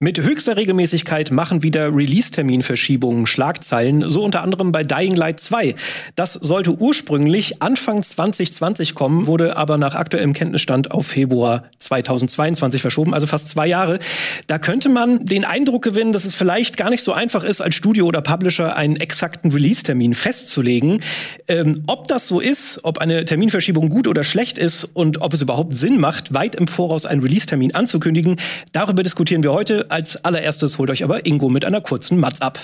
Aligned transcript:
Mit 0.00 0.20
höchster 0.20 0.56
Regelmäßigkeit 0.56 1.32
machen 1.32 1.64
wieder 1.64 1.92
Release-Terminverschiebungen 1.92 3.26
Schlagzeilen, 3.26 4.08
so 4.08 4.22
unter 4.22 4.44
anderem 4.44 4.70
bei 4.70 4.84
Dying 4.84 5.16
Light 5.16 5.40
2. 5.40 5.74
Das 6.14 6.34
sollte 6.34 6.70
ursprünglich 6.70 7.62
Anfang 7.62 8.00
2020 8.00 8.94
kommen, 8.94 9.26
wurde 9.26 9.56
aber 9.56 9.76
nach 9.76 9.96
aktuellem 9.96 10.34
Kenntnisstand 10.34 10.92
auf 10.92 11.08
Februar 11.08 11.64
2022 11.80 12.80
verschoben, 12.80 13.12
also 13.12 13.26
fast 13.26 13.48
zwei 13.48 13.66
Jahre. 13.66 13.98
Da 14.46 14.60
könnte 14.60 14.88
man 14.88 15.24
den 15.24 15.44
Eindruck 15.44 15.82
gewinnen, 15.82 16.12
dass 16.12 16.24
es 16.24 16.32
vielleicht 16.32 16.76
gar 16.76 16.90
nicht 16.90 17.02
so 17.02 17.12
einfach 17.12 17.42
ist, 17.42 17.60
als 17.60 17.74
Studio 17.74 18.06
oder 18.06 18.22
Publisher 18.22 18.76
einen 18.76 19.00
exakten 19.00 19.50
Release-Termin 19.50 20.14
festzulegen. 20.14 21.02
Ähm, 21.48 21.82
ob 21.88 22.06
das 22.06 22.28
so 22.28 22.38
ist, 22.38 22.84
ob 22.84 22.98
eine 22.98 23.24
Terminverschiebung 23.24 23.88
gut 23.88 24.06
oder 24.06 24.22
schlecht 24.22 24.58
ist 24.58 24.84
und 24.84 25.22
ob 25.22 25.34
es 25.34 25.42
überhaupt 25.42 25.74
Sinn 25.74 25.98
macht, 25.98 26.34
weit 26.34 26.54
im 26.54 26.68
Voraus 26.68 27.04
einen 27.04 27.20
Release-Termin 27.20 27.74
anzukündigen, 27.74 28.36
darüber 28.70 29.02
diskutieren 29.02 29.42
wir 29.42 29.52
heute 29.52 29.87
als 29.90 30.24
allererstes 30.24 30.78
holt 30.78 30.90
euch 30.90 31.04
aber 31.04 31.26
Ingo 31.26 31.48
mit 31.48 31.64
einer 31.64 31.80
kurzen 31.80 32.18
Matz 32.18 32.40
ab. 32.40 32.58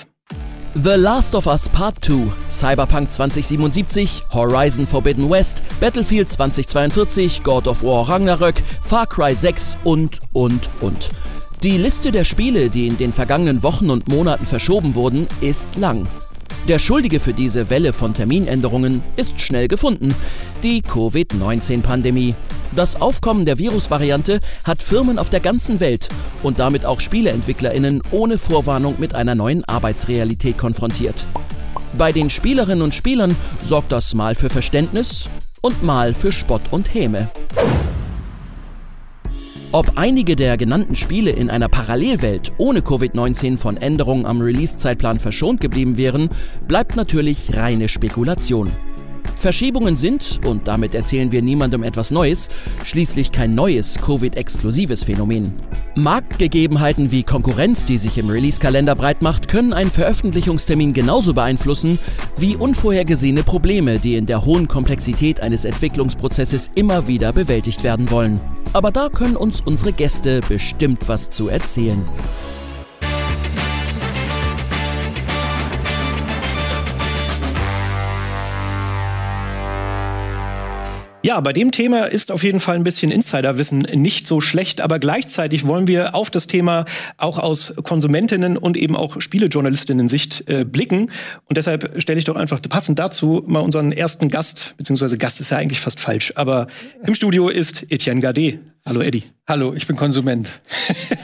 The 0.75 0.95
Last 0.95 1.35
of 1.35 1.47
Us 1.47 1.69
Part 1.69 2.03
2, 2.03 2.27
Cyberpunk 2.49 3.09
2077, 3.09 4.23
Horizon 4.33 4.85
Forbidden 4.85 5.29
West, 5.29 5.63
Battlefield 5.79 6.29
2042, 6.29 7.43
God 7.43 7.67
of 7.67 7.81
War 7.81 8.09
Ragnarök, 8.09 8.61
Far 8.81 9.07
Cry 9.07 9.33
6 9.33 9.77
und, 9.85 10.19
und, 10.33 10.69
und. 10.81 11.11
Die 11.63 11.77
Liste 11.77 12.11
der 12.11 12.25
Spiele, 12.25 12.69
die 12.69 12.87
in 12.87 12.97
den 12.97 13.13
vergangenen 13.13 13.63
Wochen 13.63 13.89
und 13.89 14.09
Monaten 14.09 14.45
verschoben 14.45 14.95
wurden, 14.95 15.27
ist 15.39 15.75
lang. 15.77 16.07
Der 16.67 16.79
Schuldige 16.79 17.19
für 17.19 17.33
diese 17.33 17.69
Welle 17.69 17.93
von 17.93 18.15
Terminänderungen 18.15 19.03
ist 19.17 19.39
schnell 19.39 19.67
gefunden, 19.67 20.15
die 20.63 20.81
Covid-19-Pandemie. 20.81 22.33
Das 22.75 22.99
Aufkommen 22.99 23.45
der 23.45 23.59
Virusvariante 23.59 24.39
hat 24.63 24.81
Firmen 24.81 25.19
auf 25.19 25.29
der 25.29 25.41
ganzen 25.41 25.79
Welt 25.79 26.09
und 26.41 26.57
damit 26.57 26.83
auch 26.87 26.99
Spieleentwicklerinnen 26.99 28.01
ohne 28.09 28.39
Vorwarnung 28.39 28.95
mit 28.97 29.13
einer 29.13 29.35
neuen 29.35 29.63
Arbeitsrealität 29.65 30.57
konfrontiert. 30.57 31.27
Bei 31.99 32.11
den 32.11 32.31
Spielerinnen 32.31 32.81
und 32.81 32.95
Spielern 32.95 33.35
sorgt 33.61 33.91
das 33.91 34.15
mal 34.15 34.33
für 34.33 34.49
Verständnis 34.49 35.29
und 35.61 35.83
mal 35.83 36.15
für 36.15 36.31
Spott 36.31 36.63
und 36.71 36.91
Häme. 36.91 37.29
Ob 39.71 39.97
einige 39.97 40.35
der 40.35 40.57
genannten 40.57 40.95
Spiele 40.95 41.31
in 41.31 41.49
einer 41.49 41.67
Parallelwelt 41.67 42.53
ohne 42.57 42.79
Covid-19 42.79 43.57
von 43.57 43.77
Änderungen 43.77 44.25
am 44.25 44.41
Release-Zeitplan 44.41 45.19
verschont 45.19 45.59
geblieben 45.59 45.97
wären, 45.97 46.29
bleibt 46.67 46.95
natürlich 46.95 47.55
reine 47.55 47.89
Spekulation. 47.89 48.71
Verschiebungen 49.35 49.95
sind, 49.95 50.39
und 50.45 50.67
damit 50.67 50.95
erzählen 50.95 51.31
wir 51.31 51.41
niemandem 51.41 51.83
etwas 51.83 52.11
Neues, 52.11 52.49
schließlich 52.83 53.31
kein 53.31 53.55
neues 53.55 53.99
Covid-exklusives 54.01 55.03
Phänomen. 55.03 55.53
Marktgegebenheiten 55.95 57.11
wie 57.11 57.23
Konkurrenz, 57.23 57.85
die 57.85 57.97
sich 57.97 58.17
im 58.17 58.29
Release-Kalender 58.29 58.95
breit 58.95 59.21
macht, 59.21 59.47
können 59.47 59.73
einen 59.73 59.91
Veröffentlichungstermin 59.91 60.93
genauso 60.93 61.33
beeinflussen 61.33 61.99
wie 62.37 62.55
unvorhergesehene 62.55 63.43
Probleme, 63.43 63.99
die 63.99 64.15
in 64.15 64.25
der 64.25 64.45
hohen 64.45 64.67
Komplexität 64.67 65.39
eines 65.39 65.65
Entwicklungsprozesses 65.65 66.71
immer 66.75 67.07
wieder 67.07 67.31
bewältigt 67.31 67.83
werden 67.83 68.09
wollen. 68.09 68.41
Aber 68.73 68.91
da 68.91 69.09
können 69.09 69.37
uns 69.37 69.61
unsere 69.61 69.93
Gäste 69.93 70.41
bestimmt 70.49 71.07
was 71.07 71.29
zu 71.29 71.47
erzählen. 71.47 72.03
Ja, 81.25 81.41
bei 81.41 81.53
dem 81.53 81.71
Thema 81.71 82.05
ist 82.05 82.31
auf 82.31 82.43
jeden 82.43 82.59
Fall 82.59 82.75
ein 82.75 82.83
bisschen 82.83 83.09
Insiderwissen 83.09 83.79
nicht 83.79 84.27
so 84.27 84.41
schlecht, 84.41 84.81
aber 84.81 84.99
gleichzeitig 84.99 85.65
wollen 85.65 85.87
wir 85.87 86.13
auf 86.13 86.29
das 86.29 86.45
Thema 86.45 86.85
auch 87.17 87.39
aus 87.39 87.73
Konsumentinnen 87.81 88.57
und 88.57 88.77
eben 88.77 88.95
auch 88.95 89.19
Spielejournalistinnen 89.19 90.07
Sicht 90.07 90.43
äh, 90.47 90.65
blicken. 90.65 91.09
Und 91.45 91.57
deshalb 91.57 91.99
stelle 91.99 92.19
ich 92.19 92.25
doch 92.25 92.35
einfach 92.35 92.61
passend 92.69 92.99
dazu 92.99 93.43
mal 93.47 93.61
unseren 93.61 93.91
ersten 93.91 94.29
Gast, 94.29 94.75
beziehungsweise 94.77 95.17
Gast 95.17 95.41
ist 95.41 95.49
ja 95.49 95.57
eigentlich 95.57 95.79
fast 95.79 95.99
falsch, 95.99 96.31
aber 96.35 96.67
im 97.07 97.15
Studio 97.15 97.49
ist 97.49 97.91
Etienne 97.91 98.21
Gardet. 98.21 98.59
Hallo 98.87 99.01
Eddie. 99.01 99.23
Hallo, 99.49 99.73
ich 99.73 99.87
bin 99.87 99.95
Konsument. 99.95 100.61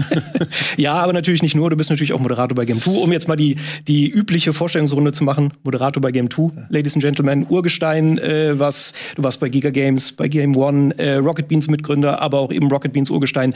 ja, 0.77 0.95
aber 0.95 1.13
natürlich 1.13 1.44
nicht 1.44 1.55
nur. 1.55 1.69
Du 1.69 1.75
bist 1.75 1.91
natürlich 1.91 2.11
auch 2.11 2.19
Moderator 2.19 2.55
bei 2.55 2.66
Game 2.66 2.81
2. 2.81 3.03
Um 3.03 3.11
jetzt 3.11 3.27
mal 3.27 3.35
die, 3.35 3.55
die 3.88 4.09
übliche 4.09 4.51
Vorstellungsrunde 4.51 5.11
zu 5.11 5.23
machen. 5.23 5.53
Moderator 5.61 6.01
bei 6.01 6.11
Game 6.11 6.31
2, 6.31 6.69
Ladies 6.69 6.95
and 6.95 7.03
Gentlemen. 7.03 7.45
Urgestein, 7.47 8.17
äh, 8.17 8.57
was, 8.57 8.94
du 9.16 9.22
warst 9.22 9.39
bei 9.39 9.49
Giga 9.49 9.69
Games, 9.69 10.11
bei 10.11 10.27
Game 10.27 10.55
One, 10.55 10.97
äh, 10.97 11.17
Rocket 11.17 11.47
Beans 11.47 11.67
Mitgründer, 11.67 12.19
aber 12.19 12.39
auch 12.39 12.51
eben 12.51 12.67
Rocket 12.67 12.94
Beans 12.94 13.11
Urgestein. 13.11 13.53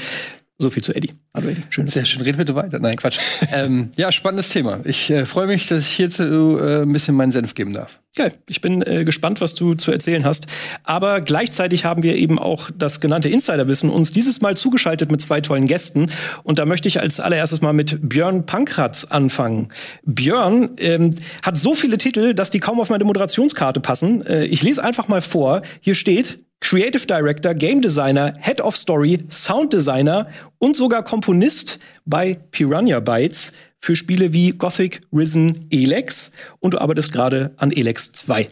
So 0.57 0.69
viel 0.69 0.83
zu 0.83 0.95
Eddie. 0.95 1.11
Hallo 1.33 1.49
Eddie. 1.49 1.63
Schön. 1.69 1.87
Sehr 1.87 2.05
schön. 2.05 2.21
Red 2.21 2.37
bitte 2.37 2.55
weiter. 2.55 2.79
Nein, 2.79 2.95
Quatsch. 2.95 3.19
ähm, 3.51 3.89
ja, 3.97 4.09
spannendes 4.09 4.49
Thema. 4.49 4.79
Ich 4.85 5.09
äh, 5.09 5.25
freue 5.25 5.47
mich, 5.47 5.67
dass 5.67 5.79
ich 5.79 5.91
hierzu 5.91 6.57
äh, 6.57 6.83
ein 6.83 6.93
bisschen 6.93 7.13
meinen 7.13 7.33
Senf 7.33 7.55
geben 7.55 7.73
darf. 7.73 7.99
Geil. 8.15 8.31
Ich 8.47 8.61
bin 8.61 8.81
äh, 8.81 9.03
gespannt, 9.03 9.41
was 9.41 9.53
du 9.53 9.73
zu 9.73 9.91
erzählen 9.91 10.23
hast. 10.23 10.47
Aber 10.83 11.19
gleichzeitig 11.19 11.83
haben 11.83 12.03
wir 12.03 12.15
eben 12.15 12.39
auch 12.39 12.71
das 12.73 13.01
genannte 13.01 13.27
Insiderwissen 13.27 13.89
uns 13.89 14.13
dieses 14.13 14.39
Mal 14.39 14.55
zugeschaltet 14.55 15.11
mit 15.11 15.21
zwei 15.21 15.41
tollen 15.41 15.65
Gästen. 15.65 16.09
Und 16.43 16.57
da 16.57 16.65
möchte 16.65 16.87
ich 16.87 17.01
als 17.01 17.19
allererstes 17.19 17.59
mal 17.59 17.73
mit 17.73 18.07
Björn 18.07 18.45
Pankratz 18.45 19.03
anfangen. 19.03 19.73
Björn 20.05 20.69
ähm, 20.77 21.09
hat 21.43 21.57
so 21.57 21.75
viele 21.75 21.97
Titel, 21.97 22.33
dass 22.33 22.49
die 22.49 22.61
kaum 22.61 22.79
auf 22.79 22.89
meine 22.89 23.03
Moderationskarte 23.03 23.81
passen. 23.81 24.25
Äh, 24.25 24.45
ich 24.45 24.63
lese 24.63 24.81
einfach 24.81 25.09
mal 25.09 25.19
vor. 25.19 25.63
Hier 25.81 25.95
steht 25.95 26.44
Creative 26.61 27.05
Director, 27.05 27.53
Game 27.53 27.81
Designer, 27.81 28.33
Head 28.39 28.61
of 28.61 28.75
Story, 28.75 29.23
Sound 29.29 29.73
Designer 29.73 30.27
und 30.57 30.75
sogar 30.75 31.03
Komponist 31.03 31.79
bei 32.05 32.39
Piranha 32.51 32.99
Bytes 32.99 33.51
für 33.79 33.95
Spiele 33.95 34.33
wie 34.33 34.49
Gothic, 34.49 35.01
Risen, 35.13 35.67
Elex 35.69 36.31
und 36.59 36.73
du 36.73 36.79
arbeitest 36.79 37.11
gerade 37.11 37.53
an 37.57 37.71
Elex 37.71 38.11
2. 38.13 38.49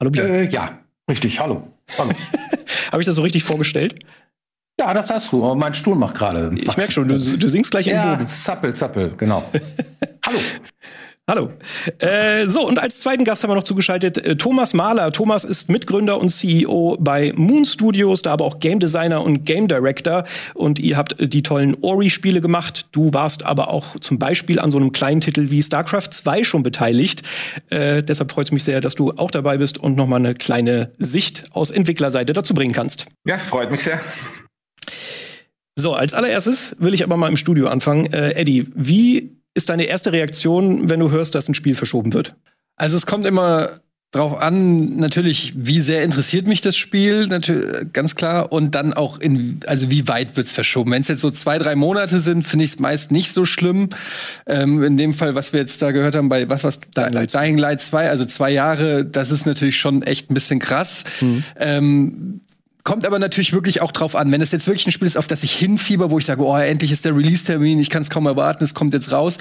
Hallo 0.00 0.10
Björn. 0.10 0.30
Äh, 0.30 0.48
ja, 0.48 0.78
richtig, 1.10 1.40
hallo. 1.40 1.66
hallo. 1.98 2.12
Habe 2.92 3.02
ich 3.02 3.06
das 3.06 3.16
so 3.16 3.22
richtig 3.22 3.42
vorgestellt? 3.42 3.96
Ja, 4.78 4.94
das 4.94 5.10
hast 5.10 5.32
du. 5.32 5.54
Mein 5.56 5.74
Stuhl 5.74 5.96
macht 5.96 6.16
gerade. 6.16 6.52
Ich 6.56 6.76
merke 6.76 6.92
schon, 6.92 7.08
du, 7.08 7.14
du 7.14 7.48
singst 7.48 7.72
gleich 7.72 7.86
ja, 7.86 8.12
im 8.12 8.18
Boden. 8.18 8.28
Zappel, 8.28 8.74
zappel, 8.74 9.12
genau. 9.16 9.42
hallo. 10.24 10.38
Hallo. 11.28 11.52
Äh, 11.98 12.46
so, 12.46 12.66
und 12.66 12.78
als 12.78 13.00
zweiten 13.00 13.22
Gast 13.24 13.42
haben 13.42 13.50
wir 13.50 13.54
noch 13.54 13.62
zugeschaltet 13.62 14.16
äh, 14.16 14.36
Thomas 14.36 14.72
Mahler. 14.72 15.12
Thomas 15.12 15.44
ist 15.44 15.68
Mitgründer 15.68 16.18
und 16.18 16.30
CEO 16.30 16.96
bei 16.98 17.34
Moon 17.36 17.66
Studios, 17.66 18.22
da 18.22 18.32
aber 18.32 18.46
auch 18.46 18.60
Game 18.60 18.80
Designer 18.80 19.22
und 19.22 19.44
Game 19.44 19.68
Director. 19.68 20.24
Und 20.54 20.78
ihr 20.78 20.96
habt 20.96 21.20
äh, 21.20 21.28
die 21.28 21.42
tollen 21.42 21.76
Ori-Spiele 21.82 22.40
gemacht. 22.40 22.86
Du 22.92 23.12
warst 23.12 23.44
aber 23.44 23.68
auch 23.68 24.00
zum 24.00 24.18
Beispiel 24.18 24.58
an 24.58 24.70
so 24.70 24.78
einem 24.78 24.90
kleinen 24.92 25.20
Titel 25.20 25.50
wie 25.50 25.62
StarCraft 25.62 26.08
2 26.12 26.44
schon 26.44 26.62
beteiligt. 26.62 27.20
Äh, 27.68 28.02
deshalb 28.02 28.32
freut 28.32 28.46
es 28.46 28.52
mich 28.52 28.64
sehr, 28.64 28.80
dass 28.80 28.94
du 28.94 29.12
auch 29.12 29.30
dabei 29.30 29.58
bist 29.58 29.76
und 29.76 29.98
nochmal 29.98 30.20
eine 30.20 30.32
kleine 30.32 30.92
Sicht 30.96 31.44
aus 31.50 31.70
Entwicklerseite 31.70 32.32
dazu 32.32 32.54
bringen 32.54 32.72
kannst. 32.72 33.04
Ja, 33.26 33.36
freut 33.36 33.70
mich 33.70 33.82
sehr. 33.82 34.00
So, 35.76 35.92
als 35.92 36.14
allererstes 36.14 36.74
will 36.80 36.94
ich 36.94 37.04
aber 37.04 37.18
mal 37.18 37.28
im 37.28 37.36
Studio 37.36 37.68
anfangen. 37.68 38.06
Äh, 38.14 38.30
Eddie, 38.30 38.66
wie 38.74 39.37
ist 39.58 39.68
deine 39.68 39.84
erste 39.84 40.12
Reaktion, 40.12 40.88
wenn 40.88 41.00
du 41.00 41.10
hörst, 41.10 41.34
dass 41.34 41.48
ein 41.48 41.54
Spiel 41.54 41.74
verschoben 41.74 42.14
wird? 42.14 42.34
Also 42.76 42.96
es 42.96 43.04
kommt 43.04 43.26
immer 43.26 43.80
drauf 44.12 44.40
an, 44.40 44.96
natürlich, 44.96 45.52
wie 45.56 45.80
sehr 45.80 46.02
interessiert 46.02 46.46
mich 46.46 46.62
das 46.62 46.78
Spiel, 46.78 47.26
natürlich, 47.26 47.92
ganz 47.92 48.14
klar. 48.14 48.52
Und 48.52 48.74
dann 48.74 48.94
auch 48.94 49.18
in, 49.18 49.60
also 49.66 49.90
wie 49.90 50.08
weit 50.08 50.36
wird's 50.36 50.52
verschoben. 50.52 50.92
Wenn 50.92 51.02
es 51.02 51.08
jetzt 51.08 51.20
so 51.20 51.30
zwei, 51.30 51.58
drei 51.58 51.74
Monate 51.74 52.20
sind, 52.20 52.46
finde 52.46 52.64
ich 52.64 52.70
es 52.70 52.78
meist 52.78 53.10
nicht 53.10 53.32
so 53.32 53.44
schlimm. 53.44 53.90
Ähm, 54.46 54.82
in 54.82 54.96
dem 54.96 55.12
Fall, 55.12 55.34
was 55.34 55.52
wir 55.52 55.60
jetzt 55.60 55.82
da 55.82 55.90
gehört 55.90 56.14
haben, 56.14 56.30
bei 56.30 56.48
was 56.48 56.64
was 56.64 56.80
Dying 56.80 57.12
Light, 57.12 57.34
Dying 57.34 57.58
Light 57.58 57.80
2, 57.82 58.08
also 58.08 58.24
zwei 58.24 58.50
Jahre, 58.50 59.04
das 59.04 59.30
ist 59.30 59.44
natürlich 59.44 59.76
schon 59.76 60.02
echt 60.02 60.30
ein 60.30 60.34
bisschen 60.34 60.60
krass. 60.60 61.04
Mhm. 61.20 61.44
Ähm, 61.58 62.40
Kommt 62.88 63.06
aber 63.06 63.18
natürlich 63.18 63.52
wirklich 63.52 63.82
auch 63.82 63.92
drauf 63.92 64.16
an. 64.16 64.32
Wenn 64.32 64.40
es 64.40 64.50
jetzt 64.50 64.66
wirklich 64.66 64.86
ein 64.86 64.92
Spiel 64.92 65.06
ist, 65.06 65.18
auf 65.18 65.26
das 65.26 65.42
ich 65.42 65.52
hinfieber, 65.52 66.10
wo 66.10 66.16
ich 66.16 66.24
sage, 66.24 66.42
oh, 66.42 66.56
endlich 66.56 66.90
ist 66.90 67.04
der 67.04 67.14
Release-Termin, 67.14 67.78
ich 67.80 67.90
kann 67.90 68.00
es 68.00 68.08
kaum 68.08 68.24
erwarten, 68.24 68.64
es 68.64 68.72
kommt 68.72 68.94
jetzt 68.94 69.12
raus, 69.12 69.36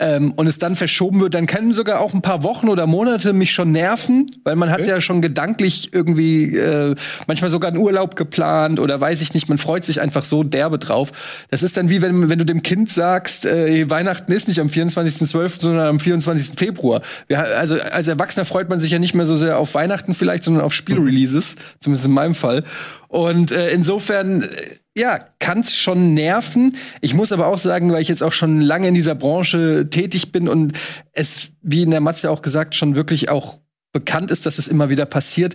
ähm, 0.00 0.32
und 0.32 0.48
es 0.48 0.58
dann 0.58 0.74
verschoben 0.74 1.20
wird, 1.20 1.36
dann 1.36 1.46
können 1.46 1.72
sogar 1.72 2.00
auch 2.00 2.12
ein 2.12 2.22
paar 2.22 2.42
Wochen 2.42 2.68
oder 2.68 2.88
Monate 2.88 3.32
mich 3.32 3.52
schon 3.52 3.70
nerven, 3.70 4.26
weil 4.42 4.56
man 4.56 4.68
okay. 4.68 4.80
hat 4.80 4.88
ja 4.88 5.00
schon 5.00 5.22
gedanklich 5.22 5.94
irgendwie 5.94 6.56
äh, 6.56 6.96
manchmal 7.28 7.50
sogar 7.50 7.70
einen 7.70 7.78
Urlaub 7.78 8.16
geplant 8.16 8.80
oder 8.80 9.00
weiß 9.00 9.20
ich 9.20 9.32
nicht, 9.32 9.48
man 9.48 9.58
freut 9.58 9.84
sich 9.84 10.00
einfach 10.00 10.24
so 10.24 10.42
derbe 10.42 10.80
drauf. 10.80 11.46
Das 11.52 11.62
ist 11.62 11.76
dann 11.76 11.90
wie 11.90 12.02
wenn, 12.02 12.28
wenn 12.28 12.40
du 12.40 12.44
dem 12.44 12.64
Kind 12.64 12.90
sagst, 12.90 13.46
äh, 13.46 13.88
Weihnachten 13.88 14.32
ist 14.32 14.48
nicht 14.48 14.58
am 14.58 14.66
24.12., 14.66 15.60
sondern 15.60 15.86
am 15.86 16.00
24. 16.00 16.58
Februar. 16.58 17.02
Ja, 17.28 17.42
also 17.42 17.76
als 17.76 18.08
Erwachsener 18.08 18.44
freut 18.44 18.68
man 18.68 18.80
sich 18.80 18.90
ja 18.90 18.98
nicht 18.98 19.14
mehr 19.14 19.24
so 19.24 19.36
sehr 19.36 19.56
auf 19.56 19.74
Weihnachten 19.74 20.14
vielleicht, 20.14 20.42
sondern 20.42 20.64
auf 20.64 20.74
Spielreleases, 20.74 21.54
zumindest 21.78 22.04
in 22.04 22.12
meinem 22.12 22.34
Fall. 22.34 22.64
Und 23.08 23.52
äh, 23.52 23.70
insofern, 23.70 24.42
äh, 24.42 24.48
ja, 24.96 25.18
kann 25.38 25.60
es 25.60 25.76
schon 25.76 26.14
nerven. 26.14 26.76
Ich 27.00 27.14
muss 27.14 27.32
aber 27.32 27.46
auch 27.46 27.58
sagen, 27.58 27.90
weil 27.90 28.02
ich 28.02 28.08
jetzt 28.08 28.22
auch 28.22 28.32
schon 28.32 28.60
lange 28.60 28.88
in 28.88 28.94
dieser 28.94 29.14
Branche 29.14 29.88
tätig 29.90 30.32
bin 30.32 30.48
und 30.48 30.72
es, 31.12 31.50
wie 31.62 31.82
in 31.82 31.90
der 31.90 32.00
Matze 32.00 32.30
auch 32.30 32.42
gesagt, 32.42 32.74
schon 32.74 32.96
wirklich 32.96 33.28
auch 33.28 33.60
bekannt 33.92 34.30
ist, 34.30 34.44
dass 34.44 34.58
es 34.58 34.68
immer 34.68 34.90
wieder 34.90 35.06
passiert, 35.06 35.54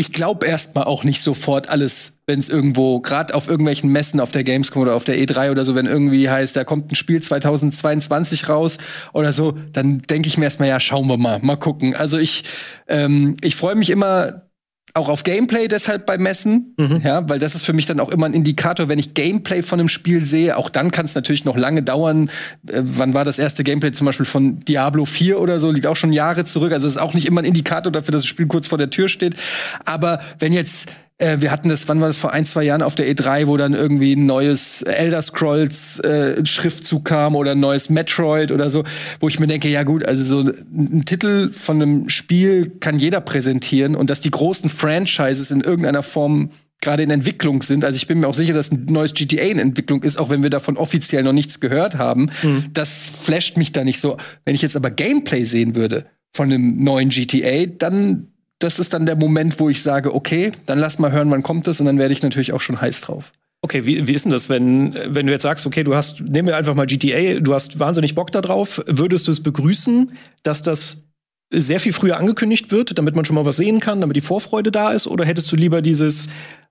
ich 0.00 0.12
glaube 0.12 0.46
erstmal 0.46 0.84
auch 0.84 1.04
nicht 1.04 1.20
sofort 1.20 1.68
alles, 1.68 2.18
wenn 2.26 2.38
es 2.38 2.48
irgendwo, 2.48 3.00
gerade 3.00 3.34
auf 3.34 3.48
irgendwelchen 3.48 3.90
Messen 3.90 4.20
auf 4.20 4.30
der 4.30 4.44
Gamescom 4.44 4.80
oder 4.80 4.94
auf 4.94 5.04
der 5.04 5.18
E3 5.18 5.50
oder 5.50 5.64
so, 5.64 5.74
wenn 5.74 5.84
irgendwie 5.84 6.30
heißt, 6.30 6.56
da 6.56 6.64
kommt 6.64 6.90
ein 6.90 6.94
Spiel 6.94 7.20
2022 7.20 8.48
raus 8.48 8.78
oder 9.12 9.32
so, 9.32 9.52
dann 9.72 10.00
denke 10.02 10.28
ich 10.28 10.38
mir 10.38 10.44
erstmal, 10.44 10.68
ja, 10.68 10.80
schauen 10.80 11.06
wir 11.06 11.18
mal, 11.18 11.40
mal 11.42 11.56
gucken. 11.56 11.94
Also 11.94 12.16
ich, 12.16 12.44
ähm, 12.88 13.36
ich 13.42 13.56
freue 13.56 13.74
mich 13.74 13.90
immer 13.90 14.49
auch 14.94 15.08
auf 15.08 15.24
Gameplay 15.24 15.68
deshalb 15.68 16.06
bei 16.06 16.18
Messen, 16.18 16.74
mhm. 16.76 17.00
ja, 17.04 17.28
weil 17.28 17.38
das 17.38 17.54
ist 17.54 17.64
für 17.64 17.72
mich 17.72 17.86
dann 17.86 18.00
auch 18.00 18.08
immer 18.08 18.26
ein 18.26 18.34
Indikator, 18.34 18.88
wenn 18.88 18.98
ich 18.98 19.14
Gameplay 19.14 19.62
von 19.62 19.80
einem 19.80 19.88
Spiel 19.88 20.24
sehe, 20.24 20.56
auch 20.56 20.68
dann 20.68 20.90
kann 20.90 21.06
es 21.06 21.14
natürlich 21.14 21.44
noch 21.44 21.56
lange 21.56 21.82
dauern. 21.82 22.30
Äh, 22.66 22.82
wann 22.82 23.14
war 23.14 23.24
das 23.24 23.38
erste 23.38 23.64
Gameplay 23.64 23.92
zum 23.92 24.06
Beispiel 24.06 24.26
von 24.26 24.60
Diablo 24.60 25.04
4 25.04 25.40
oder 25.40 25.60
so, 25.60 25.70
liegt 25.70 25.86
auch 25.86 25.96
schon 25.96 26.12
Jahre 26.12 26.44
zurück, 26.44 26.72
also 26.72 26.86
es 26.86 26.94
ist 26.94 27.00
auch 27.00 27.14
nicht 27.14 27.26
immer 27.26 27.40
ein 27.40 27.46
Indikator 27.46 27.92
dafür, 27.92 28.12
dass 28.12 28.22
das 28.22 28.28
Spiel 28.28 28.46
kurz 28.46 28.66
vor 28.66 28.78
der 28.78 28.90
Tür 28.90 29.08
steht. 29.08 29.36
Aber 29.84 30.20
wenn 30.38 30.52
jetzt 30.52 30.90
äh, 31.20 31.40
wir 31.40 31.50
hatten 31.50 31.68
das, 31.68 31.88
wann 31.88 32.00
war 32.00 32.08
das 32.08 32.16
vor 32.16 32.32
ein, 32.32 32.44
zwei 32.44 32.64
Jahren 32.64 32.82
auf 32.82 32.94
der 32.94 33.10
E3, 33.10 33.46
wo 33.46 33.56
dann 33.56 33.74
irgendwie 33.74 34.14
ein 34.14 34.26
neues 34.26 34.82
Elder 34.82 35.22
Scrolls 35.22 36.00
äh, 36.00 36.44
Schriftzug 36.44 37.04
kam 37.04 37.36
oder 37.36 37.52
ein 37.52 37.60
neues 37.60 37.90
Metroid 37.90 38.52
oder 38.52 38.70
so, 38.70 38.84
wo 39.20 39.28
ich 39.28 39.38
mir 39.38 39.46
denke, 39.46 39.68
ja 39.68 39.82
gut, 39.82 40.04
also 40.04 40.22
so 40.22 40.50
ein 40.50 41.04
Titel 41.04 41.52
von 41.52 41.80
einem 41.80 42.08
Spiel 42.08 42.72
kann 42.80 42.98
jeder 42.98 43.20
präsentieren 43.20 43.94
und 43.96 44.10
dass 44.10 44.20
die 44.20 44.30
großen 44.30 44.70
Franchises 44.70 45.50
in 45.50 45.60
irgendeiner 45.60 46.02
Form 46.02 46.50
gerade 46.80 47.02
in 47.02 47.10
Entwicklung 47.10 47.62
sind. 47.62 47.84
Also 47.84 47.96
ich 47.96 48.06
bin 48.06 48.20
mir 48.20 48.28
auch 48.28 48.34
sicher, 48.34 48.54
dass 48.54 48.72
ein 48.72 48.86
neues 48.86 49.12
GTA 49.12 49.42
in 49.42 49.58
Entwicklung 49.58 50.02
ist, 50.02 50.18
auch 50.18 50.30
wenn 50.30 50.42
wir 50.42 50.50
davon 50.50 50.78
offiziell 50.78 51.22
noch 51.22 51.34
nichts 51.34 51.60
gehört 51.60 51.98
haben. 51.98 52.30
Mhm. 52.42 52.64
Das 52.72 53.10
flasht 53.10 53.58
mich 53.58 53.72
da 53.72 53.84
nicht 53.84 54.00
so. 54.00 54.16
Wenn 54.44 54.54
ich 54.54 54.62
jetzt 54.62 54.76
aber 54.76 54.90
Gameplay 54.90 55.44
sehen 55.44 55.74
würde 55.74 56.06
von 56.32 56.50
einem 56.50 56.82
neuen 56.82 57.10
GTA, 57.10 57.66
dann 57.66 58.29
das 58.60 58.78
ist 58.78 58.92
dann 58.92 59.06
der 59.06 59.16
Moment, 59.16 59.58
wo 59.58 59.68
ich 59.68 59.82
sage, 59.82 60.14
okay, 60.14 60.52
dann 60.66 60.78
lass 60.78 60.98
mal 60.98 61.10
hören, 61.10 61.30
wann 61.30 61.42
kommt 61.42 61.66
das 61.66 61.80
und 61.80 61.86
dann 61.86 61.98
werde 61.98 62.12
ich 62.12 62.22
natürlich 62.22 62.52
auch 62.52 62.60
schon 62.60 62.80
heiß 62.80 63.00
drauf. 63.00 63.32
Okay, 63.62 63.84
wie, 63.84 64.06
wie 64.06 64.12
ist 64.14 64.24
denn 64.24 64.32
das, 64.32 64.48
wenn, 64.48 64.94
wenn 65.06 65.26
du 65.26 65.32
jetzt 65.32 65.42
sagst, 65.42 65.66
okay, 65.66 65.82
du 65.82 65.94
hast, 65.94 66.20
nehmen 66.20 66.48
wir 66.48 66.56
einfach 66.56 66.74
mal 66.74 66.86
GTA, 66.86 67.40
du 67.40 67.52
hast 67.52 67.78
wahnsinnig 67.78 68.14
Bock 68.14 68.30
da 68.30 68.40
drauf, 68.40 68.82
würdest 68.86 69.26
du 69.28 69.32
es 69.32 69.42
begrüßen, 69.42 70.12
dass 70.42 70.62
das 70.62 71.04
sehr 71.52 71.80
viel 71.80 71.92
früher 71.92 72.18
angekündigt 72.18 72.70
wird, 72.70 72.96
damit 72.96 73.16
man 73.16 73.24
schon 73.24 73.34
mal 73.34 73.44
was 73.44 73.56
sehen 73.56 73.80
kann, 73.80 74.00
damit 74.00 74.16
die 74.16 74.22
Vorfreude 74.22 74.70
da 74.70 74.92
ist? 74.92 75.06
Oder 75.06 75.24
hättest 75.24 75.50
du 75.50 75.56
lieber 75.56 75.82
dieses, 75.82 76.28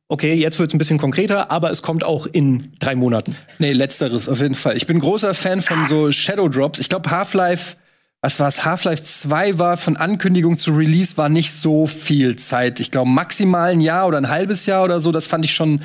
okay, 0.08 0.34
jetzt 0.34 0.58
wird 0.58 0.70
es 0.70 0.74
ein 0.74 0.78
bisschen 0.78 0.98
konkreter, 0.98 1.52
aber 1.52 1.70
es 1.70 1.82
kommt 1.82 2.04
auch 2.04 2.26
in 2.26 2.72
drei 2.80 2.96
Monaten? 2.96 3.36
Nee, 3.58 3.74
letzteres 3.74 4.30
auf 4.30 4.42
jeden 4.42 4.56
Fall. 4.56 4.78
Ich 4.78 4.88
bin 4.88 5.00
großer 5.00 5.34
Fan 5.34 5.62
von 5.62 5.86
so 5.86 6.12
Shadow 6.12 6.48
Drops. 6.48 6.80
Ich 6.80 6.90
glaube, 6.90 7.12
Half-Life 7.12 7.76
was 8.22 8.40
war 8.40 8.50
es, 8.50 8.66
Half-Life 8.66 9.04
2 9.04 9.60
war, 9.60 9.78
von 9.78 9.96
Ankündigung 9.96 10.58
zu 10.58 10.72
Release 10.72 11.16
war 11.18 11.30
nicht 11.30 11.54
so 11.54 11.88
viel 11.88 12.36
Zeit. 12.36 12.80
Ich 12.82 12.92
glaube, 12.92 13.10
maximal 13.10 13.72
ein 13.72 13.80
Jahr 13.80 14.08
oder 14.08 14.18
ein 14.18 14.30
halbes 14.30 14.66
Jahr 14.66 14.84
oder 14.84 15.00
so. 15.00 15.12
Das 15.12 15.26
fand 15.26 15.46
ich 15.46 15.54
schon 15.54 15.82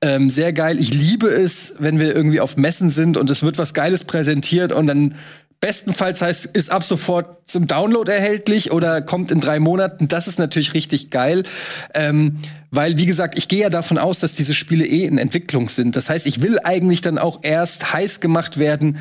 ähm, 0.00 0.30
sehr 0.30 0.54
geil. 0.54 0.80
Ich 0.80 0.94
liebe 0.94 1.28
es, 1.28 1.74
wenn 1.78 1.98
wir 1.98 2.14
irgendwie 2.14 2.40
auf 2.40 2.56
Messen 2.56 2.88
sind 2.88 3.18
und 3.18 3.28
es 3.30 3.42
wird 3.42 3.58
was 3.58 3.74
Geiles 3.74 4.04
präsentiert 4.04 4.72
und 4.72 4.86
dann 4.86 5.14
bestenfalls 5.60 6.22
heißt, 6.22 6.46
ist 6.46 6.70
ab 6.70 6.84
sofort 6.84 7.48
zum 7.48 7.66
Download 7.66 8.10
erhältlich 8.10 8.70
oder 8.70 9.02
kommt 9.02 9.30
in 9.30 9.40
drei 9.40 9.58
Monaten. 9.58 10.08
Das 10.08 10.28
ist 10.28 10.38
natürlich 10.38 10.72
richtig 10.72 11.10
geil. 11.10 11.42
Ähm, 11.94 12.38
weil, 12.70 12.96
wie 12.96 13.06
gesagt, 13.06 13.36
ich 13.36 13.48
gehe 13.48 13.62
ja 13.62 13.70
davon 13.70 13.98
aus, 13.98 14.20
dass 14.20 14.34
diese 14.34 14.54
Spiele 14.54 14.86
eh 14.86 15.04
in 15.04 15.18
Entwicklung 15.18 15.68
sind. 15.68 15.96
Das 15.96 16.08
heißt, 16.08 16.26
ich 16.26 16.42
will 16.42 16.60
eigentlich 16.62 17.00
dann 17.00 17.18
auch 17.18 17.40
erst 17.42 17.92
heiß 17.92 18.20
gemacht 18.20 18.58
werden, 18.58 18.98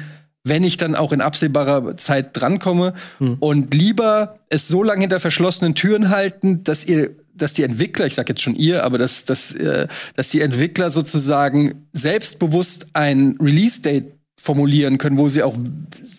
wenn 0.48 0.64
ich 0.64 0.78
dann 0.78 0.96
auch 0.96 1.12
in 1.12 1.22
absehbarer 1.22 1.98
Zeit 1.98 2.30
drankomme 2.34 2.94
hm. 3.20 3.38
und 3.40 3.74
lieber 3.74 4.40
es 4.50 4.68
so 4.68 4.84
lange 4.84 5.02
hinter 5.02 5.20
verschlossenen 5.20 5.76
Türen 5.76 6.10
halten, 6.10 6.64
dass 6.64 6.86
ihr 6.86 7.12
dass 7.38 7.54
die 7.54 7.64
Entwickler, 7.64 8.08
ich 8.08 8.16
sag 8.16 8.28
jetzt 8.30 8.42
schon 8.42 8.56
ihr, 8.56 8.84
aber 8.84 8.98
dass, 8.98 9.26
dass, 9.26 9.54
äh, 9.54 9.88
dass 10.16 10.30
die 10.30 10.42
Entwickler 10.42 10.90
sozusagen 10.90 11.88
selbstbewusst 11.94 12.88
ein 12.94 13.38
Release-Date 13.40 14.14
formulieren 14.40 14.98
können, 14.98 15.18
wo 15.18 15.28
sie 15.28 15.44
auch 15.44 15.58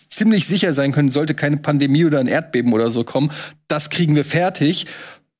ziemlich 0.09 0.47
sicher 0.47 0.73
sein 0.73 0.91
können, 0.91 1.11
sollte 1.11 1.35
keine 1.35 1.57
Pandemie 1.57 2.05
oder 2.05 2.19
ein 2.19 2.27
Erdbeben 2.27 2.73
oder 2.73 2.91
so 2.91 3.03
kommen, 3.03 3.31
das 3.67 3.89
kriegen 3.89 4.15
wir 4.15 4.25
fertig. 4.25 4.87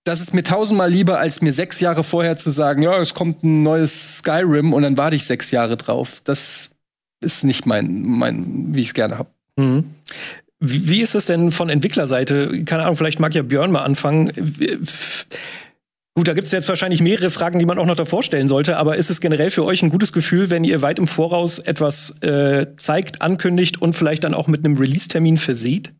Das 0.05 0.21
ist 0.21 0.33
mir 0.33 0.43
tausendmal 0.43 0.89
lieber, 0.89 1.19
als 1.19 1.41
mir 1.41 1.51
sechs 1.51 1.81
Jahre 1.81 2.03
vorher 2.03 2.37
zu 2.37 2.49
sagen, 2.49 2.81
ja, 2.81 2.99
es 2.99 3.13
kommt 3.13 3.43
ein 3.43 3.63
neues 3.63 4.17
Skyrim 4.17 4.73
und 4.73 4.83
dann 4.83 4.97
warte 4.97 5.15
ich 5.15 5.25
sechs 5.25 5.51
Jahre 5.51 5.75
drauf. 5.75 6.21
Das 6.23 6.71
ist 7.21 7.43
nicht 7.43 7.65
mein, 7.65 8.03
mein 8.03 8.73
wie 8.73 8.81
ich 8.81 8.87
es 8.87 8.93
gerne 8.93 9.17
habe. 9.17 9.29
Mhm. 9.55 9.85
Wie, 10.59 10.89
wie 10.89 11.01
ist 11.01 11.15
es 11.15 11.25
denn 11.25 11.51
von 11.51 11.69
Entwicklerseite? 11.69 12.63
Keine 12.65 12.83
Ahnung, 12.83 12.97
vielleicht 12.97 13.19
mag 13.19 13.33
ja 13.33 13.43
Björn 13.43 13.71
mal 13.71 13.83
anfangen. 13.83 14.31
Gut, 16.15 16.27
da 16.27 16.33
gibt 16.33 16.45
es 16.45 16.51
jetzt 16.51 16.67
wahrscheinlich 16.67 17.01
mehrere 17.01 17.31
Fragen, 17.31 17.59
die 17.59 17.65
man 17.65 17.79
auch 17.79 17.85
noch 17.85 17.95
davor 17.95 18.23
stellen 18.23 18.49
sollte, 18.49 18.75
aber 18.75 18.97
ist 18.97 19.09
es 19.09 19.21
generell 19.21 19.51
für 19.51 19.63
euch 19.63 19.81
ein 19.83 19.89
gutes 19.89 20.11
Gefühl, 20.11 20.49
wenn 20.49 20.65
ihr 20.65 20.81
weit 20.81 20.99
im 20.99 21.07
Voraus 21.07 21.59
etwas 21.59 22.21
äh, 22.21 22.67
zeigt, 22.75 23.21
ankündigt 23.21 23.81
und 23.81 23.93
vielleicht 23.93 24.25
dann 24.25 24.33
auch 24.33 24.47
mit 24.47 24.65
einem 24.65 24.77
Release-Termin 24.77 25.37
versieht? 25.37 25.93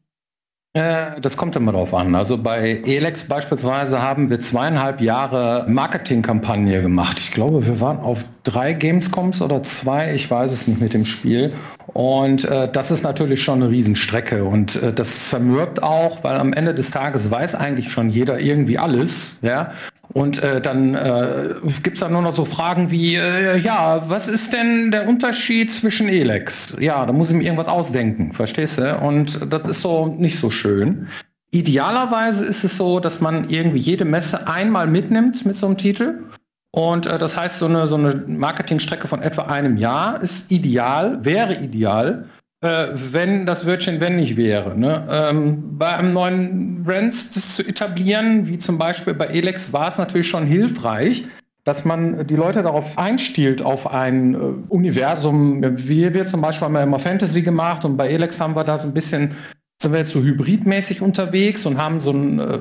Äh, 0.80 1.20
das 1.20 1.36
kommt 1.36 1.56
immer 1.58 1.74
drauf 1.74 1.94
an. 1.94 2.16
Also 2.16 2.38
bei 2.38 2.81
Elex 2.86 3.28
beispielsweise 3.28 4.02
haben 4.02 4.30
wir 4.30 4.40
zweieinhalb 4.40 5.02
Jahre 5.02 5.66
Marketingkampagne 5.68 6.81
gemacht. 6.81 7.20
Ich 7.20 7.31
glaube, 7.31 7.66
wir 7.68 7.81
waren 7.81 8.00
auf 8.00 8.24
drei 8.44 8.72
Gamescoms 8.74 9.42
oder 9.42 9.62
zwei, 9.64 10.14
ich 10.14 10.31
weiß 10.31 10.52
es 10.52 10.68
nicht 10.68 10.80
mit 10.80 10.94
dem 10.94 11.04
Spiel. 11.06 11.54
Und 11.88 12.46
äh, 12.46 12.72
das 12.72 12.92
ist 12.92 13.04
natürlich 13.04 13.44
schon 13.44 13.62
eine 13.62 13.72
Riesenstrecke. 13.72 14.46
Und 14.46 14.81
äh, 14.81 14.94
das 14.94 15.30
zermürbt 15.30 15.84
auch, 15.84 16.24
weil 16.24 16.38
am 16.38 16.54
Ende 16.54 16.74
des 16.74 16.92
Tages 16.92 17.30
weiß 17.30 17.56
eigentlich 17.56 17.92
schon 17.92 18.10
jeder 18.10 18.40
irgendwie 18.40 18.78
alles. 18.78 19.40
Ja? 19.42 19.72
Und 20.12 20.42
äh, 20.42 20.60
dann 20.60 20.96
äh, 20.96 21.56
gibt 21.84 21.98
es 21.98 22.00
dann 22.02 22.14
nur 22.14 22.24
noch 22.24 22.32
so 22.32 22.46
Fragen 22.46 22.90
wie, 22.90 23.16
äh, 23.16 23.58
ja, 23.58 24.10
was 24.10 24.28
ist 24.28 24.54
denn 24.54 24.90
der 24.90 25.08
Unterschied 25.08 25.72
zwischen 25.72 26.08
Elex? 26.08 26.76
Ja, 26.80 27.06
da 27.06 27.14
muss 27.14 27.30
ich 27.30 27.36
mir 27.36 27.44
irgendwas 27.44 27.68
ausdenken, 27.68 28.34
verstehst 28.34 28.80
du? 28.80 28.98
Und 28.98 29.54
das 29.54 29.68
ist 29.68 29.82
so 29.82 30.08
nicht 30.08 30.40
so 30.40 30.50
schön. 30.50 31.08
Idealerweise 31.52 32.46
ist 32.46 32.64
es 32.64 32.78
so, 32.78 33.00
dass 33.00 33.22
man 33.22 33.50
irgendwie 33.50 33.80
jede 33.80 34.06
Messe 34.06 34.48
einmal 34.48 34.88
mitnimmt 34.88 35.46
mit 35.46 35.56
so 35.56 35.68
einem 35.68 35.78
Titel. 35.78 36.24
Und 36.72 37.06
äh, 37.06 37.20
das 37.20 37.38
heißt, 37.38 37.60
so 37.60 37.68
eine, 37.68 37.88
so 37.88 37.96
eine 37.96 38.16
Marketingstrecke 38.28 39.08
von 39.08 39.22
etwa 39.22 39.44
einem 39.44 39.78
Jahr 39.78 40.22
ist 40.22 40.52
ideal, 40.52 41.24
wäre 41.24 41.56
ideal 41.56 42.26
äh, 42.62 42.88
wenn 42.94 43.46
das 43.46 43.66
Wörtchen 43.66 44.02
wenn 44.02 44.18
nicht 44.18 44.36
wäre. 44.36 44.78
Ne? 44.78 45.08
Ähm, 45.10 45.78
bei 45.78 45.96
einem 45.96 46.14
neuen 46.14 46.84
Brands 46.84 47.32
das 47.32 47.56
zu 47.56 47.68
etablieren, 47.68 48.48
wie 48.48 48.58
zum 48.58 48.78
Beispiel 48.78 49.14
bei 49.14 49.28
Elex, 49.28 49.72
war 49.72 49.88
es 49.88 49.98
natürlich 49.98 50.28
schon 50.28 50.46
hilfreich, 50.46 51.26
dass 51.64 51.86
man 51.86 52.26
die 52.28 52.36
Leute 52.36 52.64
darauf 52.64 52.98
einstiehlt, 52.98 53.62
auf 53.62 53.92
ein 53.92 54.34
äh, 54.34 54.38
Universum. 54.70 55.62
wie 55.88 56.14
wir 56.14 56.26
zum 56.26 56.42
Beispiel 56.42 56.66
haben 56.66 56.74
wir 56.74 56.84
immer 56.84 57.00
Fantasy 57.00 57.42
gemacht 57.42 57.86
und 57.86 57.96
bei 57.96 58.10
Elex 58.10 58.42
haben 58.42 58.56
wir 58.56 58.64
da 58.64 58.78
so 58.78 58.88
ein 58.88 58.94
bisschen, 58.94 59.36
sind 59.81 59.92
wir 59.92 60.00
jetzt 60.00 60.12
so 60.12 60.22
hybridmäßig 60.22 61.02
unterwegs 61.02 61.66
und 61.66 61.78
haben 61.78 62.00
so 62.00 62.12
ein 62.12 62.40
äh, 62.40 62.60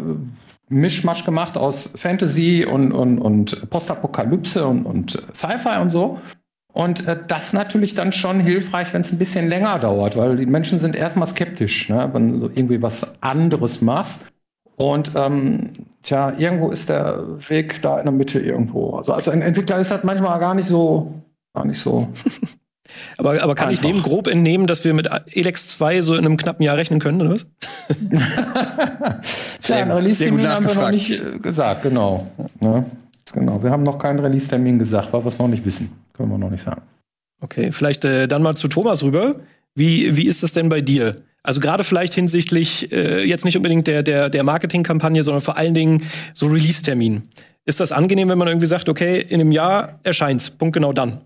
Mischmasch 0.69 1.25
gemacht 1.25 1.57
aus 1.57 1.95
Fantasy 1.97 2.65
und, 2.65 2.93
und, 2.93 3.19
und 3.19 3.71
Postapokalypse 3.71 4.67
und, 4.67 4.85
und 4.85 5.11
Sci-Fi 5.35 5.81
und 5.81 5.89
so. 5.89 6.21
Und 6.79 7.09
äh, 7.09 7.17
das 7.27 7.55
natürlich 7.55 7.95
dann 7.95 8.13
schon 8.13 8.39
hilfreich, 8.39 8.95
wenn 8.95 9.01
es 9.01 9.11
ein 9.11 9.19
bisschen 9.19 9.49
länger 9.49 9.81
dauert, 9.81 10.17
weil 10.17 10.37
die 10.37 10.47
Menschen 10.47 10.79
sind 10.79 10.95
erstmal 10.95 11.27
skeptisch, 11.27 11.89
ne, 11.89 12.09
wenn 12.13 12.39
du 12.39 12.47
irgendwie 12.47 12.81
was 12.81 13.21
anderes 13.21 13.83
machst. 13.83 14.29
Und 14.77 15.11
ähm, 15.17 15.71
tja, 16.03 16.35
irgendwo 16.39 16.71
ist 16.71 16.89
der 16.89 17.25
Weg 17.49 17.83
da 17.83 17.99
in 17.99 18.05
der 18.05 18.13
Mitte 18.13 18.39
irgendwo. 18.39 18.91
Also 18.91 19.13
als 19.13 19.29
ein 19.29 19.43
Entwickler 19.43 19.81
ist 19.81 19.91
das 19.91 20.05
manchmal 20.05 20.39
gar 20.39 20.55
nicht 20.55 20.69
so, 20.69 21.15
gar 21.53 21.65
nicht 21.65 21.81
so. 21.81 22.07
aber, 23.19 23.43
aber 23.43 23.57
kann 23.57 23.71
Einfach. 23.71 23.85
ich 23.85 23.91
dem 23.91 24.01
grob 24.01 24.29
entnehmen, 24.29 24.69
dass 24.69 24.85
wir 24.85 24.95
mit 24.95 25.11
Elex 25.33 25.67
2 25.71 26.03
so 26.03 26.15
in 26.15 26.25
einem 26.25 26.37
knappen 26.37 26.65
Jahr 26.65 26.77
rechnen 26.77 27.01
können, 27.01 27.21
oder 27.21 27.31
was? 27.33 27.47
Tja, 29.65 29.79
ein 29.79 29.91
Release-Termin 29.91 30.49
haben 30.49 30.65
wir 30.65 30.75
noch 30.77 30.91
nicht 30.93 31.11
äh, 31.11 31.41
gesagt, 31.41 31.83
genau. 31.83 32.29
Ja, 32.61 32.69
ne? 32.69 32.87
genau. 33.33 33.61
Wir 33.65 33.73
haben 33.73 33.83
noch 33.83 33.99
keinen 33.99 34.21
Release-Termin 34.21 34.79
gesagt, 34.79 35.13
weil 35.13 35.25
wir 35.25 35.29
es 35.29 35.41
noch 35.41 35.49
nicht 35.49 35.65
wissen. 35.65 35.93
Können 36.19 36.31
wir 36.31 36.39
noch 36.39 36.51
nicht 36.51 36.65
sagen. 36.65 36.83
Okay, 37.41 37.71
vielleicht 37.71 38.05
äh, 38.05 38.27
dann 38.27 38.43
mal 38.43 38.57
zu 38.57 38.67
Thomas 38.67 39.05
rüber. 39.05 39.37
Wie, 39.77 40.17
wie 40.17 40.27
ist 40.27 40.43
das 40.43 40.53
denn 40.53 40.69
bei 40.69 40.81
dir? 40.81 41.23
Also 41.45 41.61
gerade 41.61 41.85
vielleicht 41.85 42.13
hinsichtlich 42.15 42.91
äh, 42.91 43.23
jetzt 43.23 43.45
nicht 43.45 43.57
unbedingt 43.57 43.87
der, 43.87 44.03
der, 44.03 44.29
der 44.29 44.43
Marketingkampagne, 44.43 45.23
sondern 45.23 45.41
vor 45.41 45.57
allen 45.57 45.75
Dingen 45.75 46.03
so 46.35 46.49
Release-Termin. 46.49 47.23
Ist 47.65 47.79
das 47.79 47.93
angenehm, 47.93 48.29
wenn 48.29 48.39
man 48.39 48.49
irgendwie 48.49 48.67
sagt, 48.67 48.89
okay, 48.89 49.21
in 49.21 49.41
einem 49.41 49.53
Jahr 49.53 50.01
erscheint's, 50.03 50.51
Punkt 50.51 50.75
genau 50.75 50.93
dann? 50.93 51.21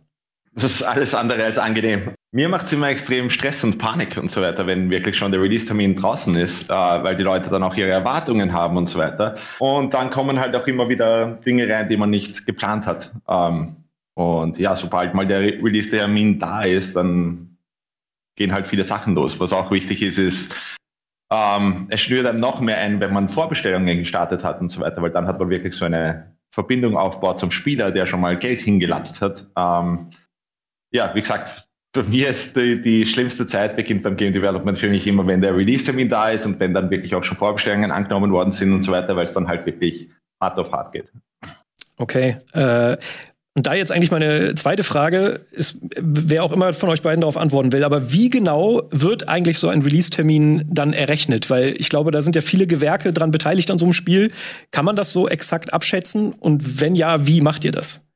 Das 0.55 0.65
ist 0.65 0.83
alles 0.83 1.15
andere 1.15 1.43
als 1.43 1.57
angenehm. 1.57 2.13
Mir 2.31 2.51
macht 2.51 2.67
es 2.67 2.73
immer 2.75 2.91
extrem 2.91 3.31
Stress 3.31 3.65
und 3.65 3.79
Panik 3.79 4.19
und 4.19 4.31
so 4.31 4.43
weiter, 4.43 4.67
wenn 4.67 4.91
wirklich 4.91 5.17
schon 5.17 5.33
der 5.33 5.41
Release-Termin 5.41 5.97
draußen 5.97 6.37
ist, 6.37 6.69
äh, 6.69 6.75
weil 6.75 7.17
die 7.17 7.23
Leute 7.23 7.49
dann 7.49 7.63
auch 7.63 7.75
ihre 7.75 7.89
Erwartungen 7.89 8.53
haben 8.53 8.77
und 8.77 8.91
so 8.91 8.99
weiter. 8.99 9.37
Und 9.59 9.95
dann 9.95 10.11
kommen 10.11 10.39
halt 10.39 10.55
auch 10.55 10.67
immer 10.67 10.91
wieder 10.91 11.39
Dinge 11.47 11.67
rein, 11.67 11.89
die 11.89 11.97
man 11.97 12.11
nicht 12.11 12.45
geplant 12.45 12.85
hat. 12.85 13.11
Ähm, 13.27 13.77
und 14.15 14.59
ja, 14.59 14.77
sobald 14.77 15.15
mal 15.15 15.27
der 15.27 15.41
Release-Termin 15.41 16.39
da 16.39 16.63
ist, 16.63 16.97
dann 16.97 17.57
gehen 18.37 18.53
halt 18.53 18.67
viele 18.67 18.85
Sachen 18.85 19.15
los. 19.15 19.39
Was 19.41 19.53
auch 19.53 19.71
wichtig 19.71 20.03
ist, 20.03 20.19
ist 20.19 20.55
Ähm, 21.33 21.87
es 21.89 22.03
schnürt 22.03 22.27
einem 22.27 22.41
noch 22.41 22.61
mehr 22.61 22.77
ein, 22.77 23.01
wenn 23.01 23.15
man 23.15 23.31
Vorbestellungen 23.31 23.97
gestartet 23.97 24.45
hat 24.45 24.61
und 24.61 24.69
so 24.69 24.83
weiter, 24.83 25.01
weil 25.01 25.13
dann 25.13 25.27
hat 25.27 25.39
man 25.39 25.49
wirklich 25.49 25.75
so 25.75 25.87
eine 25.87 26.37
Verbindung 26.55 26.95
aufbaut 26.95 27.41
zum 27.41 27.51
Spieler, 27.51 27.91
der 27.91 28.05
schon 28.05 28.21
mal 28.21 28.39
Geld 28.39 28.61
hingelatzt 28.61 29.23
hat. 29.23 29.47
Ähm, 29.57 30.11
ja, 30.93 31.15
wie 31.15 31.23
gesagt, 31.23 31.67
für 31.95 32.05
mich 32.05 32.25
ist 32.25 32.55
die, 32.55 32.83
die, 32.83 33.07
schlimmste 33.07 33.47
Zeit 33.47 33.77
beginnt 33.77 34.03
beim 34.03 34.19
Game 34.19 34.35
Development 34.35 34.79
für 34.79 34.91
mich 34.91 35.07
immer, 35.07 35.27
wenn 35.27 35.41
der 35.41 35.57
Release-Termin 35.57 36.11
da 36.11 36.29
ist 36.29 36.45
und 36.45 36.61
wenn 36.61 36.75
dann 36.75 36.91
wirklich 36.91 37.15
auch 37.15 37.25
schon 37.25 37.39
Vorbestellungen 37.39 37.91
angenommen 37.91 38.31
worden 38.31 38.53
sind 38.53 38.71
und 38.71 38.83
so 38.83 38.93
weiter, 38.93 39.17
weil 39.17 39.25
es 39.25 39.33
dann 39.33 39.49
halt 39.49 39.65
wirklich 39.65 40.11
hart 40.39 40.59
auf 40.59 40.71
hart 40.71 40.93
geht. 40.93 41.11
Okay. 41.97 42.37
Äh, 42.53 42.99
und 43.55 43.67
da 43.67 43.75
jetzt 43.75 43.93
eigentlich 43.93 44.11
meine 44.11 44.55
zweite 44.55 44.83
Frage 44.83 45.41
ist, 45.51 45.79
wer 46.01 46.43
auch 46.43 46.53
immer 46.53 46.73
von 46.73 46.89
euch 46.89 47.03
beiden 47.03 47.21
darauf 47.21 47.37
antworten 47.37 47.71
will, 47.73 47.85
aber 47.85 48.11
wie 48.11 48.31
genau 48.31 48.83
wird 48.91 49.29
eigentlich 49.29 49.59
so 49.59 49.69
ein 49.69 49.83
Release-Termin 49.83 50.65
dann 50.71 50.95
errechnet? 50.95 51.51
Weil 51.51 51.75
ich 51.79 51.91
glaube, 51.91 52.13
da 52.13 52.23
sind 52.23 52.35
ja 52.35 52.41
viele 52.41 52.67
Gewerke 52.67 53.13
dran 53.13 53.31
beteiligt 53.31 53.71
an 53.71 53.79
so 53.79 53.85
einem 53.85 53.93
Spiel. 53.93 54.33
Kann 54.71 54.87
man 54.87 54.97
das 54.97 55.13
so 55.13 55.29
exakt 55.29 55.75
abschätzen? 55.75 56.33
Und 56.33 56.81
wenn 56.81 56.95
ja, 56.95 57.27
wie 57.27 57.43
macht 57.43 57.65
ihr 57.65 57.73
das? 57.73 58.07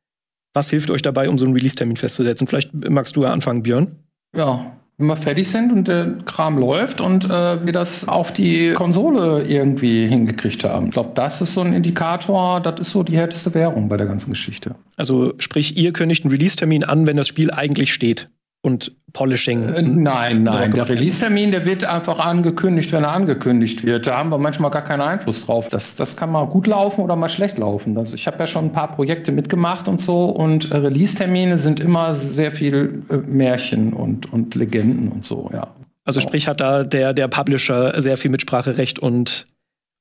Was 0.54 0.70
hilft 0.70 0.90
euch 0.90 1.02
dabei, 1.02 1.28
um 1.28 1.36
so 1.36 1.44
einen 1.44 1.54
Release-Termin 1.54 1.98
festzusetzen? 1.98 2.46
Vielleicht 2.46 2.72
magst 2.72 3.14
du 3.14 3.24
ja 3.24 3.30
anfangen, 3.30 3.62
Björn. 3.62 3.94
Ja, 4.34 4.78
wenn 4.98 5.08
wir 5.08 5.16
fertig 5.16 5.50
sind 5.50 5.72
und 5.72 5.88
der 5.88 6.16
Kram 6.24 6.58
läuft 6.58 7.00
und 7.00 7.26
äh, 7.26 7.64
wir 7.64 7.72
das 7.72 8.08
auf 8.08 8.32
die 8.32 8.72
Konsole 8.72 9.44
irgendwie 9.44 10.06
hingekriegt 10.06 10.64
haben. 10.64 10.86
Ich 10.86 10.92
glaube, 10.92 11.10
das 11.14 11.42
ist 11.42 11.52
so 11.52 11.60
ein 11.60 11.74
Indikator, 11.74 12.60
das 12.60 12.80
ist 12.80 12.90
so 12.92 13.02
die 13.02 13.16
härteste 13.16 13.52
Währung 13.54 13.88
bei 13.88 13.98
der 13.98 14.06
ganzen 14.06 14.30
Geschichte. 14.30 14.74
Also 14.96 15.34
sprich, 15.38 15.76
ihr 15.76 15.92
kündigt 15.92 16.24
einen 16.24 16.32
Release-Termin 16.32 16.84
an, 16.84 17.06
wenn 17.06 17.16
das 17.16 17.28
Spiel 17.28 17.50
eigentlich 17.50 17.92
steht 17.92 18.30
und 18.66 18.90
Polishing. 19.12 19.62
Äh, 19.62 19.82
nein, 19.82 20.42
nein. 20.42 20.72
Der 20.72 20.88
Release-Termin, 20.88 21.52
der 21.52 21.64
wird 21.64 21.84
einfach 21.84 22.18
angekündigt, 22.18 22.92
wenn 22.92 23.04
er 23.04 23.12
angekündigt 23.12 23.84
wird. 23.84 24.08
Da 24.08 24.18
haben 24.18 24.30
wir 24.30 24.38
manchmal 24.38 24.72
gar 24.72 24.82
keinen 24.82 25.02
Einfluss 25.02 25.46
drauf. 25.46 25.68
Das, 25.68 25.94
das 25.94 26.16
kann 26.16 26.32
mal 26.32 26.46
gut 26.46 26.66
laufen 26.66 27.00
oder 27.00 27.14
mal 27.14 27.28
schlecht 27.28 27.56
laufen. 27.58 27.96
Also 27.96 28.16
ich 28.16 28.26
habe 28.26 28.38
ja 28.40 28.46
schon 28.48 28.66
ein 28.66 28.72
paar 28.72 28.94
Projekte 28.94 29.30
mitgemacht 29.30 29.86
und 29.86 30.00
so. 30.00 30.24
Und 30.24 30.72
äh, 30.72 30.78
Release-Termine 30.78 31.56
sind 31.58 31.78
immer 31.78 32.14
sehr 32.14 32.50
viel 32.50 33.04
äh, 33.08 33.18
Märchen 33.18 33.92
und, 33.92 34.32
und 34.32 34.56
Legenden 34.56 35.12
und 35.12 35.24
so, 35.24 35.48
ja. 35.52 35.68
Also 36.04 36.20
sprich, 36.20 36.46
hat 36.46 36.60
da 36.60 36.84
der, 36.84 37.14
der 37.14 37.26
Publisher 37.28 38.00
sehr 38.00 38.16
viel 38.16 38.30
Mitspracherecht 38.30 38.98
und 38.98 39.46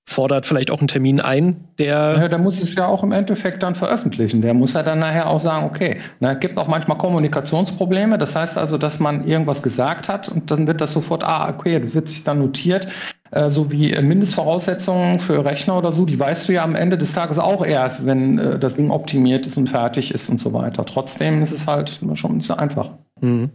fordert 0.07 0.45
vielleicht 0.45 0.71
auch 0.71 0.79
einen 0.79 0.88
Termin 0.88 1.19
ein, 1.19 1.65
der. 1.79 2.15
Ja, 2.17 2.27
der 2.27 2.38
muss 2.38 2.62
es 2.62 2.75
ja 2.75 2.85
auch 2.85 3.03
im 3.03 3.12
Endeffekt 3.12 3.63
dann 3.63 3.75
veröffentlichen. 3.75 4.41
Der 4.41 4.53
muss 4.53 4.74
ja 4.74 4.83
dann 4.83 5.00
nachher 5.00 5.29
auch 5.29 5.39
sagen, 5.39 5.65
okay, 5.65 5.97
na, 6.19 6.33
es 6.33 6.39
gibt 6.39 6.57
auch 6.57 6.67
manchmal 6.67 6.97
Kommunikationsprobleme. 6.97 8.17
Das 8.17 8.35
heißt 8.35 8.57
also, 8.57 8.77
dass 8.77 9.00
man 9.00 9.27
irgendwas 9.27 9.63
gesagt 9.63 10.07
hat 10.07 10.29
und 10.29 10.51
dann 10.51 10.67
wird 10.67 10.81
das 10.81 10.93
sofort, 10.93 11.24
ah, 11.24 11.50
okay, 11.50 11.79
das 11.79 11.93
wird 11.93 12.07
sich 12.07 12.24
dann 12.24 12.39
notiert. 12.39 12.88
Äh, 13.31 13.50
so 13.50 13.71
wie 13.71 13.91
äh, 13.91 14.01
Mindestvoraussetzungen 14.01 15.19
für 15.19 15.43
Rechner 15.43 15.77
oder 15.77 15.91
so, 15.91 16.05
die 16.05 16.19
weißt 16.19 16.47
du 16.47 16.53
ja 16.53 16.63
am 16.63 16.75
Ende 16.75 16.97
des 16.97 17.13
Tages 17.13 17.39
auch 17.39 17.65
erst, 17.65 18.05
wenn 18.05 18.38
äh, 18.38 18.59
das 18.59 18.75
Ding 18.75 18.91
optimiert 18.91 19.47
ist 19.47 19.57
und 19.57 19.67
fertig 19.67 20.13
ist 20.13 20.29
und 20.29 20.39
so 20.39 20.53
weiter. 20.53 20.85
Trotzdem 20.85 21.41
ist 21.41 21.51
es 21.51 21.67
halt 21.67 22.00
schon 22.13 22.38
nicht 22.38 22.47
so 22.47 22.55
einfach. 22.55 22.91
Mhm. 23.19 23.50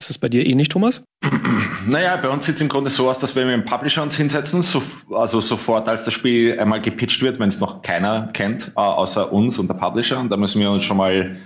Ist 0.00 0.08
das 0.08 0.18
bei 0.18 0.30
dir 0.30 0.46
ähnlich, 0.46 0.68
eh 0.68 0.70
Thomas? 0.70 1.02
Naja, 1.86 2.16
bei 2.16 2.30
uns 2.30 2.46
sieht 2.46 2.54
es 2.54 2.60
im 2.62 2.68
Grunde 2.68 2.90
so 2.90 3.08
aus, 3.10 3.18
dass 3.18 3.36
wir 3.36 3.44
mit 3.44 3.52
dem 3.52 3.64
Publisher 3.66 4.02
uns 4.02 4.16
hinsetzen, 4.16 4.62
so, 4.62 4.82
also 5.10 5.42
sofort 5.42 5.88
als 5.88 6.04
das 6.04 6.14
Spiel 6.14 6.58
einmal 6.58 6.80
gepitcht 6.80 7.20
wird, 7.20 7.38
wenn 7.38 7.50
es 7.50 7.60
noch 7.60 7.82
keiner 7.82 8.30
kennt, 8.32 8.68
äh, 8.68 8.80
außer 8.80 9.30
uns 9.30 9.58
und 9.58 9.68
der 9.68 9.74
Publisher. 9.74 10.18
Und 10.18 10.30
da 10.30 10.38
müssen 10.38 10.60
wir 10.60 10.70
uns 10.70 10.84
schon 10.84 10.96
mal 10.96 11.36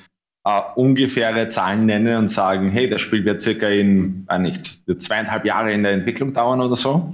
äh, 0.44 0.61
ungefähre 0.76 1.49
Zahlen 1.49 1.87
nennen 1.87 2.16
und 2.16 2.28
sagen, 2.28 2.70
hey, 2.70 2.88
das 2.88 3.00
Spiel 3.00 3.25
wird 3.25 3.42
circa 3.42 3.68
in, 3.68 4.25
äh, 4.30 4.38
nicht, 4.38 4.87
wird 4.87 5.02
zweieinhalb 5.02 5.44
Jahre 5.44 5.73
in 5.73 5.82
der 5.82 5.92
Entwicklung 5.92 6.32
dauern 6.32 6.61
oder 6.61 6.76
so. 6.76 7.12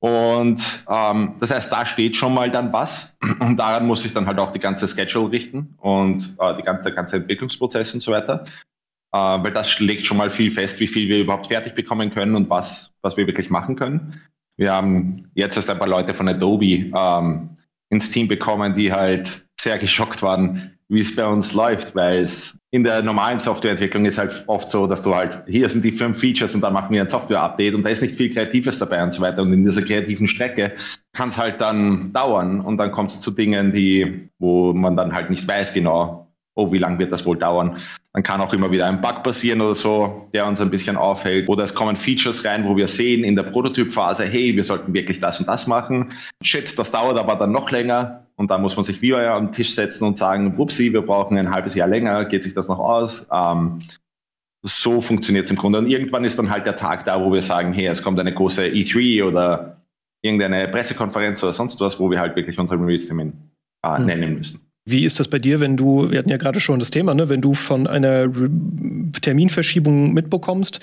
Und 0.00 0.62
ähm, 0.88 1.34
das 1.40 1.50
heißt, 1.50 1.72
da 1.72 1.86
steht 1.86 2.16
schon 2.16 2.34
mal 2.34 2.50
dann 2.50 2.72
was. 2.72 3.16
Und 3.40 3.56
daran 3.56 3.86
muss 3.86 4.02
sich 4.02 4.12
dann 4.12 4.26
halt 4.26 4.38
auch 4.38 4.52
die 4.52 4.60
ganze 4.60 4.86
Schedule 4.86 5.32
richten 5.32 5.74
und 5.78 6.36
äh, 6.38 6.56
die 6.56 6.62
ganze, 6.62 6.82
der 6.84 6.92
ganze 6.92 7.16
Entwicklungsprozess 7.16 7.94
und 7.94 8.00
so 8.00 8.12
weiter 8.12 8.44
weil 9.10 9.52
das 9.52 9.78
legt 9.80 10.06
schon 10.06 10.16
mal 10.16 10.30
viel 10.30 10.50
fest, 10.50 10.80
wie 10.80 10.88
viel 10.88 11.08
wir 11.08 11.20
überhaupt 11.20 11.48
fertig 11.48 11.74
bekommen 11.74 12.10
können 12.12 12.34
und 12.34 12.50
was, 12.50 12.90
was 13.02 13.16
wir 13.16 13.26
wirklich 13.26 13.50
machen 13.50 13.76
können. 13.76 14.20
Wir 14.56 14.72
haben 14.72 15.30
jetzt 15.34 15.56
erst 15.56 15.70
ein 15.70 15.78
paar 15.78 15.88
Leute 15.88 16.14
von 16.14 16.28
Adobe 16.28 16.90
ähm, 16.94 17.56
ins 17.90 18.10
Team 18.10 18.28
bekommen, 18.28 18.74
die 18.74 18.92
halt 18.92 19.46
sehr 19.58 19.78
geschockt 19.78 20.22
waren, 20.22 20.78
wie 20.88 21.00
es 21.00 21.14
bei 21.14 21.26
uns 21.26 21.52
läuft, 21.52 21.94
weil 21.94 22.22
es 22.22 22.56
in 22.70 22.84
der 22.84 23.02
normalen 23.02 23.38
Softwareentwicklung 23.38 24.04
ist 24.04 24.18
halt 24.18 24.44
oft 24.46 24.70
so, 24.70 24.86
dass 24.86 25.02
du 25.02 25.14
halt, 25.14 25.42
hier 25.46 25.68
sind 25.68 25.84
die 25.84 25.92
fünf 25.92 26.18
Features 26.18 26.54
und 26.54 26.60
dann 26.60 26.72
machen 26.72 26.92
wir 26.92 27.00
ein 27.00 27.08
Software-Update 27.08 27.74
und 27.74 27.82
da 27.82 27.90
ist 27.90 28.02
nicht 28.02 28.16
viel 28.16 28.30
Kreatives 28.30 28.78
dabei 28.78 29.02
und 29.02 29.12
so 29.12 29.20
weiter. 29.22 29.42
Und 29.42 29.52
in 29.52 29.64
dieser 29.64 29.82
kreativen 29.82 30.28
Strecke 30.28 30.72
kann 31.12 31.28
es 31.28 31.38
halt 31.38 31.60
dann 31.60 32.12
dauern 32.12 32.60
und 32.60 32.76
dann 32.78 32.92
kommt 32.92 33.10
es 33.10 33.20
zu 33.20 33.30
Dingen, 33.30 33.72
die, 33.72 34.28
wo 34.38 34.72
man 34.72 34.96
dann 34.96 35.14
halt 35.14 35.30
nicht 35.30 35.46
weiß 35.46 35.72
genau, 35.72 36.28
oh, 36.54 36.72
wie 36.72 36.78
lange 36.78 36.98
wird 36.98 37.12
das 37.12 37.24
wohl 37.24 37.38
dauern? 37.38 37.76
Dann 38.18 38.24
kann 38.24 38.40
auch 38.40 38.52
immer 38.52 38.68
wieder 38.72 38.86
ein 38.86 39.00
Bug 39.00 39.22
passieren 39.22 39.60
oder 39.60 39.76
so, 39.76 40.28
der 40.34 40.44
uns 40.44 40.60
ein 40.60 40.70
bisschen 40.70 40.96
aufhält. 40.96 41.48
Oder 41.48 41.62
es 41.62 41.72
kommen 41.72 41.96
Features 41.96 42.44
rein, 42.44 42.66
wo 42.66 42.76
wir 42.76 42.88
sehen 42.88 43.22
in 43.22 43.36
der 43.36 43.44
Prototypphase, 43.44 44.24
hey, 44.24 44.56
wir 44.56 44.64
sollten 44.64 44.92
wirklich 44.92 45.20
das 45.20 45.38
und 45.38 45.46
das 45.46 45.68
machen. 45.68 46.08
Shit, 46.42 46.76
das 46.76 46.90
dauert 46.90 47.16
aber 47.16 47.36
dann 47.36 47.52
noch 47.52 47.70
länger. 47.70 48.26
Und 48.34 48.50
da 48.50 48.58
muss 48.58 48.74
man 48.74 48.84
sich 48.84 49.00
wieder 49.02 49.38
den 49.38 49.52
Tisch 49.52 49.72
setzen 49.72 50.04
und 50.04 50.18
sagen, 50.18 50.58
wupsi, 50.58 50.92
wir 50.92 51.02
brauchen 51.02 51.38
ein 51.38 51.52
halbes 51.52 51.76
Jahr 51.76 51.86
länger, 51.86 52.24
geht 52.24 52.42
sich 52.42 52.54
das 52.54 52.66
noch 52.66 52.80
aus? 52.80 53.24
Ähm, 53.32 53.78
so 54.64 55.00
funktioniert 55.00 55.44
es 55.44 55.52
im 55.52 55.56
Grunde. 55.56 55.78
Und 55.78 55.86
irgendwann 55.86 56.24
ist 56.24 56.40
dann 56.40 56.50
halt 56.50 56.66
der 56.66 56.74
Tag 56.74 57.04
da, 57.04 57.24
wo 57.24 57.32
wir 57.32 57.42
sagen, 57.42 57.72
hey, 57.72 57.86
es 57.86 58.02
kommt 58.02 58.18
eine 58.18 58.34
große 58.34 58.64
E3 58.64 59.28
oder 59.28 59.76
irgendeine 60.22 60.66
Pressekonferenz 60.66 61.40
oder 61.44 61.52
sonst 61.52 61.80
was, 61.80 62.00
wo 62.00 62.10
wir 62.10 62.18
halt 62.18 62.34
wirklich 62.34 62.58
unseren 62.58 62.82
Release-Termin 62.82 63.32
äh, 63.84 63.96
hm. 63.96 64.06
nennen 64.06 64.38
müssen. 64.38 64.67
Wie 64.90 65.04
ist 65.04 65.20
das 65.20 65.28
bei 65.28 65.38
dir, 65.38 65.60
wenn 65.60 65.76
du, 65.76 66.10
wir 66.10 66.18
hatten 66.18 66.30
ja 66.30 66.36
gerade 66.36 66.60
schon 66.60 66.78
das 66.78 66.90
Thema, 66.90 67.14
ne, 67.14 67.28
wenn 67.28 67.40
du 67.40 67.54
von 67.54 67.86
einer 67.86 68.30
Terminverschiebung 69.20 70.14
mitbekommst, 70.14 70.80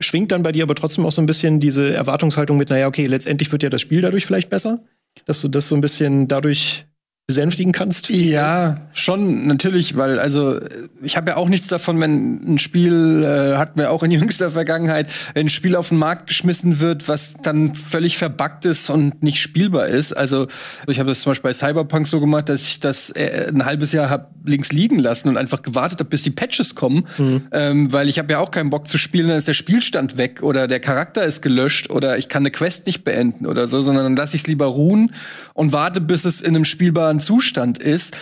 schwingt 0.00 0.32
dann 0.32 0.42
bei 0.42 0.52
dir 0.52 0.64
aber 0.64 0.74
trotzdem 0.74 1.06
auch 1.06 1.12
so 1.12 1.22
ein 1.22 1.26
bisschen 1.26 1.60
diese 1.60 1.94
Erwartungshaltung 1.94 2.56
mit, 2.56 2.70
naja, 2.70 2.86
okay, 2.86 3.06
letztendlich 3.06 3.50
wird 3.50 3.62
ja 3.62 3.70
das 3.70 3.80
Spiel 3.80 4.00
dadurch 4.00 4.26
vielleicht 4.26 4.50
besser, 4.50 4.84
dass 5.24 5.40
du 5.40 5.48
das 5.48 5.68
so 5.68 5.74
ein 5.74 5.80
bisschen 5.80 6.28
dadurch 6.28 6.86
besänftigen 7.28 7.72
kannst? 7.72 8.08
Ja, 8.08 8.88
schon 8.94 9.46
natürlich, 9.46 9.98
weil 9.98 10.18
also 10.18 10.58
ich 11.02 11.18
habe 11.18 11.32
ja 11.32 11.36
auch 11.36 11.50
nichts 11.50 11.66
davon, 11.66 12.00
wenn 12.00 12.54
ein 12.54 12.58
Spiel 12.58 13.22
äh, 13.22 13.58
hatten 13.58 13.78
wir 13.78 13.90
auch 13.90 14.02
in 14.02 14.10
jüngster 14.10 14.50
Vergangenheit, 14.50 15.12
wenn 15.34 15.46
ein 15.46 15.50
Spiel 15.50 15.76
auf 15.76 15.90
den 15.90 15.98
Markt 15.98 16.28
geschmissen 16.28 16.80
wird, 16.80 17.06
was 17.06 17.34
dann 17.42 17.74
völlig 17.74 18.16
verbuggt 18.16 18.64
ist 18.64 18.88
und 18.88 19.22
nicht 19.22 19.42
spielbar 19.42 19.88
ist. 19.88 20.14
Also 20.14 20.46
ich 20.86 21.00
habe 21.00 21.10
das 21.10 21.20
zum 21.20 21.32
Beispiel 21.32 21.50
bei 21.50 21.52
Cyberpunk 21.52 22.08
so 22.08 22.18
gemacht, 22.18 22.48
dass 22.48 22.62
ich 22.62 22.80
das 22.80 23.10
äh, 23.10 23.52
ein 23.54 23.66
halbes 23.66 23.92
Jahr 23.92 24.08
hab 24.08 24.32
links 24.46 24.72
liegen 24.72 24.98
lassen 24.98 25.28
und 25.28 25.36
einfach 25.36 25.60
gewartet 25.60 26.00
habe, 26.00 26.08
bis 26.08 26.22
die 26.22 26.30
Patches 26.30 26.74
kommen, 26.74 27.04
mhm. 27.18 27.42
ähm, 27.52 27.92
weil 27.92 28.08
ich 28.08 28.18
habe 28.18 28.32
ja 28.32 28.38
auch 28.38 28.50
keinen 28.50 28.70
Bock 28.70 28.88
zu 28.88 28.96
spielen, 28.96 29.28
dann 29.28 29.36
ist 29.36 29.48
der 29.48 29.52
Spielstand 29.52 30.16
weg 30.16 30.42
oder 30.42 30.66
der 30.66 30.80
Charakter 30.80 31.24
ist 31.24 31.42
gelöscht 31.42 31.90
oder 31.90 32.16
ich 32.16 32.30
kann 32.30 32.42
eine 32.42 32.50
Quest 32.50 32.86
nicht 32.86 33.04
beenden 33.04 33.44
oder 33.44 33.68
so, 33.68 33.82
sondern 33.82 34.04
dann 34.04 34.16
lasse 34.16 34.34
ich 34.36 34.42
es 34.42 34.46
lieber 34.46 34.66
ruhen 34.66 35.12
und 35.52 35.72
warte, 35.72 36.00
bis 36.00 36.24
es 36.24 36.40
in 36.40 36.56
einem 36.56 36.64
spielbaren 36.64 37.17
Zustand 37.20 37.78
ist. 37.78 38.16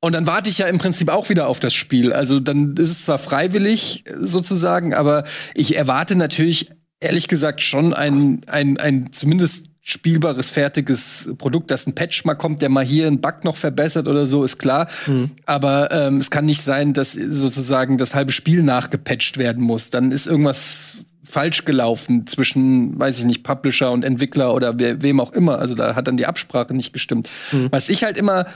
Und 0.00 0.14
dann 0.14 0.26
warte 0.26 0.48
ich 0.48 0.58
ja 0.58 0.66
im 0.66 0.78
Prinzip 0.78 1.08
auch 1.08 1.28
wieder 1.28 1.48
auf 1.48 1.58
das 1.58 1.74
Spiel. 1.74 2.12
Also 2.12 2.38
dann 2.38 2.76
ist 2.76 2.90
es 2.90 3.02
zwar 3.02 3.18
freiwillig 3.18 4.04
sozusagen, 4.20 4.94
aber 4.94 5.24
ich 5.54 5.76
erwarte 5.76 6.14
natürlich 6.14 6.70
ehrlich 7.00 7.28
gesagt 7.28 7.60
schon 7.60 7.94
ein, 7.94 8.40
ein, 8.46 8.76
ein 8.78 9.12
zumindest 9.12 9.70
spielbares, 9.80 10.50
fertiges 10.50 11.32
Produkt, 11.38 11.70
dass 11.70 11.86
ein 11.86 11.94
Patch 11.94 12.24
mal 12.26 12.34
kommt, 12.34 12.60
der 12.60 12.68
mal 12.68 12.84
hier 12.84 13.06
einen 13.06 13.22
Bug 13.22 13.44
noch 13.44 13.56
verbessert 13.56 14.06
oder 14.06 14.26
so, 14.26 14.44
ist 14.44 14.58
klar. 14.58 14.86
Mhm. 15.06 15.30
Aber 15.46 15.90
ähm, 15.90 16.18
es 16.18 16.30
kann 16.30 16.44
nicht 16.44 16.60
sein, 16.60 16.92
dass 16.92 17.14
sozusagen 17.14 17.96
das 17.96 18.14
halbe 18.14 18.32
Spiel 18.32 18.62
nachgepatcht 18.62 19.38
werden 19.38 19.64
muss. 19.64 19.88
Dann 19.88 20.12
ist 20.12 20.26
irgendwas 20.26 21.06
falsch 21.28 21.64
gelaufen 21.64 22.26
zwischen, 22.26 22.98
weiß 22.98 23.18
ich 23.18 23.24
nicht, 23.24 23.42
Publisher 23.42 23.92
und 23.92 24.04
Entwickler 24.04 24.54
oder 24.54 24.78
we 24.78 25.02
wem 25.02 25.20
auch 25.20 25.32
immer. 25.32 25.58
Also 25.58 25.74
da 25.74 25.94
hat 25.94 26.08
dann 26.08 26.16
die 26.16 26.26
Absprache 26.26 26.74
nicht 26.74 26.92
gestimmt. 26.92 27.28
Mhm. 27.52 27.68
Was 27.70 27.88
ich 27.88 28.04
halt 28.04 28.16
immer 28.16 28.46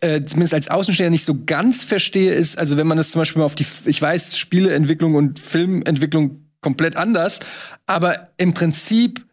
äh, 0.00 0.24
zumindest 0.24 0.54
als 0.54 0.68
Außenstehender 0.68 1.10
nicht 1.10 1.24
so 1.24 1.44
ganz 1.46 1.84
verstehe, 1.84 2.32
ist, 2.32 2.58
also 2.58 2.76
wenn 2.76 2.86
man 2.86 2.96
das 2.96 3.10
zum 3.10 3.20
Beispiel 3.20 3.40
mal 3.40 3.46
auf 3.46 3.54
die, 3.54 3.66
ich 3.84 4.00
weiß, 4.00 4.38
Spieleentwicklung 4.38 5.14
und 5.14 5.38
Filmentwicklung 5.38 6.48
komplett 6.60 6.96
anders, 6.96 7.40
aber 7.86 8.30
im 8.36 8.54
Prinzip 8.54 9.24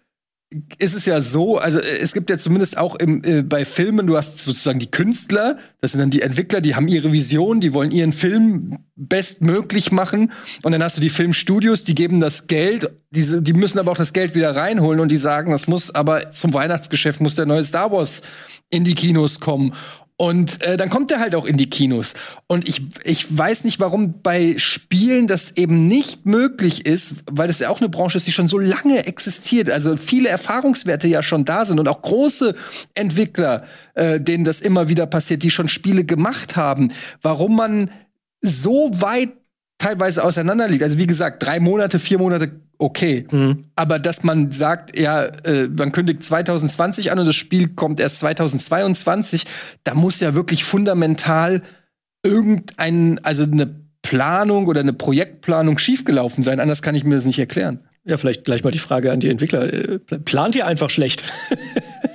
ist 0.79 0.95
es 0.95 1.05
ja 1.05 1.21
so, 1.21 1.57
also 1.57 1.79
äh, 1.79 1.97
es 1.99 2.13
gibt 2.13 2.29
ja 2.29 2.37
zumindest 2.37 2.77
auch 2.77 2.95
im, 2.95 3.23
äh, 3.23 3.43
bei 3.43 3.65
Filmen, 3.65 4.07
du 4.07 4.17
hast 4.17 4.39
sozusagen 4.39 4.79
die 4.79 4.89
Künstler, 4.89 5.57
das 5.79 5.91
sind 5.91 6.01
dann 6.01 6.09
die 6.09 6.23
Entwickler, 6.23 6.59
die 6.59 6.75
haben 6.75 6.87
ihre 6.87 7.11
Vision, 7.11 7.61
die 7.61 7.73
wollen 7.73 7.91
ihren 7.91 8.13
Film 8.13 8.79
bestmöglich 8.95 9.91
machen 9.91 10.31
und 10.63 10.71
dann 10.71 10.81
hast 10.81 10.97
du 10.97 11.01
die 11.01 11.11
Filmstudios, 11.11 11.83
die 11.83 11.93
geben 11.95 12.19
das 12.19 12.47
Geld, 12.47 12.89
die, 13.11 13.43
die 13.43 13.53
müssen 13.53 13.77
aber 13.77 13.91
auch 13.91 13.97
das 13.97 14.13
Geld 14.13 14.33
wieder 14.33 14.55
reinholen 14.55 14.99
und 14.99 15.11
die 15.11 15.17
sagen, 15.17 15.51
das 15.51 15.67
muss 15.67 15.93
aber 15.93 16.31
zum 16.31 16.53
Weihnachtsgeschäft 16.53 17.21
muss 17.21 17.35
der 17.35 17.45
neue 17.45 17.63
Star 17.63 17.91
Wars 17.91 18.23
in 18.71 18.83
die 18.83 18.95
Kinos 18.95 19.39
kommen 19.39 19.73
Und 20.21 20.61
äh, 20.63 20.75
dann 20.75 20.89
kommt 20.89 21.13
er 21.13 21.21
halt 21.21 21.33
auch 21.33 21.45
in 21.45 21.55
die 21.55 21.69
Kinos. 21.69 22.13
Und 22.47 22.67
ich, 22.67 22.81
ich 23.05 23.37
weiß 23.37 23.63
nicht, 23.63 23.79
warum 23.79 24.21
bei 24.21 24.55
Spielen 24.57 25.27
das 25.27 25.55
eben 25.55 25.87
nicht 25.87 26.25
möglich 26.25 26.85
ist, 26.85 27.23
weil 27.31 27.47
das 27.47 27.59
ja 27.59 27.69
auch 27.69 27.79
eine 27.79 27.87
Branche 27.87 28.17
ist, 28.17 28.27
die 28.27 28.33
schon 28.33 28.49
so 28.49 28.57
lange 28.57 29.05
existiert. 29.05 29.69
Also 29.69 29.95
viele 29.95 30.27
Erfahrungswerte 30.27 31.07
ja 31.07 31.23
schon 31.23 31.45
da 31.45 31.63
sind 31.63 31.79
und 31.79 31.87
auch 31.87 32.01
große 32.01 32.53
Entwickler, 32.95 33.63
äh, 33.93 34.19
denen 34.19 34.43
das 34.43 34.59
immer 34.59 34.89
wieder 34.89 35.05
passiert, 35.05 35.41
die 35.41 35.51
schon 35.51 35.69
Spiele 35.69 36.03
gemacht 36.03 36.57
haben. 36.57 36.91
Warum 37.21 37.55
man 37.55 37.89
so 38.41 38.91
weit 38.91 39.29
teilweise 39.77 40.25
auseinander 40.25 40.67
liegt. 40.67 40.83
Also 40.83 40.99
wie 40.99 41.07
gesagt, 41.07 41.41
drei 41.41 41.61
Monate, 41.61 41.97
vier 41.97 42.17
Monate, 42.17 42.59
okay. 42.79 43.27
Mhm. 43.29 43.65
Aber 43.75 43.99
dass 43.99 44.23
man 44.23 44.51
sagt, 44.51 44.97
ja, 44.97 45.25
äh, 45.25 45.67
man 45.67 45.91
kündigt 45.91 46.23
2020 46.23 47.11
an 47.11 47.19
und 47.19 47.27
das 47.27 47.35
Spiel 47.35 47.69
kommt 47.69 47.99
erst 47.99 48.19
2022, 48.19 49.45
da 49.83 49.93
muss 49.93 50.19
ja 50.19 50.33
wirklich 50.33 50.63
fundamental 50.63 51.61
irgendein, 52.23 53.19
also 53.23 53.43
eine 53.43 53.75
Planung 54.01 54.67
oder 54.67 54.79
eine 54.79 54.93
Projektplanung 54.93 55.77
schiefgelaufen 55.77 56.43
sein. 56.43 56.59
Anders 56.59 56.81
kann 56.81 56.95
ich 56.95 57.03
mir 57.03 57.15
das 57.15 57.25
nicht 57.25 57.39
erklären. 57.39 57.81
Ja, 58.05 58.17
vielleicht 58.17 58.45
gleich 58.45 58.63
mal 58.63 58.71
die 58.71 58.79
Frage 58.79 59.11
an 59.11 59.19
die 59.19 59.29
Entwickler. 59.29 59.71
Äh, 59.71 59.99
Plant 59.99 60.55
ihr 60.55 60.65
einfach 60.65 60.89
schlecht? 60.89 61.23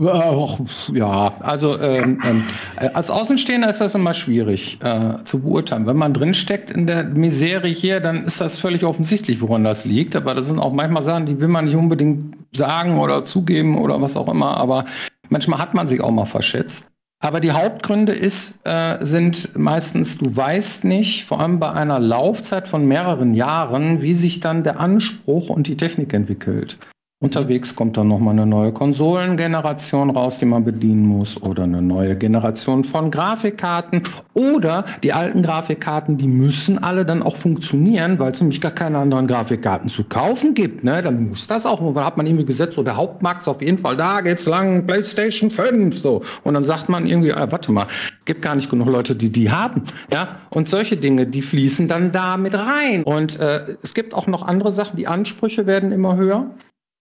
Ach, 0.00 0.58
Ja, 0.92 1.34
also 1.40 1.78
ähm, 1.78 2.20
ähm, 2.24 2.44
äh, 2.78 2.88
als 2.92 3.10
Außenstehender 3.10 3.68
ist 3.68 3.80
das 3.80 3.94
immer 3.94 4.14
schwierig 4.14 4.78
äh, 4.82 5.24
zu 5.24 5.42
beurteilen. 5.42 5.86
Wenn 5.86 5.96
man 5.96 6.12
drinsteckt 6.12 6.70
in 6.70 6.86
der 6.86 7.04
Misere 7.04 7.68
hier, 7.68 8.00
dann 8.00 8.24
ist 8.24 8.40
das 8.40 8.58
völlig 8.58 8.84
offensichtlich, 8.84 9.40
woran 9.40 9.64
das 9.64 9.84
liegt. 9.84 10.16
Aber 10.16 10.34
das 10.34 10.46
sind 10.46 10.58
auch 10.58 10.72
manchmal 10.72 11.02
Sachen, 11.02 11.26
die 11.26 11.40
will 11.40 11.48
man 11.48 11.66
nicht 11.66 11.76
unbedingt 11.76 12.36
sagen 12.52 12.98
oder 12.98 13.24
zugeben 13.24 13.78
oder 13.78 14.00
was 14.00 14.16
auch 14.16 14.28
immer. 14.28 14.56
Aber 14.56 14.86
manchmal 15.28 15.58
hat 15.58 15.74
man 15.74 15.86
sich 15.86 16.00
auch 16.00 16.10
mal 16.10 16.26
verschätzt. 16.26 16.88
Aber 17.18 17.40
die 17.40 17.52
Hauptgründe 17.52 18.12
ist, 18.12 18.60
äh, 18.64 18.98
sind 19.04 19.56
meistens, 19.56 20.18
du 20.18 20.36
weißt 20.36 20.84
nicht, 20.84 21.24
vor 21.24 21.40
allem 21.40 21.58
bei 21.58 21.72
einer 21.72 21.98
Laufzeit 21.98 22.68
von 22.68 22.86
mehreren 22.86 23.34
Jahren, 23.34 24.02
wie 24.02 24.12
sich 24.12 24.40
dann 24.40 24.64
der 24.64 24.78
Anspruch 24.78 25.48
und 25.48 25.66
die 25.66 25.76
Technik 25.76 26.12
entwickelt. 26.12 26.78
Unterwegs 27.18 27.74
kommt 27.74 27.96
dann 27.96 28.08
nochmal 28.08 28.34
eine 28.34 28.44
neue 28.44 28.72
Konsolengeneration 28.72 30.10
raus, 30.10 30.38
die 30.38 30.44
man 30.44 30.66
bedienen 30.66 31.06
muss, 31.06 31.40
oder 31.40 31.62
eine 31.62 31.80
neue 31.80 32.14
Generation 32.14 32.84
von 32.84 33.10
Grafikkarten. 33.10 34.02
Oder 34.34 34.84
die 35.02 35.14
alten 35.14 35.40
Grafikkarten, 35.40 36.18
die 36.18 36.26
müssen 36.26 36.76
alle 36.76 37.06
dann 37.06 37.22
auch 37.22 37.38
funktionieren, 37.38 38.18
weil 38.18 38.32
es 38.32 38.40
nämlich 38.42 38.60
gar 38.60 38.72
keine 38.72 38.98
anderen 38.98 39.26
Grafikkarten 39.26 39.88
zu 39.88 40.04
kaufen 40.04 40.52
gibt. 40.52 40.84
Ne? 40.84 41.02
Dann 41.02 41.30
muss 41.30 41.46
das 41.46 41.64
auch. 41.64 41.80
Dann 41.94 42.04
hat 42.04 42.18
man 42.18 42.26
irgendwie 42.26 42.44
gesetzt, 42.44 42.74
so 42.74 42.82
der 42.82 42.98
Hauptmarkt 42.98 43.40
ist 43.40 43.48
auf 43.48 43.62
jeden 43.62 43.78
Fall 43.78 43.96
da, 43.96 44.20
geht's 44.20 44.44
lang, 44.44 44.86
PlayStation 44.86 45.48
5. 45.48 45.98
So. 45.98 46.20
Und 46.44 46.52
dann 46.52 46.64
sagt 46.64 46.90
man 46.90 47.06
irgendwie, 47.06 47.32
ah, 47.32 47.50
warte 47.50 47.72
mal, 47.72 47.86
gibt 48.26 48.42
gar 48.42 48.56
nicht 48.56 48.68
genug 48.68 48.88
Leute, 48.88 49.16
die 49.16 49.32
die 49.32 49.50
haben. 49.50 49.84
Ja? 50.12 50.40
Und 50.50 50.68
solche 50.68 50.98
Dinge, 50.98 51.26
die 51.26 51.40
fließen 51.40 51.88
dann 51.88 52.12
da 52.12 52.36
mit 52.36 52.52
rein. 52.52 53.04
Und 53.04 53.40
äh, 53.40 53.76
es 53.82 53.94
gibt 53.94 54.12
auch 54.12 54.26
noch 54.26 54.46
andere 54.46 54.70
Sachen, 54.70 54.98
die 54.98 55.06
Ansprüche 55.06 55.64
werden 55.64 55.92
immer 55.92 56.16
höher. 56.16 56.50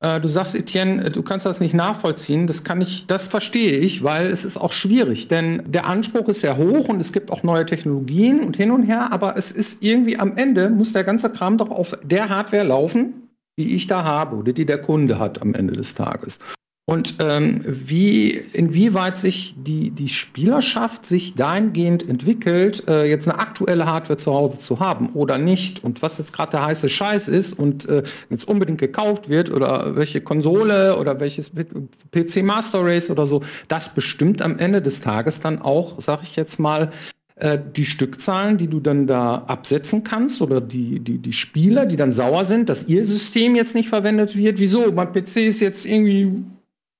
Äh, 0.05 0.21
Du 0.21 0.27
sagst, 0.27 0.55
Etienne, 0.55 1.09
du 1.09 1.23
kannst 1.23 1.45
das 1.45 1.59
nicht 1.59 1.73
nachvollziehen. 1.73 2.47
Das 2.47 2.63
kann 2.63 2.81
ich, 2.81 3.07
das 3.07 3.27
verstehe 3.27 3.77
ich, 3.77 4.03
weil 4.03 4.27
es 4.27 4.45
ist 4.45 4.57
auch 4.57 4.71
schwierig, 4.71 5.27
denn 5.27 5.63
der 5.65 5.87
Anspruch 5.87 6.29
ist 6.29 6.41
sehr 6.41 6.57
hoch 6.57 6.87
und 6.89 6.99
es 6.99 7.11
gibt 7.11 7.31
auch 7.31 7.43
neue 7.43 7.65
Technologien 7.65 8.41
und 8.41 8.55
hin 8.55 8.71
und 8.71 8.83
her, 8.83 9.11
aber 9.11 9.37
es 9.37 9.51
ist 9.51 9.81
irgendwie 9.83 10.19
am 10.19 10.37
Ende 10.37 10.69
muss 10.69 10.93
der 10.93 11.03
ganze 11.03 11.29
Kram 11.31 11.57
doch 11.57 11.71
auf 11.71 11.97
der 12.03 12.29
Hardware 12.29 12.63
laufen, 12.63 13.29
die 13.57 13.75
ich 13.75 13.87
da 13.87 14.03
habe 14.03 14.35
oder 14.35 14.53
die 14.53 14.65
der 14.65 14.81
Kunde 14.81 15.17
hat 15.17 15.41
am 15.41 15.53
Ende 15.53 15.73
des 15.73 15.95
Tages. 15.95 16.39
Und 16.87 17.15
ähm, 17.17 17.63
wie, 17.65 18.29
inwieweit 18.29 19.17
sich 19.17 19.55
die, 19.57 19.89
die 19.89 20.07
Spielerschaft 20.07 21.07
sich 21.07 21.33
dahingehend 21.33 22.07
entwickelt, 22.07 22.87
äh, 22.87 23.09
jetzt 23.09 23.27
eine 23.27 23.39
aktuelle 23.39 23.87
Hardware 23.87 24.17
zu 24.17 24.31
Hause 24.35 24.59
zu 24.59 24.79
haben 24.79 25.09
oder 25.15 25.39
nicht 25.39 25.83
und 25.83 26.03
was 26.03 26.19
jetzt 26.19 26.31
gerade 26.31 26.51
der 26.51 26.65
heiße 26.67 26.87
Scheiß 26.87 27.27
ist 27.27 27.57
und 27.57 27.89
äh, 27.89 28.03
jetzt 28.29 28.47
unbedingt 28.47 28.79
gekauft 28.79 29.29
wird 29.29 29.49
oder 29.49 29.95
welche 29.95 30.21
Konsole 30.21 30.99
oder 30.99 31.19
welches 31.19 31.49
PC 31.49 32.43
Master 32.43 32.85
Race 32.85 33.09
oder 33.09 33.25
so, 33.25 33.41
das 33.67 33.95
bestimmt 33.95 34.43
am 34.43 34.59
Ende 34.59 34.83
des 34.83 35.01
Tages 35.01 35.39
dann 35.39 35.63
auch, 35.63 35.99
sag 35.99 36.21
ich 36.21 36.35
jetzt 36.35 36.59
mal, 36.59 36.91
äh, 37.37 37.57
die 37.75 37.85
Stückzahlen, 37.85 38.59
die 38.59 38.67
du 38.67 38.79
dann 38.79 39.07
da 39.07 39.43
absetzen 39.47 40.03
kannst 40.03 40.39
oder 40.39 40.61
die, 40.61 40.99
die, 40.99 41.17
die 41.17 41.33
Spieler, 41.33 41.87
die 41.87 41.97
dann 41.97 42.11
sauer 42.11 42.45
sind, 42.45 42.69
dass 42.69 42.87
ihr 42.87 43.03
System 43.03 43.55
jetzt 43.55 43.73
nicht 43.73 43.89
verwendet 43.89 44.35
wird. 44.35 44.59
Wieso? 44.59 44.91
Mein 44.91 45.11
PC 45.11 45.37
ist 45.37 45.61
jetzt 45.61 45.87
irgendwie 45.87 46.45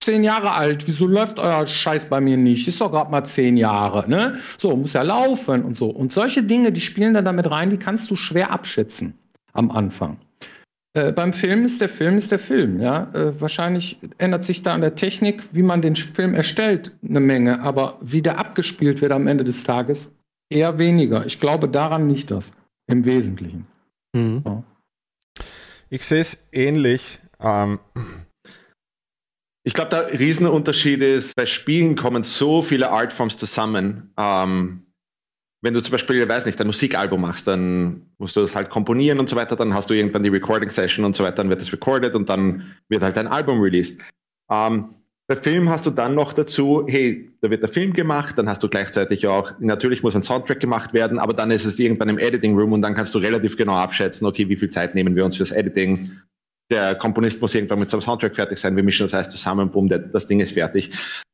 zehn 0.06 0.24
Jahre 0.24 0.52
alt, 0.52 0.88
wieso 0.88 1.08
läuft 1.08 1.40
euer 1.40 1.66
Scheiß 1.66 2.06
bei 2.06 2.22
mir 2.22 2.38
nicht? 2.38 2.68
Ist 2.68 2.80
doch 2.80 2.92
gerade 2.92 3.12
mal 3.12 3.24
zehn 3.24 3.58
Jahre, 3.58 4.10
ne? 4.10 4.40
So, 4.58 4.76
muss 4.78 4.94
ja 4.94 5.02
laufen 5.02 5.64
und 5.64 5.76
so. 5.76 5.88
Und 5.90 6.14
solche 6.14 6.44
Dinge, 6.44 6.72
die 6.72 6.82
spielen 6.82 7.14
dann 7.14 7.26
damit 7.26 7.50
rein, 7.50 7.72
die 7.72 7.78
kannst 7.78 8.10
du 8.12 8.16
schwer 8.16 8.52
abschätzen 8.52 9.16
am 9.54 9.72
Anfang. 9.72 10.18
Äh, 10.94 11.12
beim 11.12 11.34
Film 11.34 11.66
ist 11.66 11.82
der 11.82 11.90
Film 11.90 12.18
ist 12.18 12.32
der 12.32 12.40
Film, 12.40 12.80
ja. 12.80 13.12
Äh, 13.14 13.42
wahrscheinlich 13.42 13.98
ändert 14.18 14.44
sich 14.44 14.64
da 14.64 14.74
an 14.74 14.82
der 14.82 14.96
Technik, 14.96 15.44
wie 15.52 15.64
man 15.64 15.82
den 15.82 15.96
Film 15.96 16.36
erstellt, 16.36 16.96
eine 17.08 17.20
Menge, 17.20 17.62
aber 17.62 17.98
wie 18.02 18.22
der 18.22 18.38
abgespielt 18.38 19.02
wird 19.02 19.12
am 19.12 19.28
Ende 19.28 19.44
des 19.44 19.64
Tages, 19.64 20.14
eher 20.50 20.78
weniger. 20.78 21.26
Ich 21.26 21.40
glaube, 21.40 21.68
daran 21.68 22.08
nicht 22.08 22.32
das 22.32 22.54
im 22.88 23.06
Wesentlichen. 23.06 23.66
Mhm. 24.14 24.44
Ja. 24.46 24.64
Ich 25.90 26.06
sehe 26.06 26.22
es 26.22 26.38
ähnlich. 26.52 27.20
Ähm, 27.40 27.80
ich 29.66 29.74
glaube, 29.74 29.90
der 29.90 30.20
Riesenunterschied 30.20 31.02
ist, 31.02 31.36
bei 31.36 31.48
Spielen 31.48 31.96
kommen 31.96 32.22
so 32.22 32.62
viele 32.62 32.92
Artforms 32.92 33.36
zusammen. 33.36 34.14
Ähm, 34.16 34.86
wenn 35.64 35.74
du 35.74 35.82
zum 35.82 35.94
Beispiel, 35.94 36.22
ich 36.22 36.30
weiß 36.30 36.46
nicht, 36.46 36.62
ein 36.62 36.68
Musikalbum 36.68 37.20
machst, 37.20 37.48
dann 37.48 38.04
musst 38.20 38.36
du 38.36 38.42
das 38.42 38.54
halt 38.54 38.70
komponieren 38.70 39.20
und 39.20 39.28
so 39.28 39.36
weiter, 39.36 39.56
dann 39.56 39.74
hast 39.74 39.90
du 39.90 39.96
irgendwann 39.96 40.22
die 40.22 40.30
Recording 40.30 40.70
Session 40.70 41.04
und 41.04 41.16
so 41.16 41.24
weiter, 41.24 41.38
dann 41.38 41.50
wird 41.50 41.62
das 41.62 41.74
recorded 41.74 42.14
und 42.14 42.30
dann 42.30 42.76
wird 42.90 43.02
halt 43.02 43.18
ein 43.18 43.26
Album 43.26 43.60
released. 43.60 44.00
Ähm, 44.52 44.90
bei 45.28 45.36
Film 45.36 45.68
hast 45.68 45.88
du 45.88 45.90
dann 45.90 46.14
noch 46.14 46.34
dazu, 46.34 46.86
hey, 46.88 47.32
da 47.42 47.50
wird 47.50 47.64
der 47.64 47.70
Film 47.70 47.94
gemacht, 47.94 48.38
dann 48.38 48.48
hast 48.48 48.62
du 48.62 48.70
gleichzeitig 48.70 49.26
auch, 49.26 49.54
natürlich 49.60 50.04
muss 50.04 50.16
ein 50.16 50.22
Soundtrack 50.22 50.60
gemacht 50.60 50.94
werden, 50.94 51.18
aber 51.18 51.34
dann 51.34 51.50
ist 51.50 51.66
es 51.66 51.80
irgendwann 51.80 52.10
im 52.10 52.20
Editing 52.20 52.56
Room 52.56 52.74
und 52.74 52.84
dann 52.84 52.94
kannst 52.94 53.16
du 53.16 53.18
relativ 53.18 53.58
genau 53.58 53.74
abschätzen, 53.74 54.28
okay, 54.28 54.48
wie 54.48 54.58
viel 54.58 54.70
Zeit 54.70 54.94
nehmen 54.94 55.16
wir 55.16 55.26
uns 55.26 55.38
fürs 55.38 55.50
Editing, 55.50 56.12
der 56.70 56.96
Komponist 56.96 57.42
muss 57.42 57.54
irgendwann 57.54 57.80
mit 57.80 57.90
seinem 57.90 58.02
Soundtrack 58.02 58.36
fertig 58.36 58.58
sein, 58.58 58.76
wir 58.76 58.84
mischen 58.84 59.06
das 59.06 59.14
heißt 59.14 59.32
zusammen, 59.32 59.70
bumm, 59.70 59.88
das 59.88 60.28
Ding 60.28 60.40
ist 60.40 60.54
fertig. 60.54 60.92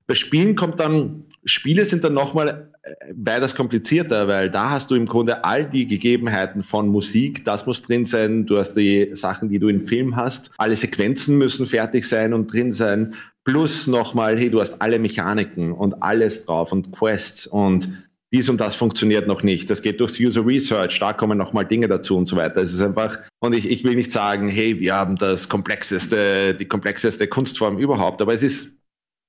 Bei 0.07 0.15
Spielen 0.15 0.55
kommt 0.55 0.79
dann, 0.79 1.23
Spiele 1.45 1.85
sind 1.85 2.03
dann 2.03 2.13
nochmal 2.13 2.69
äh, 2.83 2.91
weitaus 3.15 3.55
komplizierter, 3.55 4.27
weil 4.27 4.49
da 4.49 4.71
hast 4.71 4.91
du 4.91 4.95
im 4.95 5.05
Grunde 5.05 5.45
all 5.45 5.65
die 5.65 5.87
Gegebenheiten 5.87 6.63
von 6.63 6.89
Musik, 6.89 7.45
das 7.45 7.65
muss 7.65 7.81
drin 7.81 8.03
sein, 8.03 8.45
du 8.45 8.57
hast 8.57 8.73
die 8.73 9.11
Sachen, 9.13 9.49
die 9.49 9.59
du 9.59 9.69
im 9.69 9.87
Film 9.87 10.15
hast, 10.15 10.51
alle 10.57 10.75
Sequenzen 10.75 11.37
müssen 11.37 11.65
fertig 11.65 12.05
sein 12.05 12.33
und 12.33 12.51
drin 12.51 12.73
sein, 12.73 13.13
plus 13.45 13.87
nochmal, 13.87 14.37
hey, 14.37 14.49
du 14.51 14.59
hast 14.59 14.81
alle 14.81 14.99
Mechaniken 14.99 15.71
und 15.71 16.03
alles 16.03 16.45
drauf 16.45 16.71
und 16.71 16.91
Quests 16.91 17.47
und 17.47 18.03
dies 18.33 18.47
und 18.47 18.61
das 18.61 18.75
funktioniert 18.75 19.27
noch 19.27 19.43
nicht. 19.43 19.69
Das 19.69 19.81
geht 19.81 19.99
durchs 19.99 20.19
User 20.19 20.45
Research, 20.45 20.99
da 20.99 21.13
kommen 21.13 21.37
nochmal 21.37 21.65
Dinge 21.65 21.87
dazu 21.87 22.17
und 22.17 22.27
so 22.27 22.35
weiter. 22.37 22.61
Es 22.61 22.73
ist 22.73 22.81
einfach, 22.81 23.19
und 23.39 23.53
ich, 23.53 23.69
ich 23.69 23.83
will 23.83 23.95
nicht 23.95 24.11
sagen, 24.11 24.47
hey, 24.47 24.79
wir 24.79 24.95
haben 24.95 25.17
das 25.17 25.49
komplexeste, 25.49 26.55
die 26.55 26.65
komplexeste 26.65 27.27
Kunstform 27.27 27.77
überhaupt, 27.77 28.21
aber 28.21 28.33
es 28.33 28.41
ist, 28.41 28.77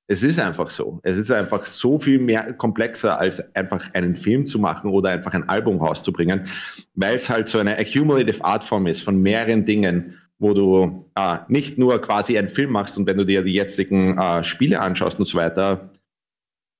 es 0.06 0.22
ist 0.22 0.38
einfach 0.38 0.70
so. 0.70 1.00
Es 1.02 1.16
ist 1.16 1.30
einfach 1.30 1.66
so 1.66 1.98
viel 1.98 2.18
mehr 2.18 2.52
komplexer, 2.52 3.18
als 3.18 3.54
einfach 3.56 3.92
einen 3.94 4.14
Film 4.14 4.46
zu 4.46 4.58
machen 4.58 4.90
oder 4.90 5.10
einfach 5.10 5.32
ein 5.32 5.48
Album 5.48 5.78
rauszubringen, 5.78 6.46
weil 6.94 7.16
es 7.16 7.28
halt 7.28 7.48
so 7.48 7.58
eine 7.58 7.78
accumulative 7.78 8.44
Artform 8.44 8.86
ist 8.86 9.02
von 9.02 9.20
mehreren 9.20 9.64
Dingen, 9.64 10.18
wo 10.38 10.54
du 10.54 11.08
äh, 11.14 11.38
nicht 11.48 11.78
nur 11.78 12.00
quasi 12.02 12.36
einen 12.36 12.48
Film 12.48 12.72
machst 12.72 12.98
und 12.98 13.06
wenn 13.06 13.16
du 13.16 13.24
dir 13.24 13.42
die 13.42 13.54
jetzigen 13.54 14.18
äh, 14.18 14.42
Spiele 14.44 14.80
anschaust 14.80 15.18
und 15.18 15.24
so 15.24 15.38
weiter, 15.38 15.91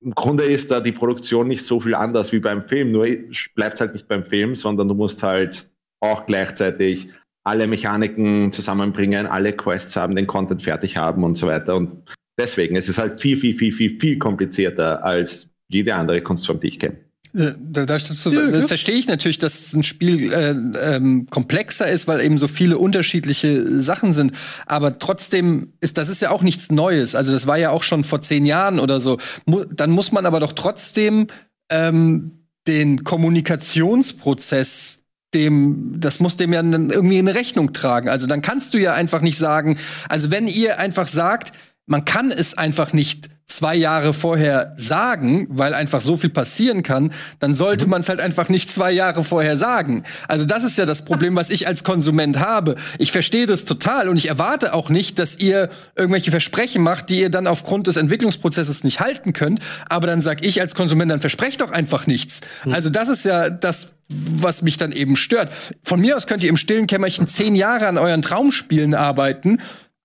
im 0.04 0.14
Grunde 0.14 0.44
ist 0.44 0.70
da 0.70 0.80
die 0.80 0.92
Produktion 0.92 1.48
nicht 1.48 1.64
so 1.64 1.80
viel 1.80 1.94
anders 1.94 2.32
wie 2.32 2.40
beim 2.40 2.66
Film, 2.66 2.90
nur 2.90 3.06
bleibt 3.54 3.80
halt 3.80 3.92
nicht 3.92 4.08
beim 4.08 4.24
Film, 4.24 4.54
sondern 4.54 4.88
du 4.88 4.94
musst 4.94 5.22
halt 5.22 5.70
auch 6.00 6.26
gleichzeitig 6.26 7.08
alle 7.44 7.66
Mechaniken 7.66 8.52
zusammenbringen, 8.52 9.26
alle 9.26 9.52
Quests 9.52 9.96
haben, 9.96 10.16
den 10.16 10.26
Content 10.26 10.62
fertig 10.62 10.96
haben 10.96 11.24
und 11.24 11.36
so 11.36 11.46
weiter. 11.46 11.76
Und 11.76 12.04
deswegen, 12.38 12.76
es 12.76 12.88
ist 12.88 12.98
halt 12.98 13.20
viel, 13.20 13.36
viel, 13.36 13.54
viel, 13.54 13.72
viel, 13.72 13.98
viel 14.00 14.18
komplizierter 14.18 15.04
als 15.04 15.50
jede 15.68 15.94
andere 15.94 16.22
Kunstform, 16.22 16.60
die 16.60 16.68
ich 16.68 16.78
kenne. 16.78 17.01
Äh, 17.34 17.52
Da, 17.58 17.86
da, 17.86 17.86
das, 17.86 18.08
das 18.08 18.66
verstehe 18.66 18.96
ich 18.96 19.06
natürlich, 19.06 19.38
dass 19.38 19.72
ein 19.72 19.82
Spiel 19.82 20.32
äh, 20.32 20.50
ähm, 20.50 21.26
komplexer 21.30 21.88
ist, 21.88 22.06
weil 22.06 22.20
eben 22.20 22.38
so 22.38 22.48
viele 22.48 22.78
unterschiedliche 22.78 23.80
Sachen 23.80 24.12
sind. 24.12 24.32
Aber 24.66 24.98
trotzdem 24.98 25.72
ist 25.80 25.98
das 25.98 26.08
ist 26.08 26.20
ja 26.20 26.30
auch 26.30 26.42
nichts 26.42 26.70
Neues. 26.70 27.14
Also 27.14 27.32
das 27.32 27.46
war 27.46 27.56
ja 27.56 27.70
auch 27.70 27.82
schon 27.82 28.04
vor 28.04 28.20
zehn 28.20 28.44
Jahren 28.44 28.78
oder 28.78 29.00
so. 29.00 29.18
Mu 29.46 29.64
dann 29.70 29.90
muss 29.90 30.12
man 30.12 30.26
aber 30.26 30.40
doch 30.40 30.52
trotzdem 30.52 31.28
ähm, 31.70 32.32
den 32.66 33.04
Kommunikationsprozess 33.04 34.98
dem, 35.34 35.94
das 35.98 36.20
muss 36.20 36.36
dem 36.36 36.52
ja 36.52 36.62
dann 36.62 36.90
irgendwie 36.90 37.18
eine 37.18 37.34
Rechnung 37.34 37.72
tragen. 37.72 38.08
Also 38.08 38.26
dann 38.26 38.42
kannst 38.42 38.74
du 38.74 38.78
ja 38.78 38.92
einfach 38.92 39.22
nicht 39.22 39.38
sagen, 39.38 39.78
also 40.08 40.30
wenn 40.30 40.46
ihr 40.46 40.78
einfach 40.78 41.06
sagt, 41.06 41.52
man 41.86 42.04
kann 42.04 42.30
es 42.30 42.56
einfach 42.56 42.92
nicht 42.92 43.30
zwei 43.46 43.74
Jahre 43.74 44.14
vorher 44.14 44.72
sagen, 44.76 45.46
weil 45.50 45.74
einfach 45.74 46.00
so 46.00 46.16
viel 46.16 46.30
passieren 46.30 46.82
kann, 46.82 47.12
dann 47.38 47.54
sollte 47.54 47.86
man 47.86 48.00
es 48.00 48.08
halt 48.08 48.20
einfach 48.20 48.48
nicht 48.48 48.70
zwei 48.70 48.90
Jahre 48.90 49.24
vorher 49.24 49.56
sagen. 49.56 50.04
Also 50.26 50.46
das 50.46 50.64
ist 50.64 50.78
ja 50.78 50.86
das 50.86 51.04
Problem, 51.04 51.36
was 51.36 51.50
ich 51.50 51.66
als 51.66 51.84
Konsument 51.84 52.38
habe. 52.38 52.76
Ich 52.98 53.12
verstehe 53.12 53.46
das 53.46 53.64
total 53.64 54.08
und 54.08 54.16
ich 54.16 54.28
erwarte 54.28 54.74
auch 54.74 54.88
nicht, 54.88 55.18
dass 55.18 55.38
ihr 55.38 55.68
irgendwelche 55.94 56.30
Versprechen 56.30 56.82
macht, 56.82 57.10
die 57.10 57.20
ihr 57.20 57.30
dann 57.30 57.46
aufgrund 57.46 57.86
des 57.86 57.96
Entwicklungsprozesses 57.96 58.84
nicht 58.84 59.00
halten 59.00 59.32
könnt. 59.32 59.60
Aber 59.88 60.06
dann 60.06 60.20
sag 60.20 60.44
ich 60.44 60.60
als 60.60 60.74
Konsument, 60.74 61.10
dann 61.10 61.20
versprecht 61.20 61.60
doch 61.60 61.70
einfach 61.70 62.06
nichts. 62.06 62.40
Hm. 62.62 62.72
Also 62.72 62.90
das 62.90 63.08
ist 63.08 63.24
ja 63.24 63.50
das, 63.50 63.92
was 64.08 64.62
mich 64.62 64.76
dann 64.76 64.92
eben 64.92 65.16
stört. 65.16 65.52
Von 65.82 66.00
mir 66.00 66.16
aus 66.16 66.26
könnt 66.26 66.42
ihr 66.44 66.50
im 66.50 66.56
stillen 66.56 66.86
Kämmerchen 66.86 67.28
zehn 67.28 67.54
Jahre 67.54 67.86
an 67.86 67.98
euren 67.98 68.22
Traumspielen 68.22 68.94
arbeiten 68.94 69.58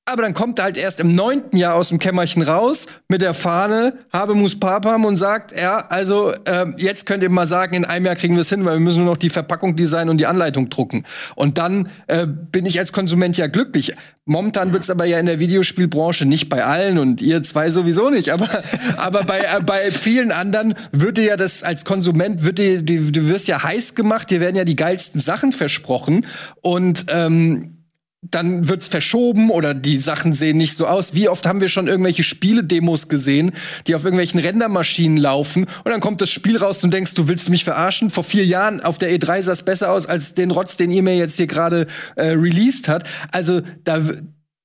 aber 0.07 0.21
dann 0.21 0.33
kommt 0.33 0.59
er 0.59 0.65
halt 0.65 0.77
erst 0.77 0.99
im 0.99 1.15
neunten 1.15 1.57
Jahr 1.57 1.75
aus 1.75 1.89
dem 1.89 1.99
Kämmerchen 1.99 2.41
raus 2.41 2.87
mit 3.09 3.21
der 3.21 3.33
Fahne, 3.33 3.93
habe 4.11 4.35
Mus 4.35 4.57
Papam 4.57 5.03
und 5.05 5.17
sagt, 5.17 5.59
ja, 5.59 5.77
also 5.89 6.31
äh, 6.45 6.65
jetzt 6.77 7.05
könnt 7.05 7.23
ihr 7.23 7.29
mal 7.29 7.47
sagen, 7.47 7.75
in 7.75 7.85
einem 7.85 8.05
Jahr 8.05 8.15
kriegen 8.15 8.35
wir 8.35 8.41
es 8.41 8.49
hin, 8.49 8.63
weil 8.63 8.75
wir 8.75 8.79
müssen 8.79 9.03
nur 9.03 9.13
noch 9.13 9.19
die 9.19 9.29
Verpackung 9.29 9.75
designen 9.75 10.09
und 10.09 10.17
die 10.17 10.25
Anleitung 10.25 10.69
drucken. 10.69 11.03
Und 11.35 11.57
dann 11.57 11.89
äh, 12.07 12.25
bin 12.25 12.65
ich 12.65 12.79
als 12.79 12.93
Konsument 12.93 13.37
ja 13.37 13.47
glücklich. 13.47 13.95
Momentan 14.25 14.73
wird's 14.73 14.89
aber 14.89 15.05
ja 15.05 15.19
in 15.19 15.25
der 15.25 15.39
Videospielbranche 15.39 16.25
nicht 16.25 16.49
bei 16.49 16.63
allen 16.63 16.99
und 16.99 17.21
ihr 17.21 17.43
zwei 17.43 17.69
sowieso 17.69 18.09
nicht, 18.09 18.29
aber, 18.29 18.47
aber 18.97 19.23
bei, 19.23 19.39
äh, 19.39 19.61
bei 19.65 19.91
vielen 19.91 20.31
anderen 20.31 20.73
wird 20.91 21.17
dir 21.17 21.25
ja 21.25 21.37
das 21.37 21.63
als 21.63 21.83
Konsument, 21.83 22.45
wird 22.45 22.59
dir, 22.59 22.81
du 22.81 23.29
wirst 23.29 23.47
ja 23.47 23.61
heiß 23.61 23.95
gemacht, 23.95 24.29
dir 24.31 24.39
werden 24.39 24.55
ja 24.55 24.63
die 24.63 24.75
geilsten 24.75 25.19
Sachen 25.19 25.51
versprochen 25.51 26.25
und 26.61 27.05
ähm, 27.09 27.76
dann 28.21 28.67
wird's 28.67 28.87
verschoben 28.87 29.51
oder 29.51 29.73
die 29.73 29.97
Sachen 29.97 30.33
sehen 30.33 30.57
nicht 30.57 30.75
so 30.75 30.87
aus. 30.87 31.13
Wie 31.13 31.29
oft 31.29 31.45
haben 31.45 31.61
wir 31.61 31.69
schon 31.69 31.87
irgendwelche 31.87 32.23
Spiele-Demos 32.23 33.09
gesehen, 33.09 33.51
die 33.85 33.95
auf 33.95 34.03
irgendwelchen 34.03 34.39
Rendermaschinen 34.39 35.17
laufen 35.17 35.65
und 35.83 35.91
dann 35.91 35.99
kommt 35.99 36.21
das 36.21 36.31
Spiel 36.31 36.57
raus 36.57 36.83
und 36.83 36.93
denkst, 36.93 37.13
du 37.13 37.27
willst 37.27 37.49
mich 37.49 37.63
verarschen? 37.63 38.09
Vor 38.09 38.23
vier 38.23 38.45
Jahren 38.45 38.81
auf 38.81 38.97
der 38.97 39.11
E3 39.11 39.43
sah 39.43 39.51
es 39.51 39.63
besser 39.63 39.91
aus 39.91 40.07
als 40.07 40.33
den 40.33 40.51
Rotz, 40.51 40.77
den 40.77 40.91
ihr 40.91 41.03
mir 41.03 41.15
jetzt 41.15 41.37
hier 41.37 41.47
gerade 41.47 41.85
äh, 42.15 42.29
released 42.29 42.87
hat. 42.87 43.03
Also 43.31 43.61
da 43.83 44.01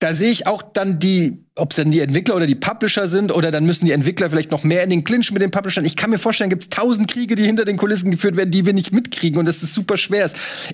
da 0.02 0.14
sehe 0.14 0.30
ich 0.30 0.48
auch 0.48 0.62
dann 0.62 0.98
die, 0.98 1.44
ob 1.54 1.70
es 1.70 1.76
dann 1.76 1.92
die 1.92 2.00
Entwickler 2.00 2.34
oder 2.34 2.46
die 2.46 2.56
Publisher 2.56 3.06
sind, 3.06 3.30
oder 3.30 3.52
dann 3.52 3.64
müssen 3.64 3.86
die 3.86 3.92
Entwickler 3.92 4.28
vielleicht 4.28 4.50
noch 4.50 4.64
mehr 4.64 4.82
in 4.82 4.90
den 4.90 5.04
Clinch 5.04 5.30
mit 5.30 5.40
den 5.40 5.52
Publishern. 5.52 5.84
Ich 5.84 5.96
kann 5.96 6.10
mir 6.10 6.18
vorstellen, 6.18 6.50
gibt 6.50 6.64
es 6.64 6.70
tausend 6.70 7.08
Kriege, 7.08 7.36
die 7.36 7.44
hinter 7.44 7.64
den 7.64 7.76
Kulissen 7.76 8.10
geführt 8.10 8.36
werden, 8.36 8.50
die 8.50 8.66
wir 8.66 8.72
nicht 8.72 8.92
mitkriegen 8.92 9.38
und 9.38 9.46
das 9.46 9.62
ist 9.62 9.74
super 9.74 9.96
schwer. 9.96 10.28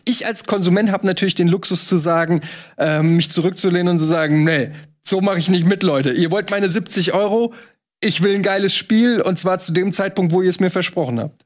Ich 0.06 0.26
als 0.26 0.44
Konsument 0.44 0.90
habe 0.90 1.06
natürlich 1.06 1.34
den 1.34 1.48
Luxus 1.48 1.86
zu 1.86 1.96
sagen, 1.98 2.40
äh, 2.78 3.02
mich 3.02 3.30
zurückzulehnen 3.30 3.88
und 3.88 3.98
zu 3.98 4.06
sagen, 4.06 4.44
nee, 4.44 4.70
so 5.02 5.20
mache 5.20 5.38
ich 5.38 5.50
nicht 5.50 5.66
mit, 5.66 5.82
Leute. 5.82 6.12
Ihr 6.12 6.30
wollt 6.30 6.50
meine 6.50 6.70
70 6.70 7.12
Euro, 7.12 7.52
ich 8.00 8.22
will 8.22 8.34
ein 8.34 8.42
geiles 8.42 8.74
Spiel 8.74 9.20
und 9.20 9.38
zwar 9.38 9.58
zu 9.58 9.72
dem 9.72 9.92
Zeitpunkt, 9.92 10.32
wo 10.32 10.40
ihr 10.40 10.48
es 10.48 10.60
mir 10.60 10.70
versprochen 10.70 11.20
habt. 11.20 11.44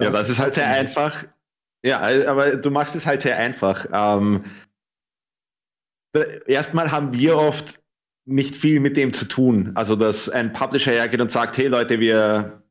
Ja, 0.00 0.10
das 0.10 0.28
ist 0.28 0.40
halt 0.40 0.54
sehr 0.54 0.68
einfach. 0.68 1.24
Ja, 1.84 2.00
aber 2.00 2.56
du 2.56 2.70
machst 2.70 2.96
es 2.96 3.06
halt 3.06 3.22
sehr 3.22 3.36
einfach. 3.36 3.86
Ähm, 3.92 4.44
erstmal 6.46 6.90
haben 6.90 7.12
wir 7.12 7.36
oft 7.36 7.80
nicht 8.24 8.56
viel 8.56 8.80
mit 8.80 8.96
dem 8.96 9.12
zu 9.12 9.24
tun. 9.24 9.72
Also, 9.74 9.96
dass 9.96 10.28
ein 10.28 10.52
Publisher 10.52 10.92
hergeht 10.92 11.20
und 11.20 11.30
sagt, 11.30 11.56
hey 11.56 11.68
Leute, 11.68 11.98
wir, 11.98 12.62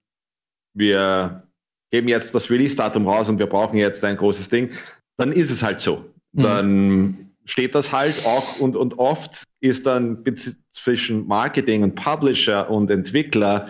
wir 0.73 1.47
geben 1.91 2.07
jetzt 2.07 2.33
das 2.35 2.49
Release-Datum 2.49 3.07
raus 3.07 3.27
und 3.29 3.39
wir 3.39 3.47
brauchen 3.47 3.77
jetzt 3.77 4.03
ein 4.03 4.17
großes 4.17 4.49
Ding, 4.49 4.71
dann 5.17 5.31
ist 5.31 5.49
es 5.49 5.63
halt 5.63 5.79
so. 5.79 6.05
Mhm. 6.33 6.43
Dann 6.43 7.31
steht 7.45 7.73
das 7.75 7.91
halt 7.91 8.25
auch 8.25 8.59
und, 8.59 8.75
und 8.75 8.99
oft 8.99 9.43
ist 9.61 9.85
dann 9.85 10.23
zwischen 10.71 11.25
Marketing 11.27 11.83
und 11.83 11.95
Publisher 11.95 12.69
und 12.69 12.91
Entwickler 12.91 13.67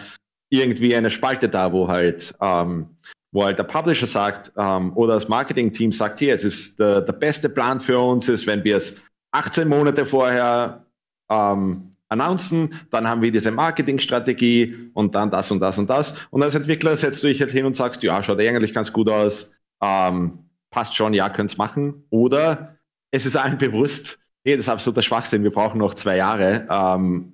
irgendwie 0.49 0.95
eine 0.95 1.11
Spalte 1.11 1.47
da, 1.47 1.71
wo 1.71 1.87
halt, 1.87 2.33
ähm, 2.41 2.97
wo 3.31 3.45
halt 3.45 3.59
der 3.59 3.63
Publisher 3.63 4.07
sagt 4.07 4.51
ähm, 4.57 4.95
oder 4.95 5.13
das 5.13 5.29
Marketing-Team 5.29 5.91
sagt, 5.91 6.19
hier, 6.19 6.33
es 6.33 6.43
ist 6.43 6.79
der, 6.79 7.01
der 7.01 7.13
beste 7.13 7.49
Plan 7.49 7.79
für 7.79 7.99
uns 7.99 8.27
ist, 8.27 8.47
wenn 8.47 8.63
wir 8.63 8.77
es 8.77 8.99
18 9.31 9.67
Monate 9.67 10.05
vorher 10.05 10.85
ähm, 11.29 11.95
announcen, 12.09 12.73
dann 12.89 13.07
haben 13.07 13.21
wir 13.21 13.31
diese 13.31 13.51
Marketingstrategie 13.51 14.91
und 14.93 15.15
dann 15.15 15.29
das 15.29 15.51
und 15.51 15.59
das 15.59 15.77
und 15.77 15.89
das. 15.89 16.15
Und 16.29 16.43
als 16.43 16.55
Entwickler 16.55 16.95
setzt 16.95 17.23
du 17.23 17.27
dich 17.27 17.41
halt 17.41 17.51
hin 17.51 17.65
und 17.65 17.75
sagst, 17.75 18.01
ja, 18.03 18.21
schaut 18.23 18.39
eigentlich 18.39 18.73
ganz 18.73 18.91
gut 18.93 19.09
aus, 19.09 19.51
ähm, 19.81 20.39
passt 20.69 20.95
schon, 20.95 21.13
ja, 21.13 21.29
könnt's 21.29 21.57
machen. 21.57 22.05
Oder 22.09 22.77
es 23.11 23.25
ist 23.25 23.35
allen 23.35 23.57
bewusst, 23.57 24.19
hey, 24.43 24.55
das 24.55 24.65
ist 24.65 24.69
absoluter 24.69 25.01
Schwachsinn, 25.01 25.43
wir 25.43 25.51
brauchen 25.51 25.79
noch 25.79 25.93
zwei 25.93 26.17
Jahre. 26.17 26.67
Ähm, 26.69 27.33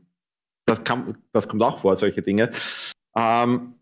das, 0.65 0.83
kann, 0.83 1.17
das 1.31 1.47
kommt 1.47 1.61
auch 1.61 1.79
vor, 1.79 1.95
solche 1.95 2.21
Dinge. 2.21 2.51
Ähm, 3.15 3.75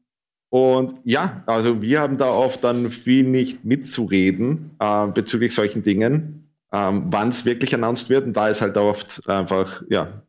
und 0.49 0.95
ja, 1.05 1.43
also 1.45 1.81
wir 1.81 2.01
haben 2.01 2.17
da 2.17 2.29
oft 2.29 2.61
dann 2.63 2.91
viel 2.91 3.23
nicht 3.23 3.63
mitzureden 3.63 4.71
äh, 4.79 5.07
bezüglich 5.07 5.53
solchen 5.55 5.83
Dingen 5.83 6.40
ähm, 6.71 7.05
wann 7.09 7.29
es 7.29 7.45
wirklich 7.45 7.73
announced 7.73 8.09
wird. 8.09 8.25
Und 8.25 8.33
da 8.33 8.49
ist 8.49 8.61
halt 8.61 8.77
oft 8.77 9.27
einfach, 9.27 9.81
ja, 9.89 10.23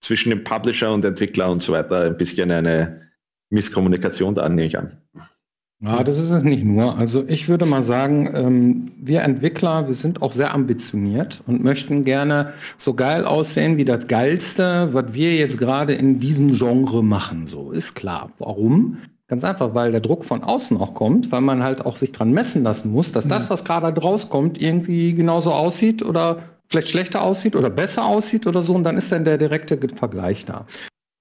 zwischen 0.00 0.30
dem 0.30 0.44
Publisher 0.44 0.92
und 0.92 1.04
Entwickler 1.04 1.50
und 1.50 1.62
so 1.62 1.72
weiter 1.72 2.02
ein 2.02 2.16
bisschen 2.16 2.50
eine 2.50 3.00
Misskommunikation 3.50 4.34
da, 4.34 4.48
nehme 4.48 4.66
ich 4.66 4.78
an. 4.78 4.98
Ja, 5.80 6.02
das 6.02 6.16
ist 6.16 6.30
es 6.30 6.42
nicht 6.42 6.64
nur. 6.64 6.96
Also 6.96 7.24
ich 7.28 7.48
würde 7.48 7.66
mal 7.66 7.82
sagen, 7.82 8.30
ähm, 8.34 8.92
wir 8.96 9.22
Entwickler, 9.22 9.86
wir 9.88 9.94
sind 9.94 10.22
auch 10.22 10.32
sehr 10.32 10.54
ambitioniert 10.54 11.42
und 11.46 11.62
möchten 11.62 12.04
gerne 12.04 12.54
so 12.78 12.94
geil 12.94 13.26
aussehen 13.26 13.76
wie 13.76 13.84
das 13.84 14.06
Geilste, 14.08 14.88
was 14.92 15.12
wir 15.12 15.36
jetzt 15.36 15.58
gerade 15.58 15.92
in 15.92 16.18
diesem 16.18 16.52
Genre 16.56 17.04
machen. 17.04 17.46
So 17.46 17.72
ist 17.72 17.94
klar. 17.94 18.32
Warum? 18.38 18.98
Ganz 19.28 19.42
einfach, 19.42 19.74
weil 19.74 19.90
der 19.90 20.00
Druck 20.00 20.24
von 20.24 20.44
außen 20.44 20.76
auch 20.80 20.94
kommt, 20.94 21.32
weil 21.32 21.40
man 21.40 21.62
halt 21.64 21.84
auch 21.84 21.96
sich 21.96 22.12
dran 22.12 22.30
messen 22.30 22.62
lassen 22.62 22.92
muss, 22.92 23.10
dass 23.10 23.26
das, 23.26 23.50
was 23.50 23.64
gerade 23.64 24.00
rauskommt, 24.00 24.60
irgendwie 24.62 25.14
genauso 25.14 25.52
aussieht 25.52 26.04
oder 26.04 26.44
vielleicht 26.68 26.90
schlechter 26.90 27.22
aussieht 27.22 27.56
oder 27.56 27.68
besser 27.68 28.06
aussieht 28.06 28.46
oder 28.46 28.62
so. 28.62 28.74
Und 28.74 28.84
dann 28.84 28.96
ist 28.96 29.10
dann 29.10 29.24
der 29.24 29.36
direkte 29.36 29.78
Vergleich 29.96 30.44
da. 30.44 30.66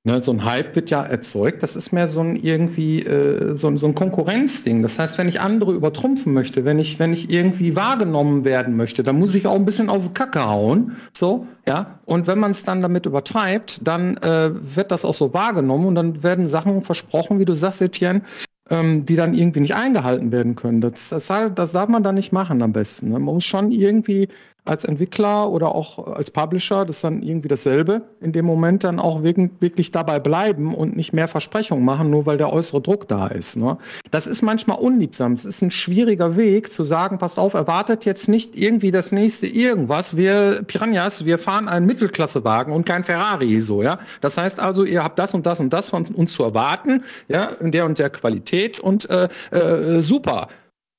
Ne, 0.08 0.22
so 0.22 0.32
ein 0.32 0.46
Hype 0.46 0.76
wird 0.76 0.92
ja 0.92 1.04
erzeugt, 1.04 1.64
das 1.64 1.76
ist 1.76 1.92
mehr 1.92 2.08
so 2.08 2.20
ein 2.20 2.36
irgendwie 2.36 3.02
äh, 3.02 3.58
so, 3.58 3.76
so, 3.76 3.88
ein 3.88 3.96
Konkurrenzding. 3.96 4.84
Das 4.84 5.00
heißt, 5.00 5.18
wenn 5.18 5.28
ich 5.28 5.42
andere 5.42 5.74
übertrumpfen 5.74 6.32
möchte, 6.32 6.64
wenn 6.64 6.78
ich, 6.78 7.00
wenn 7.00 7.12
ich 7.12 7.32
irgendwie 7.32 7.76
wahrgenommen 7.76 8.46
werden 8.46 8.78
möchte, 8.78 9.02
dann 9.02 9.18
muss 9.18 9.34
ich 9.34 9.48
auch 9.48 9.56
ein 9.56 9.66
bisschen 9.66 9.90
auf 9.90 10.14
Kacke 10.14 10.46
hauen. 10.46 10.96
So, 11.12 11.48
ja. 11.66 12.00
Und 12.06 12.28
wenn 12.28 12.38
man 12.38 12.52
es 12.52 12.64
dann 12.64 12.84
damit 12.84 13.08
übertreibt, 13.08 13.88
dann 13.88 14.18
äh, 14.18 14.52
wird 14.54 14.92
das 14.92 15.06
auch 15.06 15.16
so 15.16 15.34
wahrgenommen 15.34 15.88
und 15.88 15.96
dann 15.96 16.22
werden 16.22 16.46
Sachen 16.46 16.84
versprochen, 16.84 17.40
wie 17.40 17.46
du 17.46 17.56
sagst, 17.56 17.82
Etienne, 17.82 18.22
ähm, 18.70 19.08
die 19.08 19.16
dann 19.16 19.34
irgendwie 19.34 19.62
nicht 19.62 19.74
eingehalten 19.74 20.32
werden 20.32 20.54
können. 20.54 20.82
Das, 20.82 21.10
das, 21.10 21.32
das 21.56 21.72
darf 21.72 21.90
man 21.90 22.04
dann 22.04 22.14
nicht 22.14 22.32
machen 22.32 22.62
am 22.62 22.74
besten. 22.74 23.08
Ne? 23.08 23.14
Man 23.14 23.34
muss 23.34 23.44
schon 23.44 23.72
irgendwie 23.72 24.30
als 24.66 24.84
Entwickler 24.84 25.50
oder 25.50 25.74
auch 25.74 26.08
als 26.08 26.32
Publisher, 26.32 26.86
das 26.86 26.98
ist 26.98 27.04
dann 27.04 27.22
irgendwie 27.22 27.48
dasselbe, 27.48 28.02
in 28.20 28.34
dem 28.34 28.46
Moment 28.46 28.84
dann 28.84 29.00
auch 29.00 29.22
wirklich 29.24 29.92
dabei 29.92 30.20
bleiben 30.20 30.74
und 30.74 30.96
nicht 30.96 31.14
mehr 31.14 31.28
Versprechungen 31.28 31.86
machen, 31.86 32.10
nur 32.10 32.26
weil 32.26 32.38
der 32.38 32.52
äußere 32.52 32.82
Druck 32.82 33.08
da 33.08 33.28
ist. 33.28 33.58
Ne? 33.58 33.78
Das 34.10 34.26
ist 34.26 34.42
manchmal 34.42 34.80
unliebsam. 34.80 35.34
Es 35.34 35.46
ist 35.46 35.62
ein 35.62 35.72
schwieriger 35.72 36.36
Weg 36.36 36.72
zu 36.72 36.84
sagen, 36.84 37.20
passt 37.20 37.38
auf, 37.38 37.54
erwartet 37.54 38.06
jetzt 38.06 38.28
nicht 38.28 38.58
irgendwie 38.58 38.92
das 38.92 39.12
nächste 39.12 39.46
irgendwas. 39.46 40.18
Wir 40.18 40.64
Piranhas, 40.64 41.26
wir 41.26 41.38
fahren 41.38 41.68
einen 41.68 41.86
Mittelklassewagen 41.86 42.74
und 42.74 42.86
kein 42.86 43.04
Ferrari, 43.04 43.60
so, 43.60 43.84
ja. 43.84 44.00
Das 44.22 44.38
heißt 44.38 44.60
also, 44.60 44.84
ihr 44.84 45.04
habt 45.04 45.20
das 45.20 45.36
und 45.36 45.46
das 45.46 45.60
und 45.60 45.72
das 45.72 45.90
von 45.90 46.06
uns 46.06 46.34
zu 46.34 46.44
erwarten, 46.44 47.04
ja, 47.28 47.46
in 47.46 47.72
der 47.72 47.86
und 47.86 48.00
der 48.00 48.10
Qualität 48.10 48.80
und 48.80 49.08
äh, 49.10 49.30
äh, 49.52 50.02
super. 50.02 50.48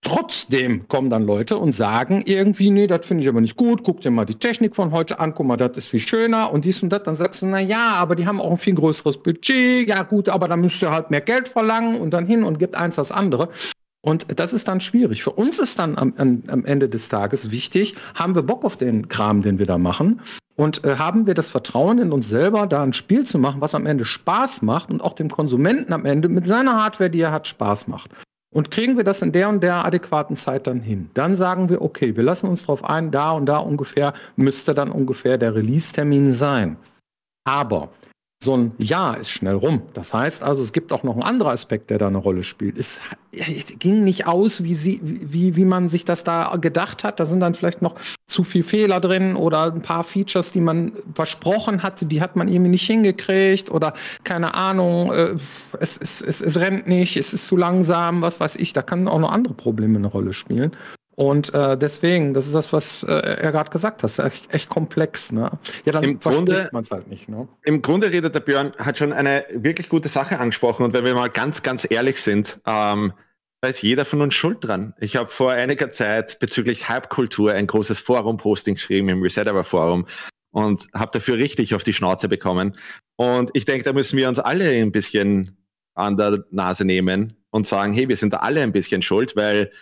Trotzdem 0.06 0.86
kommen 0.86 1.10
dann 1.10 1.24
Leute 1.24 1.56
und 1.56 1.72
sagen 1.72 2.22
irgendwie, 2.26 2.70
nee, 2.70 2.86
das 2.86 3.04
finde 3.04 3.24
ich 3.24 3.28
aber 3.28 3.40
nicht 3.40 3.56
gut, 3.56 3.82
guck 3.82 4.02
dir 4.02 4.12
mal 4.12 4.24
die 4.24 4.36
Technik 4.36 4.76
von 4.76 4.92
heute 4.92 5.18
an, 5.18 5.34
guck 5.34 5.46
mal, 5.46 5.56
das 5.56 5.76
ist 5.76 5.86
viel 5.86 5.98
schöner 5.98 6.52
und 6.52 6.64
dies 6.64 6.80
und 6.80 6.90
das. 6.90 7.02
Dann 7.02 7.16
sagst 7.16 7.42
du, 7.42 7.46
na 7.46 7.58
ja, 7.58 7.94
aber 7.94 8.14
die 8.14 8.24
haben 8.24 8.40
auch 8.40 8.52
ein 8.52 8.56
viel 8.56 8.76
größeres 8.76 9.18
Budget, 9.18 9.88
ja 9.88 10.04
gut, 10.04 10.28
aber 10.28 10.46
dann 10.46 10.60
müsst 10.60 10.80
ihr 10.80 10.92
halt 10.92 11.10
mehr 11.10 11.22
Geld 11.22 11.48
verlangen 11.48 11.96
und 11.96 12.12
dann 12.12 12.24
hin 12.24 12.44
und 12.44 12.60
gibt 12.60 12.76
eins 12.76 12.94
das 12.94 13.10
andere. 13.10 13.48
Und 14.00 14.38
das 14.38 14.52
ist 14.52 14.68
dann 14.68 14.80
schwierig. 14.80 15.24
Für 15.24 15.32
uns 15.32 15.58
ist 15.58 15.80
dann 15.80 15.98
am, 15.98 16.14
am 16.46 16.64
Ende 16.64 16.88
des 16.88 17.08
Tages 17.08 17.50
wichtig, 17.50 17.96
haben 18.14 18.36
wir 18.36 18.42
Bock 18.42 18.64
auf 18.64 18.76
den 18.76 19.08
Kram, 19.08 19.42
den 19.42 19.58
wir 19.58 19.66
da 19.66 19.76
machen? 19.76 20.20
Und 20.54 20.84
äh, 20.84 20.98
haben 20.98 21.26
wir 21.26 21.34
das 21.34 21.48
Vertrauen 21.48 21.98
in 21.98 22.12
uns 22.12 22.28
selber, 22.28 22.68
da 22.68 22.84
ein 22.84 22.92
Spiel 22.92 23.24
zu 23.24 23.40
machen, 23.40 23.60
was 23.60 23.74
am 23.74 23.86
Ende 23.86 24.04
Spaß 24.04 24.62
macht 24.62 24.90
und 24.90 25.02
auch 25.02 25.14
dem 25.14 25.30
Konsumenten 25.30 25.92
am 25.92 26.04
Ende 26.04 26.28
mit 26.28 26.46
seiner 26.46 26.80
Hardware, 26.80 27.10
die 27.10 27.22
er 27.22 27.32
hat, 27.32 27.48
Spaß 27.48 27.88
macht? 27.88 28.12
Und 28.56 28.70
kriegen 28.70 28.96
wir 28.96 29.04
das 29.04 29.20
in 29.20 29.32
der 29.32 29.50
und 29.50 29.60
der 29.62 29.84
adäquaten 29.84 30.34
Zeit 30.34 30.66
dann 30.66 30.80
hin? 30.80 31.10
Dann 31.12 31.34
sagen 31.34 31.68
wir, 31.68 31.82
okay, 31.82 32.16
wir 32.16 32.22
lassen 32.22 32.48
uns 32.48 32.62
darauf 32.62 32.82
ein, 32.84 33.10
da 33.10 33.32
und 33.32 33.44
da 33.44 33.58
ungefähr 33.58 34.14
müsste 34.36 34.72
dann 34.72 34.90
ungefähr 34.90 35.36
der 35.36 35.54
Release-Termin 35.54 36.32
sein. 36.32 36.78
Aber 37.44 37.90
so 38.42 38.56
ein 38.56 38.72
Jahr 38.78 39.18
ist 39.18 39.30
schnell 39.30 39.54
rum. 39.54 39.82
Das 39.94 40.12
heißt 40.12 40.42
also, 40.42 40.62
es 40.62 40.72
gibt 40.72 40.92
auch 40.92 41.02
noch 41.02 41.14
einen 41.14 41.22
anderen 41.22 41.52
Aspekt, 41.52 41.90
der 41.90 41.98
da 41.98 42.06
eine 42.06 42.18
Rolle 42.18 42.44
spielt. 42.44 42.76
Es, 42.76 43.00
ging 43.78 44.04
nicht 44.04 44.26
aus, 44.26 44.62
wie, 44.62 44.74
sie, 44.74 45.00
wie, 45.02 45.56
wie 45.56 45.64
man 45.64 45.88
sich 45.88 46.04
das 46.04 46.22
da 46.22 46.56
gedacht 46.60 47.02
hat. 47.02 47.18
Da 47.18 47.26
sind 47.26 47.40
dann 47.40 47.54
vielleicht 47.54 47.82
noch 47.82 47.94
zu 48.26 48.44
viel 48.44 48.62
Fehler 48.62 49.00
drin 49.00 49.36
oder 49.36 49.72
ein 49.72 49.82
paar 49.82 50.04
Features, 50.04 50.52
die 50.52 50.60
man 50.60 50.92
versprochen 51.14 51.82
hatte, 51.82 52.06
die 52.06 52.20
hat 52.20 52.36
man 52.36 52.48
irgendwie 52.48 52.70
nicht 52.70 52.86
hingekriegt 52.86 53.70
oder 53.70 53.94
keine 54.24 54.54
Ahnung, 54.54 55.12
äh, 55.12 55.36
es, 55.80 55.96
es, 55.96 56.20
es, 56.20 56.40
es 56.40 56.58
rennt 56.58 56.86
nicht, 56.86 57.16
es 57.16 57.32
ist 57.32 57.46
zu 57.46 57.56
langsam, 57.56 58.20
was 58.20 58.38
weiß 58.38 58.56
ich. 58.56 58.72
Da 58.72 58.82
kann 58.82 59.08
auch 59.08 59.20
noch 59.20 59.32
andere 59.32 59.54
Probleme 59.54 59.98
eine 59.98 60.08
Rolle 60.08 60.32
spielen. 60.32 60.76
Und 61.16 61.52
äh, 61.54 61.78
deswegen, 61.78 62.34
das 62.34 62.46
ist 62.46 62.54
das, 62.54 62.74
was 62.74 63.02
äh, 63.02 63.12
er 63.12 63.50
gerade 63.50 63.70
gesagt 63.70 64.02
hat, 64.02 64.18
echt, 64.18 64.54
echt 64.54 64.68
komplex. 64.68 65.32
Ne? 65.32 65.50
Ja, 65.86 65.92
dann 65.92 66.04
Im 66.04 66.20
versteht 66.20 66.72
man 66.74 66.82
es 66.82 66.90
halt 66.90 67.08
nicht. 67.08 67.28
Ne? 67.28 67.48
Im 67.64 67.80
Grunde 67.80 68.12
redet 68.12 68.34
der 68.34 68.40
Björn, 68.40 68.72
hat 68.78 68.98
schon 68.98 69.14
eine 69.14 69.46
wirklich 69.50 69.88
gute 69.88 70.10
Sache 70.10 70.38
angesprochen. 70.38 70.84
Und 70.84 70.92
wenn 70.92 71.06
wir 71.06 71.14
mal 71.14 71.30
ganz, 71.30 71.62
ganz 71.62 71.86
ehrlich 71.90 72.20
sind, 72.20 72.60
ähm, 72.66 73.14
da 73.62 73.70
ist 73.70 73.82
jeder 73.82 74.04
von 74.04 74.20
uns 74.20 74.34
schuld 74.34 74.62
dran. 74.62 74.92
Ich 75.00 75.16
habe 75.16 75.30
vor 75.30 75.52
einiger 75.52 75.90
Zeit 75.90 76.38
bezüglich 76.38 76.90
Hype-Kultur 76.90 77.52
ein 77.52 77.66
großes 77.66 77.98
Forum-Posting 77.98 78.74
geschrieben 78.74 79.08
im 79.08 79.22
Resetable-Forum 79.22 80.06
und 80.50 80.86
habe 80.92 81.12
dafür 81.12 81.38
richtig 81.38 81.74
auf 81.74 81.82
die 81.82 81.94
Schnauze 81.94 82.28
bekommen. 82.28 82.76
Und 83.16 83.50
ich 83.54 83.64
denke, 83.64 83.84
da 83.84 83.94
müssen 83.94 84.18
wir 84.18 84.28
uns 84.28 84.38
alle 84.38 84.68
ein 84.68 84.92
bisschen 84.92 85.56
an 85.94 86.18
der 86.18 86.44
Nase 86.50 86.84
nehmen 86.84 87.32
und 87.48 87.66
sagen, 87.66 87.94
hey, 87.94 88.06
wir 88.06 88.16
sind 88.16 88.34
da 88.34 88.38
alle 88.38 88.62
ein 88.62 88.72
bisschen 88.72 89.00
schuld, 89.00 89.34
weil 89.34 89.72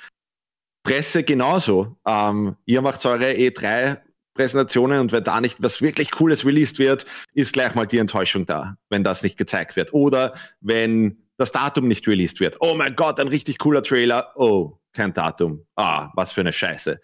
Presse 0.85 1.25
genauso. 1.25 1.97
Ähm, 2.07 2.57
ihr 2.67 2.83
macht 2.83 3.05
eure 3.05 3.33
E3 3.33 3.99
Präsentationen 4.35 5.01
und 5.01 5.13
wenn 5.13 5.25
da 5.25 5.41
nicht 5.41 5.63
was 5.63 5.81
wirklich 5.81 6.11
Cooles 6.11 6.45
released 6.45 6.79
wird, 6.79 7.07
ist 7.35 7.53
gleich 7.53 7.75
mal 7.75 7.87
die 7.87 7.99
Enttäuschung 7.99 8.47
da, 8.47 8.77
wenn 8.91 9.05
das 9.05 9.23
nicht 9.23 9.37
gezeigt 9.39 9.77
wird. 9.77 9.95
Oder 9.95 10.35
wenn 10.61 11.19
das 11.37 11.53
Datum 11.53 11.89
nicht 11.89 12.07
released 12.07 12.41
wird. 12.41 12.57
Oh 12.61 12.75
mein 12.75 12.95
Gott, 12.97 13.19
ein 13.19 13.29
richtig 13.29 13.59
cooler 13.59 13.83
Trailer. 13.83 14.33
Oh, 14.37 14.79
kein 14.93 15.13
Datum. 15.13 15.65
Ah, 15.77 16.11
was 16.15 16.33
für 16.33 16.43
eine 16.43 16.53
Scheiße. 16.53 17.01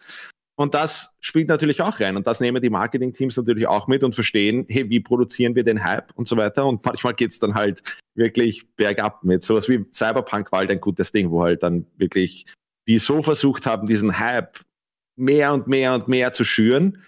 Und 0.56 0.74
das 0.74 1.08
spielt 1.20 1.48
natürlich 1.48 1.80
auch 1.80 2.00
rein. 2.00 2.16
Und 2.16 2.26
das 2.26 2.40
nehmen 2.40 2.60
die 2.60 2.68
Marketing-Teams 2.68 3.36
natürlich 3.36 3.66
auch 3.66 3.86
mit 3.86 4.04
und 4.04 4.14
verstehen, 4.14 4.66
hey, 4.68 4.90
wie 4.90 5.00
produzieren 5.00 5.54
wir 5.54 5.64
den 5.64 5.82
Hype 5.82 6.12
und 6.16 6.28
so 6.28 6.36
weiter. 6.36 6.66
Und 6.66 6.84
manchmal 6.84 7.14
geht 7.14 7.32
es 7.32 7.38
dann 7.38 7.54
halt 7.54 7.82
wirklich 8.14 8.66
bergab 8.76 9.24
mit. 9.24 9.42
Sowas 9.42 9.68
wie 9.68 9.86
Cyberpunk 9.94 10.52
war 10.52 10.60
halt 10.60 10.70
ein 10.70 10.80
gutes 10.80 11.12
Ding, 11.12 11.30
wo 11.30 11.42
halt 11.42 11.62
dann 11.62 11.86
wirklich 11.96 12.44
die 12.90 12.98
so 12.98 13.22
versucht 13.22 13.66
haben, 13.66 13.86
diesen 13.86 14.18
Hype 14.18 14.58
mehr 15.14 15.52
und 15.52 15.68
mehr 15.68 15.94
und 15.94 16.08
mehr 16.08 16.32
zu 16.32 16.42
schüren 16.42 16.98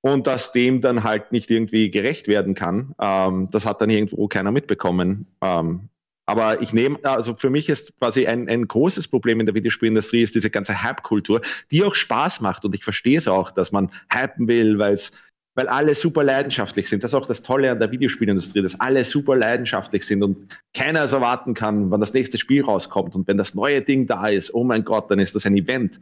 und 0.00 0.28
dass 0.28 0.52
dem 0.52 0.80
dann 0.80 1.02
halt 1.02 1.32
nicht 1.32 1.50
irgendwie 1.50 1.90
gerecht 1.90 2.28
werden 2.28 2.54
kann. 2.54 2.94
Ähm, 3.00 3.48
das 3.50 3.66
hat 3.66 3.80
dann 3.82 3.90
irgendwo 3.90 4.28
keiner 4.28 4.52
mitbekommen. 4.52 5.26
Ähm, 5.42 5.88
aber 6.24 6.62
ich 6.62 6.72
nehme, 6.72 7.00
also 7.02 7.34
für 7.34 7.50
mich 7.50 7.68
ist 7.68 7.98
quasi 7.98 8.28
ein, 8.28 8.48
ein 8.48 8.68
großes 8.68 9.08
Problem 9.08 9.40
in 9.40 9.46
der 9.46 9.56
Videospielindustrie 9.56 10.22
ist 10.22 10.36
diese 10.36 10.50
ganze 10.50 10.84
Hype-Kultur, 10.84 11.40
die 11.72 11.82
auch 11.82 11.96
Spaß 11.96 12.40
macht 12.40 12.64
und 12.64 12.76
ich 12.76 12.84
verstehe 12.84 13.18
es 13.18 13.26
auch, 13.26 13.50
dass 13.50 13.72
man 13.72 13.90
hypen 14.12 14.46
will, 14.46 14.78
weil 14.78 14.92
es 14.92 15.10
weil 15.58 15.66
alle 15.66 15.96
super 15.96 16.22
leidenschaftlich 16.22 16.88
sind. 16.88 17.02
Das 17.02 17.10
ist 17.10 17.14
auch 17.16 17.26
das 17.26 17.42
Tolle 17.42 17.72
an 17.72 17.80
der 17.80 17.90
Videospielindustrie, 17.90 18.62
dass 18.62 18.78
alle 18.78 19.04
super 19.04 19.34
leidenschaftlich 19.34 20.06
sind 20.06 20.22
und 20.22 20.56
keiner 20.72 21.02
es 21.02 21.12
erwarten 21.12 21.52
kann, 21.52 21.90
wann 21.90 21.98
das 21.98 22.14
nächste 22.14 22.38
Spiel 22.38 22.62
rauskommt. 22.62 23.16
Und 23.16 23.26
wenn 23.26 23.38
das 23.38 23.56
neue 23.56 23.82
Ding 23.82 24.06
da 24.06 24.28
ist, 24.28 24.54
oh 24.54 24.62
mein 24.62 24.84
Gott, 24.84 25.10
dann 25.10 25.18
ist 25.18 25.34
das 25.34 25.46
ein 25.46 25.56
Event. 25.56 25.98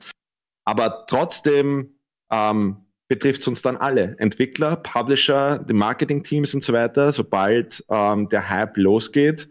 Aber 0.67 1.07
trotzdem 1.09 1.95
ähm, 2.31 2.77
betrifft 3.09 3.41
es 3.41 3.49
uns 3.49 3.63
dann 3.63 3.79
alle. 3.79 4.17
Entwickler, 4.19 4.77
Publisher, 4.77 5.61
die 5.61 5.73
Marketing-Teams 5.73 6.53
und 6.53 6.63
so 6.63 6.75
weiter. 6.75 7.11
Sobald 7.13 7.83
ähm, 7.89 8.29
der 8.29 8.51
Hype 8.51 8.77
losgeht, 8.77 9.49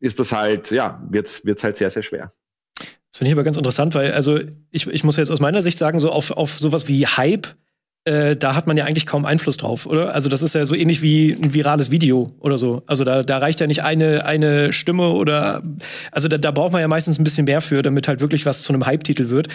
ist 0.00 0.18
das 0.18 0.32
halt, 0.32 0.70
ja, 0.70 1.06
wird 1.10 1.28
es 1.44 1.62
halt 1.62 1.76
sehr, 1.76 1.90
sehr 1.90 2.02
schwer. 2.02 2.32
Das 2.78 3.18
finde 3.18 3.28
ich 3.28 3.34
aber 3.34 3.44
ganz 3.44 3.58
interessant, 3.58 3.94
weil, 3.94 4.12
also 4.12 4.40
ich, 4.70 4.86
ich 4.86 5.04
muss 5.04 5.18
jetzt 5.18 5.30
aus 5.30 5.40
meiner 5.40 5.60
Sicht 5.60 5.76
sagen, 5.76 5.98
so 5.98 6.10
auf, 6.10 6.30
auf 6.30 6.58
sowas 6.58 6.88
wie 6.88 7.06
Hype 7.06 7.54
äh, 8.06 8.36
da 8.36 8.54
hat 8.54 8.66
man 8.66 8.76
ja 8.76 8.84
eigentlich 8.84 9.06
kaum 9.06 9.24
Einfluss 9.24 9.56
drauf, 9.56 9.86
oder? 9.86 10.14
Also 10.14 10.28
das 10.28 10.42
ist 10.42 10.54
ja 10.54 10.66
so 10.66 10.74
ähnlich 10.74 11.00
wie 11.00 11.32
ein 11.32 11.54
virales 11.54 11.90
Video 11.90 12.34
oder 12.38 12.58
so. 12.58 12.82
Also 12.86 13.02
da, 13.04 13.22
da 13.22 13.38
reicht 13.38 13.60
ja 13.60 13.66
nicht 13.66 13.82
eine, 13.82 14.26
eine 14.26 14.74
Stimme 14.74 15.08
oder 15.10 15.62
also 16.12 16.28
da, 16.28 16.36
da 16.36 16.50
braucht 16.50 16.72
man 16.72 16.82
ja 16.82 16.88
meistens 16.88 17.18
ein 17.18 17.24
bisschen 17.24 17.46
mehr 17.46 17.62
für, 17.62 17.82
damit 17.82 18.06
halt 18.06 18.20
wirklich 18.20 18.44
was 18.44 18.62
zu 18.62 18.72
einem 18.72 18.84
Hype-Titel 18.84 19.30
wird. 19.30 19.48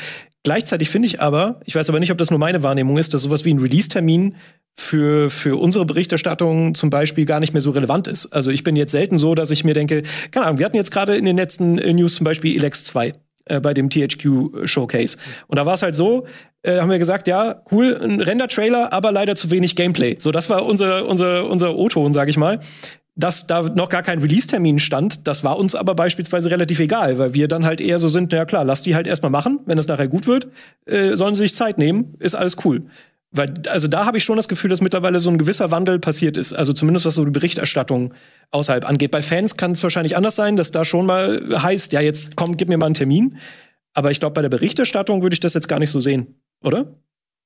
Gleichzeitig 0.43 0.89
finde 0.89 1.07
ich 1.07 1.21
aber, 1.21 1.59
ich 1.65 1.75
weiß 1.75 1.89
aber 1.89 1.99
nicht, 1.99 2.11
ob 2.11 2.17
das 2.17 2.31
nur 2.31 2.39
meine 2.39 2.63
Wahrnehmung 2.63 2.97
ist, 2.97 3.13
dass 3.13 3.21
sowas 3.21 3.45
wie 3.45 3.53
ein 3.53 3.59
Release-Termin 3.59 4.35
für, 4.73 5.29
für 5.29 5.59
unsere 5.59 5.85
Berichterstattung 5.85 6.73
zum 6.73 6.89
Beispiel 6.89 7.25
gar 7.25 7.39
nicht 7.39 7.53
mehr 7.53 7.61
so 7.61 7.71
relevant 7.71 8.07
ist. 8.07 8.27
Also 8.27 8.49
ich 8.49 8.63
bin 8.63 8.75
jetzt 8.75 8.93
selten 8.93 9.19
so, 9.19 9.35
dass 9.35 9.51
ich 9.51 9.63
mir 9.63 9.73
denke, 9.75 10.03
keine 10.31 10.47
Ahnung, 10.47 10.57
wir 10.57 10.65
hatten 10.65 10.77
jetzt 10.77 10.91
gerade 10.91 11.15
in 11.15 11.25
den 11.25 11.37
letzten 11.37 11.77
äh, 11.77 11.93
News 11.93 12.15
zum 12.15 12.23
Beispiel 12.23 12.55
Elex 12.55 12.83
2 12.85 13.13
äh, 13.45 13.59
bei 13.59 13.73
dem 13.73 13.89
THQ 13.89 14.65
Showcase. 14.65 15.17
Und 15.47 15.57
da 15.57 15.65
war 15.65 15.73
es 15.73 15.81
halt 15.81 15.95
so, 15.95 16.25
äh, 16.63 16.79
haben 16.79 16.89
wir 16.89 16.99
gesagt, 16.99 17.27
ja, 17.27 17.61
cool, 17.71 17.99
ein 18.01 18.21
Render-Trailer, 18.21 18.91
aber 18.91 19.11
leider 19.11 19.35
zu 19.35 19.51
wenig 19.51 19.75
Gameplay. 19.75 20.15
So, 20.19 20.31
das 20.31 20.49
war 20.49 20.65
unser, 20.65 21.05
unser, 21.07 21.45
unser 21.47 21.75
O-Ton, 21.75 22.13
sag 22.13 22.29
ich 22.29 22.37
mal. 22.37 22.59
Dass 23.15 23.47
da 23.47 23.63
noch 23.63 23.89
gar 23.89 24.01
kein 24.01 24.19
Release-Termin 24.19 24.79
stand, 24.79 25.27
das 25.27 25.43
war 25.43 25.57
uns 25.57 25.75
aber 25.75 25.93
beispielsweise 25.93 26.49
relativ 26.51 26.79
egal, 26.79 27.17
weil 27.17 27.33
wir 27.33 27.49
dann 27.49 27.65
halt 27.65 27.81
eher 27.81 27.99
so 27.99 28.07
sind, 28.07 28.31
na 28.31 28.37
ja 28.39 28.45
klar, 28.45 28.63
lass 28.63 28.81
die 28.81 28.95
halt 28.95 29.07
erstmal 29.07 29.31
machen, 29.31 29.59
wenn 29.65 29.77
es 29.77 29.87
nachher 29.87 30.07
gut 30.07 30.25
wird, 30.25 30.47
äh, 30.85 31.17
sollen 31.17 31.35
sie 31.35 31.43
sich 31.43 31.53
Zeit 31.53 31.77
nehmen, 31.77 32.15
ist 32.19 32.35
alles 32.35 32.55
cool. 32.63 32.83
Weil, 33.31 33.53
also 33.67 33.87
da 33.87 34.05
habe 34.05 34.17
ich 34.17 34.23
schon 34.23 34.37
das 34.37 34.47
Gefühl, 34.47 34.69
dass 34.69 34.81
mittlerweile 34.81 35.19
so 35.19 35.29
ein 35.29 35.37
gewisser 35.37 35.69
Wandel 35.69 35.99
passiert 35.99 36.35
ist. 36.35 36.53
Also 36.53 36.73
zumindest 36.73 37.05
was 37.05 37.15
so 37.15 37.25
die 37.25 37.31
Berichterstattung 37.31 38.13
außerhalb 38.51 38.87
angeht. 38.87 39.11
Bei 39.11 39.21
Fans 39.21 39.55
kann 39.55 39.71
es 39.71 39.83
wahrscheinlich 39.83 40.17
anders 40.17 40.35
sein, 40.35 40.55
dass 40.55 40.71
da 40.71 40.83
schon 40.83 41.05
mal 41.05 41.41
heißt, 41.61 41.93
ja, 41.93 42.01
jetzt 42.01 42.35
komm, 42.35 42.57
gib 42.57 42.69
mir 42.69 42.77
mal 42.77 42.87
einen 42.87 42.95
Termin. 42.95 43.37
Aber 43.93 44.11
ich 44.11 44.19
glaube, 44.19 44.33
bei 44.33 44.41
der 44.41 44.49
Berichterstattung 44.49 45.21
würde 45.21 45.33
ich 45.33 45.39
das 45.39 45.53
jetzt 45.53 45.67
gar 45.67 45.79
nicht 45.79 45.91
so 45.91 45.99
sehen, 45.99 46.39
oder? 46.63 46.95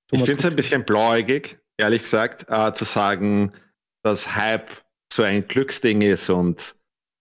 Thomas 0.09 0.29
ich 0.29 0.35
finde 0.35 0.47
es 0.47 0.51
ein 0.51 0.55
bisschen 0.55 0.85
blauäugig, 0.85 1.59
ehrlich 1.77 2.03
gesagt, 2.03 2.45
äh, 2.49 2.73
zu 2.73 2.85
sagen, 2.85 3.53
dass 4.03 4.35
Hype 4.35 4.69
so 5.11 5.23
ein 5.23 5.47
Glücksding 5.47 6.01
ist 6.01 6.29
und 6.29 6.75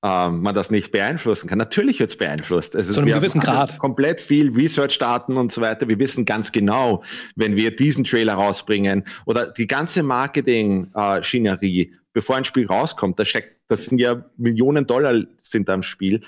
ähm, 0.05 0.43
man 0.43 0.55
das 0.55 0.71
nicht 0.71 0.91
beeinflussen 0.91 1.49
kann. 1.49 1.59
Natürlich 1.59 2.01
wird 2.01 2.11
es 2.11 2.17
beeinflusst. 2.17 2.75
Also 2.75 2.93
Zu 2.93 3.01
einem 3.01 3.13
gewissen 3.13 3.41
Grad. 3.41 3.79
Komplett 3.79 4.21
viel 4.21 4.51
Research-Daten 4.51 5.37
und 5.37 5.53
so 5.53 5.61
weiter. 5.61 5.87
Wir 5.87 5.99
wissen 5.99 6.25
ganz 6.25 6.51
genau, 6.51 7.05
wenn 7.37 7.55
wir 7.55 7.75
diesen 7.75 8.03
Trailer 8.03 8.35
rausbringen 8.35 9.05
oder 9.27 9.51
die 9.51 9.69
ganze 9.69 10.03
Marketing-Schinerie, 10.03 11.83
äh, 11.83 11.91
bevor 12.13 12.37
ein 12.37 12.45
Spiel 12.45 12.67
rauskommt, 12.67 13.19
da 13.19 13.25
steckt, 13.25 13.61
das 13.69 13.85
sind 13.85 13.99
ja 13.99 14.25
Millionen 14.37 14.87
Dollar 14.87 15.23
sind 15.39 15.69
da 15.69 15.75
im 15.75 15.85
Spiel. 15.85 16.23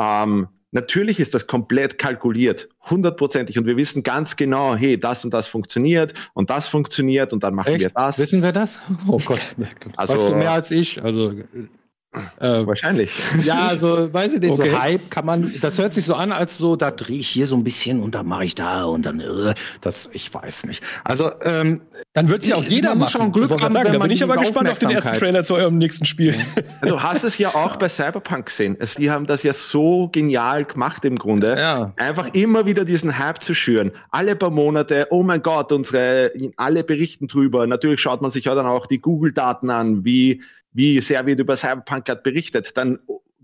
Ähm, 0.00 0.48
Natürlich 0.72 1.18
ist 1.18 1.34
das 1.34 1.48
komplett 1.48 1.98
kalkuliert, 1.98 2.68
hundertprozentig. 2.88 3.58
Und 3.58 3.66
wir 3.66 3.76
wissen 3.76 4.04
ganz 4.04 4.36
genau, 4.36 4.76
hey, 4.76 4.98
das 4.98 5.24
und 5.24 5.34
das 5.34 5.48
funktioniert 5.48 6.14
und 6.32 6.48
das 6.48 6.68
funktioniert 6.68 7.32
und 7.32 7.42
dann 7.42 7.54
machen 7.54 7.74
Echt? 7.74 7.80
wir 7.80 7.90
das. 7.90 8.18
Wissen 8.18 8.42
wir 8.42 8.52
das? 8.52 8.78
Oh 9.08 9.18
Gott. 9.24 9.40
Also, 9.96 10.14
weißt 10.14 10.28
du 10.28 10.34
mehr 10.36 10.52
als 10.52 10.70
ich? 10.70 11.02
Also 11.02 11.34
äh, 12.40 12.66
Wahrscheinlich. 12.66 13.12
Ja, 13.44 13.68
also 13.68 14.12
weiß 14.12 14.34
ich 14.34 14.40
nicht, 14.40 14.50
okay. 14.50 14.70
so 14.70 14.80
Hype 14.80 15.10
kann 15.10 15.24
man, 15.24 15.54
das 15.60 15.78
hört 15.78 15.92
sich 15.92 16.04
so 16.04 16.14
an, 16.14 16.32
als 16.32 16.58
so, 16.58 16.74
da 16.74 16.90
drehe 16.90 17.20
ich 17.20 17.28
hier 17.28 17.46
so 17.46 17.56
ein 17.56 17.62
bisschen 17.62 18.00
und 18.00 18.16
dann 18.16 18.26
mache 18.26 18.44
ich 18.44 18.56
da 18.56 18.84
und 18.84 19.06
dann, 19.06 19.20
äh, 19.20 19.54
das, 19.80 20.10
ich 20.12 20.32
weiß 20.34 20.66
nicht. 20.66 20.82
Also, 21.04 21.30
ähm, 21.42 21.82
dann 22.12 22.28
wird 22.28 22.42
es 22.42 22.48
ja 22.48 22.56
auch 22.56 22.64
jeder 22.64 22.96
machen. 22.96 23.12
Schon 23.12 23.32
Glück 23.32 23.50
haben, 23.50 23.72
sagen, 23.72 23.92
da 23.92 23.98
bin 23.98 24.10
ich 24.10 24.24
aber 24.24 24.36
gespannt 24.38 24.68
auf 24.68 24.78
den 24.78 24.90
ersten 24.90 25.14
Trailer 25.14 25.44
zu 25.44 25.54
eurem 25.54 25.78
nächsten 25.78 26.04
Spiel. 26.04 26.34
Also, 26.80 26.96
du 26.96 27.02
hast 27.02 27.22
es 27.22 27.38
ja 27.38 27.50
auch 27.50 27.76
bei 27.76 27.88
Cyberpunk 27.88 28.46
gesehen. 28.46 28.76
Es, 28.80 28.98
wir 28.98 29.12
haben 29.12 29.26
das 29.26 29.44
ja 29.44 29.52
so 29.52 30.08
genial 30.10 30.64
gemacht 30.64 31.04
im 31.04 31.16
Grunde. 31.16 31.56
Ja. 31.56 31.92
Einfach 31.96 32.34
immer 32.34 32.66
wieder 32.66 32.84
diesen 32.84 33.18
Hype 33.18 33.40
zu 33.40 33.54
schüren. 33.54 33.92
Alle 34.10 34.34
paar 34.34 34.50
Monate, 34.50 35.06
oh 35.10 35.22
mein 35.22 35.42
Gott, 35.42 35.70
unsere, 35.70 36.32
alle 36.56 36.82
berichten 36.82 37.28
drüber. 37.28 37.66
Natürlich 37.68 38.00
schaut 38.00 38.20
man 38.20 38.32
sich 38.32 38.46
ja 38.46 38.54
dann 38.56 38.66
auch 38.66 38.86
die 38.86 39.00
Google-Daten 39.00 39.70
an, 39.70 40.04
wie 40.04 40.42
wie 40.72 41.00
sehr 41.00 41.26
wird 41.26 41.40
über 41.40 41.56
Cyberpunk 41.56 42.04
gerade 42.04 42.22
berichtet, 42.22 42.76
dann 42.76 42.98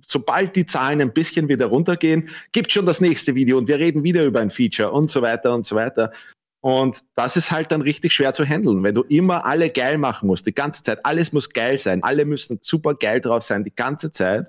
sobald 0.06 0.54
die 0.56 0.66
Zahlen 0.66 1.00
ein 1.00 1.12
bisschen 1.12 1.48
wieder 1.48 1.66
runtergehen, 1.66 2.30
gibt 2.52 2.72
schon 2.72 2.86
das 2.86 3.00
nächste 3.00 3.34
Video 3.34 3.58
und 3.58 3.68
wir 3.68 3.78
reden 3.78 4.04
wieder 4.04 4.24
über 4.24 4.40
ein 4.40 4.50
Feature 4.50 4.92
und 4.92 5.10
so 5.10 5.20
weiter 5.20 5.52
und 5.54 5.66
so 5.66 5.74
weiter. 5.76 6.12
Und 6.60 7.00
das 7.14 7.36
ist 7.36 7.50
halt 7.50 7.70
dann 7.70 7.82
richtig 7.82 8.12
schwer 8.12 8.32
zu 8.32 8.44
handeln, 8.44 8.82
wenn 8.82 8.94
du 8.94 9.02
immer 9.02 9.44
alle 9.44 9.70
geil 9.70 9.98
machen 9.98 10.26
musst, 10.26 10.46
die 10.46 10.54
ganze 10.54 10.82
Zeit. 10.82 11.04
Alles 11.04 11.32
muss 11.32 11.50
geil 11.50 11.78
sein, 11.78 12.02
alle 12.02 12.24
müssen 12.24 12.58
super 12.62 12.94
geil 12.94 13.20
drauf 13.20 13.42
sein, 13.42 13.64
die 13.64 13.74
ganze 13.74 14.10
Zeit. 14.10 14.46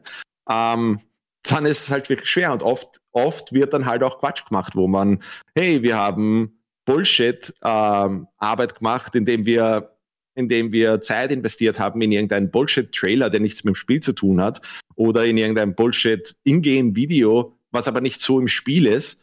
Ähm, 0.49 0.99
dann 1.43 1.65
ist 1.65 1.83
es 1.83 1.91
halt 1.91 2.09
wirklich 2.09 2.29
schwer 2.29 2.51
und 2.53 2.63
oft, 2.63 2.99
oft 3.11 3.53
wird 3.53 3.73
dann 3.73 3.85
halt 3.85 4.03
auch 4.03 4.19
Quatsch 4.19 4.45
gemacht, 4.45 4.75
wo 4.75 4.87
man, 4.87 5.21
hey, 5.55 5.83
wir 5.83 5.97
haben 5.97 6.59
Bullshit 6.85 7.53
ähm, 7.63 8.27
gemacht, 8.39 9.15
indem 9.15 9.45
wir 9.45 9.96
indem 10.37 10.71
wir 10.71 11.01
Zeit 11.01 11.31
investiert 11.31 11.79
haben 11.79 11.99
in 12.01 12.11
irgendeinen 12.11 12.51
Bullshit-Trailer, 12.51 13.31
der 13.31 13.39
nichts 13.39 13.63
mit 13.63 13.73
dem 13.73 13.75
Spiel 13.75 13.99
zu 13.99 14.13
tun 14.13 14.39
hat, 14.39 14.61
oder 14.95 15.25
in 15.25 15.35
irgendein 15.37 15.73
Bullshit-Ingame-Video, 15.73 17.57
was 17.71 17.87
aber 17.87 18.01
nicht 18.01 18.21
so 18.21 18.39
im 18.39 18.47
Spiel 18.47 18.85
ist. 18.85 19.19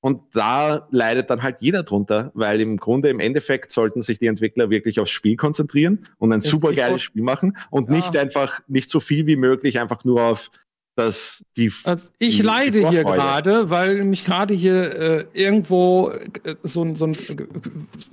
Und 0.00 0.22
da 0.34 0.86
leidet 0.90 1.30
dann 1.30 1.42
halt 1.42 1.56
jeder 1.60 1.82
drunter, 1.82 2.30
weil 2.34 2.60
im 2.60 2.78
Grunde 2.78 3.10
im 3.10 3.20
Endeffekt 3.20 3.70
sollten 3.70 4.02
sich 4.02 4.18
die 4.18 4.26
Entwickler 4.26 4.70
wirklich 4.70 4.98
aufs 4.98 5.10
Spiel 5.10 5.36
konzentrieren 5.36 6.06
und 6.18 6.32
ein 6.32 6.40
super 6.40 6.72
geiles 6.72 7.02
Spiel 7.02 7.22
machen 7.22 7.56
und 7.70 7.88
ja. 7.88 7.96
nicht 7.96 8.16
einfach, 8.16 8.60
nicht 8.68 8.88
so 8.88 9.00
viel 9.00 9.26
wie 9.26 9.36
möglich 9.36 9.80
einfach 9.80 10.04
nur 10.04 10.22
auf 10.22 10.50
dass 10.96 11.44
die. 11.56 11.70
Also 11.84 12.08
ich 12.18 12.38
die, 12.38 12.42
leide 12.42 12.80
die 12.80 12.88
hier 12.88 13.04
gerade, 13.04 13.68
weil 13.68 14.02
mich 14.04 14.24
gerade 14.24 14.54
hier 14.54 14.98
äh, 14.98 15.24
irgendwo 15.34 16.10
äh, 16.10 16.56
so, 16.62 16.94
so, 16.94 17.06
ein, 17.06 17.16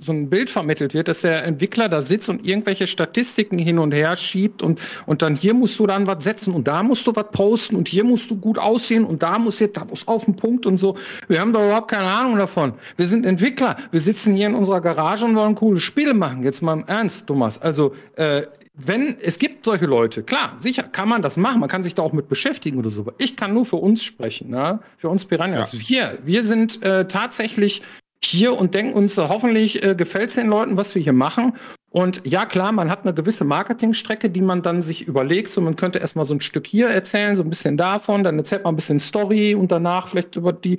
so 0.00 0.12
ein 0.12 0.28
Bild 0.28 0.50
vermittelt 0.50 0.92
wird, 0.92 1.08
dass 1.08 1.22
der 1.22 1.44
Entwickler 1.44 1.88
da 1.88 2.02
sitzt 2.02 2.28
und 2.28 2.46
irgendwelche 2.46 2.86
Statistiken 2.86 3.58
hin 3.58 3.78
und 3.78 3.92
her 3.92 4.14
schiebt 4.16 4.62
und, 4.62 4.80
und 5.06 5.22
dann 5.22 5.34
hier 5.34 5.54
musst 5.54 5.78
du 5.78 5.86
dann 5.86 6.06
was 6.06 6.22
setzen 6.22 6.52
und 6.54 6.68
da 6.68 6.82
musst 6.82 7.06
du 7.06 7.16
was 7.16 7.30
posten 7.32 7.74
und 7.76 7.88
hier 7.88 8.04
musst 8.04 8.30
du 8.30 8.36
gut 8.36 8.58
aussehen 8.58 9.04
und 9.04 9.22
da 9.22 9.38
muss 9.38 9.60
jetzt, 9.60 9.78
da 9.78 9.86
muss 9.86 10.06
auf 10.06 10.26
den 10.26 10.36
Punkt 10.36 10.66
und 10.66 10.76
so. 10.76 10.98
Wir 11.26 11.40
haben 11.40 11.54
doch 11.54 11.64
überhaupt 11.64 11.90
keine 11.90 12.10
Ahnung 12.10 12.36
davon. 12.36 12.74
Wir 12.98 13.06
sind 13.06 13.24
Entwickler. 13.24 13.76
Wir 13.90 14.00
sitzen 14.00 14.34
hier 14.34 14.48
in 14.48 14.54
unserer 14.54 14.82
Garage 14.82 15.24
und 15.24 15.34
wollen 15.36 15.54
coole 15.54 15.80
Spiele 15.80 16.12
machen. 16.12 16.42
Jetzt 16.42 16.60
mal 16.60 16.74
im 16.74 16.84
Ernst, 16.86 17.26
Thomas. 17.26 17.60
Also, 17.60 17.94
äh, 18.16 18.42
wenn 18.74 19.16
es 19.20 19.38
gibt 19.38 19.64
solche 19.64 19.86
Leute, 19.86 20.24
klar, 20.24 20.56
sicher 20.58 20.82
kann 20.82 21.08
man 21.08 21.22
das 21.22 21.36
machen, 21.36 21.60
man 21.60 21.68
kann 21.68 21.82
sich 21.82 21.94
da 21.94 22.02
auch 22.02 22.12
mit 22.12 22.28
beschäftigen 22.28 22.78
oder 22.78 22.90
so. 22.90 23.06
Ich 23.18 23.36
kann 23.36 23.54
nur 23.54 23.64
für 23.64 23.76
uns 23.76 24.02
sprechen, 24.02 24.50
ne? 24.50 24.80
für 24.96 25.08
uns 25.08 25.24
Piranhas. 25.24 25.72
Ja. 25.72 25.78
Wir, 25.88 26.18
wir 26.24 26.42
sind 26.42 26.82
äh, 26.82 27.06
tatsächlich 27.06 27.82
hier 28.24 28.58
und 28.58 28.74
denken 28.74 28.94
uns, 28.94 29.16
äh, 29.16 29.28
hoffentlich 29.28 29.84
äh, 29.84 29.94
gefällt 29.94 30.30
es 30.30 30.34
den 30.34 30.48
Leuten, 30.48 30.76
was 30.76 30.94
wir 30.94 31.02
hier 31.02 31.12
machen. 31.12 31.56
Und 31.90 32.22
ja, 32.24 32.44
klar, 32.44 32.72
man 32.72 32.90
hat 32.90 33.02
eine 33.02 33.14
gewisse 33.14 33.44
Marketingstrecke, 33.44 34.28
die 34.28 34.40
man 34.40 34.62
dann 34.62 34.82
sich 34.82 35.06
überlegt. 35.06 35.50
So, 35.50 35.60
man 35.60 35.76
könnte 35.76 36.00
erstmal 36.00 36.24
so 36.24 36.34
ein 36.34 36.40
Stück 36.40 36.66
hier 36.66 36.88
erzählen, 36.88 37.36
so 37.36 37.44
ein 37.44 37.50
bisschen 37.50 37.76
davon, 37.76 38.24
dann 38.24 38.36
erzählt 38.36 38.64
man 38.64 38.72
ein 38.72 38.76
bisschen 38.76 38.98
Story 38.98 39.54
und 39.54 39.70
danach 39.70 40.08
vielleicht 40.08 40.34
über 40.34 40.52
die 40.52 40.78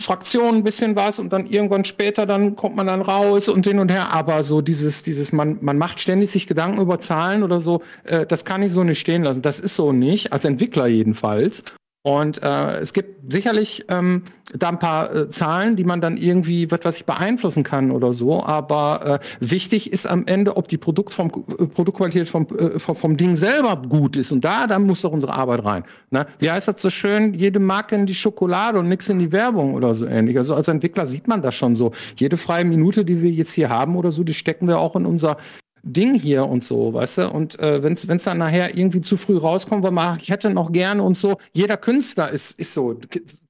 Fraktion 0.00 0.56
ein 0.56 0.64
bisschen 0.64 0.96
was 0.96 1.18
und 1.18 1.32
dann 1.32 1.46
irgendwann 1.46 1.84
später 1.84 2.26
dann 2.26 2.56
kommt 2.56 2.76
man 2.76 2.86
dann 2.86 3.02
raus 3.02 3.48
und 3.48 3.66
hin 3.66 3.78
und 3.78 3.90
her. 3.90 4.12
Aber 4.12 4.42
so 4.42 4.60
dieses, 4.60 5.02
dieses, 5.02 5.32
man, 5.32 5.58
man 5.60 5.78
macht 5.78 6.00
ständig 6.00 6.30
sich 6.30 6.46
Gedanken 6.46 6.80
über 6.80 6.98
Zahlen 7.00 7.42
oder 7.42 7.60
so, 7.60 7.82
äh, 8.04 8.26
das 8.26 8.44
kann 8.44 8.62
ich 8.62 8.72
so 8.72 8.84
nicht 8.84 9.00
stehen 9.00 9.22
lassen. 9.22 9.42
Das 9.42 9.60
ist 9.60 9.74
so 9.74 9.92
nicht, 9.92 10.32
als 10.32 10.44
Entwickler 10.44 10.86
jedenfalls. 10.86 11.62
Und 12.04 12.42
äh, 12.42 12.80
es 12.80 12.92
gibt 12.92 13.32
sicherlich 13.32 13.84
ähm, 13.88 14.24
da 14.52 14.70
ein 14.70 14.80
paar 14.80 15.14
äh, 15.14 15.30
Zahlen, 15.30 15.76
die 15.76 15.84
man 15.84 16.00
dann 16.00 16.16
irgendwie, 16.16 16.68
was 16.68 16.80
weiß 16.84 16.96
ich, 16.96 17.04
beeinflussen 17.04 17.62
kann 17.62 17.92
oder 17.92 18.12
so. 18.12 18.42
Aber 18.42 19.20
äh, 19.20 19.26
wichtig 19.38 19.92
ist 19.92 20.06
am 20.06 20.26
Ende, 20.26 20.56
ob 20.56 20.66
die 20.66 20.78
Produkt 20.78 21.14
vom, 21.14 21.28
äh, 21.28 21.66
Produktqualität 21.66 22.28
vom, 22.28 22.48
äh, 22.58 22.80
vom, 22.80 22.96
vom 22.96 23.16
Ding 23.16 23.36
selber 23.36 23.76
gut 23.76 24.16
ist. 24.16 24.32
Und 24.32 24.44
da, 24.44 24.66
da 24.66 24.80
muss 24.80 25.02
doch 25.02 25.12
unsere 25.12 25.32
Arbeit 25.32 25.64
rein. 25.64 25.84
Ne? 26.10 26.26
Wie 26.40 26.50
heißt 26.50 26.66
das 26.66 26.82
so 26.82 26.90
schön? 26.90 27.34
Jede 27.34 27.60
Marke 27.60 27.94
in 27.94 28.06
die 28.06 28.16
Schokolade 28.16 28.80
und 28.80 28.88
nichts 28.88 29.08
in 29.08 29.20
die 29.20 29.30
Werbung 29.30 29.74
oder 29.74 29.94
so 29.94 30.04
ähnlich. 30.04 30.36
Also 30.36 30.56
als 30.56 30.66
Entwickler 30.66 31.06
sieht 31.06 31.28
man 31.28 31.40
das 31.40 31.54
schon 31.54 31.76
so. 31.76 31.92
Jede 32.16 32.36
freie 32.36 32.64
Minute, 32.64 33.04
die 33.04 33.22
wir 33.22 33.30
jetzt 33.30 33.52
hier 33.52 33.68
haben 33.68 33.94
oder 33.94 34.10
so, 34.10 34.24
die 34.24 34.34
stecken 34.34 34.66
wir 34.66 34.80
auch 34.80 34.96
in 34.96 35.06
unser 35.06 35.36
Ding 35.82 36.14
hier 36.14 36.46
und 36.46 36.62
so, 36.62 36.92
weißt 36.94 37.18
du? 37.18 37.30
Und 37.30 37.58
äh, 37.58 37.82
wenn 37.82 37.94
es 37.94 38.24
dann 38.24 38.38
nachher 38.38 38.76
irgendwie 38.76 39.00
zu 39.00 39.16
früh 39.16 39.36
rauskommt, 39.36 39.82
weil 39.82 39.90
man, 39.90 40.18
ich 40.20 40.30
hätte 40.30 40.50
noch 40.50 40.72
gerne 40.72 41.02
und 41.02 41.16
so, 41.16 41.38
jeder 41.52 41.76
Künstler 41.76 42.30
ist, 42.30 42.58
ist 42.58 42.74
so. 42.74 42.96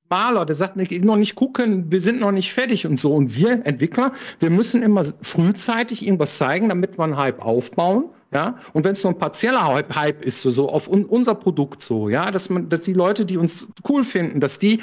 Maler, 0.09 0.45
der 0.45 0.55
sagt, 0.55 0.77
ich 0.77 1.03
noch 1.03 1.16
nicht 1.16 1.35
gucken, 1.35 1.90
wir 1.90 1.99
sind 1.99 2.21
noch 2.21 2.33
nicht 2.33 2.53
fertig 2.53 2.87
und 2.87 2.99
so. 2.99 3.14
Und 3.14 3.35
wir 3.35 3.64
Entwickler, 3.64 4.12
wir 4.40 4.51
müssen 4.51 4.83
immer 4.83 5.05
frühzeitig 5.23 6.05
irgendwas 6.05 6.37
zeigen, 6.37 6.68
damit 6.68 6.99
wir 6.99 7.05
einen 7.05 7.16
Hype 7.16 7.40
aufbauen. 7.40 8.11
Ja, 8.31 8.57
und 8.75 8.85
wenn 8.85 8.92
es 8.92 9.03
nur 9.05 9.12
ein 9.12 9.18
partieller 9.18 9.64
Hype 9.95 10.25
ist, 10.25 10.40
so, 10.40 10.51
so 10.51 10.68
auf 10.68 10.88
un 10.88 11.05
unser 11.05 11.35
Produkt 11.35 11.83
so, 11.83 12.09
ja, 12.09 12.31
dass 12.31 12.49
man, 12.49 12.68
dass 12.71 12.81
die 12.83 12.95
Leute, 12.95 13.27
die 13.27 13.37
uns 13.37 13.68
cool 13.88 14.05
finden, 14.05 14.40
dass 14.40 14.59
die 14.59 14.81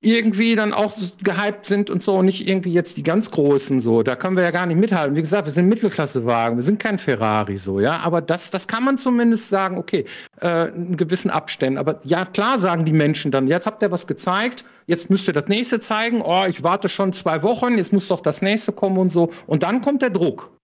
irgendwie 0.00 0.54
dann 0.54 0.72
auch 0.72 0.94
gehypt 1.24 1.66
sind 1.66 1.90
und 1.90 2.04
so 2.04 2.14
und 2.14 2.26
nicht 2.26 2.48
irgendwie 2.48 2.72
jetzt 2.72 2.96
die 2.96 3.02
ganz 3.02 3.32
großen 3.32 3.80
so. 3.80 4.04
Da 4.04 4.14
können 4.14 4.36
wir 4.36 4.44
ja 4.44 4.52
gar 4.52 4.64
nicht 4.66 4.76
mithalten. 4.76 5.16
Wie 5.16 5.20
gesagt, 5.20 5.46
wir 5.46 5.52
sind 5.52 5.68
Mittelklassewagen, 5.68 6.56
wir 6.56 6.62
sind 6.62 6.78
kein 6.78 6.98
Ferrari 6.98 7.56
so, 7.56 7.80
ja. 7.80 7.98
Aber 7.98 8.20
das, 8.20 8.52
das 8.52 8.68
kann 8.68 8.84
man 8.84 8.96
zumindest 8.96 9.48
sagen, 9.48 9.76
okay, 9.76 10.04
äh, 10.40 10.68
in 10.68 10.96
gewissen 10.96 11.30
Abständen. 11.30 11.78
Aber 11.78 11.98
ja, 12.04 12.24
klar 12.24 12.58
sagen 12.58 12.84
die 12.84 12.92
Menschen 12.92 13.32
dann, 13.32 13.48
jetzt 13.48 13.66
habt 13.66 13.82
ihr 13.82 13.90
was 13.90 14.06
gezeigt, 14.06 14.64
jetzt 14.86 15.10
müsst 15.10 15.26
ihr 15.26 15.34
das 15.34 15.48
nächste 15.48 15.80
zeigen. 15.80 16.22
Oh, 16.22 16.44
ich 16.48 16.62
warte 16.62 16.88
schon 16.88 17.12
zwei 17.12 17.42
Wochen, 17.42 17.76
jetzt 17.76 17.92
muss 17.92 18.06
doch 18.06 18.20
das 18.20 18.40
nächste 18.40 18.70
kommen 18.70 18.98
und 18.98 19.10
so. 19.10 19.32
Und 19.46 19.64
dann 19.64 19.82
kommt 19.82 20.02
der 20.02 20.10
Druck. 20.10 20.57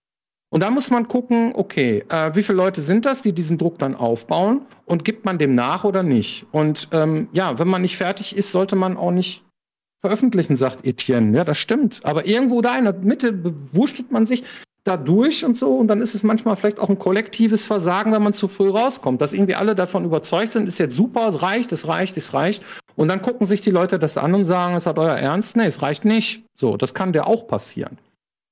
Und 0.54 0.60
da 0.60 0.70
muss 0.70 0.88
man 0.88 1.08
gucken, 1.08 1.50
okay, 1.56 2.04
äh, 2.08 2.30
wie 2.36 2.44
viele 2.44 2.58
Leute 2.58 2.80
sind 2.80 3.06
das, 3.06 3.22
die 3.22 3.32
diesen 3.32 3.58
Druck 3.58 3.76
dann 3.80 3.96
aufbauen 3.96 4.60
und 4.84 5.04
gibt 5.04 5.24
man 5.24 5.36
dem 5.36 5.56
nach 5.56 5.82
oder 5.82 6.04
nicht? 6.04 6.46
Und 6.52 6.90
ähm, 6.92 7.28
ja, 7.32 7.58
wenn 7.58 7.66
man 7.66 7.82
nicht 7.82 7.96
fertig 7.96 8.36
ist, 8.36 8.52
sollte 8.52 8.76
man 8.76 8.96
auch 8.96 9.10
nicht 9.10 9.42
veröffentlichen, 10.00 10.54
sagt 10.54 10.86
Etienne. 10.86 11.36
Ja, 11.36 11.42
das 11.42 11.58
stimmt. 11.58 12.02
Aber 12.04 12.28
irgendwo 12.28 12.62
da 12.62 12.78
in 12.78 12.84
der 12.84 12.94
Mitte 12.94 13.32
bewurschtelt 13.32 14.12
man 14.12 14.26
sich 14.26 14.44
da 14.84 14.96
durch 14.96 15.44
und 15.44 15.56
so 15.56 15.76
und 15.76 15.88
dann 15.88 16.00
ist 16.00 16.14
es 16.14 16.22
manchmal 16.22 16.54
vielleicht 16.54 16.78
auch 16.78 16.88
ein 16.88 17.00
kollektives 17.00 17.64
Versagen, 17.64 18.12
wenn 18.12 18.22
man 18.22 18.32
zu 18.32 18.46
früh 18.46 18.68
rauskommt, 18.68 19.20
dass 19.20 19.32
irgendwie 19.32 19.56
alle 19.56 19.74
davon 19.74 20.04
überzeugt 20.04 20.52
sind, 20.52 20.68
ist 20.68 20.78
jetzt 20.78 20.94
super, 20.94 21.26
es 21.26 21.42
reicht, 21.42 21.72
es 21.72 21.88
reicht, 21.88 22.16
es 22.16 22.32
reicht 22.32 22.62
und 22.94 23.08
dann 23.08 23.22
gucken 23.22 23.48
sich 23.48 23.60
die 23.60 23.72
Leute 23.72 23.98
das 23.98 24.16
an 24.16 24.32
und 24.34 24.44
sagen, 24.44 24.76
es 24.76 24.86
hat 24.86 25.00
euer 25.00 25.16
Ernst? 25.16 25.56
Nee, 25.56 25.66
es 25.66 25.82
reicht 25.82 26.04
nicht. 26.04 26.44
So, 26.54 26.76
das 26.76 26.94
kann 26.94 27.12
dir 27.12 27.26
auch 27.26 27.48
passieren. 27.48 27.98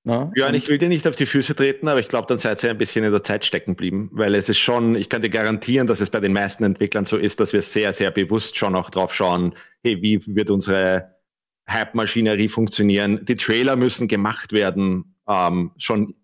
Ja, 0.05 0.33
ja 0.35 0.49
und 0.49 0.55
ich 0.55 0.69
will 0.69 0.79
dir 0.79 0.88
nicht 0.88 1.07
auf 1.07 1.15
die 1.15 1.27
Füße 1.27 1.55
treten, 1.55 1.87
aber 1.87 2.01
ich 2.01 2.09
glaube, 2.09 2.27
dann 2.27 2.38
seid 2.38 2.62
ihr 2.65 2.71
ein 2.71 2.79
bisschen 2.79 3.05
in 3.05 3.12
der 3.12 3.23
Zeit 3.23 3.45
stecken 3.45 3.73
geblieben, 3.73 4.11
weil 4.12 4.35
es 4.35 4.49
ist 4.49 4.59
schon, 4.59 4.97
ich 4.97 5.09
kann 5.09 5.23
dir 5.23 5.31
garantieren, 5.31 5.87
dass 5.87 6.01
es 6.01 6.11
bei 6.11 6.21
den 6.21 6.33
meisten 6.33 6.65
Entwicklern 6.65 7.05
so 7.05 7.17
ist, 7.17 7.38
dass 7.38 7.53
wir 7.53 7.62
sehr, 7.62 7.93
sehr 7.93 8.11
bewusst 8.11 8.57
schon 8.57 8.75
auch 8.75 8.91
drauf 8.91 9.15
schauen, 9.15 9.55
hey, 9.85 10.03
wie 10.03 10.21
wird 10.27 10.51
unsere 10.51 11.15
Hype-Maschinerie 11.69 12.49
funktionieren? 12.49 13.25
Die 13.25 13.37
Trailer 13.37 13.77
müssen 13.77 14.09
gemacht 14.09 14.53
werden, 14.53 15.15
ähm, 15.29 15.71
schon 15.79 16.15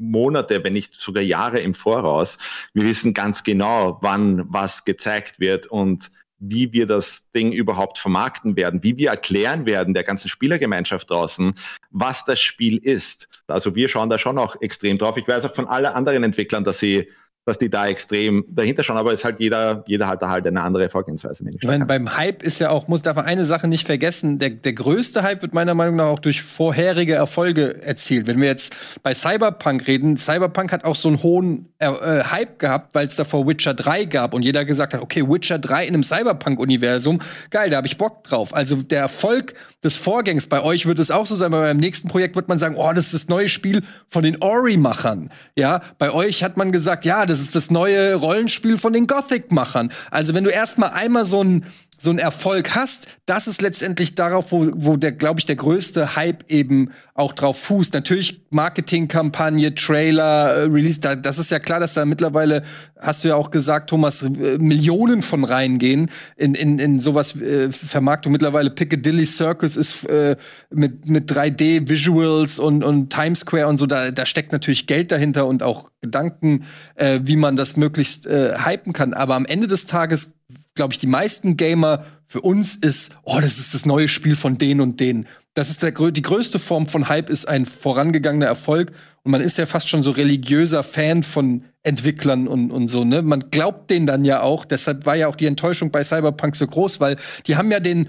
Monate, 0.00 0.64
wenn 0.64 0.72
nicht 0.72 0.94
sogar 0.94 1.22
Jahre 1.22 1.60
im 1.60 1.74
Voraus. 1.74 2.38
Wir 2.72 2.84
wissen 2.84 3.14
ganz 3.14 3.44
genau, 3.44 3.98
wann 4.00 4.44
was 4.48 4.84
gezeigt 4.84 5.38
wird 5.38 5.66
und 5.66 6.10
wie 6.40 6.72
wir 6.72 6.86
das 6.86 7.30
Ding 7.32 7.52
überhaupt 7.52 7.98
vermarkten 7.98 8.56
werden, 8.56 8.82
wie 8.82 8.96
wir 8.96 9.10
erklären 9.10 9.66
werden 9.66 9.94
der 9.94 10.04
ganzen 10.04 10.28
Spielergemeinschaft 10.28 11.10
draußen, 11.10 11.54
was 11.90 12.24
das 12.24 12.40
Spiel 12.40 12.78
ist. 12.78 13.28
Also 13.46 13.74
wir 13.74 13.88
schauen 13.88 14.10
da 14.10 14.18
schon 14.18 14.38
auch 14.38 14.60
extrem 14.60 14.98
drauf. 14.98 15.16
Ich 15.16 15.28
weiß 15.28 15.44
auch 15.44 15.54
von 15.54 15.68
allen 15.68 15.86
anderen 15.86 16.24
Entwicklern, 16.24 16.64
dass 16.64 16.78
sie 16.78 17.08
dass 17.46 17.58
die 17.58 17.70
da 17.70 17.88
extrem 17.88 18.44
dahinter 18.48 18.84
schauen, 18.84 18.98
aber 18.98 19.12
es 19.12 19.20
ist 19.20 19.24
halt 19.24 19.40
jeder, 19.40 19.82
jeder 19.86 20.06
hat 20.06 20.20
da 20.22 20.28
halt 20.28 20.46
eine 20.46 20.60
andere 20.60 20.90
Vorgehensweise. 20.90 21.44
Ich 21.58 21.66
meine, 21.66 21.86
beim 21.86 22.16
Hype 22.16 22.42
ist 22.42 22.60
ja 22.60 22.68
auch, 22.68 22.86
muss 22.86 23.00
darf 23.00 23.16
man 23.16 23.24
eine 23.24 23.46
Sache 23.46 23.66
nicht 23.66 23.86
vergessen, 23.86 24.38
der, 24.38 24.50
der 24.50 24.74
größte 24.74 25.22
Hype 25.22 25.40
wird 25.40 25.54
meiner 25.54 25.74
Meinung 25.74 25.96
nach 25.96 26.06
auch 26.06 26.18
durch 26.18 26.42
vorherige 26.42 27.14
Erfolge 27.14 27.82
erzielt. 27.82 28.26
Wenn 28.26 28.40
wir 28.40 28.48
jetzt 28.48 29.02
bei 29.02 29.14
Cyberpunk 29.14 29.86
reden, 29.86 30.18
Cyberpunk 30.18 30.70
hat 30.70 30.84
auch 30.84 30.94
so 30.94 31.08
einen 31.08 31.22
hohen 31.22 31.68
äh, 31.78 31.86
äh 31.86 32.24
Hype 32.24 32.58
gehabt, 32.58 32.94
weil 32.94 33.06
es 33.06 33.16
davor 33.16 33.46
Witcher 33.46 33.72
3 33.72 34.04
gab 34.04 34.34
und 34.34 34.42
jeder 34.42 34.66
gesagt 34.66 34.92
hat, 34.92 35.00
okay, 35.00 35.26
Witcher 35.26 35.58
3 35.58 35.86
in 35.86 35.94
einem 35.94 36.02
Cyberpunk-Universum, 36.02 37.20
geil, 37.50 37.70
da 37.70 37.78
habe 37.78 37.86
ich 37.86 37.96
Bock 37.96 38.22
drauf. 38.24 38.54
Also 38.54 38.76
der 38.76 39.00
Erfolg 39.00 39.54
des 39.82 39.96
Vorgängs, 39.96 40.46
bei 40.46 40.62
euch 40.62 40.84
wird 40.84 40.98
es 40.98 41.10
auch 41.10 41.24
so 41.24 41.34
sein, 41.34 41.50
bei 41.50 41.60
meinem 41.60 41.80
nächsten 41.80 42.08
Projekt 42.08 42.36
wird 42.36 42.48
man 42.48 42.58
sagen, 42.58 42.76
oh, 42.76 42.92
das 42.92 43.06
ist 43.06 43.14
das 43.14 43.28
neue 43.28 43.48
Spiel 43.48 43.82
von 44.08 44.22
den 44.22 44.42
Ori-Machern. 44.42 45.30
Ja, 45.56 45.80
bei 45.98 46.12
euch 46.12 46.44
hat 46.44 46.58
man 46.58 46.70
gesagt, 46.70 47.06
ja, 47.06 47.24
das 47.30 47.40
ist 47.40 47.56
das 47.56 47.70
neue 47.70 48.14
Rollenspiel 48.14 48.76
von 48.76 48.92
den 48.92 49.06
Gothic-Machern. 49.06 49.90
Also 50.10 50.34
wenn 50.34 50.44
du 50.44 50.50
erstmal 50.50 50.90
einmal 50.90 51.24
so 51.24 51.42
ein 51.42 51.64
so 52.00 52.10
einen 52.10 52.18
Erfolg 52.18 52.74
hast, 52.74 53.08
das 53.26 53.46
ist 53.46 53.60
letztendlich 53.60 54.14
darauf, 54.14 54.52
wo, 54.52 54.66
wo 54.74 54.96
der, 54.96 55.12
glaube 55.12 55.38
ich, 55.38 55.44
der 55.44 55.56
größte 55.56 56.16
Hype 56.16 56.50
eben 56.50 56.92
auch 57.14 57.34
drauf 57.34 57.60
fußt. 57.60 57.92
Natürlich 57.92 58.42
Marketingkampagne, 58.48 59.74
Trailer, 59.74 60.54
äh, 60.54 60.62
Release, 60.62 60.98
da, 60.98 61.14
das 61.14 61.36
ist 61.36 61.50
ja 61.50 61.58
klar, 61.58 61.78
dass 61.78 61.92
da 61.92 62.06
mittlerweile, 62.06 62.62
hast 62.98 63.22
du 63.22 63.28
ja 63.28 63.36
auch 63.36 63.50
gesagt, 63.50 63.90
Thomas, 63.90 64.22
äh, 64.22 64.28
Millionen 64.58 65.20
von 65.20 65.44
reingehen 65.44 66.10
in, 66.36 66.54
in, 66.54 66.78
in 66.78 67.00
sowas 67.00 67.38
äh, 67.38 67.70
Vermarktung. 67.70 68.32
Mittlerweile 68.32 68.70
Piccadilly 68.70 69.26
Circus 69.26 69.76
ist 69.76 70.04
äh, 70.06 70.36
mit, 70.70 71.08
mit 71.10 71.30
3D-Visuals 71.30 72.58
und, 72.58 72.82
und 72.82 73.10
Times 73.10 73.40
Square 73.40 73.68
und 73.68 73.76
so, 73.76 73.86
da, 73.86 74.10
da 74.10 74.24
steckt 74.24 74.52
natürlich 74.52 74.86
Geld 74.86 75.12
dahinter 75.12 75.46
und 75.46 75.62
auch 75.62 75.90
Gedanken, 76.00 76.64
äh, 76.94 77.20
wie 77.24 77.36
man 77.36 77.56
das 77.56 77.76
möglichst 77.76 78.26
äh, 78.26 78.54
hypen 78.64 78.94
kann. 78.94 79.12
Aber 79.12 79.34
am 79.34 79.44
Ende 79.44 79.66
des 79.66 79.84
Tages 79.84 80.34
glaube 80.74 80.92
ich, 80.92 80.98
die 80.98 81.06
meisten 81.06 81.56
Gamer 81.56 82.04
für 82.26 82.40
uns 82.40 82.76
ist, 82.76 83.16
oh, 83.24 83.38
das 83.40 83.58
ist 83.58 83.74
das 83.74 83.86
neue 83.86 84.08
Spiel 84.08 84.36
von 84.36 84.56
denen 84.56 84.80
und 84.80 85.00
denen. 85.00 85.26
Das 85.54 85.68
ist 85.68 85.82
der, 85.82 85.90
die 85.90 86.22
größte 86.22 86.58
Form 86.58 86.86
von 86.86 87.08
Hype, 87.08 87.28
ist 87.28 87.48
ein 87.48 87.66
vorangegangener 87.66 88.46
Erfolg. 88.46 88.92
Und 89.22 89.32
man 89.32 89.40
ist 89.40 89.58
ja 89.58 89.66
fast 89.66 89.88
schon 89.88 90.02
so 90.02 90.12
religiöser 90.12 90.82
Fan 90.82 91.22
von 91.22 91.64
Entwicklern 91.82 92.46
und, 92.46 92.70
und 92.70 92.88
so, 92.88 93.04
ne? 93.04 93.22
Man 93.22 93.50
glaubt 93.50 93.90
denen 93.90 94.06
dann 94.06 94.24
ja 94.24 94.42
auch. 94.42 94.64
Deshalb 94.64 95.06
war 95.06 95.16
ja 95.16 95.28
auch 95.28 95.36
die 95.36 95.46
Enttäuschung 95.46 95.90
bei 95.90 96.04
Cyberpunk 96.04 96.56
so 96.56 96.66
groß, 96.66 97.00
weil 97.00 97.16
die 97.46 97.56
haben 97.56 97.70
ja 97.72 97.80
den 97.80 98.08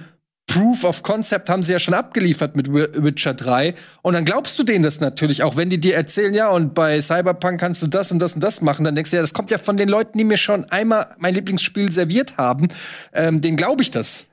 Proof 0.51 0.83
of 0.83 1.01
Concept 1.01 1.49
haben 1.49 1.63
sie 1.63 1.71
ja 1.71 1.79
schon 1.79 1.93
abgeliefert 1.93 2.57
mit 2.57 2.73
Witcher 2.73 3.33
3. 3.33 3.73
Und 4.01 4.15
dann 4.15 4.25
glaubst 4.25 4.59
du 4.59 4.63
denen 4.63 4.83
das 4.83 4.99
natürlich, 4.99 5.43
auch 5.43 5.55
wenn 5.55 5.69
die 5.69 5.79
dir 5.79 5.95
erzählen, 5.95 6.33
ja, 6.33 6.49
und 6.49 6.73
bei 6.73 7.01
Cyberpunk 7.01 7.57
kannst 7.57 7.81
du 7.81 7.87
das 7.87 8.11
und 8.11 8.19
das 8.19 8.33
und 8.33 8.43
das 8.43 8.59
machen. 8.59 8.83
Dann 8.83 8.93
denkst 8.93 9.11
du, 9.11 9.15
ja, 9.15 9.21
das 9.21 9.33
kommt 9.33 9.49
ja 9.49 9.57
von 9.57 9.77
den 9.77 9.87
Leuten, 9.87 10.17
die 10.17 10.25
mir 10.25 10.35
schon 10.35 10.65
einmal 10.65 11.15
mein 11.19 11.35
Lieblingsspiel 11.35 11.89
serviert 11.89 12.35
haben. 12.37 12.67
Ähm, 13.13 13.39
den 13.39 13.55
glaube 13.55 13.81
ich 13.81 13.91
das. 13.91 14.27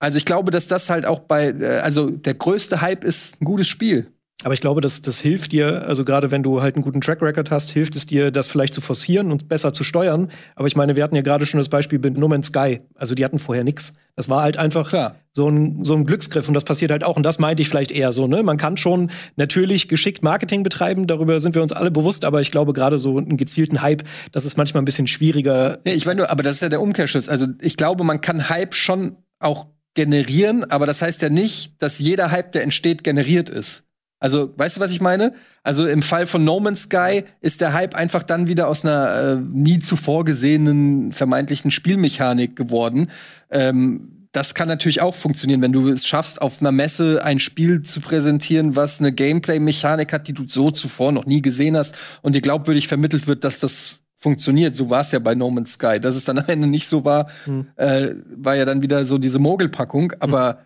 Also 0.00 0.18
ich 0.18 0.26
glaube, 0.26 0.50
dass 0.50 0.66
das 0.66 0.90
halt 0.90 1.06
auch 1.06 1.20
bei, 1.20 1.46
äh, 1.46 1.80
also 1.82 2.10
der 2.10 2.34
größte 2.34 2.82
Hype 2.82 3.02
ist 3.02 3.40
ein 3.40 3.46
gutes 3.46 3.66
Spiel. 3.66 4.12
Aber 4.42 4.52
ich 4.52 4.60
glaube, 4.60 4.82
das, 4.82 5.00
das 5.00 5.20
hilft 5.20 5.52
dir, 5.52 5.86
also 5.86 6.04
gerade 6.04 6.30
wenn 6.30 6.42
du 6.42 6.60
halt 6.60 6.74
einen 6.74 6.84
guten 6.84 7.00
Track 7.00 7.22
Record 7.22 7.50
hast, 7.50 7.70
hilft 7.70 7.96
es 7.96 8.06
dir, 8.06 8.30
das 8.30 8.46
vielleicht 8.46 8.74
zu 8.74 8.82
forcieren 8.82 9.32
und 9.32 9.48
besser 9.48 9.72
zu 9.72 9.84
steuern. 9.84 10.30
Aber 10.54 10.66
ich 10.66 10.76
meine, 10.76 10.96
wir 10.96 11.02
hatten 11.02 11.16
ja 11.16 11.22
gerade 11.22 11.46
schon 11.46 11.58
das 11.58 11.70
Beispiel 11.70 11.98
mit 11.98 12.18
No 12.18 12.28
Man's 12.28 12.48
Sky. 12.48 12.80
Also 12.94 13.14
die 13.14 13.24
hatten 13.24 13.38
vorher 13.38 13.64
nichts. 13.64 13.94
Das 14.16 14.28
war 14.28 14.42
halt 14.42 14.58
einfach 14.58 14.90
Klar. 14.90 15.16
so 15.32 15.48
ein, 15.48 15.82
so 15.84 15.94
ein 15.94 16.04
Glücksgriff 16.04 16.46
und 16.46 16.54
das 16.54 16.64
passiert 16.64 16.90
halt 16.90 17.04
auch. 17.04 17.16
Und 17.16 17.22
das 17.22 17.38
meinte 17.38 17.62
ich 17.62 17.70
vielleicht 17.70 17.90
eher 17.90 18.12
so, 18.12 18.26
ne? 18.26 18.42
Man 18.42 18.58
kann 18.58 18.76
schon 18.76 19.10
natürlich 19.36 19.88
geschickt 19.88 20.22
Marketing 20.22 20.62
betreiben, 20.62 21.06
darüber 21.06 21.40
sind 21.40 21.54
wir 21.54 21.62
uns 21.62 21.72
alle 21.72 21.90
bewusst, 21.90 22.26
aber 22.26 22.42
ich 22.42 22.50
glaube, 22.50 22.74
gerade 22.74 22.98
so 22.98 23.16
einen 23.16 23.38
gezielten 23.38 23.80
Hype, 23.80 24.04
das 24.32 24.44
ist 24.44 24.58
manchmal 24.58 24.82
ein 24.82 24.84
bisschen 24.84 25.06
schwieriger. 25.06 25.78
Ja, 25.86 25.94
ich 25.94 26.04
meine, 26.04 26.28
aber 26.28 26.42
das 26.42 26.56
ist 26.56 26.62
ja 26.62 26.68
der 26.68 26.82
Umkehrschluss. 26.82 27.30
Also 27.30 27.46
ich 27.62 27.76
glaube, 27.78 28.04
man 28.04 28.20
kann 28.20 28.50
Hype 28.50 28.74
schon 28.74 29.16
auch 29.38 29.68
generieren, 29.94 30.64
aber 30.70 30.86
das 30.86 31.00
heißt 31.00 31.22
ja 31.22 31.30
nicht, 31.30 31.80
dass 31.80 31.98
jeder 31.98 32.30
Hype, 32.30 32.52
der 32.52 32.62
entsteht, 32.62 33.04
generiert 33.04 33.48
ist. 33.48 33.83
Also, 34.24 34.54
weißt 34.56 34.78
du, 34.78 34.80
was 34.80 34.90
ich 34.90 35.02
meine? 35.02 35.34
Also 35.62 35.86
im 35.86 36.00
Fall 36.00 36.26
von 36.26 36.44
No 36.44 36.58
Man's 36.58 36.84
Sky 36.84 37.24
ist 37.42 37.60
der 37.60 37.74
Hype 37.74 37.94
einfach 37.94 38.22
dann 38.22 38.48
wieder 38.48 38.68
aus 38.68 38.82
einer 38.82 39.14
äh, 39.14 39.36
nie 39.36 39.80
zuvor 39.80 40.24
gesehenen 40.24 41.12
vermeintlichen 41.12 41.70
Spielmechanik 41.70 42.56
geworden. 42.56 43.10
Ähm, 43.50 44.28
das 44.32 44.54
kann 44.54 44.66
natürlich 44.66 45.02
auch 45.02 45.14
funktionieren, 45.14 45.60
wenn 45.60 45.72
du 45.72 45.88
es 45.88 46.06
schaffst, 46.06 46.40
auf 46.40 46.62
einer 46.62 46.72
Messe 46.72 47.22
ein 47.22 47.38
Spiel 47.38 47.82
zu 47.82 48.00
präsentieren, 48.00 48.76
was 48.76 48.98
eine 48.98 49.12
Gameplay-Mechanik 49.12 50.10
hat, 50.10 50.26
die 50.26 50.32
du 50.32 50.44
so 50.48 50.70
zuvor 50.70 51.12
noch 51.12 51.26
nie 51.26 51.42
gesehen 51.42 51.76
hast 51.76 51.94
und 52.22 52.34
dir 52.34 52.40
glaubwürdig 52.40 52.88
vermittelt 52.88 53.26
wird, 53.26 53.44
dass 53.44 53.60
das 53.60 54.04
funktioniert. 54.16 54.74
So 54.74 54.88
war 54.88 55.02
es 55.02 55.12
ja 55.12 55.18
bei 55.18 55.34
No 55.34 55.50
Man's 55.50 55.74
Sky. 55.74 56.00
Dass 56.00 56.16
es 56.16 56.24
dann 56.24 56.38
am 56.38 56.48
Ende 56.48 56.66
nicht 56.66 56.88
so 56.88 57.04
war, 57.04 57.28
hm. 57.44 57.66
äh, 57.76 58.14
war 58.36 58.56
ja 58.56 58.64
dann 58.64 58.80
wieder 58.80 59.04
so 59.04 59.18
diese 59.18 59.38
Mogelpackung. 59.38 60.14
Aber 60.18 60.54
hm 60.54 60.64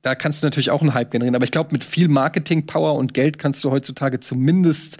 da 0.00 0.14
kannst 0.14 0.42
du 0.42 0.46
natürlich 0.46 0.70
auch 0.70 0.80
einen 0.80 0.94
Hype 0.94 1.10
generieren. 1.10 1.34
Aber 1.34 1.44
ich 1.44 1.50
glaube, 1.50 1.70
mit 1.72 1.84
viel 1.84 2.08
Marketing-Power 2.08 2.94
und 2.94 3.14
Geld 3.14 3.38
kannst 3.38 3.62
du 3.64 3.70
heutzutage 3.70 4.20
zumindest 4.20 4.98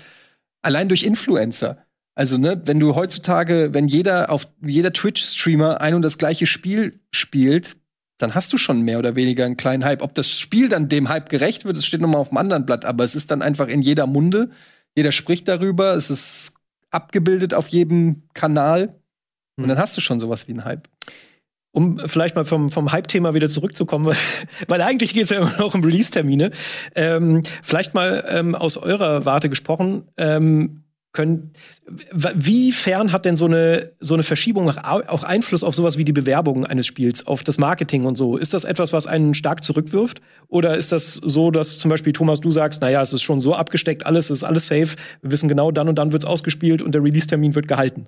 allein 0.61 0.89
durch 0.89 1.03
Influencer. 1.03 1.85
Also, 2.15 2.37
ne, 2.37 2.61
wenn 2.67 2.79
du 2.79 2.95
heutzutage, 2.95 3.71
wenn 3.73 3.89
jeder 3.89 4.31
auf 4.31 4.49
jeder 4.61 4.93
Twitch-Streamer 4.93 5.81
ein 5.81 5.95
und 5.95 6.03
das 6.03 6.19
gleiche 6.19 6.47
Spiel 6.47 7.01
spielt, 7.11 7.77
dann 8.19 8.35
hast 8.35 8.53
du 8.53 8.59
schon 8.59 8.83
mehr 8.83 8.99
oder 8.99 9.17
weniger 9.17 9.47
einen 9.47 9.57
kleinen 9.57 9.85
Hype. 9.85 10.03
Ob 10.03 10.15
das 10.15 10.39
Spiel 10.39 10.69
dann 10.69 10.89
dem 10.89 11.09
Hype 11.09 11.31
gerecht 11.31 11.65
wird, 11.65 11.77
das 11.77 11.87
steht 11.87 12.03
nochmal 12.03 12.21
auf 12.21 12.29
dem 12.29 12.39
anderen 12.39 12.67
Blatt, 12.67 12.85
aber 12.85 13.03
es 13.03 13.15
ist 13.15 13.31
dann 13.31 13.43
einfach 13.43 13.69
in 13.69 13.83
jeder 13.83 14.07
Munde. 14.07 14.51
Jeder 14.95 15.11
spricht 15.11 15.49
darüber, 15.49 15.95
es 15.95 16.11
ist 16.11 16.55
abgebildet 16.91 17.55
auf 17.55 17.69
jedem 17.69 18.25
Kanal. 18.35 19.01
Und 19.57 19.69
dann 19.69 19.79
hast 19.79 19.97
du 19.97 20.01
schon 20.01 20.21
sowas 20.21 20.49
wie 20.49 20.53
einen 20.53 20.65
Hype 20.65 20.89
um 21.73 21.99
vielleicht 21.99 22.37
mal 22.37 22.45
vom, 22.45 22.71
vom 22.71 22.93
Hype-Thema 22.93 23.35
wieder 23.35 23.49
zurückzukommen, 23.49 24.05
weil, 24.05 24.17
weil 24.69 24.81
eigentlich 24.83 25.15
geht 25.15 25.25
es 25.25 25.31
ja 25.31 25.39
immer 25.39 25.55
noch 25.59 25.75
um 25.75 25.83
Release-Termine. 25.83 26.53
Ähm, 26.95 27.43
vielleicht 27.63 27.95
mal 27.95 28.25
ähm, 28.29 28.55
aus 28.55 28.77
eurer 28.77 29.25
Warte 29.25 29.49
gesprochen. 29.49 30.05
Ähm, 30.17 30.85
können, 31.13 31.53
wie 31.87 32.73
fern 32.73 33.13
hat 33.13 33.27
denn 33.27 33.37
so 33.37 33.45
eine, 33.45 33.93
so 34.01 34.15
eine 34.15 34.23
Verschiebung 34.23 34.71
auch 34.71 35.25
Einfluss 35.25 35.63
auf 35.63 35.75
sowas 35.75 35.99
wie 35.99 36.07
die 36.07 36.13
Bewerbung 36.13 36.65
eines 36.65 36.87
Spiels, 36.87 37.27
auf 37.27 37.45
das 37.45 37.59
Marketing 37.59 38.07
und 38.07 38.17
so? 38.17 38.39
Ist 38.39 38.55
das 38.55 38.65
etwas, 38.65 38.95
was 38.95 39.07
einen 39.07 39.35
stark 39.35 39.63
zurückwirft? 39.63 40.23
Oder 40.49 40.79
ist 40.79 40.91
das 40.91 41.15
so, 41.17 41.51
dass 41.51 41.79
zum 41.79 41.91
Beispiel 41.91 42.15
Thomas, 42.15 42.41
du 42.41 42.51
sagst, 42.51 42.81
naja, 42.81 43.03
es 43.03 43.13
ist 43.13 43.23
schon 43.23 43.41
so 43.41 43.55
abgesteckt, 43.55 44.07
alles 44.07 44.31
ist 44.31 44.43
alles 44.43 44.67
safe, 44.67 44.97
wir 45.21 45.31
wissen 45.31 45.51
genau, 45.51 45.71
dann 45.71 45.89
und 45.89 45.97
dann 45.97 46.13
wird's 46.13 46.25
ausgespielt 46.25 46.81
und 46.81 46.95
der 46.95 47.03
Release-Termin 47.03 47.55
wird 47.55 47.69
gehalten? 47.69 48.07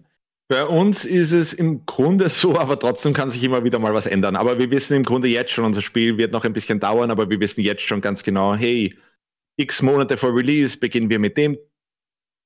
Bei 0.49 0.67
uns 0.67 1.07
ist 1.07 1.33
es 1.33 1.53
im 1.53 1.87
Grunde 1.87 2.29
so, 2.29 2.59
aber 2.59 2.79
trotzdem 2.79 3.13
kann 3.13 3.31
sich 3.31 3.43
immer 3.43 3.65
wieder 3.65 3.79
mal 3.79 3.95
was 3.95 4.07
ändern. 4.07 4.37
Aber 4.37 4.59
wir 4.59 4.71
wissen 4.71 4.97
im 4.97 5.05
Grunde 5.05 5.29
jetzt 5.29 5.53
schon, 5.53 5.65
unser 5.65 5.83
Spiel 5.83 6.19
wird 6.19 6.33
noch 6.33 6.45
ein 6.45 6.53
bisschen 6.53 6.81
dauern, 6.81 7.11
aber 7.11 7.31
wir 7.31 7.41
wissen 7.41 7.63
jetzt 7.63 7.83
schon 7.83 8.01
ganz 8.01 8.23
genau, 8.23 8.55
hey, 8.55 8.95
x 9.57 9.83
Monate 9.83 10.17
vor 10.17 10.35
Release 10.35 10.77
beginnen 10.77 11.09
wir 11.09 11.19
mit 11.19 11.37
dem, 11.37 11.57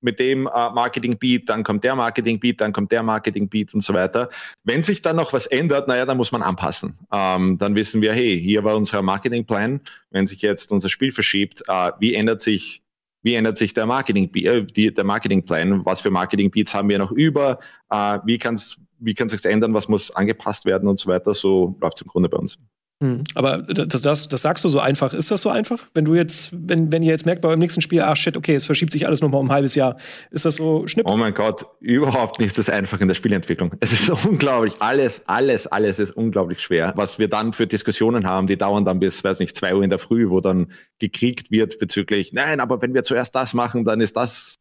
mit 0.01 0.21
dem 0.21 0.47
äh, 0.47 0.51
Marketing-Beat, 0.71 1.49
dann 1.49 1.65
kommt 1.65 1.83
der 1.83 1.97
Marketing-Beat, 1.97 2.61
dann 2.61 2.73
kommt 2.73 2.93
der 2.93 3.03
Marketing-Beat 3.03 3.75
und 3.75 3.83
so 3.83 3.95
weiter. 3.95 4.29
Wenn 4.63 4.85
sich 4.85 5.03
dann 5.03 5.17
noch 5.17 5.33
was 5.33 5.47
ändert, 5.47 5.89
naja, 5.89 6.07
dann 6.07 6.19
muss 6.19 6.31
man 6.31 6.43
anpassen. 6.43 6.97
Ähm, 7.11 7.59
dann 7.59 7.75
wissen 7.75 8.01
wir, 8.01 8.13
hey, 8.13 8.39
hier 8.39 8.63
war 8.63 8.77
unser 8.77 9.03
Marketing-Plan. 9.03 9.81
Wenn 10.11 10.27
sich 10.29 10.43
jetzt 10.43 10.71
unser 10.71 10.89
Spiel 10.89 11.11
verschiebt, 11.11 11.63
äh, 11.67 11.91
wie 11.99 12.15
ändert 12.15 12.43
sich 12.43 12.83
wie 13.23 13.35
ändert 13.35 13.59
sich 13.59 13.75
der 13.75 13.87
Marketing, 13.87 14.33
äh, 14.35 14.65
die, 14.65 14.95
der 14.95 15.05
Marketingplan? 15.05 15.85
Was 15.85 16.01
für 16.01 16.11
Marketing-Beats 16.11 16.75
haben 16.75 16.89
wir 16.89 16.99
noch 16.99 17.13
über? 17.13 17.59
Äh, 17.91 18.19
wie 18.25 18.39
kann 18.39 18.55
es 18.55 18.81
wie 19.01 19.15
kann 19.15 19.29
sich 19.29 19.45
ändern? 19.45 19.75
Was 19.75 19.89
muss 19.89 20.11
angepasst 20.11 20.65
werden 20.65 20.89
und 20.89 20.99
so 20.99 21.09
weiter? 21.09 21.35
So 21.35 21.77
läuft 21.81 21.99
es 21.99 22.03
im 22.03 22.09
Grunde 22.09 22.29
bei 22.29 22.39
uns. 22.39 22.59
Hm. 23.01 23.23
Aber 23.37 23.59
das, 23.59 24.03
das, 24.03 24.29
das 24.29 24.43
sagst 24.43 24.65
du 24.65 24.69
so 24.69 24.81
einfach. 24.81 25.15
Ist 25.15 25.31
das 25.31 25.43
so 25.43 25.51
einfach? 25.51 25.87
Wenn 25.95 26.05
du 26.05 26.17
jetzt, 26.17 26.51
wenn, 26.53 26.91
wenn 26.91 27.05
ihr 27.05 27.13
jetzt 27.13 27.27
merkt 27.27 27.43
bei 27.43 27.49
eurem 27.49 27.61
nächsten 27.61 27.81
Spiel, 27.81 28.03
ach 28.03 28.17
shit, 28.17 28.37
okay, 28.37 28.57
es 28.57 28.67
verschiebt 28.67 28.91
sich 28.91 29.07
alles 29.07 29.21
nochmal 29.21 29.41
um 29.41 29.47
ein 29.47 29.53
halbes 29.53 29.77
Jahr. 29.77 29.97
Ist 30.33 30.45
das 30.45 30.57
so 30.57 30.85
schnipp? 30.89 31.07
Oh 31.09 31.17
mein 31.17 31.33
Gott, 31.33 31.65
überhaupt 31.79 32.41
nichts 32.41 32.59
ist 32.59 32.71
einfach 32.71 33.01
in 33.01 33.07
der 33.07 33.15
Spielentwicklung. 33.15 33.73
Es 33.79 33.93
ist 33.93 34.11
unglaublich. 34.27 34.75
Alles, 34.81 35.23
alles, 35.27 35.69
alles 35.69 36.01
ist 36.01 36.11
unglaublich 36.17 36.61
schwer. 36.61 36.93
Was 36.97 37.21
wir 37.21 37.29
dann 37.29 37.53
für 37.53 37.69
Diskussionen 37.69 38.27
haben, 38.27 38.49
die 38.49 38.57
dauern 38.57 38.85
dann 38.85 38.99
bis, 38.99 39.23
weiß 39.23 39.39
nicht, 39.39 39.57
zwei 39.57 39.77
Uhr 39.77 39.85
in 39.85 39.91
der 39.91 40.01
Früh, 40.01 40.29
wo 40.29 40.41
dann 40.41 40.73
gekriegt 40.99 41.53
wird 41.53 41.79
bezüglich, 41.79 42.33
nein, 42.33 42.59
aber 42.59 42.83
wenn 42.83 42.95
wir 42.95 43.05
zuerst 43.05 43.33
das 43.35 43.55
machen, 43.55 43.85
dann 43.85 44.01
ist 44.01 44.17
das 44.17 44.55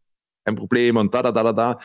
ein 0.45 0.55
Problem 0.55 0.97
und 0.97 1.11
da, 1.13 1.23
da, 1.23 1.31
da, 1.31 1.43
da, 1.43 1.53
da. 1.53 1.79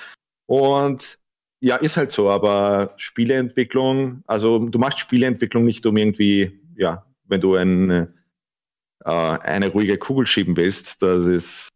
Und 0.47 1.19
ja, 1.63 1.77
ist 1.77 1.97
halt 1.97 2.11
so, 2.11 2.29
aber 2.29 2.93
Spieleentwicklung, 2.97 4.25
also 4.27 4.59
du 4.59 4.79
machst 4.81 4.99
Spieleentwicklung 4.99 5.65
nicht 5.65 5.87
um 5.87 5.97
irgendwie, 5.97 6.61
ja, 6.77 7.07
wenn 7.29 7.41
du 7.41 7.55
ein, 7.55 7.89
äh, 7.91 8.09
eine 9.05 9.69
ruhige 9.69 9.97
Kugel 9.97 10.27
schieben 10.27 10.57
willst, 10.57 11.01
das 11.01 11.27
ist, 11.27 11.69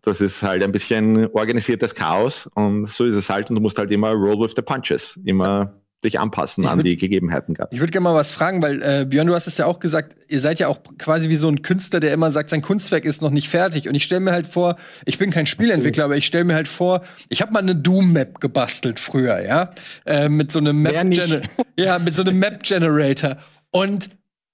das 0.00 0.22
ist 0.22 0.42
halt 0.42 0.62
ein 0.62 0.72
bisschen 0.72 1.26
organisiertes 1.34 1.94
Chaos 1.94 2.48
und 2.54 2.86
so 2.86 3.04
ist 3.04 3.14
es 3.14 3.28
halt 3.28 3.50
und 3.50 3.56
du 3.56 3.62
musst 3.62 3.76
halt 3.76 3.90
immer 3.90 4.12
roll 4.12 4.40
with 4.40 4.54
the 4.56 4.62
punches, 4.62 5.20
immer 5.26 5.79
dich 6.04 6.18
anpassen 6.18 6.66
an 6.66 6.82
die 6.82 6.96
Gegebenheiten 6.96 7.54
gerade. 7.54 7.74
Ich 7.74 7.80
würde 7.80 7.92
gerne 7.92 8.04
mal 8.04 8.14
was 8.14 8.30
fragen, 8.30 8.62
weil 8.62 8.82
äh, 8.82 9.04
Björn, 9.04 9.26
du 9.26 9.34
hast 9.34 9.46
es 9.46 9.58
ja 9.58 9.66
auch 9.66 9.80
gesagt, 9.80 10.16
ihr 10.28 10.40
seid 10.40 10.58
ja 10.58 10.68
auch 10.68 10.78
quasi 10.98 11.28
wie 11.28 11.36
so 11.36 11.48
ein 11.48 11.62
Künstler, 11.62 12.00
der 12.00 12.14
immer 12.14 12.32
sagt, 12.32 12.50
sein 12.50 12.62
Kunstwerk 12.62 13.04
ist 13.04 13.20
noch 13.20 13.30
nicht 13.30 13.48
fertig. 13.48 13.88
Und 13.88 13.94
ich 13.94 14.04
stelle 14.04 14.20
mir 14.20 14.32
halt 14.32 14.46
vor, 14.46 14.76
ich 15.04 15.18
bin 15.18 15.30
kein 15.30 15.46
Spielentwickler, 15.46 16.04
aber 16.04 16.16
ich 16.16 16.26
stelle 16.26 16.44
mir 16.44 16.54
halt 16.54 16.68
vor, 16.68 17.02
ich 17.28 17.42
habe 17.42 17.52
mal 17.52 17.60
eine 17.60 17.76
Doom-Map 17.76 18.40
gebastelt 18.40 18.98
früher, 18.98 19.44
ja, 19.44 19.70
äh, 20.06 20.28
mit 20.28 20.50
so 20.52 20.58
einem 20.58 20.80
Map, 20.80 20.94
ja, 21.76 21.98
mit 21.98 22.14
so 22.14 22.22
einem 22.22 22.38
Map 22.38 22.62
Generator. 22.62 23.36
Und 23.70 24.10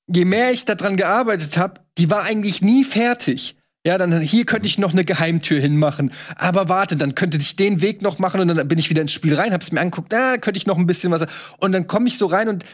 je 0.09 0.25
mehr 0.25 0.51
ich 0.51 0.65
daran 0.65 0.97
gearbeitet 0.97 1.57
habe, 1.57 1.81
die 1.99 2.11
war 2.11 2.25
eigentlich 2.25 2.63
nie 2.63 2.85
fertig. 2.85 3.56
Ja, 3.87 3.99
dann 3.99 4.21
hier 4.21 4.45
könnte 4.47 4.67
ich 4.67 4.79
noch 4.79 4.93
eine 4.93 5.05
Geheimtür 5.05 5.61
hinmachen. 5.61 6.11
Aber 6.35 6.69
warte, 6.69 6.97
dann 6.97 7.15
könnte 7.15 7.39
ich 7.39 7.55
den 7.55 7.83
Weg 7.83 8.03
noch 8.03 8.19
machen 8.19 8.41
und 8.41 8.49
dann 8.49 8.67
bin 8.67 8.81
ich 8.81 8.91
wieder 8.91 9.01
ins 9.01 9.13
Spiel 9.13 9.37
rein, 9.37 9.53
hab's 9.53 9.71
mir 9.71 9.81
angeguckt, 9.81 10.13
da 10.13 10.39
könnte 10.39 10.59
ich 10.59 10.67
noch 10.67 10.77
ein 10.77 10.89
bisschen 10.89 11.13
was. 11.13 11.25
Und 11.59 11.71
dann 11.71 11.87
komme 11.87 12.09
ich 12.09 12.19
so 12.19 12.27
rein 12.27 12.49
und 12.49 12.65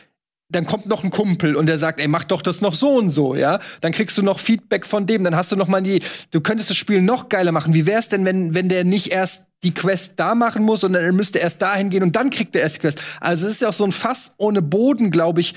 dann 0.49 0.65
kommt 0.65 0.87
noch 0.87 1.05
ein 1.05 1.11
Kumpel 1.11 1.55
und 1.55 1.67
der 1.67 1.77
sagt, 1.77 2.01
ey, 2.01 2.09
mach 2.09 2.25
doch 2.25 2.41
das 2.41 2.63
noch 2.63 2.73
so 2.73 2.97
und 2.97 3.11
so, 3.11 3.35
ja? 3.35 3.61
Dann 3.83 3.93
kriegst 3.93 4.17
du 4.17 4.23
noch 4.23 4.39
Feedback 4.39 4.87
von 4.87 5.07
dem, 5.07 5.23
dann 5.23 5.37
hast 5.37 5.53
du 5.53 5.57
noch 5.57 5.69
mal 5.69 5.83
die, 5.83 6.03
du 6.31 6.41
könntest 6.41 6.71
das 6.71 6.79
Spiel 6.79 7.03
noch 7.03 7.29
geiler 7.29 7.53
machen. 7.53 7.75
Wie 7.75 7.85
wär's 7.85 8.09
denn, 8.09 8.25
wenn, 8.25 8.55
wenn 8.55 8.71
der 8.71 8.85
nicht 8.85 9.13
erst 9.13 9.49
die 9.65 9.75
Quest 9.75 10.15
da 10.17 10.35
machen 10.35 10.65
muss, 10.65 10.81
sondern 10.81 11.05
er 11.05 11.13
müsste 11.13 11.39
erst 11.41 11.61
dahin 11.61 11.91
gehen 11.91 12.03
und 12.03 12.17
dann 12.17 12.31
kriegt 12.31 12.57
er 12.57 12.63
erst 12.63 12.77
die 12.77 12.81
Quest. 12.81 13.03
Also 13.21 13.47
es 13.47 13.55
ist 13.55 13.61
ja 13.61 13.69
auch 13.69 13.75
so 13.75 13.85
ein 13.85 13.93
Fass 13.93 14.33
ohne 14.39 14.63
Boden, 14.63 15.11
glaube 15.11 15.41
ich, 15.41 15.55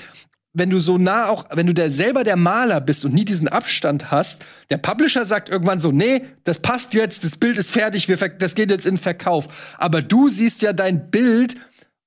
wenn 0.56 0.70
du 0.70 0.78
so 0.78 0.96
nah 0.96 1.28
auch, 1.28 1.44
wenn 1.52 1.66
du 1.66 1.74
der 1.74 1.90
selber 1.90 2.24
der 2.24 2.36
Maler 2.36 2.80
bist 2.80 3.04
und 3.04 3.12
nie 3.12 3.26
diesen 3.26 3.46
Abstand 3.46 4.10
hast, 4.10 4.44
der 4.70 4.78
Publisher 4.78 5.26
sagt 5.26 5.50
irgendwann 5.50 5.80
so, 5.80 5.92
nee, 5.92 6.22
das 6.44 6.60
passt 6.60 6.94
jetzt, 6.94 7.24
das 7.24 7.36
Bild 7.36 7.58
ist 7.58 7.70
fertig, 7.70 8.08
wir, 8.08 8.16
das 8.16 8.54
geht 8.54 8.70
jetzt 8.70 8.86
in 8.86 8.96
Verkauf. 8.96 9.76
Aber 9.76 10.00
du 10.00 10.28
siehst 10.30 10.62
ja 10.62 10.72
dein 10.72 11.10
Bild 11.10 11.56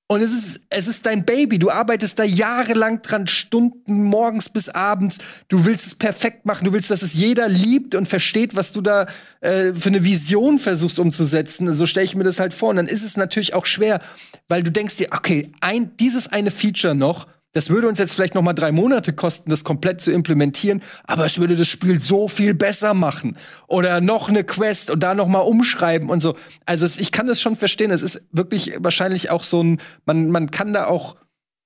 und 0.08 0.22
es 0.22 0.32
ist, 0.32 0.62
es 0.70 0.88
ist 0.88 1.06
dein 1.06 1.24
Baby. 1.24 1.60
Du 1.60 1.70
arbeitest 1.70 2.18
da 2.18 2.24
jahrelang 2.24 3.00
dran, 3.00 3.28
Stunden 3.28 4.02
morgens 4.02 4.48
bis 4.48 4.68
abends. 4.68 5.18
Du 5.46 5.66
willst 5.66 5.86
es 5.86 5.94
perfekt 5.94 6.46
machen. 6.46 6.64
Du 6.64 6.72
willst, 6.72 6.90
dass 6.90 7.02
es 7.02 7.14
jeder 7.14 7.48
liebt 7.48 7.94
und 7.94 8.08
versteht, 8.08 8.56
was 8.56 8.72
du 8.72 8.80
da 8.80 9.06
äh, 9.40 9.72
für 9.72 9.90
eine 9.90 10.02
Vision 10.02 10.58
versuchst 10.58 10.98
umzusetzen. 10.98 11.72
So 11.72 11.86
stelle 11.86 12.06
ich 12.06 12.16
mir 12.16 12.24
das 12.24 12.40
halt 12.40 12.52
vor. 12.52 12.70
Und 12.70 12.76
dann 12.76 12.88
ist 12.88 13.04
es 13.04 13.16
natürlich 13.16 13.54
auch 13.54 13.66
schwer, 13.66 14.00
weil 14.48 14.64
du 14.64 14.72
denkst 14.72 14.96
dir, 14.96 15.10
okay, 15.12 15.52
ein, 15.60 15.96
dieses 15.98 16.26
eine 16.26 16.50
Feature 16.50 16.96
noch 16.96 17.28
das 17.52 17.70
würde 17.70 17.88
uns 17.88 17.98
jetzt 17.98 18.14
vielleicht 18.14 18.34
noch 18.34 18.42
mal 18.42 18.52
drei 18.52 18.70
Monate 18.70 19.12
kosten, 19.12 19.50
das 19.50 19.64
komplett 19.64 20.00
zu 20.00 20.12
implementieren, 20.12 20.80
aber 21.04 21.24
es 21.24 21.38
würde 21.38 21.56
das 21.56 21.68
Spiel 21.68 21.98
so 22.00 22.28
viel 22.28 22.54
besser 22.54 22.94
machen. 22.94 23.36
Oder 23.66 24.00
noch 24.00 24.28
eine 24.28 24.44
Quest 24.44 24.90
und 24.90 25.02
da 25.02 25.14
noch 25.14 25.26
mal 25.26 25.40
umschreiben 25.40 26.10
und 26.10 26.20
so. 26.20 26.36
Also 26.64 26.86
ich 26.98 27.10
kann 27.10 27.26
das 27.26 27.40
schon 27.40 27.56
verstehen. 27.56 27.90
Es 27.90 28.02
ist 28.02 28.26
wirklich 28.30 28.74
wahrscheinlich 28.78 29.30
auch 29.30 29.42
so 29.42 29.62
ein, 29.62 29.78
man, 30.04 30.30
man 30.30 30.50
kann 30.50 30.72
da 30.72 30.86
auch 30.86 31.16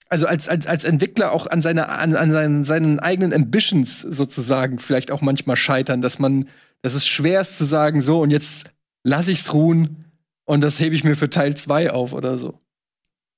also 0.09 0.27
als, 0.27 0.49
als, 0.49 0.67
als 0.67 0.85
Entwickler 0.85 1.33
auch 1.33 1.47
an, 1.47 1.61
seine, 1.61 1.89
an, 1.89 2.15
an 2.15 2.31
seinen, 2.31 2.65
seinen 2.65 3.01
eigenen 3.01 3.33
Ambitions 3.33 4.01
sozusagen 4.01 4.79
vielleicht 4.79 5.11
auch 5.11 5.23
manchmal 5.23 5.57
scheitern, 5.57 6.03
dass 6.03 6.19
man, 6.19 6.49
dass 6.83 6.95
es 6.95 7.07
schwer 7.07 7.41
ist 7.41 7.59
zu 7.59 7.65
sagen, 7.65 8.01
so 8.01 8.21
und 8.21 8.31
jetzt 8.31 8.71
lass 9.03 9.29
ich's 9.29 9.53
ruhen 9.53 10.05
und 10.45 10.61
das 10.61 10.79
hebe 10.79 10.95
ich 10.95 11.05
mir 11.05 11.17
für 11.17 11.31
Teil 11.31 11.57
2 11.57 11.91
auf 11.91 12.13
oder 12.13 12.39
so. 12.39 12.59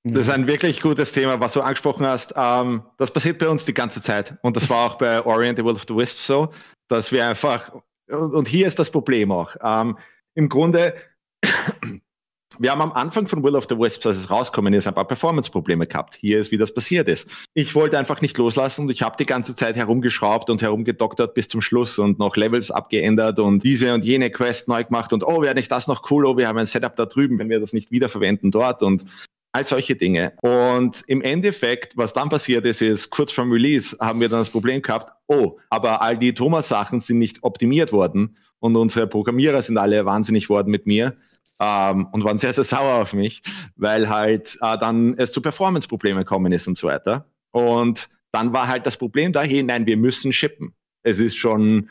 Das 0.09 0.29
ist 0.29 0.33
ein 0.33 0.47
wirklich 0.47 0.81
gutes 0.81 1.11
Thema, 1.11 1.41
was 1.41 1.55
du 1.55 1.61
angesprochen 1.61 2.07
hast. 2.07 2.33
Ähm, 2.37 2.83
das 2.97 3.11
passiert 3.11 3.39
bei 3.39 3.49
uns 3.49 3.65
die 3.65 3.75
ganze 3.75 4.01
Zeit. 4.01 4.37
Und 4.43 4.57
das 4.57 4.71
war 4.71 4.87
auch 4.87 4.99
bei 4.99 5.25
Orient 5.25 5.59
the 5.59 5.65
Will 5.65 5.75
of 5.75 5.85
the 5.89 5.97
Wisp 5.97 6.21
so, 6.21 6.53
dass 6.89 7.11
wir 7.11 7.27
einfach, 7.27 7.73
und 8.09 8.47
hier 8.47 8.69
ist 8.69 8.79
das 8.79 8.89
Problem 8.89 9.33
auch. 9.33 9.57
Ähm, 9.61 9.99
Im 10.37 10.49
Grunde, 10.49 10.95
wir 12.61 12.71
haben 12.71 12.83
am 12.83 12.93
Anfang 12.93 13.27
von 13.27 13.43
Will 13.43 13.57
of 13.57 13.67
the 13.69 13.77
Wisps, 13.77 14.07
als 14.07 14.19
es 14.19 14.31
rauskommen 14.31 14.73
ist, 14.75 14.87
ein 14.87 14.95
paar 14.95 15.09
Performance-Probleme 15.09 15.89
gehabt. 15.89 16.15
Hier 16.15 16.39
ist, 16.39 16.53
wie 16.53 16.57
das 16.57 16.73
passiert 16.73 17.09
ist. 17.09 17.27
Ich 17.55 17.75
wollte 17.75 17.99
einfach 17.99 18.21
nicht 18.21 18.39
loslassen 18.39 18.83
und 18.83 18.91
ich 18.93 19.03
habe 19.03 19.17
die 19.19 19.27
ganze 19.27 19.57
Zeit 19.57 19.75
herumgeschraubt 19.75 20.51
und 20.51 20.63
herumgedoktert 20.63 21.35
bis 21.35 21.49
zum 21.49 21.63
Schluss 21.63 21.99
und 21.99 22.21
noch 22.21 22.37
Levels 22.37 22.71
abgeändert 22.71 23.41
und 23.41 23.65
diese 23.65 23.93
und 23.93 24.05
jene 24.05 24.31
Quest 24.31 24.69
neu 24.69 24.85
gemacht 24.85 25.13
und 25.13 25.25
oh, 25.25 25.43
wäre 25.43 25.57
nicht 25.57 25.73
das 25.73 25.89
noch 25.89 26.09
cool, 26.13 26.27
oh, 26.27 26.37
wir 26.37 26.47
haben 26.47 26.59
ein 26.59 26.67
Setup 26.67 26.95
da 26.95 27.07
drüben, 27.07 27.41
wenn 27.41 27.51
wir 27.51 27.59
das 27.59 27.73
nicht 27.73 27.91
wiederverwenden 27.91 28.53
dort 28.53 28.85
und 28.85 29.05
all 29.53 29.65
solche 29.65 29.97
Dinge. 29.97 30.35
Und 30.43 31.03
im 31.07 31.23
Endeffekt, 31.23 31.97
was 31.97 32.13
dann 32.13 32.29
passiert 32.29 32.67
ist, 32.67 32.83
ist, 32.83 33.11
kurz 33.11 33.33
vor 33.33 33.51
Release 33.51 33.97
haben 34.01 34.21
wir 34.21 34.29
dann 34.29 34.41
das 34.41 34.51
Problem 34.51 34.83
gehabt, 34.83 35.13
oh, 35.27 35.59
aber 35.71 36.03
all 36.03 36.19
die 36.19 36.35
Thomas-Sachen 36.35 37.01
sind 37.01 37.19
nicht 37.19 37.43
optimiert 37.43 37.93
worden 37.93 38.37
und 38.59 38.77
unsere 38.77 39.07
Programmierer 39.07 39.63
sind 39.63 39.79
alle 39.79 40.05
wahnsinnig 40.05 40.49
worden 40.49 40.71
mit 40.71 40.87
mir. 40.87 41.17
Ähm, 41.59 42.09
und 42.13 42.23
waren 42.23 42.37
sehr, 42.37 42.53
sehr 42.53 42.65
sauer 42.65 43.01
auf 43.01 43.15
mich, 43.15 43.43
weil 43.77 44.11
halt 44.11 44.59
äh, 44.61 44.77
dann 44.77 45.15
es 45.17 45.33
zu 45.33 45.41
Performance-Problemen 45.41 46.19
gekommen 46.19 46.53
ist 46.53 46.69
und 46.69 46.77
so 46.77 46.89
weiter. 46.89 47.31
Und 47.51 48.11
dann 48.31 48.53
war 48.53 48.69
halt 48.69 48.85
das 48.85 48.99
Problem 48.99 49.33
da, 49.33 49.43
hey, 49.43 49.63
nein, 49.63 49.87
wir 49.87 49.97
müssen 49.97 50.35
shippen. 50.35 50.75
Es 51.03 51.19
ist 51.19 51.37
schon 51.37 51.89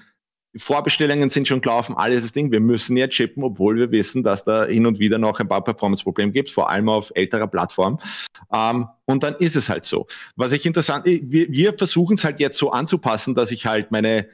Vorbestellungen 0.57 1.29
sind 1.29 1.47
schon 1.47 1.61
gelaufen, 1.61 1.95
alles 1.97 2.23
das 2.23 2.31
Ding. 2.31 2.51
Wir 2.51 2.59
müssen 2.59 2.95
jetzt 2.97 3.15
chippen, 3.15 3.43
obwohl 3.43 3.77
wir 3.77 3.91
wissen, 3.91 4.23
dass 4.23 4.43
da 4.43 4.65
hin 4.65 4.85
und 4.85 4.99
wieder 4.99 5.17
noch 5.17 5.39
ein 5.39 5.47
paar 5.47 5.63
Performance-Probleme 5.63 6.31
gibt, 6.31 6.49
vor 6.49 6.69
allem 6.69 6.89
auf 6.89 7.11
älterer 7.15 7.47
Plattform. 7.47 7.99
Ähm, 8.51 8.87
und 9.05 9.23
dann 9.23 9.35
ist 9.35 9.55
es 9.55 9.69
halt 9.69 9.85
so. 9.85 10.07
Was 10.35 10.51
ich 10.51 10.65
interessant, 10.65 11.05
wir, 11.05 11.49
wir 11.49 11.77
versuchen 11.77 12.15
es 12.15 12.23
halt 12.23 12.39
jetzt 12.39 12.57
so 12.57 12.71
anzupassen, 12.71 13.35
dass 13.35 13.51
ich 13.51 13.65
halt 13.65 13.91
meine, 13.91 14.27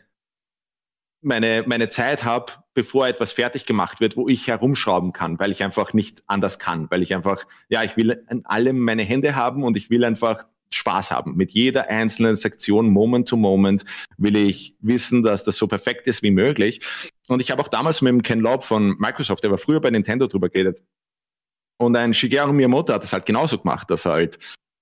meine, 1.22 1.64
meine 1.66 1.90
Zeit 1.90 2.24
habe, 2.24 2.54
bevor 2.74 3.08
etwas 3.08 3.32
fertig 3.32 3.66
gemacht 3.66 4.00
wird, 4.00 4.16
wo 4.16 4.28
ich 4.28 4.48
herumschrauben 4.48 5.14
kann, 5.14 5.40
weil 5.40 5.52
ich 5.52 5.64
einfach 5.64 5.94
nicht 5.94 6.24
anders 6.28 6.60
kann, 6.60 6.90
weil 6.90 7.02
ich 7.02 7.14
einfach, 7.14 7.46
ja, 7.70 7.84
ich 7.84 7.98
will 7.98 8.24
an 8.28 8.42
allem 8.46 8.80
meine 8.80 9.04
Hände 9.04 9.36
haben 9.36 9.64
und 9.64 9.76
ich 9.76 9.90
will 9.90 10.04
einfach 10.04 10.46
Spaß 10.74 11.12
haben. 11.12 11.36
Mit 11.36 11.52
jeder 11.52 11.90
einzelnen 11.90 12.36
Sektion, 12.36 12.90
Moment 12.90 13.28
to 13.28 13.38
Moment, 13.38 13.86
will 14.18 14.36
ich 14.36 14.76
wissen, 14.80 15.24
dass 15.24 15.44
das 15.44 15.58
so 15.58 15.68
perfekt 15.68 16.08
ist 16.08 16.24
wie 16.24 16.32
möglich. 16.32 16.82
Und 17.28 17.42
ich 17.42 17.52
habe 17.52 17.62
auch 17.62 17.68
damals 17.68 18.02
mit 18.02 18.10
dem 18.10 18.24
Ken 18.24 18.40
Loeb 18.40 18.64
von 18.64 18.96
Microsoft, 19.00 19.44
der 19.44 19.52
war 19.52 19.58
früher 19.58 19.80
bei 19.80 19.90
Nintendo 19.90 20.28
drüber 20.28 20.50
geredet. 20.50 20.82
Und 21.78 21.96
ein 21.96 22.14
Shigeru 22.14 22.54
Miyamoto 22.54 22.94
hat 22.94 23.04
das 23.04 23.12
halt 23.12 23.26
genauso 23.26 23.58
gemacht, 23.58 23.90
dass 23.90 24.06
halt, 24.06 24.38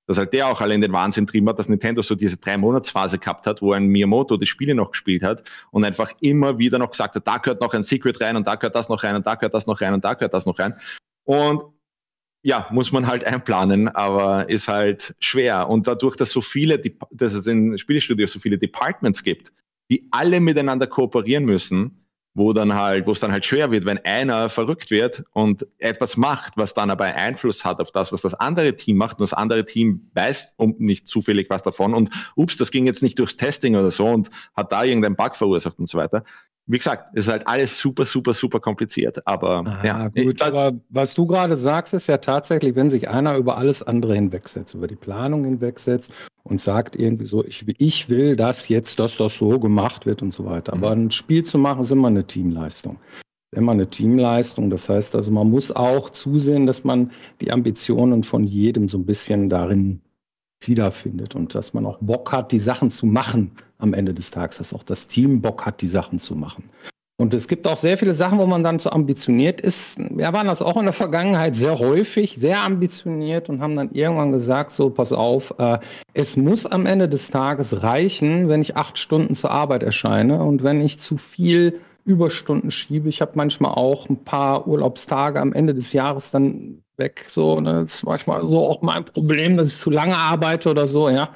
dass 0.06 0.18
halt 0.18 0.34
der 0.34 0.48
auch 0.48 0.60
alle 0.60 0.76
in 0.76 0.82
den 0.82 0.92
Wahnsinn 0.92 1.28
trieben 1.28 1.48
hat, 1.48 1.58
dass 1.58 1.70
Nintendo 1.70 2.02
so 2.02 2.14
diese 2.14 2.36
drei 2.36 2.58
Monatsphase 2.58 3.18
gehabt 3.18 3.48
hat, 3.48 3.62
wo 3.62 3.72
ein 3.72 3.88
Miyamoto 3.88 4.36
die 4.36 4.48
Spiele 4.48 4.76
noch 4.76 4.92
gespielt 4.92 5.24
hat 5.24 5.50
und 5.72 5.86
einfach 5.86 6.12
immer 6.20 6.58
wieder 6.58 6.78
noch 6.78 6.92
gesagt 6.92 7.16
hat, 7.16 7.26
da 7.26 7.38
gehört 7.38 7.62
noch 7.62 7.74
ein 7.74 7.84
Secret 7.84 8.20
rein 8.20 8.36
und 8.36 8.46
da 8.46 8.56
gehört 8.56 8.76
das 8.76 8.90
noch 8.90 9.02
rein 9.04 9.16
und 9.16 9.26
da 9.26 9.36
gehört 9.36 9.54
das 9.54 9.66
noch 9.66 9.80
rein 9.80 9.94
und 9.94 10.04
da 10.04 10.14
gehört 10.14 10.34
das 10.34 10.46
noch 10.46 10.60
rein. 10.60 10.76
Und 11.24 11.64
ja, 12.42 12.68
muss 12.72 12.92
man 12.92 13.08
halt 13.08 13.26
einplanen, 13.26 13.90
aber 13.90 14.50
ist 14.50 14.68
halt 14.68 15.16
schwer. 15.20 15.70
Und 15.70 15.88
dadurch, 15.88 16.16
dass 16.16 16.32
so 16.32 16.42
viele, 16.42 16.82
dass 17.12 17.34
es 17.34 17.48
in 17.48 17.78
Spielestudios 17.78 18.32
so 18.32 18.40
viele 18.40 18.58
Departments 18.58 19.24
gibt, 19.24 19.52
die 19.90 20.08
alle 20.12 20.40
miteinander 20.40 20.88
kooperieren 20.88 21.46
müssen, 21.46 22.00
wo 22.36 22.54
dann 22.54 22.76
halt, 22.76 23.08
wo 23.08 23.12
es 23.12 23.20
dann 23.20 23.32
halt 23.32 23.44
schwer 23.44 23.72
wird, 23.72 23.86
wenn 23.86 23.98
einer 24.06 24.50
verrückt 24.50 24.92
wird 24.92 25.24
und 25.34 25.68
etwas 25.80 26.16
macht, 26.16 26.54
was 26.56 26.74
dann 26.74 26.90
aber 26.92 27.06
Einfluss 27.06 27.66
hat 27.66 27.82
auf 27.82 27.92
das, 27.92 28.14
was 28.14 28.22
das 28.22 28.34
andere 28.36 28.76
Team 28.78 28.98
macht 28.98 29.20
und 29.20 29.24
das 29.24 29.34
andere 29.34 29.66
Team 29.66 30.10
weiß 30.14 30.54
um 30.56 30.76
nicht 30.78 31.08
zufällig 31.08 31.50
was 31.50 31.64
davon 31.64 31.94
und 31.94 32.12
ups, 32.36 32.56
das 32.56 32.72
ging 32.72 32.86
jetzt 32.86 33.02
nicht 33.04 33.18
durchs 33.20 33.36
Testing 33.36 33.76
oder 33.76 33.92
so 33.92 34.08
und 34.08 34.30
hat 34.56 34.72
da 34.72 34.84
irgendeinen 34.84 35.16
Bug 35.16 35.36
verursacht 35.36 35.80
und 35.80 35.90
so 35.90 35.98
weiter 35.98 36.24
wie 36.70 36.78
gesagt, 36.78 37.16
ist 37.18 37.28
halt 37.28 37.48
alles 37.48 37.80
super, 37.80 38.06
super, 38.06 38.32
super 38.36 38.60
kompliziert. 38.60 39.26
Aber 39.26 39.66
ah, 39.66 39.84
ja, 39.84 40.08
gut. 40.10 40.40
aber 40.44 40.74
was 40.90 41.16
du 41.16 41.26
gerade 41.26 41.58
sagst, 41.58 41.96
ist 41.96 42.06
ja 42.06 42.20
tatsächlich, 42.20 42.76
wenn 42.76 42.92
sich 42.92 43.10
einer 43.10 43.36
über 43.38 43.58
alles 43.58 43.82
andere 43.82 44.14
hinwegsetzt, 44.14 44.76
über 44.76 44.88
die 44.88 44.96
Planung 44.96 45.46
hinwegsetzt 45.46 46.14
und 46.44 46.62
sagt 46.62 46.96
irgendwie 46.96 47.26
so, 47.26 47.44
ich, 47.44 47.66
ich 47.80 48.08
will, 48.08 48.36
dass 48.36 48.68
jetzt 48.70 49.00
dass 49.00 49.18
das 49.18 49.36
so 49.36 49.60
gemacht 49.60 50.06
wird 50.06 50.22
und 50.22 50.32
so 50.32 50.46
weiter. 50.46 50.74
Aber 50.74 50.96
mhm. 50.96 51.06
ein 51.06 51.12
Spiel 51.12 51.44
zu 51.44 51.58
machen, 51.58 51.82
ist 51.82 51.92
immer 51.92 52.10
eine 52.10 52.28
Teamleistung. 52.28 53.00
Immer 53.52 53.72
eine 53.72 53.90
Teamleistung. 53.90 54.70
Das 54.70 54.88
heißt 54.90 55.16
also, 55.16 55.32
man 55.32 55.50
muss 55.50 55.72
auch 55.72 56.12
zusehen, 56.12 56.68
dass 56.68 56.84
man 56.84 57.10
die 57.42 57.52
Ambitionen 57.52 58.24
von 58.24 58.44
jedem 58.44 58.88
so 58.88 59.00
ein 59.00 59.08
bisschen 59.08 59.50
darin 59.50 60.02
wiederfindet 60.62 61.36
und 61.36 61.56
dass 61.56 61.74
man 61.74 61.86
auch 61.86 61.98
Bock 62.02 62.32
hat, 62.32 62.52
die 62.52 62.60
Sachen 62.60 62.92
zu 62.92 63.06
machen 63.06 63.52
am 63.78 63.94
Ende 63.94 64.14
des 64.14 64.32
Tages, 64.32 64.58
dass 64.58 64.74
auch 64.74 64.84
das 64.84 65.08
Team 65.08 65.42
Bock 65.42 65.66
hat, 65.66 65.82
die 65.82 65.88
Sachen 65.88 66.20
zu 66.20 66.36
machen. 66.36 66.70
Und 67.20 67.34
es 67.34 67.50
gibt 67.50 67.68
auch 67.68 67.76
sehr 67.76 67.98
viele 67.98 68.14
Sachen, 68.14 68.40
wo 68.40 68.46
man 68.46 68.64
dann 68.64 68.80
zu 68.80 68.94
ambitioniert 68.94 69.60
ist. 69.60 70.00
Wir 70.00 70.32
waren 70.32 70.48
das 70.48 70.62
auch 70.62 70.78
in 70.78 70.86
der 70.86 70.94
Vergangenheit 70.94 71.58
sehr 71.58 71.78
häufig, 71.78 72.38
sehr 72.40 72.62
ambitioniert 72.62 73.50
und 73.50 73.62
haben 73.62 73.76
dann 73.76 73.92
irgendwann 73.92 74.32
gesagt, 74.32 74.72
so, 74.72 74.90
pass 74.90 75.12
auf, 75.12 75.54
äh, 75.58 75.80
es 76.14 76.38
muss 76.38 76.66
am 76.66 76.86
Ende 76.86 77.10
des 77.10 77.30
Tages 77.30 77.84
reichen, 77.84 78.48
wenn 78.48 78.62
ich 78.62 78.78
acht 78.78 78.98
Stunden 78.98 79.36
zur 79.36 79.52
Arbeit 79.52 79.84
erscheine 79.84 80.42
und 80.42 80.64
wenn 80.64 80.80
ich 80.80 81.00
zu 81.00 81.18
viel 81.18 81.82
Überstunden 82.10 82.72
schiebe. 82.72 83.08
Ich 83.08 83.22
habe 83.22 83.34
manchmal 83.36 83.74
auch 83.76 84.10
ein 84.10 84.24
paar 84.24 84.68
Urlaubstage 84.68 85.40
am 85.40 85.54
Ende 85.54 85.76
des 85.76 85.94
Jahres 85.94 86.32
dann 86.32 86.84
weg. 86.98 87.26
So, 87.28 87.62
ne? 87.62 87.84
Das 87.84 87.96
ist 87.96 88.04
manchmal 88.04 88.42
so 88.42 88.68
auch 88.68 88.82
mein 88.82 89.06
Problem, 89.06 89.58
dass 89.58 89.68
ich 89.68 89.78
zu 89.78 89.92
lange 89.92 90.18
arbeite 90.18 90.72
oder 90.72 90.88
so, 90.88 91.08
ja. 91.08 91.34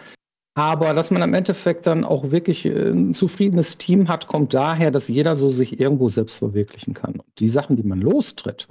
Aber 0.55 0.93
dass 0.93 1.11
man 1.11 1.21
im 1.21 1.33
Endeffekt 1.33 1.87
dann 1.87 2.03
auch 2.03 2.31
wirklich 2.31 2.65
äh, 2.65 2.89
ein 2.89 3.13
zufriedenes 3.13 3.77
Team 3.77 4.07
hat, 4.07 4.27
kommt 4.27 4.53
daher, 4.53 4.91
dass 4.91 5.07
jeder 5.07 5.35
so 5.35 5.49
sich 5.49 5.79
irgendwo 5.79 6.09
selbst 6.09 6.37
verwirklichen 6.37 6.93
kann. 6.93 7.13
Und 7.13 7.39
die 7.39 7.49
Sachen, 7.49 7.75
die 7.75 7.83
man 7.83 8.01
lostritt, 8.01 8.67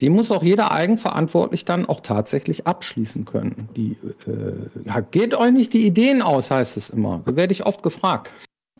die 0.00 0.10
muss 0.10 0.30
auch 0.30 0.42
jeder 0.42 0.72
eigenverantwortlich 0.72 1.64
dann 1.64 1.86
auch 1.86 2.00
tatsächlich 2.00 2.66
abschließen 2.66 3.24
können. 3.24 3.68
Die 3.76 3.96
äh, 4.26 5.02
geht 5.10 5.34
euch 5.34 5.52
nicht 5.52 5.72
die 5.72 5.86
Ideen 5.86 6.22
aus, 6.22 6.50
heißt 6.50 6.76
es 6.76 6.90
immer. 6.90 7.22
Da 7.24 7.34
werde 7.34 7.52
ich 7.52 7.64
oft 7.64 7.82
gefragt. 7.82 8.30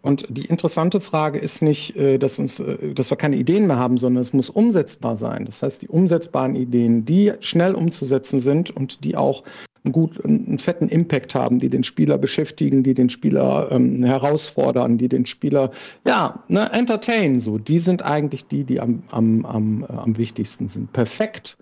Und 0.06 0.24
die 0.28 0.44
interessante 0.44 1.00
Frage 1.00 1.40
ist 1.40 1.62
nicht, 1.62 1.96
äh, 1.96 2.16
dass, 2.18 2.38
uns, 2.38 2.60
äh, 2.60 2.94
dass 2.94 3.10
wir 3.10 3.16
keine 3.16 3.34
Ideen 3.34 3.66
mehr 3.66 3.76
haben, 3.76 3.98
sondern 3.98 4.22
es 4.22 4.32
muss 4.32 4.48
umsetzbar 4.48 5.16
sein. 5.16 5.46
Das 5.46 5.64
heißt, 5.64 5.82
die 5.82 5.88
umsetzbaren 5.88 6.54
Ideen, 6.54 7.04
die 7.04 7.32
schnell 7.40 7.74
umzusetzen 7.74 8.38
sind 8.38 8.70
und 8.70 9.02
die 9.04 9.16
auch 9.16 9.42
einen, 9.82 9.90
gut, 9.90 10.24
einen 10.24 10.60
fetten 10.60 10.88
Impact 10.88 11.34
haben, 11.34 11.58
die 11.58 11.70
den 11.70 11.82
Spieler 11.82 12.18
beschäftigen, 12.18 12.84
die 12.84 12.94
den 12.94 13.10
Spieler 13.10 13.68
ähm, 13.72 14.04
herausfordern, 14.04 14.96
die 14.96 15.08
den 15.08 15.26
Spieler 15.26 15.72
ja 16.06 16.44
ne, 16.46 16.70
entertain. 16.72 17.40
So, 17.40 17.58
die 17.58 17.80
sind 17.80 18.04
eigentlich 18.04 18.46
die, 18.46 18.62
die 18.62 18.78
am, 18.78 19.02
am, 19.10 19.44
am, 19.44 19.82
äh, 19.88 19.92
am 19.92 20.16
wichtigsten 20.18 20.68
sind. 20.68 20.92
Perfekt 20.92 21.56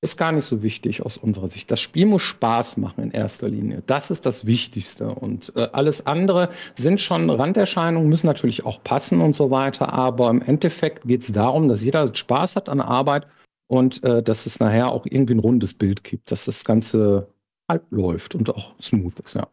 ist 0.00 0.16
gar 0.16 0.32
nicht 0.32 0.44
so 0.44 0.62
wichtig 0.62 1.02
aus 1.02 1.16
unserer 1.16 1.48
Sicht. 1.48 1.70
Das 1.70 1.80
Spiel 1.80 2.06
muss 2.06 2.22
Spaß 2.22 2.76
machen 2.76 3.02
in 3.02 3.10
erster 3.10 3.48
Linie. 3.48 3.82
Das 3.86 4.10
ist 4.10 4.26
das 4.26 4.46
Wichtigste. 4.46 5.08
Und 5.08 5.52
äh, 5.56 5.68
alles 5.72 6.06
andere 6.06 6.50
sind 6.76 7.00
schon 7.00 7.28
Randerscheinungen, 7.30 8.08
müssen 8.08 8.28
natürlich 8.28 8.64
auch 8.64 8.82
passen 8.84 9.20
und 9.20 9.34
so 9.34 9.50
weiter. 9.50 9.92
Aber 9.92 10.30
im 10.30 10.40
Endeffekt 10.42 11.06
geht 11.08 11.22
es 11.22 11.32
darum, 11.32 11.68
dass 11.68 11.82
jeder 11.82 12.14
Spaß 12.14 12.54
hat 12.54 12.68
an 12.68 12.78
der 12.78 12.88
Arbeit 12.88 13.26
und 13.66 14.02
äh, 14.04 14.22
dass 14.22 14.46
es 14.46 14.60
nachher 14.60 14.92
auch 14.92 15.04
irgendwie 15.04 15.34
ein 15.34 15.40
rundes 15.40 15.74
Bild 15.74 16.04
gibt, 16.04 16.30
dass 16.30 16.44
das 16.44 16.64
Ganze 16.64 17.28
halb 17.68 17.84
läuft 17.90 18.34
und 18.34 18.48
auch 18.54 18.74
smooth 18.80 19.18
ist, 19.20 19.34
ja. 19.34 19.48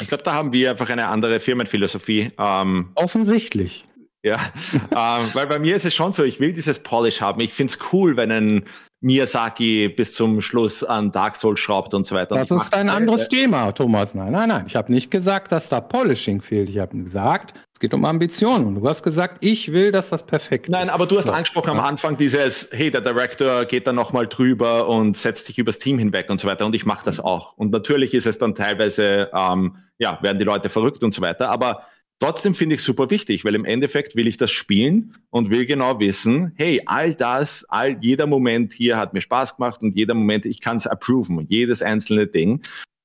Ich 0.00 0.08
glaube, 0.08 0.24
da 0.24 0.34
haben 0.34 0.52
wir 0.52 0.70
einfach 0.70 0.90
eine 0.90 1.08
andere 1.08 1.40
Firmenphilosophie. 1.40 2.30
Ähm, 2.38 2.90
Offensichtlich. 2.94 3.86
Ja, 4.22 4.52
ähm, 4.74 5.30
weil 5.32 5.46
bei 5.46 5.58
mir 5.58 5.76
ist 5.76 5.84
es 5.84 5.94
schon 5.94 6.12
so, 6.12 6.22
ich 6.22 6.40
will 6.40 6.52
dieses 6.52 6.78
Polish 6.78 7.20
haben. 7.20 7.40
Ich 7.40 7.54
finde 7.54 7.72
es 7.72 7.92
cool, 7.92 8.16
wenn 8.16 8.30
ein 8.30 8.64
Miyazaki 9.00 9.88
bis 9.88 10.14
zum 10.14 10.40
Schluss 10.40 10.82
an 10.82 11.12
Dark 11.12 11.36
Souls 11.36 11.60
schraubt 11.60 11.92
und 11.94 12.06
so 12.06 12.14
weiter. 12.14 12.34
Das 12.34 12.50
ist 12.50 12.72
ein 12.72 12.88
anderes 12.88 13.28
Thema, 13.28 13.72
Thomas. 13.72 14.14
Nein, 14.14 14.32
nein, 14.32 14.48
nein. 14.48 14.64
Ich 14.66 14.76
habe 14.76 14.90
nicht 14.90 15.10
gesagt, 15.10 15.52
dass 15.52 15.68
da 15.68 15.80
Polishing 15.80 16.40
fehlt. 16.40 16.70
Ich 16.70 16.78
habe 16.78 16.96
gesagt, 16.96 17.54
es 17.76 17.80
geht 17.80 17.92
um 17.92 18.06
Ambitionen. 18.06 18.66
Und 18.66 18.76
du 18.76 18.88
hast 18.88 19.02
gesagt, 19.02 19.36
ich 19.40 19.70
will, 19.70 19.92
dass 19.92 20.08
das 20.08 20.24
perfekt 20.24 20.70
Nein, 20.70 20.86
ist. 20.86 20.94
aber 20.94 21.04
du 21.06 21.18
hast 21.18 21.26
so. 21.26 21.32
angesprochen 21.32 21.72
am 21.72 21.80
Anfang 21.80 22.16
dieses, 22.16 22.68
hey, 22.72 22.90
der 22.90 23.02
Director 23.02 23.66
geht 23.66 23.86
dann 23.86 23.96
nochmal 23.96 24.26
drüber 24.26 24.88
und 24.88 25.18
setzt 25.18 25.44
sich 25.44 25.58
übers 25.58 25.78
Team 25.78 25.98
hinweg 25.98 26.30
und 26.30 26.40
so 26.40 26.48
weiter. 26.48 26.64
Und 26.64 26.74
ich 26.74 26.86
mache 26.86 27.04
das 27.04 27.20
auch. 27.20 27.52
Und 27.58 27.72
natürlich 27.72 28.14
ist 28.14 28.24
es 28.24 28.38
dann 28.38 28.54
teilweise, 28.54 29.30
ähm, 29.34 29.76
ja, 29.98 30.18
werden 30.22 30.38
die 30.38 30.46
Leute 30.46 30.70
verrückt 30.70 31.02
und 31.02 31.12
so 31.12 31.20
weiter. 31.20 31.50
Aber 31.50 31.82
Trotzdem 32.18 32.54
finde 32.54 32.76
ich 32.76 32.82
super 32.82 33.10
wichtig, 33.10 33.44
weil 33.44 33.54
im 33.54 33.66
Endeffekt 33.66 34.16
will 34.16 34.26
ich 34.26 34.38
das 34.38 34.50
spielen 34.50 35.14
und 35.28 35.50
will 35.50 35.66
genau 35.66 36.00
wissen, 36.00 36.52
hey, 36.56 36.80
all 36.86 37.14
das, 37.14 37.64
all 37.68 37.98
jeder 38.00 38.26
Moment 38.26 38.72
hier 38.72 38.96
hat 38.96 39.12
mir 39.12 39.20
Spaß 39.20 39.56
gemacht 39.56 39.82
und 39.82 39.94
jeder 39.94 40.14
Moment, 40.14 40.46
ich 40.46 40.62
kann 40.62 40.78
es 40.78 40.86
approven, 40.86 41.46
jedes 41.48 41.82
einzelne 41.82 42.26
Ding. 42.26 42.62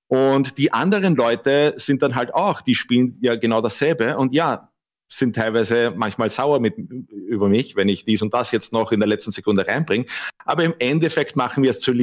Und 0.07 0.57
die 0.57 0.71
anderen 0.71 1.15
Leute 1.15 1.73
sind 1.75 2.01
dann 2.01 2.15
halt 2.15 2.33
auch, 2.33 2.61
die 2.61 2.75
spielen 2.75 3.17
ja 3.21 3.35
genau 3.35 3.61
dasselbe 3.61 4.17
und 4.17 4.33
ja, 4.33 4.71
sind 5.09 5.35
teilweise 5.35 5.93
manchmal 5.95 6.29
sauer 6.29 6.61
mit, 6.61 6.77
über 6.77 7.49
mich, 7.49 7.75
wenn 7.75 7.89
ich 7.89 8.05
dies 8.05 8.21
und 8.21 8.33
das 8.33 8.51
jetzt 8.51 8.71
noch 8.71 8.93
in 8.93 9.01
der 9.01 9.09
letzten 9.09 9.31
Sekunde 9.31 9.67
reinbringe. 9.67 10.05
Aber 10.45 10.63
im 10.63 10.73
Endeffekt 10.79 11.35
machen 11.35 11.63
wir 11.63 11.69
es 11.71 11.79
zu, 11.79 11.93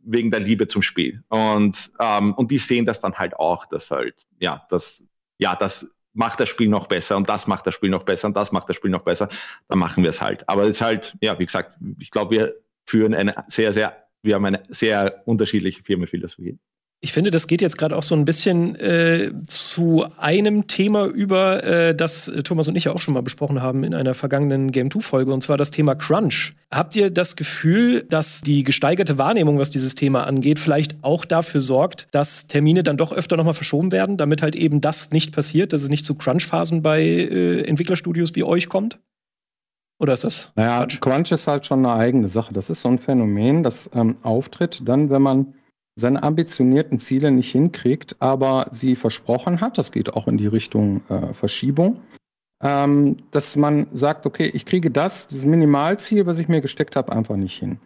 wegen 0.00 0.30
der 0.30 0.40
Liebe 0.40 0.66
zum 0.66 0.80
Spiel. 0.80 1.22
Und, 1.28 1.90
ähm, 2.00 2.32
und 2.34 2.50
die 2.50 2.58
sehen 2.58 2.86
das 2.86 3.00
dann 3.00 3.14
halt 3.14 3.34
auch, 3.34 3.66
dass 3.66 3.90
halt, 3.90 4.14
ja, 4.38 4.66
das, 4.70 5.04
ja, 5.38 5.56
das 5.56 5.88
macht 6.12 6.40
das 6.40 6.48
Spiel 6.48 6.68
noch 6.68 6.88
besser 6.88 7.16
und 7.16 7.28
das 7.28 7.46
macht 7.46 7.66
das 7.66 7.74
Spiel 7.74 7.90
noch 7.90 8.02
besser 8.02 8.26
und 8.28 8.36
das 8.36 8.52
macht 8.52 8.68
das 8.68 8.76
Spiel 8.76 8.90
noch 8.90 9.02
besser, 9.02 9.28
dann 9.68 9.78
machen 9.78 10.02
wir 10.02 10.10
es 10.10 10.20
halt. 10.20 10.48
Aber 10.48 10.64
es 10.64 10.70
ist 10.70 10.80
halt, 10.80 11.16
ja, 11.20 11.38
wie 11.38 11.46
gesagt, 11.46 11.78
ich 11.98 12.10
glaube, 12.10 12.36
wir 12.36 12.54
führen 12.86 13.14
eine 13.14 13.44
sehr, 13.48 13.72
sehr, 13.72 14.04
wir 14.22 14.34
haben 14.34 14.44
eine 14.44 14.64
sehr 14.68 15.22
unterschiedliche 15.26 15.82
Firmenphilosophie. 15.82 16.58
Ich 17.00 17.12
finde, 17.12 17.30
das 17.30 17.46
geht 17.46 17.62
jetzt 17.62 17.78
gerade 17.78 17.96
auch 17.96 18.02
so 18.02 18.16
ein 18.16 18.24
bisschen 18.24 18.74
äh, 18.74 19.30
zu 19.46 20.06
einem 20.16 20.66
Thema 20.66 21.06
über, 21.06 21.62
äh, 21.62 21.94
das 21.94 22.32
Thomas 22.42 22.66
und 22.66 22.74
ich 22.74 22.84
ja 22.84 22.92
auch 22.92 23.00
schon 23.00 23.14
mal 23.14 23.22
besprochen 23.22 23.62
haben 23.62 23.84
in 23.84 23.94
einer 23.94 24.14
vergangenen 24.14 24.72
Game 24.72 24.88
2-Folge, 24.88 25.32
und 25.32 25.40
zwar 25.40 25.56
das 25.56 25.70
Thema 25.70 25.94
Crunch. 25.94 26.54
Habt 26.72 26.96
ihr 26.96 27.10
das 27.10 27.36
Gefühl, 27.36 28.02
dass 28.08 28.40
die 28.40 28.64
gesteigerte 28.64 29.16
Wahrnehmung, 29.16 29.60
was 29.60 29.70
dieses 29.70 29.94
Thema 29.94 30.26
angeht, 30.26 30.58
vielleicht 30.58 30.96
auch 31.02 31.24
dafür 31.24 31.60
sorgt, 31.60 32.08
dass 32.10 32.48
Termine 32.48 32.82
dann 32.82 32.96
doch 32.96 33.12
öfter 33.12 33.36
nochmal 33.36 33.54
verschoben 33.54 33.92
werden, 33.92 34.16
damit 34.16 34.42
halt 34.42 34.56
eben 34.56 34.80
das 34.80 35.12
nicht 35.12 35.32
passiert, 35.32 35.72
dass 35.72 35.82
es 35.82 35.90
nicht 35.90 36.04
zu 36.04 36.16
Crunch-Phasen 36.16 36.82
bei 36.82 37.00
äh, 37.00 37.60
Entwicklerstudios 37.62 38.34
wie 38.34 38.42
euch 38.42 38.68
kommt? 38.68 38.98
Oder 40.00 40.14
ist 40.14 40.24
das? 40.24 40.52
Naja, 40.56 40.78
Quatsch? 40.78 41.00
Crunch 41.00 41.30
ist 41.30 41.46
halt 41.46 41.64
schon 41.64 41.86
eine 41.86 41.94
eigene 41.94 42.28
Sache. 42.28 42.52
Das 42.52 42.70
ist 42.70 42.80
so 42.80 42.88
ein 42.88 42.98
Phänomen, 42.98 43.62
das 43.62 43.88
ähm, 43.94 44.16
auftritt 44.22 44.82
dann, 44.84 45.10
wenn 45.10 45.22
man 45.22 45.54
seine 45.98 46.22
ambitionierten 46.22 46.98
Ziele 46.98 47.30
nicht 47.30 47.50
hinkriegt, 47.50 48.16
aber 48.20 48.68
sie 48.70 48.94
versprochen 48.94 49.60
hat, 49.60 49.78
das 49.78 49.90
geht 49.90 50.14
auch 50.14 50.28
in 50.28 50.38
die 50.38 50.46
Richtung 50.46 51.02
äh, 51.08 51.34
Verschiebung, 51.34 52.00
ähm, 52.62 53.16
dass 53.32 53.56
man 53.56 53.88
sagt, 53.92 54.24
okay, 54.24 54.46
ich 54.54 54.64
kriege 54.64 54.90
das, 54.90 55.28
das 55.28 55.44
Minimalziel, 55.44 56.24
was 56.26 56.38
ich 56.38 56.48
mir 56.48 56.60
gesteckt 56.60 56.94
habe, 56.94 57.12
einfach 57.12 57.36
nicht 57.36 57.58
hin. 57.58 57.78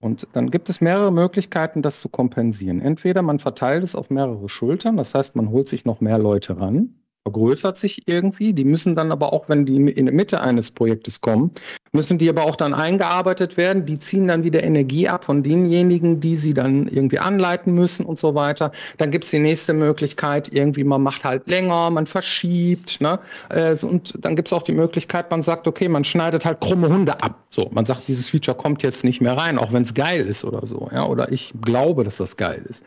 Und 0.00 0.28
dann 0.32 0.50
gibt 0.50 0.70
es 0.70 0.80
mehrere 0.80 1.12
Möglichkeiten, 1.12 1.82
das 1.82 2.00
zu 2.00 2.08
kompensieren. 2.08 2.80
Entweder 2.80 3.20
man 3.20 3.38
verteilt 3.38 3.84
es 3.84 3.94
auf 3.94 4.10
mehrere 4.10 4.48
Schultern, 4.48 4.96
das 4.96 5.14
heißt, 5.14 5.36
man 5.36 5.50
holt 5.50 5.68
sich 5.68 5.84
noch 5.84 6.00
mehr 6.00 6.18
Leute 6.18 6.58
ran, 6.58 6.94
vergrößert 7.28 7.76
sich 7.76 8.02
irgendwie. 8.06 8.54
Die 8.54 8.64
müssen 8.64 8.96
dann 8.96 9.12
aber 9.12 9.34
auch, 9.34 9.48
wenn 9.48 9.66
die 9.66 9.76
in 9.76 10.06
der 10.06 10.14
Mitte 10.14 10.40
eines 10.40 10.70
Projektes 10.70 11.20
kommen, 11.20 11.50
müssen 11.92 12.16
die 12.16 12.28
aber 12.28 12.44
auch 12.44 12.56
dann 12.56 12.72
eingearbeitet 12.72 13.58
werden. 13.58 13.84
Die 13.84 13.98
ziehen 13.98 14.28
dann 14.28 14.44
wieder 14.44 14.62
Energie 14.62 15.08
ab 15.08 15.24
von 15.24 15.42
denjenigen, 15.42 16.20
die 16.20 16.36
sie 16.36 16.54
dann 16.54 16.88
irgendwie 16.88 17.18
anleiten 17.18 17.74
müssen 17.74 18.06
und 18.06 18.18
so 18.18 18.34
weiter. 18.34 18.72
Dann 18.96 19.10
gibt's 19.10 19.30
die 19.30 19.40
nächste 19.40 19.74
Möglichkeit, 19.74 20.50
irgendwie 20.52 20.84
man 20.84 21.02
macht 21.02 21.24
halt 21.24 21.46
länger, 21.46 21.90
man 21.90 22.06
verschiebt. 22.06 23.00
Ne? 23.02 23.18
Äh, 23.50 23.76
und 23.82 24.14
dann 24.22 24.34
gibt's 24.34 24.52
auch 24.54 24.62
die 24.62 24.72
Möglichkeit, 24.72 25.30
man 25.30 25.42
sagt, 25.42 25.68
okay, 25.68 25.88
man 25.88 26.04
schneidet 26.04 26.46
halt 26.46 26.60
krumme 26.60 26.88
Hunde 26.88 27.22
ab. 27.22 27.44
So, 27.50 27.68
man 27.72 27.84
sagt, 27.84 28.08
dieses 28.08 28.28
Feature 28.28 28.56
kommt 28.56 28.82
jetzt 28.82 29.04
nicht 29.04 29.20
mehr 29.20 29.36
rein, 29.36 29.58
auch 29.58 29.72
wenn 29.72 29.82
es 29.82 29.92
geil 29.92 30.26
ist 30.26 30.44
oder 30.44 30.66
so. 30.66 30.88
Ja? 30.92 31.06
Oder 31.06 31.30
ich 31.30 31.52
glaube, 31.60 32.04
dass 32.04 32.16
das 32.16 32.38
geil 32.38 32.64
ist. 32.68 32.82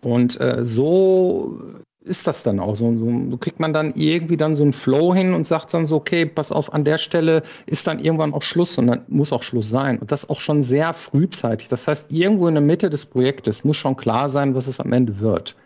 Und 0.00 0.40
äh, 0.40 0.64
so 0.64 1.60
ist 2.06 2.26
das 2.26 2.42
dann 2.42 2.60
auch 2.60 2.76
so, 2.76 2.96
so, 2.96 3.36
kriegt 3.36 3.60
man 3.60 3.72
dann 3.72 3.92
irgendwie 3.96 4.36
dann 4.36 4.56
so 4.56 4.62
einen 4.62 4.72
Flow 4.72 5.14
hin 5.14 5.34
und 5.34 5.46
sagt 5.46 5.74
dann 5.74 5.86
so, 5.86 5.96
okay, 5.96 6.24
pass 6.24 6.52
auf, 6.52 6.72
an 6.72 6.84
der 6.84 6.98
Stelle 6.98 7.42
ist 7.66 7.86
dann 7.86 7.98
irgendwann 7.98 8.32
auch 8.32 8.42
Schluss 8.42 8.78
und 8.78 8.86
dann 8.86 9.02
muss 9.08 9.32
auch 9.32 9.42
Schluss 9.42 9.68
sein. 9.68 9.98
Und 9.98 10.12
das 10.12 10.30
auch 10.30 10.40
schon 10.40 10.62
sehr 10.62 10.94
frühzeitig. 10.94 11.68
Das 11.68 11.88
heißt, 11.88 12.10
irgendwo 12.12 12.46
in 12.46 12.54
der 12.54 12.62
Mitte 12.62 12.90
des 12.90 13.06
Projektes 13.06 13.64
muss 13.64 13.76
schon 13.76 13.96
klar 13.96 14.28
sein, 14.28 14.54
was 14.54 14.68
es 14.68 14.80
am 14.80 14.92
Ende 14.92 15.18
wird. 15.18 15.56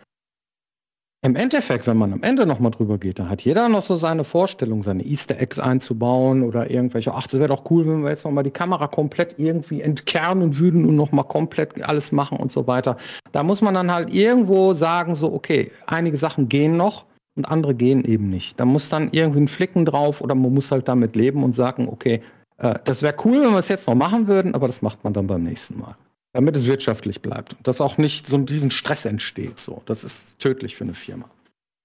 Im 1.23 1.35
Endeffekt, 1.35 1.85
wenn 1.85 1.97
man 1.97 2.13
am 2.13 2.23
Ende 2.23 2.47
nochmal 2.47 2.71
drüber 2.71 2.97
geht, 2.97 3.19
da 3.19 3.29
hat 3.29 3.43
jeder 3.43 3.69
noch 3.69 3.83
so 3.83 3.95
seine 3.95 4.23
Vorstellung, 4.23 4.81
seine 4.81 5.05
Easter 5.05 5.39
Eggs 5.39 5.59
einzubauen 5.59 6.41
oder 6.41 6.71
irgendwelche, 6.71 7.13
ach, 7.13 7.27
das 7.27 7.39
wäre 7.39 7.49
doch 7.49 7.69
cool, 7.69 7.85
wenn 7.85 8.01
wir 8.01 8.09
jetzt 8.09 8.25
nochmal 8.25 8.43
die 8.43 8.49
Kamera 8.49 8.87
komplett 8.87 9.35
irgendwie 9.37 9.81
entkernen 9.81 10.57
würden 10.57 10.83
und 10.83 10.95
nochmal 10.95 11.25
komplett 11.25 11.87
alles 11.87 12.11
machen 12.11 12.39
und 12.39 12.51
so 12.51 12.65
weiter. 12.65 12.97
Da 13.33 13.43
muss 13.43 13.61
man 13.61 13.75
dann 13.75 13.93
halt 13.93 14.11
irgendwo 14.11 14.73
sagen, 14.73 15.13
so, 15.13 15.31
okay, 15.31 15.71
einige 15.85 16.17
Sachen 16.17 16.49
gehen 16.49 16.75
noch 16.75 17.05
und 17.35 17.45
andere 17.45 17.75
gehen 17.75 18.03
eben 18.03 18.31
nicht. 18.31 18.59
Da 18.59 18.65
muss 18.65 18.89
dann 18.89 19.09
irgendwie 19.11 19.41
ein 19.41 19.47
Flicken 19.47 19.85
drauf 19.85 20.21
oder 20.21 20.33
man 20.33 20.51
muss 20.51 20.71
halt 20.71 20.87
damit 20.87 21.15
leben 21.15 21.43
und 21.43 21.53
sagen, 21.53 21.87
okay, 21.87 22.23
äh, 22.57 22.79
das 22.83 23.03
wäre 23.03 23.13
cool, 23.25 23.43
wenn 23.43 23.51
wir 23.51 23.59
es 23.59 23.67
jetzt 23.67 23.87
noch 23.87 23.93
machen 23.93 24.25
würden, 24.25 24.55
aber 24.55 24.65
das 24.65 24.81
macht 24.81 25.03
man 25.03 25.13
dann 25.13 25.27
beim 25.27 25.43
nächsten 25.43 25.77
Mal 25.77 25.95
damit 26.33 26.55
es 26.55 26.65
wirtschaftlich 26.65 27.21
bleibt. 27.21 27.55
Dass 27.63 27.81
auch 27.81 27.97
nicht 27.97 28.27
so 28.27 28.37
ein 28.37 28.45
diesen 28.45 28.71
Stress 28.71 29.05
entsteht. 29.05 29.59
So, 29.59 29.81
das 29.85 30.03
ist 30.03 30.39
tödlich 30.39 30.75
für 30.75 30.83
eine 30.83 30.93
Firma, 30.93 31.29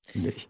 finde 0.07 0.31
ich. 0.31 0.49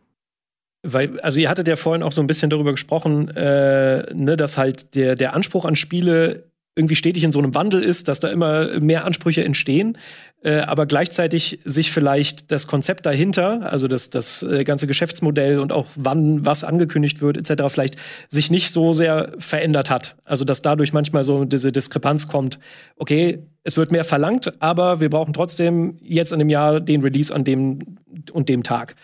Weil, 0.82 1.18
also 1.20 1.40
ihr 1.40 1.48
hattet 1.48 1.66
ja 1.66 1.76
vorhin 1.76 2.02
auch 2.02 2.12
so 2.12 2.20
ein 2.20 2.26
bisschen 2.26 2.50
darüber 2.50 2.70
gesprochen, 2.72 3.28
äh, 3.30 4.14
ne, 4.14 4.36
dass 4.36 4.56
halt 4.56 4.94
der, 4.94 5.16
der 5.16 5.34
Anspruch 5.34 5.64
an 5.64 5.74
Spiele 5.74 6.50
irgendwie 6.76 6.94
stetig 6.94 7.24
in 7.24 7.32
so 7.32 7.38
einem 7.38 7.54
Wandel 7.54 7.82
ist, 7.82 8.06
dass 8.06 8.20
da 8.20 8.28
immer 8.28 8.78
mehr 8.78 9.06
Ansprüche 9.06 9.42
entstehen, 9.42 9.96
äh, 10.42 10.58
aber 10.58 10.84
gleichzeitig 10.84 11.58
sich 11.64 11.90
vielleicht 11.90 12.52
das 12.52 12.66
Konzept 12.66 13.06
dahinter, 13.06 13.72
also 13.72 13.88
das, 13.88 14.10
das 14.10 14.42
äh, 14.42 14.62
ganze 14.62 14.86
Geschäftsmodell 14.86 15.58
und 15.58 15.72
auch 15.72 15.86
wann 15.96 16.44
was 16.44 16.64
angekündigt 16.64 17.22
wird, 17.22 17.38
etc., 17.38 17.64
vielleicht 17.68 17.96
sich 18.28 18.50
nicht 18.50 18.70
so 18.70 18.92
sehr 18.92 19.32
verändert 19.38 19.88
hat. 19.88 20.16
Also 20.24 20.44
dass 20.44 20.60
dadurch 20.60 20.92
manchmal 20.92 21.24
so 21.24 21.46
diese 21.46 21.72
Diskrepanz 21.72 22.28
kommt, 22.28 22.58
okay, 22.96 23.38
es 23.64 23.78
wird 23.78 23.90
mehr 23.90 24.04
verlangt, 24.04 24.62
aber 24.62 25.00
wir 25.00 25.08
brauchen 25.08 25.32
trotzdem 25.32 25.96
jetzt 26.02 26.32
in 26.32 26.38
dem 26.38 26.50
Jahr 26.50 26.80
den 26.80 27.02
Release 27.02 27.34
an 27.34 27.42
dem 27.42 27.98
und 28.32 28.50
dem 28.50 28.62
Tag. 28.62 28.94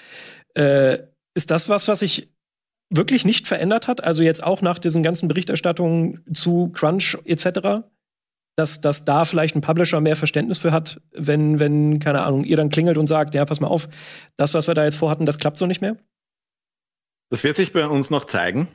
Äh, 0.55 0.99
ist 1.35 1.51
das 1.51 1.71
was, 1.71 1.89
was 1.89 2.03
ich 2.03 2.29
wirklich 2.95 3.25
nicht 3.25 3.49
verändert 3.49 3.89
hat? 3.89 4.05
Also 4.05 4.23
jetzt 4.23 4.43
auch 4.43 4.63
nach 4.63 4.79
diesen 4.79 5.03
ganzen 5.03 5.29
Berichterstattungen 5.29 6.25
zu 6.33 6.69
Crunch 6.69 7.19
etc., 7.25 7.85
dass, 8.55 8.83
dass 8.83 9.07
da 9.07 9.25
vielleicht 9.25 9.57
ein 9.57 9.63
Publisher 9.63 10.01
mehr 10.01 10.17
Verständnis 10.17 10.59
für 10.59 10.73
hat, 10.73 11.01
wenn, 11.13 11.59
wenn, 11.59 12.01
keine 12.01 12.23
Ahnung, 12.23 12.45
ihr 12.45 12.59
dann 12.59 12.69
klingelt 12.69 12.99
und 12.99 13.07
sagt, 13.07 13.35
ja, 13.35 13.47
pass 13.47 13.61
mal 13.61 13.69
auf, 13.69 13.89
das, 14.37 14.53
was 14.53 14.67
wir 14.67 14.75
da 14.75 14.85
jetzt 14.85 14.97
vorhatten, 14.97 15.25
das 15.25 15.39
klappt 15.39 15.57
so 15.57 15.67
nicht 15.67 15.81
mehr? 15.81 15.97
Das 17.31 17.45
wird 17.45 17.57
sich 17.57 17.73
bei 17.73 17.87
uns 17.87 18.11
noch 18.11 18.27
zeigen. 18.27 18.69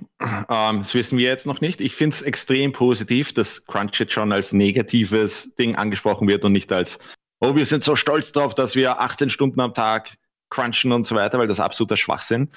Ähm, 0.49 0.79
das 0.79 0.95
wissen 0.95 1.19
wir 1.19 1.27
jetzt 1.27 1.45
noch 1.45 1.61
nicht. 1.61 1.79
Ich 1.79 1.93
finde 1.93 2.15
es 2.15 2.23
extrem 2.23 2.71
positiv, 2.73 3.33
dass 3.33 3.65
Crunch 3.65 3.99
jetzt 3.99 4.13
schon 4.13 4.31
als 4.31 4.51
negatives 4.51 5.53
Ding 5.59 5.75
angesprochen 5.75 6.27
wird 6.27 6.43
und 6.43 6.53
nicht 6.53 6.71
als, 6.71 6.97
oh, 7.39 7.53
wir 7.53 7.65
sind 7.67 7.83
so 7.83 7.95
stolz 7.95 8.31
drauf, 8.31 8.55
dass 8.55 8.73
wir 8.73 8.99
18 8.99 9.29
Stunden 9.29 9.59
am 9.59 9.75
Tag 9.75 10.17
crunchen 10.49 10.91
und 10.91 11.05
so 11.05 11.15
weiter, 11.15 11.37
weil 11.37 11.47
das 11.47 11.59
absoluter 11.59 11.97
Schwachsinn. 11.97 12.49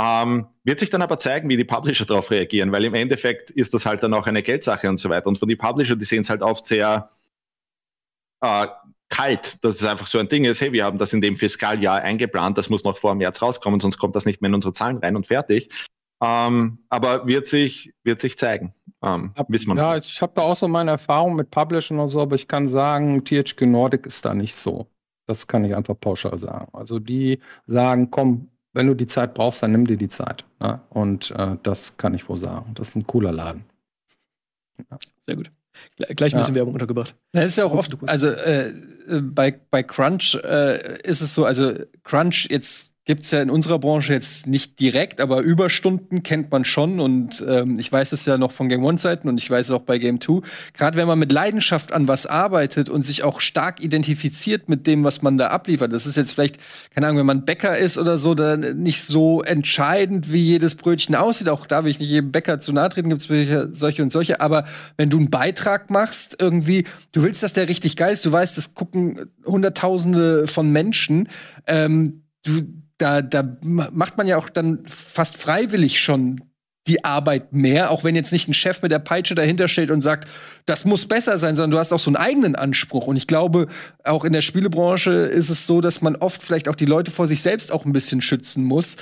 Ähm, 0.00 0.46
wird 0.64 0.80
sich 0.80 0.88
dann 0.88 1.02
aber 1.02 1.18
zeigen, 1.18 1.50
wie 1.50 1.58
die 1.58 1.64
Publisher 1.64 2.06
darauf 2.06 2.30
reagieren, 2.30 2.72
weil 2.72 2.86
im 2.86 2.94
Endeffekt 2.94 3.50
ist 3.50 3.74
das 3.74 3.84
halt 3.84 4.02
dann 4.02 4.14
auch 4.14 4.26
eine 4.26 4.42
Geldsache 4.42 4.88
und 4.88 4.96
so 4.96 5.10
weiter. 5.10 5.26
Und 5.26 5.38
von 5.38 5.48
den 5.48 5.58
Publisher, 5.58 5.94
die 5.94 6.06
sehen 6.06 6.22
es 6.22 6.30
halt 6.30 6.40
oft 6.40 6.64
sehr 6.64 7.10
äh, 8.40 8.66
kalt, 9.10 9.62
dass 9.62 9.74
es 9.74 9.84
einfach 9.84 10.06
so 10.06 10.18
ein 10.18 10.28
Ding 10.28 10.44
ist, 10.44 10.62
hey, 10.62 10.72
wir 10.72 10.84
haben 10.84 10.96
das 10.96 11.12
in 11.12 11.20
dem 11.20 11.36
Fiskaljahr 11.36 12.00
eingeplant, 12.00 12.56
das 12.56 12.70
muss 12.70 12.84
noch 12.84 12.96
vor 12.96 13.14
März 13.14 13.42
rauskommen, 13.42 13.78
sonst 13.80 13.98
kommt 13.98 14.16
das 14.16 14.24
nicht 14.24 14.40
mehr 14.40 14.48
in 14.48 14.54
unsere 14.54 14.72
Zahlen 14.72 14.98
rein 14.98 15.16
und 15.16 15.26
fertig. 15.26 15.68
Ähm, 16.22 16.78
aber 16.88 17.26
wird 17.26 17.46
sich, 17.46 17.92
wird 18.02 18.20
sich 18.20 18.38
zeigen. 18.38 18.72
Ähm, 19.02 19.34
ja, 19.76 19.96
ich 19.96 20.22
habe 20.22 20.32
da 20.34 20.42
auch 20.42 20.56
so 20.56 20.68
meine 20.68 20.92
Erfahrung 20.92 21.34
mit 21.34 21.50
Publishern 21.50 21.98
und 21.98 22.08
so, 22.08 22.20
aber 22.20 22.36
ich 22.36 22.48
kann 22.48 22.68
sagen, 22.68 23.24
THQ 23.24 23.62
Nordic 23.62 24.06
ist 24.06 24.24
da 24.24 24.32
nicht 24.32 24.54
so. 24.54 24.86
Das 25.26 25.46
kann 25.46 25.64
ich 25.64 25.74
einfach 25.74 25.98
pauschal 25.98 26.38
sagen. 26.38 26.68
Also 26.72 26.98
die 26.98 27.40
sagen, 27.66 28.10
komm, 28.10 28.49
wenn 28.72 28.86
du 28.86 28.94
die 28.94 29.06
Zeit 29.06 29.34
brauchst, 29.34 29.62
dann 29.62 29.72
nimm 29.72 29.86
dir 29.86 29.96
die 29.96 30.08
Zeit. 30.08 30.44
Ne? 30.60 30.80
Und 30.90 31.30
äh, 31.32 31.56
das 31.62 31.96
kann 31.96 32.14
ich 32.14 32.28
wohl 32.28 32.38
sagen. 32.38 32.72
Das 32.74 32.90
ist 32.90 32.96
ein 32.96 33.06
cooler 33.06 33.32
Laden. 33.32 33.64
Ja. 34.90 34.98
Sehr 35.20 35.36
gut. 35.36 35.50
Gleich 35.96 36.34
ein 36.34 36.40
bisschen 36.40 36.54
ja. 36.54 36.60
Werbung 36.60 36.74
untergebracht. 36.74 37.14
Das 37.32 37.46
ist 37.46 37.58
ja 37.58 37.64
auch 37.64 37.72
oft, 37.72 37.96
also 38.08 38.28
äh, 38.28 38.68
äh, 38.68 39.20
bei, 39.22 39.58
bei 39.70 39.82
Crunch 39.82 40.34
äh, 40.42 41.00
ist 41.02 41.20
es 41.20 41.34
so, 41.34 41.44
also 41.44 41.74
Crunch 42.02 42.48
jetzt 42.50 42.89
gibt 43.06 43.24
es 43.24 43.30
ja 43.30 43.40
in 43.40 43.50
unserer 43.50 43.78
Branche 43.78 44.12
jetzt 44.12 44.46
nicht 44.46 44.78
direkt, 44.78 45.20
aber 45.20 45.40
Überstunden 45.40 46.22
kennt 46.22 46.50
man 46.50 46.64
schon 46.64 47.00
und 47.00 47.44
ähm, 47.48 47.78
ich 47.78 47.90
weiß 47.90 48.12
es 48.12 48.26
ja 48.26 48.36
noch 48.36 48.52
von 48.52 48.68
Game 48.68 48.84
One-Zeiten 48.84 49.28
und 49.28 49.40
ich 49.40 49.50
weiß 49.50 49.66
es 49.66 49.72
auch 49.72 49.82
bei 49.82 49.98
Game 49.98 50.20
Two. 50.20 50.42
Gerade 50.74 50.98
wenn 50.98 51.08
man 51.08 51.18
mit 51.18 51.32
Leidenschaft 51.32 51.92
an 51.92 52.08
was 52.08 52.26
arbeitet 52.26 52.90
und 52.90 53.02
sich 53.02 53.22
auch 53.22 53.40
stark 53.40 53.82
identifiziert 53.82 54.68
mit 54.68 54.86
dem, 54.86 55.02
was 55.02 55.22
man 55.22 55.38
da 55.38 55.48
abliefert, 55.48 55.92
das 55.92 56.04
ist 56.04 56.16
jetzt 56.16 56.32
vielleicht, 56.32 56.58
keine 56.94 57.06
Ahnung, 57.06 57.20
wenn 57.20 57.26
man 57.26 57.44
Bäcker 57.46 57.76
ist 57.78 57.96
oder 57.96 58.18
so, 58.18 58.34
dann 58.34 58.82
nicht 58.82 59.04
so 59.04 59.42
entscheidend, 59.42 60.32
wie 60.32 60.42
jedes 60.42 60.74
Brötchen 60.74 61.14
aussieht. 61.14 61.48
Auch 61.48 61.66
da 61.66 61.84
will 61.84 61.90
ich 61.90 62.00
nicht 62.00 62.10
jedem 62.10 62.32
Bäcker 62.32 62.60
zu 62.60 62.72
nahe 62.72 62.90
treten, 62.90 63.08
gibt 63.08 63.22
es 63.22 63.78
solche 63.78 64.02
und 64.02 64.12
solche. 64.12 64.40
Aber 64.40 64.64
wenn 64.98 65.08
du 65.08 65.16
einen 65.16 65.30
Beitrag 65.30 65.90
machst, 65.90 66.36
irgendwie, 66.38 66.84
du 67.12 67.22
willst, 67.22 67.42
dass 67.42 67.54
der 67.54 67.68
richtig 67.68 67.96
geil 67.96 68.12
ist, 68.12 68.26
du 68.26 68.32
weißt, 68.32 68.58
das 68.58 68.74
gucken 68.74 69.30
Hunderttausende 69.46 70.46
von 70.46 70.70
Menschen. 70.70 71.28
Ähm, 71.66 72.24
du, 72.44 72.62
da, 73.00 73.22
da 73.22 73.56
macht 73.62 74.16
man 74.18 74.26
ja 74.26 74.36
auch 74.36 74.48
dann 74.48 74.80
fast 74.86 75.36
freiwillig 75.36 76.00
schon 76.00 76.42
die 76.86 77.04
Arbeit 77.04 77.52
mehr, 77.52 77.90
auch 77.90 78.04
wenn 78.04 78.16
jetzt 78.16 78.32
nicht 78.32 78.48
ein 78.48 78.54
Chef 78.54 78.82
mit 78.82 78.90
der 78.90 78.98
Peitsche 78.98 79.34
dahinter 79.34 79.68
steht 79.68 79.90
und 79.90 80.00
sagt, 80.00 80.28
das 80.66 80.84
muss 80.84 81.06
besser 81.06 81.38
sein, 81.38 81.54
sondern 81.54 81.72
du 81.72 81.78
hast 81.78 81.92
auch 81.92 82.00
so 82.00 82.08
einen 82.10 82.16
eigenen 82.16 82.56
Anspruch. 82.56 83.06
Und 83.06 83.16
ich 83.16 83.26
glaube, 83.26 83.68
auch 84.02 84.24
in 84.24 84.32
der 84.32 84.40
Spielebranche 84.40 85.10
ist 85.12 85.50
es 85.50 85.66
so, 85.66 85.80
dass 85.80 86.02
man 86.02 86.16
oft 86.16 86.42
vielleicht 86.42 86.68
auch 86.68 86.74
die 86.74 86.86
Leute 86.86 87.10
vor 87.10 87.26
sich 87.26 87.42
selbst 87.42 87.70
auch 87.70 87.84
ein 87.84 87.92
bisschen 87.92 88.20
schützen 88.20 88.64
muss. 88.64 88.96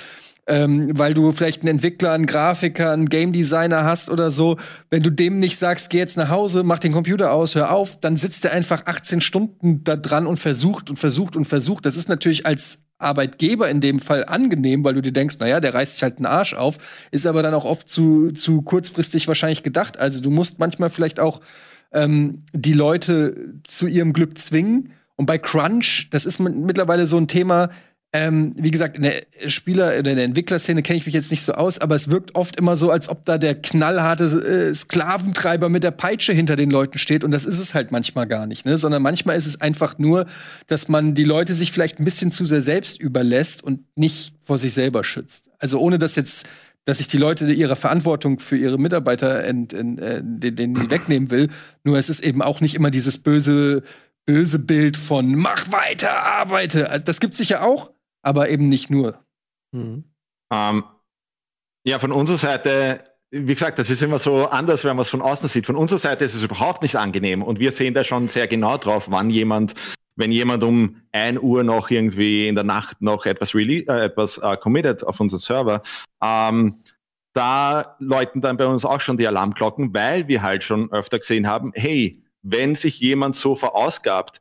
ähm, 0.49 0.97
weil 0.97 1.13
du 1.13 1.31
vielleicht 1.31 1.61
einen 1.61 1.69
Entwickler, 1.69 2.13
einen 2.13 2.25
Grafiker, 2.25 2.93
einen 2.93 3.11
Game 3.11 3.33
Designer 3.33 3.85
hast 3.85 4.09
oder 4.09 4.31
so. 4.31 4.57
Wenn 4.89 5.03
du 5.03 5.11
dem 5.11 5.39
nicht 5.39 5.59
sagst, 5.59 5.91
geh 5.91 5.99
jetzt 5.99 6.17
nach 6.17 6.31
Hause, 6.31 6.63
mach 6.63 6.79
den 6.79 6.93
Computer 6.93 7.33
aus, 7.33 7.55
hör 7.55 7.71
auf, 7.71 8.01
dann 8.01 8.17
sitzt 8.17 8.47
er 8.47 8.53
einfach 8.53 8.87
18 8.87 9.21
Stunden 9.21 9.85
da 9.85 9.97
dran 9.97 10.27
und 10.27 10.39
versucht 10.39 10.89
und 10.89 10.99
versucht 10.99 11.37
und 11.37 11.45
versucht. 11.45 11.85
Das 11.85 11.97
ist 11.97 12.09
natürlich 12.09 12.47
als 12.47 12.79
Arbeitgeber 12.99 13.69
in 13.69 13.81
dem 13.81 14.01
Fall 14.01 14.25
angenehm, 14.25 14.85
weil 14.85 14.95
du 14.95 15.03
dir 15.03 15.13
denkst, 15.13 15.39
naja, 15.39 15.61
der 15.61 15.75
reißt 15.75 15.95
sich 15.95 16.03
halt 16.03 16.17
einen 16.17 16.27
Arsch 16.27 16.55
auf, 16.55 16.79
ist 17.11 17.27
aber 17.27 17.43
dann 17.43 17.55
auch 17.55 17.65
oft 17.65 17.89
zu, 17.89 18.33
zu 18.33 18.63
kurzfristig 18.63 19.29
wahrscheinlich 19.29 19.63
gedacht. 19.63 19.99
Also 19.99 20.21
du 20.23 20.31
musst 20.31 20.59
manchmal 20.59 20.91
vielleicht 20.91 21.21
auch 21.21 21.41
ähm, 21.93 22.43
die 22.53 22.73
Leute 22.73 23.55
zu 23.65 23.87
ihrem 23.87 24.13
Glück 24.13 24.39
zwingen. 24.39 24.93
Und 25.17 25.27
bei 25.27 25.39
Crunch, 25.39 26.09
das 26.11 26.27
ist 26.27 26.39
mittlerweile 26.39 27.07
so 27.07 27.17
ein 27.17 27.29
Thema, 27.29 27.71
ähm, 28.15 28.55
wie 28.57 28.71
gesagt, 28.71 28.97
in 28.97 29.03
der 29.03 29.23
Spieler- 29.49 29.99
oder 29.99 30.11
in 30.11 30.17
der 30.17 30.25
Entwicklerszene 30.25 30.83
kenne 30.83 30.97
ich 30.97 31.05
mich 31.05 31.15
jetzt 31.15 31.31
nicht 31.31 31.43
so 31.43 31.53
aus, 31.53 31.79
aber 31.79 31.95
es 31.95 32.11
wirkt 32.11 32.35
oft 32.37 32.57
immer 32.57 32.75
so, 32.75 32.91
als 32.91 33.11
ob 33.11 33.27
da 33.27 33.37
der 33.37 33.55
knallharte 33.55 34.25
äh, 34.25 34.75
Sklaventreiber 34.75 35.69
mit 35.69 35.85
der 35.85 35.91
Peitsche 35.91 36.33
hinter 36.33 36.57
den 36.57 36.71
Leuten 36.71 36.99
steht. 36.99 37.23
Und 37.23 37.33
das 37.33 37.45
ist 37.45 37.59
es 37.59 37.75
halt 37.75 37.93
manchmal 37.93 38.27
gar 38.27 38.47
nicht, 38.47 38.65
ne? 38.65 38.79
Sondern 38.79 39.03
manchmal 39.03 39.37
ist 39.37 39.47
es 39.47 39.61
einfach 39.61 39.99
nur, 39.99 40.25
dass 40.69 40.89
man 40.89 41.15
die 41.15 41.25
Leute 41.25 41.53
sich 41.53 41.71
vielleicht 41.71 41.99
ein 41.99 42.05
bisschen 42.07 42.33
zu 42.33 42.47
sehr 42.47 42.63
selbst 42.63 42.99
überlässt 42.99 43.63
und 43.63 43.81
nicht 43.95 44.33
vor 44.43 44.57
sich 44.57 44.73
selber 44.73 45.05
schützt. 45.05 45.51
Also 45.59 45.79
ohne 45.79 45.99
dass 45.99 46.17
jetzt 46.17 46.49
dass 46.87 47.01
ich 47.01 47.09
die 47.09 47.19
Leute 47.19 47.53
ihre 47.53 47.77
Verantwortung 47.77 48.39
für 48.39 48.57
ihre 48.57 48.79
Mitarbeiter 48.79 49.45
ent, 49.45 49.75
ent, 49.75 50.01
äh, 50.01 50.23
den, 50.25 50.57
den 50.57 50.75
wegnehmen 50.91 51.31
will. 51.31 51.49
Nur 51.85 51.99
es 51.99 52.09
ist 52.09 52.25
eben 52.25 52.41
auch 52.41 52.63
nicht 52.63 52.75
immer 52.75 52.91
dieses 52.91 53.19
böse, 53.19 53.83
böse 54.25 54.59
Bild 54.59 54.97
von 54.97 55.35
mach 55.35 55.71
weiter, 55.71 56.23
arbeite. 56.23 57.03
Das 57.05 57.21
gibt 57.21 57.35
es 57.35 57.39
sicher 57.39 57.63
auch, 57.63 57.91
aber 58.23 58.49
eben 58.49 58.69
nicht 58.69 58.91
nur. 58.91 59.25
Mhm. 59.73 60.05
Ähm, 60.53 60.85
ja, 61.85 61.99
von 61.99 62.13
unserer 62.13 62.39
Seite, 62.39 63.05
wie 63.31 63.55
gesagt, 63.55 63.79
das 63.79 63.91
ist 63.91 64.03
immer 64.03 64.19
so 64.19 64.47
anders, 64.47 64.85
wenn 64.85 64.97
man 64.97 65.03
es 65.03 65.11
von 65.11 65.23
außen 65.23 65.49
sieht. 65.49 65.67
Von 65.67 65.77
unserer 65.77 65.99
Seite 65.99 66.25
ist 66.25 66.35
es 66.35 66.43
überhaupt 66.43 66.83
nicht 66.83 66.97
angenehm 66.97 67.43
und 67.43 67.61
wir 67.61 67.73
sehen 67.73 67.95
da 67.95 68.05
schon 68.05 68.29
sehr 68.29 68.47
genau 68.47 68.77
drauf, 68.77 69.07
wann 69.09 69.31
jemand, 69.31 69.75
wenn 70.17 70.33
jemand 70.33 70.63
um 70.65 71.03
1 71.13 71.39
Uhr 71.41 71.65
noch 71.65 71.91
irgendwie 71.91 72.49
in 72.49 72.55
der 72.55 72.65
Nacht 72.65 73.01
noch 73.01 73.27
etwas, 73.27 73.55
äh, 73.55 73.83
etwas 73.87 74.39
äh, 74.39 74.57
committed 74.57 75.05
auf 75.05 75.21
unseren 75.21 75.41
Server, 75.41 75.83
ähm, 76.23 76.83
da 77.35 77.97
läuten 78.01 78.41
dann 78.41 78.57
bei 78.57 78.67
uns 78.67 78.85
auch 78.85 79.01
schon 79.01 79.17
die 79.17 79.27
Alarmglocken, 79.27 79.95
weil 79.95 80.27
wir 80.27 80.43
halt 80.43 80.65
schon 80.65 80.91
öfter 80.91 81.19
gesehen 81.21 81.47
haben, 81.47 81.73
hey, 81.75 82.23
wenn 82.43 82.75
sich 82.75 82.99
jemand 83.01 83.37
so 83.37 83.55
verausgabt, 83.55 84.41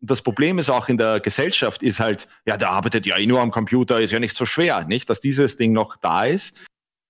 das 0.00 0.22
Problem 0.22 0.58
ist 0.58 0.70
auch 0.70 0.88
in 0.88 0.98
der 0.98 1.20
Gesellschaft, 1.20 1.82
ist 1.82 2.00
halt, 2.00 2.28
ja, 2.46 2.56
der 2.56 2.70
arbeitet 2.70 3.06
ja 3.06 3.18
eh 3.18 3.26
nur 3.26 3.40
am 3.40 3.50
Computer, 3.50 4.00
ist 4.00 4.12
ja 4.12 4.20
nicht 4.20 4.36
so 4.36 4.46
schwer, 4.46 4.84
nicht, 4.84 5.10
dass 5.10 5.20
dieses 5.20 5.56
Ding 5.56 5.72
noch 5.72 5.96
da 5.96 6.24
ist. 6.24 6.54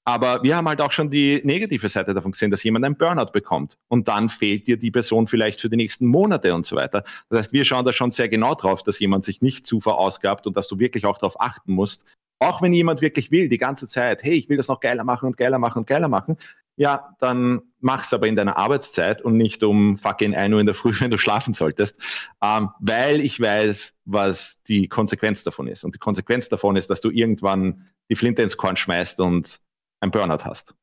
Aber 0.05 0.43
wir 0.43 0.57
haben 0.57 0.67
halt 0.67 0.81
auch 0.81 0.91
schon 0.91 1.11
die 1.11 1.43
negative 1.45 1.87
Seite 1.91 2.15
davon 2.15 2.33
gesehen, 2.33 2.51
dass 2.51 2.63
jemand 2.63 2.87
einen 2.87 2.97
Burnout 2.97 3.31
bekommt. 3.31 3.77
Und 3.89 4.09
dann 4.09 4.31
fehlt 4.31 4.67
dir 4.67 4.79
die 4.79 4.91
Person 4.91 5.29
vielleicht 5.29 5.61
für 5.61 5.69
die 5.69 5.77
nächsten 5.77 6.07
Monate 6.07 6.55
und 6.55 6.65
so 6.65 6.77
weiter. 6.77 7.05
Das 7.29 7.41
heißt, 7.41 7.53
wir 7.53 7.67
schauen 7.67 7.85
da 7.85 7.93
schon 7.93 8.11
sehr 8.11 8.31
genau 8.31 8.55
drauf, 8.55 8.83
dass 8.83 8.99
jemand 9.01 9.27
sich 9.27 9.43
nicht 9.43 9.67
zu 9.67 9.81
verausgabt 9.81 10.47
und 10.47 10.57
dass 10.57 10.67
du 10.67 10.79
wirklich 10.79 11.05
auch 11.05 11.19
darauf 11.19 11.39
achten 11.39 11.75
musst. 11.75 12.07
Auch 12.39 12.63
wenn 12.63 12.73
jemand 12.73 13.03
wirklich 13.03 13.31
will, 13.31 13.51
die 13.51 13.59
ganze 13.59 13.87
Zeit, 13.87 14.23
hey, 14.23 14.33
ich 14.33 14.49
will 14.49 14.57
das 14.57 14.69
noch 14.69 14.81
geiler 14.81 15.05
machen 15.05 15.27
und 15.27 15.37
geiler 15.37 15.59
machen 15.59 15.81
und 15.81 15.87
geiler 15.87 16.09
machen, 16.09 16.39
ja, 16.77 17.15
dann 17.21 17.61
mach's 17.81 18.13
aber 18.13 18.27
in 18.27 18.37
deiner 18.37 18.57
Arbeitszeit 18.57 19.23
und 19.23 19.37
nicht 19.37 19.63
um 19.63 19.99
fucking 19.99 20.35
1 20.35 20.53
Uhr 20.53 20.61
in 20.61 20.67
der 20.67 20.75
Früh, 20.75 20.93
wenn 21.01 21.11
du 21.11 21.19
schlafen 21.19 21.55
solltest, 21.55 21.97
ähm, 22.43 22.71
weil 22.81 23.21
ich 23.21 23.41
weiß, 23.41 23.95
was 24.05 24.63
die 24.65 24.89
Konsequenz 24.89 25.45
davon 25.45 25.69
ist. 25.69 25.85
Und 25.85 25.95
die 25.95 25.99
Konsequenz 25.99 26.49
davon 26.49 26.77
ist, 26.77 26.91
dass 26.91 27.01
du 27.01 27.11
irgendwann 27.11 27.87
die 28.11 28.17
Flinte 28.17 28.43
ins 28.43 28.57
Korn 28.57 28.77
schmeißt 28.77 29.21
und 29.21 29.61
ein 30.01 30.11
Burnout 30.11 30.45
hast. 30.45 30.75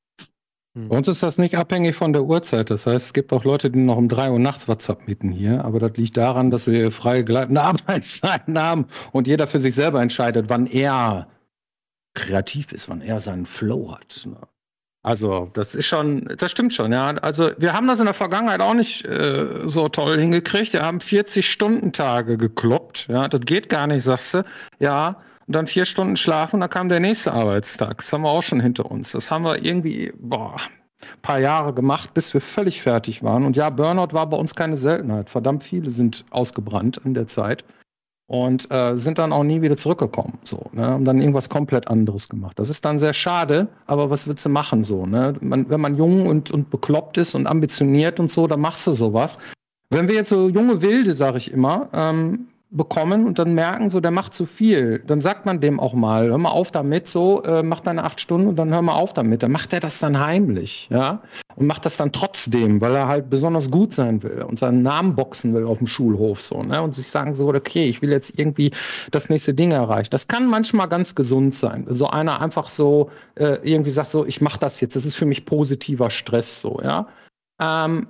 Hm. 0.76 0.90
Bei 0.90 0.98
uns 0.98 1.08
ist 1.08 1.24
das 1.24 1.38
nicht 1.38 1.58
abhängig 1.58 1.96
von 1.96 2.14
der 2.14 2.24
Uhrzeit. 2.24 2.70
Das 2.70 2.86
heißt, 2.86 3.08
es 3.08 3.14
gibt 3.14 3.34
auch 3.34 3.44
Leute, 3.44 3.72
die 3.72 3.80
noch 3.80 3.98
um 3.98 4.10
3 4.10 4.32
Uhr 4.32 4.40
nachts 4.40 4.68
WhatsApp 4.68 5.08
mieten 5.08 5.32
hier. 5.32 5.64
Aber 5.64 5.80
das 5.80 5.96
liegt 5.98 6.18
daran, 6.18 6.52
dass 6.52 6.68
wir 6.68 6.92
freie 6.92 7.24
gleitende 7.24 7.62
Arbeitszeiten 7.64 8.60
haben 8.60 8.88
und 9.12 9.28
jeder 9.28 9.48
für 9.48 9.60
sich 9.60 9.74
selber 9.74 10.02
entscheidet, 10.02 10.50
wann 10.50 10.68
er 10.68 11.28
kreativ 12.14 12.72
ist, 12.72 12.90
wann 12.90 13.02
er 13.02 13.20
seinen 13.20 13.46
Flow 13.46 13.92
hat. 13.92 14.28
Also, 15.06 15.52
das 15.54 15.76
ist 15.76 15.86
schon, 15.86 16.28
das 16.36 16.50
stimmt 16.50 16.74
schon, 16.74 16.92
ja. 16.92 17.10
Also, 17.22 17.52
wir 17.60 17.74
haben 17.74 17.86
das 17.86 18.00
in 18.00 18.06
der 18.06 18.16
Vergangenheit 18.16 18.60
auch 18.60 18.74
nicht 18.74 19.06
äh, 19.06 19.46
so 19.66 19.88
toll 19.88 20.18
hingekriegt. 20.18 20.74
Wir 20.74 20.82
haben 20.82 20.98
40-Stunden-Tage 20.98 22.38
gekloppt, 22.38 23.06
ja. 23.08 23.28
Das 23.28 23.42
geht 23.42 23.70
gar 23.70 23.86
nicht, 23.86 24.04
sagst 24.04 24.34
du. 24.34 24.44
Ja. 24.80 25.22
Und 25.46 25.56
dann 25.56 25.68
vier 25.68 25.86
Stunden 25.86 26.16
schlafen, 26.16 26.60
dann 26.60 26.72
kam 26.72 26.90
der 26.90 27.00
nächste 27.00 27.34
Arbeitstag. 27.34 27.98
Das 27.98 28.12
haben 28.12 28.24
wir 28.24 28.32
auch 28.32 28.42
schon 28.42 28.60
hinter 28.60 28.90
uns. 28.90 29.12
Das 29.12 29.30
haben 29.30 29.44
wir 29.44 29.64
irgendwie, 29.64 30.12
boah, 30.18 30.56
paar 31.22 31.38
Jahre 31.38 31.72
gemacht, 31.72 32.16
bis 32.16 32.34
wir 32.34 32.42
völlig 32.42 32.82
fertig 32.82 33.22
waren. 33.22 33.46
Und 33.46 33.56
ja, 33.56 33.70
Burnout 33.70 34.12
war 34.14 34.28
bei 34.28 34.38
uns 34.38 34.56
keine 34.56 34.76
Seltenheit. 34.76 35.30
Verdammt 35.30 35.64
viele 35.64 35.92
sind 35.92 36.26
ausgebrannt 36.32 37.00
in 37.06 37.14
der 37.14 37.28
Zeit 37.28 37.64
und 38.28 38.72
äh, 38.72 38.98
sind 38.98 39.20
dann 39.20 39.32
auch 39.32 39.44
nie 39.44 39.62
wieder 39.62 39.78
zurückgekommen. 39.78 40.40
So, 40.44 40.66
ne? 40.72 40.86
Haben 40.86 41.06
dann 41.06 41.20
irgendwas 41.20 41.50
komplett 41.50 41.88
anderes 41.88 42.28
gemacht. 42.28 42.58
Das 42.58 42.70
ist 42.70 42.84
dann 42.84 42.98
sehr 42.98 43.14
schade, 43.14 43.68
aber 43.86 44.10
was 44.10 44.28
willst 44.28 44.46
du 44.46 44.50
machen 44.50 44.84
so? 44.84 45.06
Ne? 45.06 45.36
Man, 45.42 45.70
wenn 45.70 45.82
man 45.82 45.96
jung 45.96 46.26
und, 46.28 46.52
und 46.52 46.70
bekloppt 46.70 47.18
ist 47.18 47.36
und 47.36 47.48
ambitioniert 47.48 48.20
und 48.20 48.32
so, 48.32 48.48
dann 48.48 48.62
machst 48.62 48.88
du 48.88 48.94
sowas. 48.94 49.38
Wenn 49.90 50.08
wir 50.08 50.16
jetzt 50.16 50.30
so 50.30 50.50
junge 50.50 50.82
Wilde, 50.82 51.14
sag 51.14 51.36
ich 51.36 51.52
immer, 51.52 51.90
ähm, 51.94 52.48
bekommen 52.76 53.26
und 53.26 53.40
dann 53.40 53.54
merken, 53.54 53.90
so 53.90 54.00
der 54.00 54.12
macht 54.12 54.34
zu 54.34 54.46
viel, 54.46 55.00
dann 55.00 55.22
sagt 55.22 55.46
man 55.46 55.62
dem 55.62 55.80
auch 55.80 55.94
mal, 55.94 56.28
hör 56.28 56.38
mal 56.38 56.50
auf 56.50 56.72
damit, 56.72 57.08
so 57.08 57.44
äh, 57.44 57.64
mach 57.64 57.82
deine 57.82 58.04
acht 58.04 58.20
Stunden 58.20 58.48
und 58.48 58.58
dann 58.58 58.74
hör 58.74 58.82
mal 58.82 58.94
auf 58.94 59.14
damit. 59.14 59.44
Dann 59.44 59.52
macht 59.52 59.74
er 59.74 59.80
das 59.80 60.00
dann 60.00 60.20
heimlich, 60.20 60.88
ja, 60.92 61.22
und 61.56 61.68
macht 61.68 61.86
das 61.86 61.98
dann 61.98 62.12
trotzdem, 62.12 62.82
weil 62.82 62.96
er 62.96 63.08
halt 63.08 63.30
besonders 63.30 63.72
gut 63.72 63.94
sein 63.94 64.22
will 64.24 64.42
und 64.42 64.60
seinen 64.60 64.82
Namen 64.82 65.16
boxen 65.16 65.54
will 65.54 65.66
auf 65.66 65.78
dem 65.78 65.88
Schulhof 65.88 66.42
so, 66.42 66.64
ne, 66.64 66.82
und 66.82 66.94
sich 66.96 67.10
sagen 67.10 67.36
so, 67.36 67.48
okay, 67.50 67.88
ich 67.88 68.02
will 68.02 68.12
jetzt 68.12 68.38
irgendwie 68.38 68.72
das 69.12 69.30
nächste 69.30 69.54
Ding 69.54 69.72
erreichen. 69.72 70.10
Das 70.12 70.28
kann 70.28 70.48
manchmal 70.48 70.90
ganz 70.90 71.16
gesund 71.16 71.56
sein. 71.56 71.86
So 71.90 72.08
einer 72.08 72.42
einfach 72.42 72.70
so 72.70 73.10
äh, 73.36 73.58
irgendwie 73.64 73.90
sagt 73.92 74.12
so, 74.12 74.26
ich 74.26 74.42
mach 74.42 74.58
das 74.58 74.82
jetzt, 74.82 74.96
das 74.96 75.06
ist 75.06 75.16
für 75.16 75.26
mich 75.26 75.46
positiver 75.46 76.10
Stress 76.10 76.62
so, 76.62 76.82
ja. 76.84 77.08
Ähm, 77.60 78.08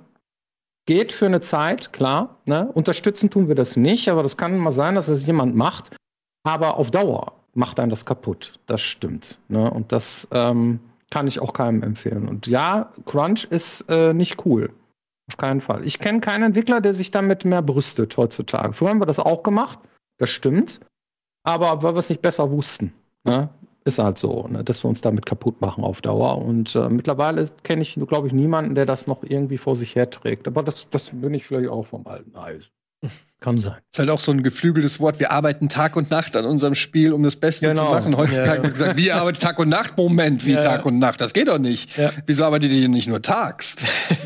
Geht 0.86 1.12
für 1.12 1.26
eine 1.26 1.40
Zeit, 1.40 1.92
klar. 1.92 2.36
Ne? 2.44 2.70
Unterstützen 2.72 3.28
tun 3.28 3.48
wir 3.48 3.56
das 3.56 3.76
nicht, 3.76 4.08
aber 4.08 4.22
das 4.22 4.36
kann 4.36 4.56
mal 4.58 4.70
sein, 4.70 4.94
dass 4.94 5.06
das 5.06 5.26
jemand 5.26 5.56
macht. 5.56 5.96
Aber 6.44 6.76
auf 6.76 6.92
Dauer 6.92 7.32
macht 7.54 7.80
einen 7.80 7.90
das 7.90 8.06
kaputt. 8.06 8.58
Das 8.66 8.80
stimmt. 8.80 9.40
Ne? 9.48 9.68
Und 9.68 9.90
das 9.90 10.28
ähm, 10.30 10.78
kann 11.10 11.26
ich 11.26 11.40
auch 11.40 11.52
keinem 11.52 11.82
empfehlen. 11.82 12.28
Und 12.28 12.46
ja, 12.46 12.92
Crunch 13.04 13.44
ist 13.44 13.82
äh, 13.88 14.14
nicht 14.14 14.46
cool. 14.46 14.72
Auf 15.28 15.36
keinen 15.36 15.60
Fall. 15.60 15.84
Ich 15.84 15.98
kenne 15.98 16.20
keinen 16.20 16.44
Entwickler, 16.44 16.80
der 16.80 16.94
sich 16.94 17.10
damit 17.10 17.44
mehr 17.44 17.62
brüstet 17.62 18.16
heutzutage. 18.16 18.72
Früher 18.72 18.90
haben 18.90 19.00
wir 19.00 19.06
das 19.06 19.18
auch 19.18 19.42
gemacht. 19.42 19.80
Das 20.18 20.30
stimmt. 20.30 20.80
Aber 21.42 21.82
weil 21.82 21.94
wir 21.94 21.98
es 21.98 22.10
nicht 22.10 22.22
besser 22.22 22.50
wussten. 22.52 22.92
Ne? 23.24 23.48
Ist 23.86 24.00
halt 24.00 24.18
so, 24.18 24.48
ne, 24.48 24.64
dass 24.64 24.82
wir 24.82 24.88
uns 24.88 25.00
damit 25.00 25.26
kaputt 25.26 25.60
machen 25.60 25.84
auf 25.84 26.00
Dauer. 26.00 26.38
Und 26.38 26.74
äh, 26.74 26.88
mittlerweile 26.88 27.48
kenne 27.62 27.82
ich, 27.82 27.94
glaube 28.08 28.26
ich, 28.26 28.32
niemanden, 28.32 28.74
der 28.74 28.84
das 28.84 29.06
noch 29.06 29.22
irgendwie 29.22 29.58
vor 29.58 29.76
sich 29.76 29.94
her 29.94 30.10
trägt. 30.10 30.48
Aber 30.48 30.64
das, 30.64 30.88
das 30.90 31.10
bin 31.12 31.34
ich 31.34 31.46
vielleicht 31.46 31.70
auch 31.70 31.86
vom 31.86 32.04
alten 32.04 32.34
Eis. 32.36 32.72
Kann 33.46 33.58
sein. 33.58 33.76
Ist 33.92 34.00
halt 34.00 34.10
auch 34.10 34.18
so 34.18 34.32
ein 34.32 34.42
geflügeltes 34.42 34.98
Wort. 34.98 35.20
Wir 35.20 35.30
arbeiten 35.30 35.68
Tag 35.68 35.94
und 35.94 36.10
Nacht 36.10 36.34
an 36.34 36.44
unserem 36.46 36.74
Spiel, 36.74 37.12
um 37.12 37.22
das 37.22 37.36
Beste 37.36 37.68
genau. 37.68 37.84
zu 37.84 37.90
machen. 37.92 38.16
Heutzutage 38.16 38.56
ja. 38.56 38.62
wird 38.64 38.72
gesagt, 38.72 38.96
wir 38.96 39.14
arbeiten 39.14 39.38
Tag 39.38 39.60
und 39.60 39.68
Nacht. 39.68 39.96
Moment, 39.96 40.44
wie 40.44 40.54
ja. 40.54 40.60
Tag 40.60 40.84
und 40.84 40.98
Nacht? 40.98 41.20
Das 41.20 41.32
geht 41.32 41.46
doch 41.46 41.58
nicht. 41.58 41.92
Wieso 42.26 42.44
arbeitet 42.44 42.72
ihr 42.72 42.88
nicht 42.88 43.06
nur 43.06 43.22
tags? 43.22 43.76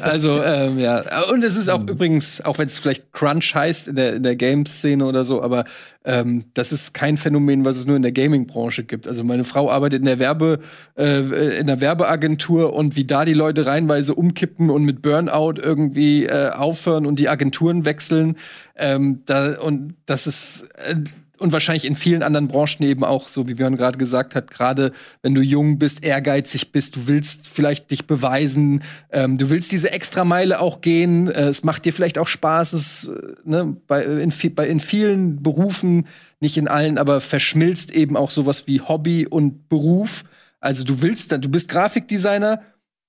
also, 0.01 0.43
ähm, 0.43 0.79
ja. 0.79 1.05
Und 1.31 1.45
es 1.45 1.55
ist 1.59 1.69
auch 1.69 1.83
mhm. 1.83 1.89
übrigens, 1.89 2.41
auch 2.41 2.57
wenn 2.57 2.67
es 2.67 2.79
vielleicht 2.79 3.13
Crunch 3.13 3.55
heißt 3.55 3.89
in 3.89 3.97
der, 3.97 4.15
in 4.15 4.23
der 4.23 4.37
Game-Szene 4.37 5.05
oder 5.05 5.23
so, 5.23 5.43
aber 5.43 5.67
ähm, 6.03 6.47
das 6.55 6.73
ist 6.73 6.95
kein 6.95 7.19
Phänomen, 7.19 7.67
was 7.67 7.77
es 7.77 7.87
nur 7.87 7.97
in 7.97 8.03
der 8.03 8.13
Gaming-Branche 8.13 8.85
gibt. 8.85 9.07
Also 9.07 9.23
meine 9.23 9.45
Frau 9.45 9.71
arbeitet 9.71 9.99
in 9.99 10.07
der 10.07 10.19
Werbe, 10.19 10.61
äh, 10.97 11.59
in 11.59 11.67
der 11.67 11.83
Werbeagentur 11.83 12.73
und 12.73 12.97
wie 12.97 13.05
da 13.05 13.27
die 13.27 13.35
Leute 13.35 13.67
reinweise 13.67 14.15
umkippen 14.15 14.71
und 14.71 14.85
mit 14.85 15.03
Burnout 15.03 15.61
irgendwie 15.63 16.25
äh, 16.25 16.53
aufhören 16.53 17.05
und 17.05 17.19
die 17.19 17.29
Agenturen 17.29 17.85
wechseln. 17.85 18.37
Ähm, 18.77 19.10
da, 19.27 19.59
und 19.61 19.95
das 20.07 20.27
ist 20.27 20.69
äh, 20.77 20.97
und 21.41 21.53
wahrscheinlich 21.53 21.87
in 21.87 21.97
vielen 21.97 22.23
anderen 22.23 22.49
Branchen 22.49 22.83
eben 22.83 23.03
auch, 23.03 23.27
so 23.27 23.49
wie 23.49 23.55
Björn 23.55 23.77
gerade 23.77 23.99
gesagt 23.99 24.35
hat, 24.35 24.51
gerade 24.51 24.93
wenn 25.23 25.35
du 25.35 25.41
jung 25.41 25.79
bist, 25.79 26.05
ehrgeizig 26.05 26.71
bist, 26.71 26.97
du 26.97 27.09
willst 27.09 27.49
vielleicht 27.49 27.91
dich 27.91 28.07
beweisen, 28.07 28.83
ähm, 29.11 29.39
du 29.39 29.49
willst 29.49 29.73
diese 29.73 29.91
extra 29.91 30.25
Meile 30.25 30.61
auch 30.61 30.83
gehen, 30.83 31.29
äh, 31.29 31.49
es 31.49 31.65
macht 31.65 31.87
dir 31.87 31.95
vielleicht 31.95 32.19
auch 32.19 32.29
Spaß, 32.29 32.75
es, 32.75 33.09
äh, 33.09 33.33
ne, 33.45 33.77
bei, 33.87 34.05
in, 34.05 34.33
bei, 34.55 34.69
in 34.69 34.81
vielen 34.81 35.43
Berufen, 35.43 36.07
nicht 36.41 36.59
in 36.59 36.69
allen, 36.69 36.99
aber 36.99 37.23
verschmilzt 37.23 37.91
eben 37.91 38.19
auch 38.19 38.31
sowas 38.31 38.67
wie 38.67 38.83
Hobby 38.83 39.27
und 39.27 39.71
Beruf. 39.71 40.25
Also 40.61 40.85
du 40.85 41.01
willst, 41.01 41.33
du 41.33 41.49
bist 41.49 41.71
Grafikdesigner, 41.71 42.61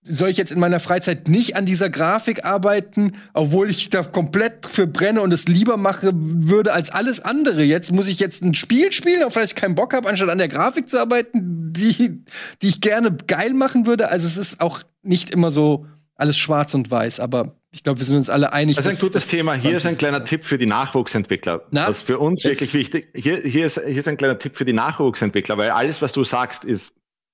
soll 0.03 0.29
ich 0.29 0.37
jetzt 0.37 0.51
in 0.51 0.59
meiner 0.59 0.79
Freizeit 0.79 1.27
nicht 1.27 1.55
an 1.55 1.65
dieser 1.65 1.89
Grafik 1.89 2.43
arbeiten, 2.43 3.13
obwohl 3.33 3.69
ich 3.69 3.89
da 3.89 4.01
komplett 4.01 4.65
für 4.65 4.87
brenne 4.87 5.21
und 5.21 5.31
es 5.31 5.47
lieber 5.47 5.77
mache 5.77 6.11
würde 6.13 6.73
als 6.73 6.89
alles 6.89 7.19
andere. 7.19 7.63
Jetzt 7.63 7.91
muss 7.91 8.07
ich 8.07 8.19
jetzt 8.19 8.41
ein 8.41 8.55
Spiel 8.55 8.91
spielen, 8.91 9.23
auf 9.23 9.35
das 9.35 9.51
ich 9.51 9.55
keinen 9.55 9.75
Bock 9.75 9.93
habe, 9.93 10.09
anstatt 10.09 10.29
an 10.29 10.39
der 10.39 10.47
Grafik 10.47 10.89
zu 10.89 10.99
arbeiten, 10.99 11.71
die, 11.71 12.23
die 12.61 12.67
ich 12.67 12.81
gerne 12.81 13.15
geil 13.27 13.53
machen 13.53 13.85
würde. 13.85 14.09
Also 14.09 14.25
es 14.25 14.37
ist 14.37 14.59
auch 14.59 14.81
nicht 15.03 15.29
immer 15.29 15.51
so 15.51 15.85
alles 16.15 16.37
schwarz 16.37 16.73
und 16.73 16.89
weiß, 16.89 17.19
aber 17.19 17.55
ich 17.71 17.83
glaube, 17.83 17.99
wir 17.99 18.05
sind 18.05 18.17
uns 18.17 18.29
alle 18.29 18.53
einig. 18.53 18.75
Das 18.77 18.85
ist 18.85 18.97
ein 18.97 18.99
gutes 18.99 19.27
Thema. 19.27 19.53
Hier 19.53 19.77
ist 19.77 19.85
ein 19.85 19.97
kleiner 19.97 20.25
Tipp 20.25 20.45
für 20.45 20.57
die 20.57 20.65
Nachwuchsentwickler. 20.65 21.67
Na? 21.71 21.87
Das 21.87 21.97
ist 21.97 22.03
für 22.03 22.19
uns 22.19 22.43
wirklich 22.43 22.73
wichtig. 22.73 23.09
Hier, 23.15 23.37
hier, 23.37 23.67
ist, 23.67 23.79
hier 23.79 23.99
ist 23.99 24.07
ein 24.07 24.17
kleiner 24.17 24.37
Tipp 24.37 24.57
für 24.57 24.65
die 24.65 24.73
Nachwuchsentwickler, 24.73 25.57
weil 25.57 25.69
alles, 25.69 26.01
was 26.01 26.11
du 26.11 26.23
sagst, 26.23 26.65
ist 26.65 26.91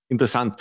interessant. 0.09 0.55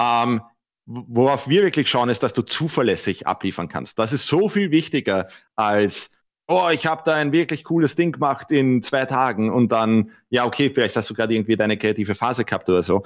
Ähm, 0.00 0.42
worauf 0.86 1.48
wir 1.48 1.62
wirklich 1.62 1.88
schauen, 1.88 2.08
ist, 2.08 2.22
dass 2.22 2.32
du 2.32 2.42
zuverlässig 2.42 3.26
abliefern 3.26 3.68
kannst. 3.68 3.98
Das 3.98 4.12
ist 4.12 4.26
so 4.26 4.48
viel 4.48 4.70
wichtiger 4.70 5.28
als, 5.56 6.10
oh, 6.48 6.68
ich 6.72 6.86
habe 6.86 7.02
da 7.04 7.14
ein 7.14 7.32
wirklich 7.32 7.64
cooles 7.64 7.94
Ding 7.94 8.12
gemacht 8.12 8.50
in 8.50 8.82
zwei 8.82 9.06
Tagen 9.06 9.50
und 9.50 9.70
dann, 9.70 10.10
ja, 10.30 10.44
okay, 10.44 10.70
vielleicht 10.72 10.96
hast 10.96 11.08
du 11.10 11.14
gerade 11.14 11.34
irgendwie 11.34 11.56
deine 11.56 11.78
kreative 11.78 12.14
Phase 12.14 12.44
gehabt 12.44 12.68
oder 12.68 12.82
so. 12.82 13.02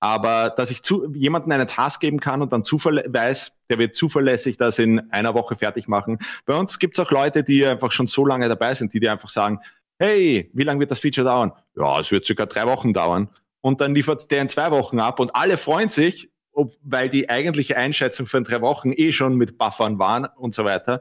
Aber 0.00 0.50
dass 0.50 0.70
ich 0.70 0.82
zu, 0.82 1.12
jemanden 1.12 1.50
einen 1.50 1.66
Task 1.66 2.00
geben 2.00 2.20
kann 2.20 2.40
und 2.40 2.52
dann 2.52 2.62
weiß, 2.62 3.52
der 3.68 3.78
wird 3.78 3.96
zuverlässig 3.96 4.56
das 4.56 4.78
in 4.78 5.10
einer 5.10 5.34
Woche 5.34 5.56
fertig 5.56 5.88
machen. 5.88 6.18
Bei 6.46 6.54
uns 6.54 6.78
gibt 6.78 6.98
es 6.98 7.04
auch 7.04 7.10
Leute, 7.10 7.42
die 7.42 7.66
einfach 7.66 7.90
schon 7.90 8.06
so 8.06 8.24
lange 8.24 8.48
dabei 8.48 8.74
sind, 8.74 8.94
die 8.94 9.00
dir 9.00 9.10
einfach 9.10 9.30
sagen, 9.30 9.58
hey, 9.98 10.50
wie 10.54 10.62
lange 10.62 10.78
wird 10.80 10.92
das 10.92 11.00
Feature 11.00 11.26
dauern? 11.26 11.52
Ja, 11.76 11.98
es 11.98 12.12
wird 12.12 12.24
circa 12.24 12.46
drei 12.46 12.66
Wochen 12.66 12.92
dauern. 12.92 13.28
Und 13.60 13.80
dann 13.80 13.92
liefert 13.92 14.30
der 14.30 14.42
in 14.42 14.48
zwei 14.48 14.70
Wochen 14.70 15.00
ab 15.00 15.18
und 15.18 15.34
alle 15.34 15.58
freuen 15.58 15.88
sich, 15.88 16.30
ob, 16.58 16.76
weil 16.82 17.08
die 17.08 17.30
eigentliche 17.30 17.76
Einschätzung 17.76 18.26
von 18.26 18.44
drei 18.44 18.60
Wochen 18.60 18.92
eh 18.92 19.12
schon 19.12 19.36
mit 19.36 19.56
Buffern 19.56 19.98
waren 19.98 20.26
und 20.36 20.54
so 20.54 20.64
weiter. 20.64 21.00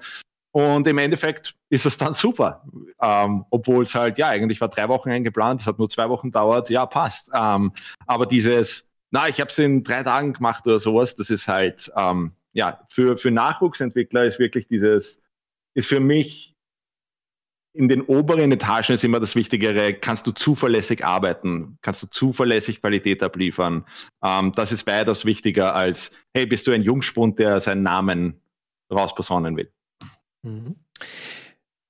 Und 0.52 0.88
im 0.88 0.98
Endeffekt 0.98 1.56
ist 1.70 1.86
es 1.86 1.98
dann 1.98 2.14
super. 2.14 2.64
Ähm, 3.02 3.46
Obwohl 3.50 3.84
es 3.84 3.94
halt, 3.94 4.18
ja, 4.18 4.30
eigentlich 4.30 4.62
war 4.62 4.70
drei 4.70 4.88
Wochen 4.88 5.10
eingeplant, 5.10 5.62
es 5.62 5.68
hat 5.68 5.80
nur 5.80 5.90
zwei 5.90 6.10
Wochen 6.10 6.32
dauert, 6.32 6.70
ja, 6.70 6.86
passt. 6.86 7.30
Ähm, 7.34 7.74
aber 8.06 8.26
dieses, 8.26 8.88
na, 9.12 9.28
ich 9.28 9.42
habe 9.42 9.50
es 9.50 9.58
in 9.58 9.84
drei 9.84 10.04
Tagen 10.04 10.34
gemacht 10.34 10.66
oder 10.68 10.80
sowas, 10.80 11.16
das 11.16 11.30
ist 11.30 11.48
halt, 11.48 11.92
ähm, 11.96 12.34
ja, 12.54 12.82
für, 12.90 13.18
für 13.18 13.32
Nachwuchsentwickler 13.32 14.26
ist 14.26 14.40
wirklich 14.40 14.68
dieses, 14.68 15.22
ist 15.74 15.88
für 15.88 16.00
mich 16.00 16.56
in 17.78 17.88
den 17.90 18.02
oberen 18.02 18.52
Etagen 18.52 18.94
ist 18.94 19.04
immer 19.04 19.20
das 19.20 19.36
Wichtigere, 19.36 19.94
kannst 19.94 20.26
du 20.26 20.32
zuverlässig 20.32 21.06
arbeiten, 21.06 21.78
kannst 21.82 22.02
du 22.02 22.08
zuverlässig 22.08 22.82
Qualität 22.82 23.22
abliefern. 23.22 23.86
Ähm, 24.24 24.52
das 24.56 24.72
ist 24.72 24.88
weitaus 24.88 25.26
wichtiger 25.26 25.76
als, 25.76 26.12
hey, 26.34 26.48
bist 26.48 26.66
du 26.66 26.72
ein 26.72 26.82
Jungspund, 26.82 27.38
der 27.38 27.60
seinen 27.60 27.84
Namen 27.84 28.42
rausposaunen 28.92 29.56
will. 29.58 29.72
Mhm. 30.44 30.76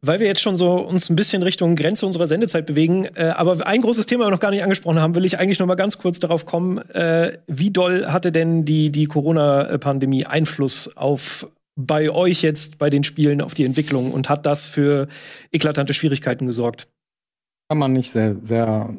Weil 0.02 0.20
wir 0.20 0.28
jetzt 0.28 0.42
schon 0.42 0.58
so 0.58 0.76
uns 0.76 1.10
ein 1.10 1.16
bisschen 1.16 1.42
Richtung 1.42 1.76
Grenze 1.76 2.06
unserer 2.06 2.28
Sendezeit 2.28 2.66
bewegen, 2.66 3.06
äh, 3.16 3.34
aber 3.36 3.66
ein 3.66 3.82
großes 3.82 4.06
Thema 4.06 4.26
wir 4.26 4.32
noch 4.32 4.40
gar 4.40 4.52
nicht 4.52 4.64
angesprochen 4.64 5.00
haben, 5.00 5.16
will 5.16 5.26
ich 5.26 5.40
eigentlich 5.40 5.60
noch 5.60 5.68
mal 5.68 5.76
ganz 5.76 5.98
kurz 5.98 6.20
darauf 6.20 6.46
kommen, 6.46 6.78
äh, 6.90 7.40
wie 7.48 7.72
doll 7.72 8.08
hatte 8.08 8.32
denn 8.32 8.66
die, 8.66 8.92
die 8.92 9.06
Corona-Pandemie 9.06 10.26
Einfluss 10.26 10.96
auf 10.96 11.48
bei 11.78 12.10
euch 12.10 12.42
jetzt 12.42 12.80
bei 12.80 12.90
den 12.90 13.04
Spielen 13.04 13.42
auf 13.42 13.54
die 13.54 13.64
Entwicklung 13.64 14.12
und 14.12 14.28
hat 14.28 14.46
das 14.46 14.66
für 14.66 15.08
eklatante 15.52 15.94
Schwierigkeiten 15.94 16.46
gesorgt? 16.48 16.90
Kann 17.70 17.78
man 17.78 17.94
nicht 17.94 18.12
sehr, 18.12 18.36
sehr, 18.44 18.94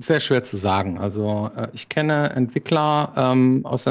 sehr 0.00 0.20
schwer 0.20 0.42
zu 0.42 0.56
sagen. 0.56 0.98
Also 0.98 1.50
äh, 1.56 1.68
ich 1.72 1.88
kenne 1.88 2.30
Entwickler 2.30 3.12
ähm, 3.16 3.64
aus 3.64 3.84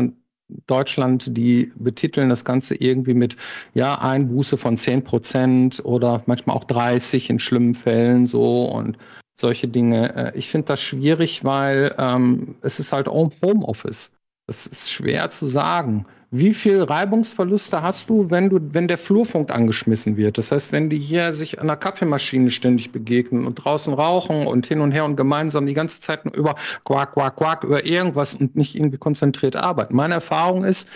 Deutschland, 0.66 1.38
die 1.38 1.72
betiteln 1.76 2.30
das 2.30 2.43
Ganze 2.43 2.76
irgendwie 2.76 3.14
mit 3.14 3.38
ja 3.74 3.99
Einbuße 3.99 4.57
von 4.57 4.78
10 4.78 5.03
Prozent 5.03 5.82
oder 5.86 6.24
manchmal 6.26 6.55
auch 6.55 6.64
30 6.64 7.30
in 7.30 7.39
schlimmen 7.39 7.76
Fällen 7.76 8.26
so 8.26 8.66
und 8.66 8.97
solche 9.39 9.68
Dinge. 9.68 10.16
Äh, 10.16 10.38
ich 10.38 10.49
finde 10.49 10.68
das 10.68 10.82
schwierig, 10.82 11.43
weil 11.43 11.93
ähm, 11.97 12.55
es 12.62 12.80
ist 12.80 12.91
halt 12.91 13.07
Homeoffice. 13.07 14.12
Es 14.47 14.66
ist 14.66 14.89
schwer 14.89 15.30
zu 15.30 15.45
sagen. 15.45 16.05
Wie 16.32 16.54
viel 16.54 16.84
Reibungsverluste 16.84 17.82
hast 17.82 18.08
du, 18.08 18.30
wenn 18.30 18.50
du, 18.50 18.60
wenn 18.72 18.88
der 18.88 19.00
Flurfunk 19.00 19.52
angeschmissen 19.52 20.16
wird? 20.16 20.38
Das 20.38 20.52
heißt, 20.52 20.72
wenn 20.72 20.88
die 20.88 21.00
hier 21.00 21.34
sich 21.34 21.60
an 21.60 21.66
der 21.66 21.76
Kaffeemaschine 21.76 22.52
ständig 22.52 22.92
begegnen 22.92 23.48
und 23.48 23.56
draußen 23.56 23.92
rauchen 23.96 24.46
und 24.46 24.68
hin 24.68 24.82
und 24.82 24.92
her 24.92 25.06
und 25.06 25.16
gemeinsam 25.16 25.66
die 25.66 25.74
ganze 25.74 26.02
Zeit 26.02 26.26
nur 26.26 26.36
über 26.36 26.56
Quack, 26.86 27.14
Quack, 27.14 27.36
Quack, 27.36 27.64
über 27.64 27.84
irgendwas 27.84 28.36
und 28.36 28.56
nicht 28.56 28.76
irgendwie 28.76 29.00
konzentriert 29.00 29.56
arbeiten. 29.56 29.96
Meine 29.96 30.14
Erfahrung 30.14 30.66
ist, 30.66 30.88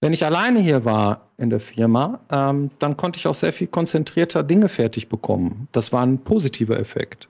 wenn 0.00 0.12
ich 0.12 0.24
alleine 0.24 0.58
hier 0.58 0.84
war 0.84 1.30
in 1.36 1.50
der 1.50 1.60
Firma, 1.60 2.20
ähm, 2.28 2.70
dann 2.80 2.96
konnte 2.96 3.18
ich 3.18 3.28
auch 3.28 3.34
sehr 3.36 3.52
viel 3.52 3.68
konzentrierter 3.68 4.42
Dinge 4.42 4.68
fertig 4.68 5.08
bekommen. 5.08 5.68
Das 5.70 5.92
war 5.92 6.04
ein 6.04 6.18
positiver 6.18 6.80
Effekt. 6.80 7.29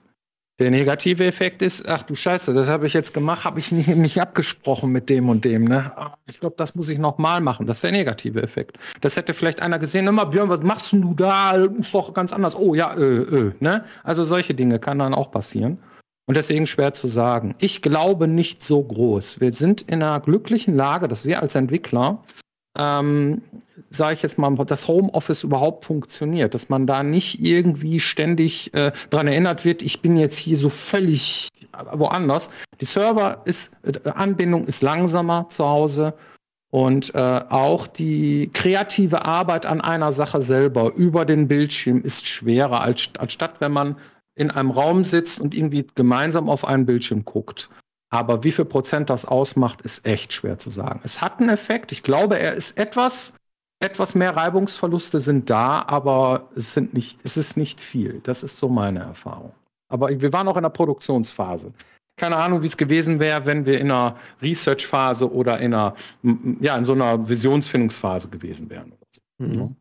Der 0.61 0.69
negative 0.69 1.25
Effekt 1.25 1.63
ist, 1.63 1.89
ach 1.89 2.03
du 2.03 2.13
Scheiße, 2.13 2.53
das 2.53 2.67
habe 2.67 2.85
ich 2.85 2.93
jetzt 2.93 3.15
gemacht, 3.15 3.45
habe 3.45 3.57
ich 3.57 3.71
nicht, 3.71 3.87
nicht 3.87 4.21
abgesprochen 4.21 4.91
mit 4.91 5.09
dem 5.09 5.27
und 5.27 5.43
dem. 5.43 5.65
Ne? 5.65 5.91
Ich 6.27 6.39
glaube, 6.39 6.53
das 6.55 6.75
muss 6.75 6.87
ich 6.89 6.99
nochmal 6.99 7.41
machen. 7.41 7.65
Das 7.65 7.77
ist 7.77 7.81
der 7.81 7.91
negative 7.91 8.43
Effekt. 8.43 8.77
Das 9.01 9.17
hätte 9.17 9.33
vielleicht 9.33 9.59
einer 9.59 9.79
gesehen, 9.79 10.05
immer 10.05 10.27
Björn, 10.27 10.49
was 10.49 10.61
machst 10.61 10.93
du 10.93 11.15
da? 11.15 11.53
Ist 11.53 11.95
doch 11.95 12.13
ganz 12.13 12.31
anders. 12.31 12.55
Oh 12.55 12.75
ja, 12.75 12.93
äh, 12.93 13.01
äh. 13.01 13.53
Ne? 13.59 13.85
Also 14.03 14.23
solche 14.23 14.53
Dinge 14.53 14.77
kann 14.77 14.99
dann 14.99 15.15
auch 15.15 15.31
passieren. 15.31 15.79
Und 16.27 16.37
deswegen 16.37 16.67
schwer 16.67 16.93
zu 16.93 17.07
sagen. 17.07 17.55
Ich 17.57 17.81
glaube 17.81 18.27
nicht 18.27 18.61
so 18.61 18.83
groß. 18.83 19.41
Wir 19.41 19.53
sind 19.53 19.81
in 19.81 20.03
einer 20.03 20.19
glücklichen 20.19 20.75
Lage, 20.75 21.07
dass 21.07 21.25
wir 21.25 21.41
als 21.41 21.55
Entwickler 21.55 22.23
ähm, 22.77 23.41
sage 23.89 24.13
ich 24.13 24.21
jetzt 24.21 24.37
mal, 24.37 24.53
das 24.65 24.87
Homeoffice 24.87 25.43
überhaupt 25.43 25.85
funktioniert, 25.85 26.53
dass 26.53 26.69
man 26.69 26.87
da 26.87 27.03
nicht 27.03 27.41
irgendwie 27.41 27.99
ständig 27.99 28.73
äh, 28.73 28.91
dran 29.09 29.27
erinnert 29.27 29.65
wird, 29.65 29.81
ich 29.81 30.01
bin 30.01 30.17
jetzt 30.17 30.37
hier 30.37 30.57
so 30.57 30.69
völlig 30.69 31.49
woanders. 31.93 32.49
Die 32.79 32.85
Server 32.85 33.41
ist, 33.45 33.71
äh, 33.83 34.09
Anbindung 34.09 34.65
ist 34.65 34.81
langsamer 34.81 35.47
zu 35.49 35.65
Hause 35.65 36.13
und 36.69 37.13
äh, 37.15 37.41
auch 37.49 37.87
die 37.87 38.49
kreative 38.53 39.25
Arbeit 39.25 39.65
an 39.65 39.81
einer 39.81 40.13
Sache 40.13 40.41
selber 40.41 40.93
über 40.93 41.25
den 41.25 41.47
Bildschirm 41.47 42.01
ist 42.01 42.25
schwerer, 42.25 42.81
als, 42.81 43.09
als 43.17 43.33
statt 43.33 43.55
wenn 43.59 43.73
man 43.73 43.97
in 44.35 44.51
einem 44.51 44.71
Raum 44.71 45.03
sitzt 45.03 45.41
und 45.41 45.53
irgendwie 45.53 45.85
gemeinsam 45.95 46.49
auf 46.49 46.65
einen 46.65 46.85
Bildschirm 46.85 47.25
guckt. 47.25 47.69
Aber 48.13 48.43
wie 48.43 48.51
viel 48.51 48.65
Prozent 48.65 49.09
das 49.09 49.25
ausmacht, 49.25 49.81
ist 49.81 50.05
echt 50.05 50.33
schwer 50.33 50.57
zu 50.57 50.69
sagen. 50.69 50.99
Es 51.03 51.21
hat 51.21 51.39
einen 51.39 51.49
Effekt. 51.49 51.93
Ich 51.93 52.03
glaube, 52.03 52.37
er 52.37 52.53
ist 52.53 52.77
etwas, 52.77 53.33
etwas 53.79 54.15
mehr 54.15 54.35
Reibungsverluste 54.35 55.21
sind 55.21 55.49
da, 55.49 55.83
aber 55.87 56.49
es 56.55 56.73
sind 56.73 56.93
nicht, 56.93 57.19
es 57.23 57.37
ist 57.37 57.55
nicht 57.55 57.79
viel. 57.79 58.19
Das 58.23 58.43
ist 58.43 58.57
so 58.57 58.67
meine 58.67 58.99
Erfahrung. 58.99 59.53
Aber 59.87 60.09
wir 60.09 60.33
waren 60.33 60.47
auch 60.49 60.57
in 60.57 60.63
der 60.63 60.69
Produktionsphase. 60.69 61.73
Keine 62.17 62.35
Ahnung, 62.35 62.61
wie 62.61 62.67
es 62.67 62.75
gewesen 62.75 63.19
wäre, 63.19 63.45
wenn 63.45 63.65
wir 63.65 63.79
in 63.79 63.89
einer 63.89 64.17
Research-Phase 64.41 65.31
oder 65.31 65.59
in 65.59 65.73
einer, 65.73 65.95
ja, 66.59 66.77
in 66.77 66.83
so 66.83 66.91
einer 66.91 67.27
Visionsfindungsphase 67.27 68.27
gewesen 68.29 68.69
wären. 68.69 68.91
Mhm. 69.37 69.77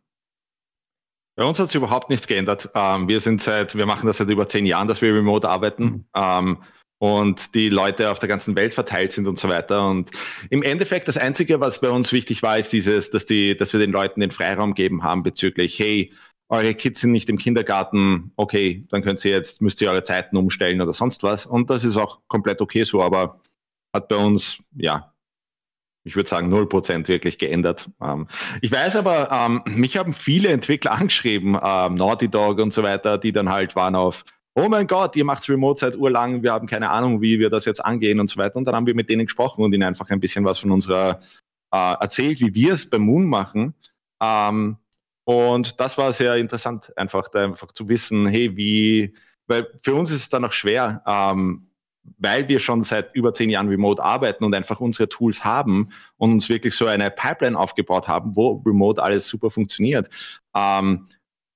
Bei 1.36 1.44
uns 1.44 1.58
hat 1.58 1.68
sich 1.68 1.76
überhaupt 1.76 2.10
nichts 2.10 2.28
geändert. 2.28 2.70
Ähm, 2.74 3.08
wir 3.08 3.20
sind 3.20 3.42
seit, 3.42 3.74
wir 3.74 3.86
machen 3.86 4.06
das 4.06 4.18
seit 4.18 4.28
über 4.28 4.48
zehn 4.48 4.66
Jahren, 4.66 4.86
dass 4.86 5.02
wir 5.02 5.14
remote 5.14 5.48
arbeiten. 5.48 5.84
Mhm. 5.84 6.04
Ähm, 6.14 6.58
und 7.00 7.54
die 7.54 7.70
Leute 7.70 8.10
auf 8.10 8.18
der 8.18 8.28
ganzen 8.28 8.54
Welt 8.56 8.74
verteilt 8.74 9.12
sind 9.12 9.26
und 9.26 9.38
so 9.38 9.48
weiter. 9.48 9.88
Und 9.88 10.10
im 10.50 10.62
Endeffekt 10.62 11.08
das 11.08 11.16
Einzige, 11.16 11.58
was 11.58 11.80
bei 11.80 11.88
uns 11.88 12.12
wichtig 12.12 12.42
war, 12.42 12.58
ist 12.58 12.74
dieses, 12.74 13.10
dass 13.10 13.24
die, 13.24 13.56
dass 13.56 13.72
wir 13.72 13.80
den 13.80 13.90
Leuten 13.90 14.20
den 14.20 14.32
Freiraum 14.32 14.74
geben 14.74 15.02
haben 15.02 15.22
bezüglich, 15.22 15.78
hey, 15.78 16.12
eure 16.50 16.74
Kids 16.74 17.00
sind 17.00 17.12
nicht 17.12 17.30
im 17.30 17.38
Kindergarten, 17.38 18.32
okay, 18.36 18.84
dann 18.90 19.02
könnt 19.02 19.24
ihr 19.24 19.30
jetzt, 19.30 19.62
müsst 19.62 19.80
ihr 19.80 19.88
eure 19.90 20.02
Zeiten 20.02 20.36
umstellen 20.36 20.82
oder 20.82 20.92
sonst 20.92 21.22
was. 21.22 21.46
Und 21.46 21.70
das 21.70 21.84
ist 21.84 21.96
auch 21.96 22.20
komplett 22.28 22.60
okay 22.60 22.82
so, 22.84 23.02
aber 23.02 23.40
hat 23.94 24.08
bei 24.08 24.16
uns, 24.16 24.58
ja, 24.76 25.14
ich 26.04 26.16
würde 26.16 26.28
sagen, 26.28 26.52
0% 26.52 27.08
wirklich 27.08 27.38
geändert. 27.38 27.88
Ähm, 28.02 28.28
ich 28.60 28.70
weiß 28.70 28.96
aber, 28.96 29.30
ähm, 29.32 29.62
mich 29.74 29.96
haben 29.96 30.12
viele 30.12 30.50
Entwickler 30.50 30.92
angeschrieben, 31.00 31.58
ähm, 31.62 31.94
Naughty 31.94 32.28
Dog 32.28 32.58
und 32.58 32.74
so 32.74 32.82
weiter, 32.82 33.16
die 33.16 33.32
dann 33.32 33.48
halt 33.48 33.74
waren 33.74 33.94
auf, 33.94 34.24
oh 34.54 34.68
mein 34.68 34.86
Gott, 34.86 35.16
ihr 35.16 35.24
macht 35.24 35.48
Remote 35.48 35.80
seit 35.80 35.96
urlang, 35.96 36.42
wir 36.42 36.52
haben 36.52 36.66
keine 36.66 36.90
Ahnung, 36.90 37.20
wie 37.20 37.38
wir 37.38 37.50
das 37.50 37.64
jetzt 37.64 37.84
angehen 37.84 38.20
und 38.20 38.28
so 38.28 38.36
weiter. 38.36 38.56
Und 38.56 38.64
dann 38.64 38.74
haben 38.74 38.86
wir 38.86 38.94
mit 38.94 39.08
denen 39.08 39.26
gesprochen 39.26 39.64
und 39.64 39.72
ihnen 39.72 39.84
einfach 39.84 40.10
ein 40.10 40.20
bisschen 40.20 40.44
was 40.44 40.58
von 40.58 40.70
unserer 40.70 41.20
äh, 41.72 41.94
erzählt, 42.00 42.40
wie 42.40 42.54
wir 42.54 42.72
es 42.72 42.88
beim 42.88 43.02
Moon 43.02 43.26
machen. 43.26 43.74
Ähm, 44.20 44.76
und 45.24 45.78
das 45.78 45.96
war 45.96 46.12
sehr 46.12 46.36
interessant, 46.36 46.92
einfach 46.96 47.28
da 47.28 47.44
einfach 47.44 47.72
zu 47.72 47.88
wissen, 47.88 48.26
hey, 48.26 48.56
wie, 48.56 49.14
weil 49.46 49.68
für 49.82 49.94
uns 49.94 50.10
ist 50.10 50.22
es 50.22 50.28
dann 50.28 50.44
auch 50.44 50.52
schwer, 50.52 51.02
ähm, 51.06 51.68
weil 52.18 52.48
wir 52.48 52.58
schon 52.60 52.82
seit 52.82 53.14
über 53.14 53.32
zehn 53.32 53.50
Jahren 53.50 53.68
remote 53.68 54.02
arbeiten 54.02 54.42
und 54.44 54.54
einfach 54.54 54.80
unsere 54.80 55.08
Tools 55.08 55.44
haben 55.44 55.90
und 56.16 56.32
uns 56.32 56.48
wirklich 56.48 56.74
so 56.74 56.86
eine 56.86 57.10
Pipeline 57.10 57.58
aufgebaut 57.58 58.08
haben, 58.08 58.34
wo 58.34 58.62
remote 58.66 59.02
alles 59.02 59.28
super 59.28 59.50
funktioniert. 59.50 60.08
Ähm, 60.54 61.06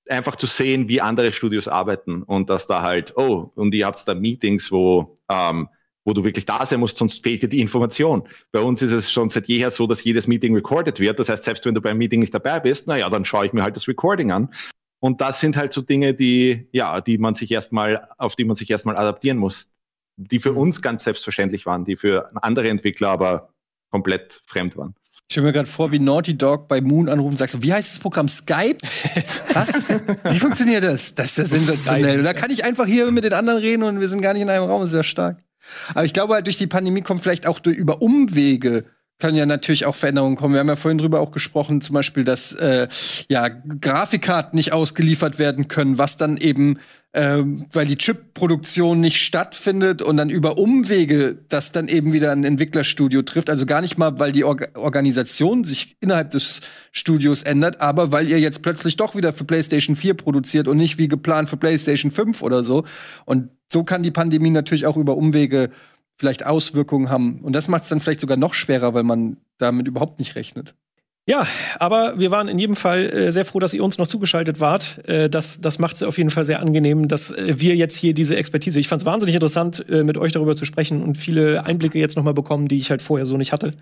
einfach 0.09 0.36
zu 0.36 0.46
sehen, 0.46 0.88
wie 0.88 1.00
andere 1.00 1.32
Studios 1.32 1.68
arbeiten 1.68 2.22
und 2.22 2.50
dass 2.50 2.66
da 2.66 2.82
halt, 2.82 3.16
oh, 3.16 3.50
und 3.55 3.74
ihr 3.74 3.86
habt 3.86 4.07
da 4.07 4.14
Meetings, 4.14 4.70
wo 4.70 5.18
ähm, 5.28 5.68
wo 6.05 6.12
du 6.12 6.22
wirklich 6.22 6.44
da 6.44 6.64
sein 6.66 6.80
musst, 6.80 6.96
sonst 6.96 7.22
fehlt 7.22 7.42
dir 7.42 7.48
die 7.48 7.61
Information. 7.61 8.28
Bei 8.52 8.61
uns 8.61 8.82
ist 8.82 8.92
es 8.92 9.11
schon 9.11 9.30
seit 9.30 9.46
jeher 9.46 9.70
so, 9.70 9.86
dass 9.86 10.05
jedes 10.05 10.26
Meeting 10.26 10.55
recorded 10.55 11.00
wird. 11.00 11.18
Das 11.18 11.28
heißt, 11.28 11.42
selbst 11.42 11.64
wenn 11.64 11.74
du 11.74 11.80
beim 11.80 11.98
Meeting 11.98 12.20
nicht 12.20 12.34
dabei 12.34 12.61
bist, 12.61 12.86
naja, 12.86 13.09
dann 13.09 13.24
schaue 13.24 13.46
ich 13.46 13.52
mir 13.52 13.62
halt 13.62 13.76
das 13.76 13.88
Recording 13.88 14.30
an. 14.30 14.52
Und 15.00 15.20
das 15.20 15.40
sind 15.40 15.57
halt 15.57 15.72
so 15.72 15.82
Dinge, 15.82 16.14
die, 16.14 16.68
ja, 16.72 17.00
die 17.00 17.18
man 17.18 17.34
sich 17.34 17.50
erstmal, 17.50 18.09
auf 18.18 18.36
die 18.36 18.44
man 18.44 18.57
sich 18.57 18.70
erstmal 18.70 18.96
adaptieren 18.96 19.38
muss, 19.38 19.68
die 20.16 20.40
für 20.40 20.52
mhm. 20.52 20.59
uns 20.59 20.82
ganz 20.82 21.05
selbstverständlich 21.05 21.66
waren, 21.66 21.84
die 21.84 21.96
für 21.96 22.30
andere 22.42 22.68
Entwickler 22.68 23.09
aber 23.09 23.55
komplett 23.90 24.42
fremd 24.46 24.76
waren. 24.76 24.94
Ich 25.35 25.37
stelle 25.37 25.49
mir 25.49 25.53
gerade 25.53 25.68
vor, 25.68 25.91
wie 25.91 25.99
Naughty 25.99 26.39
Dog 26.39 26.68
bei 26.68 26.80
Moon 26.80 27.09
anrufen 27.09 27.32
und 27.32 27.39
sagst, 27.39 27.61
wie 27.61 27.72
heißt 27.72 27.95
das 27.95 27.99
Programm? 27.99 28.28
Skype? 28.28 28.76
Was? 29.53 29.82
wie 30.30 30.39
funktioniert 30.39 30.85
das? 30.85 31.16
Das 31.16 31.26
ist 31.26 31.39
ja 31.39 31.45
sensationell. 31.47 32.18
Und 32.18 32.24
da 32.24 32.35
kann 32.35 32.53
ich 32.53 32.64
einfach 32.64 32.87
hier 32.87 33.11
mit 33.11 33.24
den 33.24 33.32
anderen 33.32 33.59
reden 33.59 33.82
und 33.82 33.99
wir 33.99 34.09
sind 34.09 34.20
gar 34.20 34.32
nicht 34.32 34.43
in 34.43 34.49
einem 34.49 34.62
Raum. 34.62 34.87
Sehr 34.87 35.03
stark. 35.03 35.43
Aber 35.93 36.05
ich 36.05 36.12
glaube 36.12 36.35
halt, 36.35 36.47
durch 36.47 36.57
die 36.57 36.68
Pandemie 36.68 37.03
kommt 37.03 37.20
vielleicht 37.20 37.49
auch 37.49 37.59
durch, 37.59 37.76
über 37.76 38.01
Umwege 38.01 38.85
können 39.19 39.37
ja 39.37 39.47
natürlich 39.47 39.87
auch 39.87 39.95
Veränderungen 39.95 40.37
kommen. 40.37 40.55
Wir 40.55 40.61
haben 40.61 40.69
ja 40.69 40.77
vorhin 40.77 40.99
drüber 40.99 41.21
auch 41.21 41.31
gesprochen, 41.31 41.81
zum 41.81 41.95
Beispiel, 41.95 42.25
dass 42.25 42.53
äh, 42.55 42.89
ja 43.29 43.49
Grafikkarten 43.49 44.57
nicht 44.57 44.73
ausgeliefert 44.73 45.39
werden 45.39 45.69
können, 45.69 45.99
was 45.99 46.17
dann 46.17 46.37
eben, 46.37 46.79
äh, 47.12 47.39
weil 47.73 47.87
die 47.87 47.97
Chip-Produktion 47.97 48.99
nicht 49.01 49.19
stattfindet 49.19 50.03
und 50.03 50.17
dann 50.17 50.31
über 50.31 50.59
Umwege 50.59 51.39
das 51.49 51.71
dann 51.71 51.87
eben 51.87 52.12
wieder 52.12 52.33
ein 52.33 52.43
Entwicklerstudio 52.43 53.23
trifft. 53.23 53.51
Also 53.51 53.67
gar 53.67 53.83
nicht 53.83 53.99
mal, 53.99 54.19
weil 54.19 54.33
die 54.33 54.45
Or 54.45 54.57
Organisation 54.75 55.62
sich 55.62 55.97
innerhalb 56.01 56.31
des 56.31 56.61
Studios 56.91 57.45
ändert, 57.45 57.81
aber 57.81 58.11
weil 58.11 58.29
ihr 58.29 58.41
jetzt 58.41 58.62
plötzlich 58.62 58.97
doch 58.97 59.15
wieder 59.15 59.33
für 59.33 59.45
PlayStation 59.45 59.95
4 59.95 60.15
produziert 60.15 60.67
und 60.67 60.77
nicht 60.77 60.99
wie 60.99 61.09
geplant 61.09 61.49
für 61.49 61.57
PlayStation 61.57 62.11
5 62.11 62.43
oder 62.43 62.65
so. 62.65 62.85
Und 63.27 63.51
so 63.69 63.85
kann 63.85 64.03
die 64.03 64.11
Pandemie 64.11 64.51
natürlich 64.51 64.87
auch 64.87 64.97
über 64.97 65.17
Umwege 65.17 65.71
vielleicht 66.17 66.47
Auswirkungen 66.47 67.11
haben. 67.11 67.41
Und 67.41 67.55
das 67.55 67.69
macht 67.69 67.85
es 67.85 67.89
dann 67.89 68.01
vielleicht 68.01 68.21
sogar 68.21 68.37
noch 68.37 68.55
schwerer, 68.55 68.95
weil 68.95 69.03
man 69.03 69.39
damit 69.59 69.87
überhaupt 69.87 70.19
nicht 70.19 70.37
rechnet. 70.37 70.75
Ja, 71.27 71.47
aber 71.79 72.19
wir 72.19 72.31
waren 72.31 72.49
in 72.49 72.59
jedem 72.59 72.77
Fall 72.77 73.11
äh, 73.11 73.33
sehr 73.33 73.47
froh, 73.47 73.59
dass 73.59 73.73
ihr 73.73 73.83
uns 73.83 73.97
noch 73.97 74.07
zugeschaltet 74.07 74.61
wart. 74.61 75.09
Äh, 75.09 75.31
das 75.31 75.62
das 75.62 75.79
macht 75.79 75.95
es 75.95 76.03
auf 76.03 76.19
jeden 76.19 76.29
Fall 76.29 76.45
sehr 76.45 76.61
angenehm, 76.61 77.09
dass 77.09 77.31
äh, 77.31 77.55
wir 77.57 77.75
jetzt 77.77 77.97
hier 77.97 78.12
diese 78.12 78.37
Expertise. 78.37 78.79
Ich 78.79 78.89
fand 78.89 79.01
es 79.01 79.07
wahnsinnig 79.07 79.35
interessant, 79.35 79.87
äh, 79.89 80.05
mit 80.05 80.19
euch 80.19 80.33
darüber 80.33 80.55
zu 80.55 80.67
sprechen 80.67 81.03
und 81.03 81.17
viele 81.17 81.65
Einblicke 81.65 81.99
jetzt 81.99 82.17
noch 82.17 82.25
mal 82.25 82.35
bekommen, 82.35 82.69
die 82.69 82.77
ich 82.77 82.91
halt 82.91 83.01
vorher 83.01 83.25
so 83.25 83.39
nicht 83.39 83.53
hatte. 83.53 83.73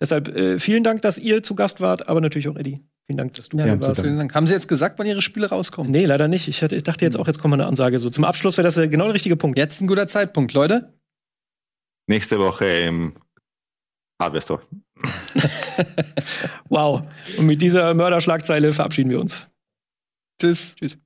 Deshalb 0.00 0.28
äh, 0.36 0.60
vielen 0.60 0.84
Dank, 0.84 1.02
dass 1.02 1.18
ihr 1.18 1.42
zu 1.42 1.56
Gast 1.56 1.80
wart, 1.80 2.08
aber 2.08 2.20
natürlich 2.20 2.46
auch 2.46 2.56
Eddie. 2.56 2.78
Vielen 3.06 3.16
Dank, 3.16 3.34
dass 3.34 3.48
du 3.48 3.58
ja, 3.58 3.64
hier 3.64 3.80
warst. 3.80 4.02
Vielen 4.02 4.16
Dank. 4.16 4.32
Haben 4.32 4.46
Sie 4.46 4.54
jetzt 4.54 4.68
gesagt, 4.68 4.96
wann 5.00 5.06
Ihre 5.08 5.20
Spiele 5.20 5.48
rauskommen? 5.48 5.90
Nee, 5.90 6.06
leider 6.06 6.28
nicht. 6.28 6.46
Ich, 6.46 6.62
hatte, 6.62 6.76
ich 6.76 6.84
dachte 6.84 7.04
jetzt 7.04 7.18
auch, 7.18 7.26
jetzt 7.26 7.40
kommt 7.40 7.50
mal 7.50 7.60
eine 7.60 7.66
Ansage. 7.66 7.98
So 7.98 8.08
zum 8.08 8.24
Abschluss 8.24 8.56
wäre 8.56 8.66
das 8.66 8.76
äh, 8.76 8.86
genau 8.86 9.06
der 9.06 9.14
richtige 9.14 9.34
Punkt. 9.34 9.58
Jetzt 9.58 9.80
ein 9.80 9.88
guter 9.88 10.06
Zeitpunkt, 10.06 10.52
Leute 10.52 10.92
nächste 12.06 12.38
Woche 12.38 12.66
im 12.66 13.14
Hardware 14.20 14.60
wow. 16.68 17.02
Und 17.36 17.46
mit 17.46 17.60
dieser 17.60 17.92
Mörderschlagzeile 17.94 18.72
verabschieden 18.72 19.10
wir 19.10 19.20
uns. 19.20 19.48
Tschüss. 20.40 20.74
Tschüss. 20.76 20.98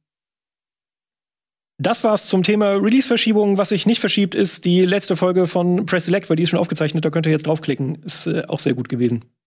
Das 1.81 2.03
war's 2.03 2.27
zum 2.27 2.43
Thema 2.43 2.73
Release-Verschiebung. 2.73 3.57
Was 3.57 3.69
sich 3.69 3.87
nicht 3.87 4.01
verschiebt, 4.01 4.35
ist 4.35 4.65
die 4.65 4.81
letzte 4.81 5.15
Folge 5.15 5.47
von 5.47 5.87
Press 5.87 6.07
Select, 6.07 6.29
weil 6.29 6.37
die 6.37 6.43
ist 6.43 6.51
schon 6.51 6.59
aufgezeichnet. 6.59 7.05
Da 7.05 7.11
könnt 7.11 7.27
ihr 7.27 7.33
jetzt 7.33 7.47
draufklicken. 7.47 8.03
Ist 8.03 8.27
äh, 8.27 8.43
auch 8.49 8.59
sehr 8.59 8.75
gut 8.75 8.89
gewesen. 8.89 9.25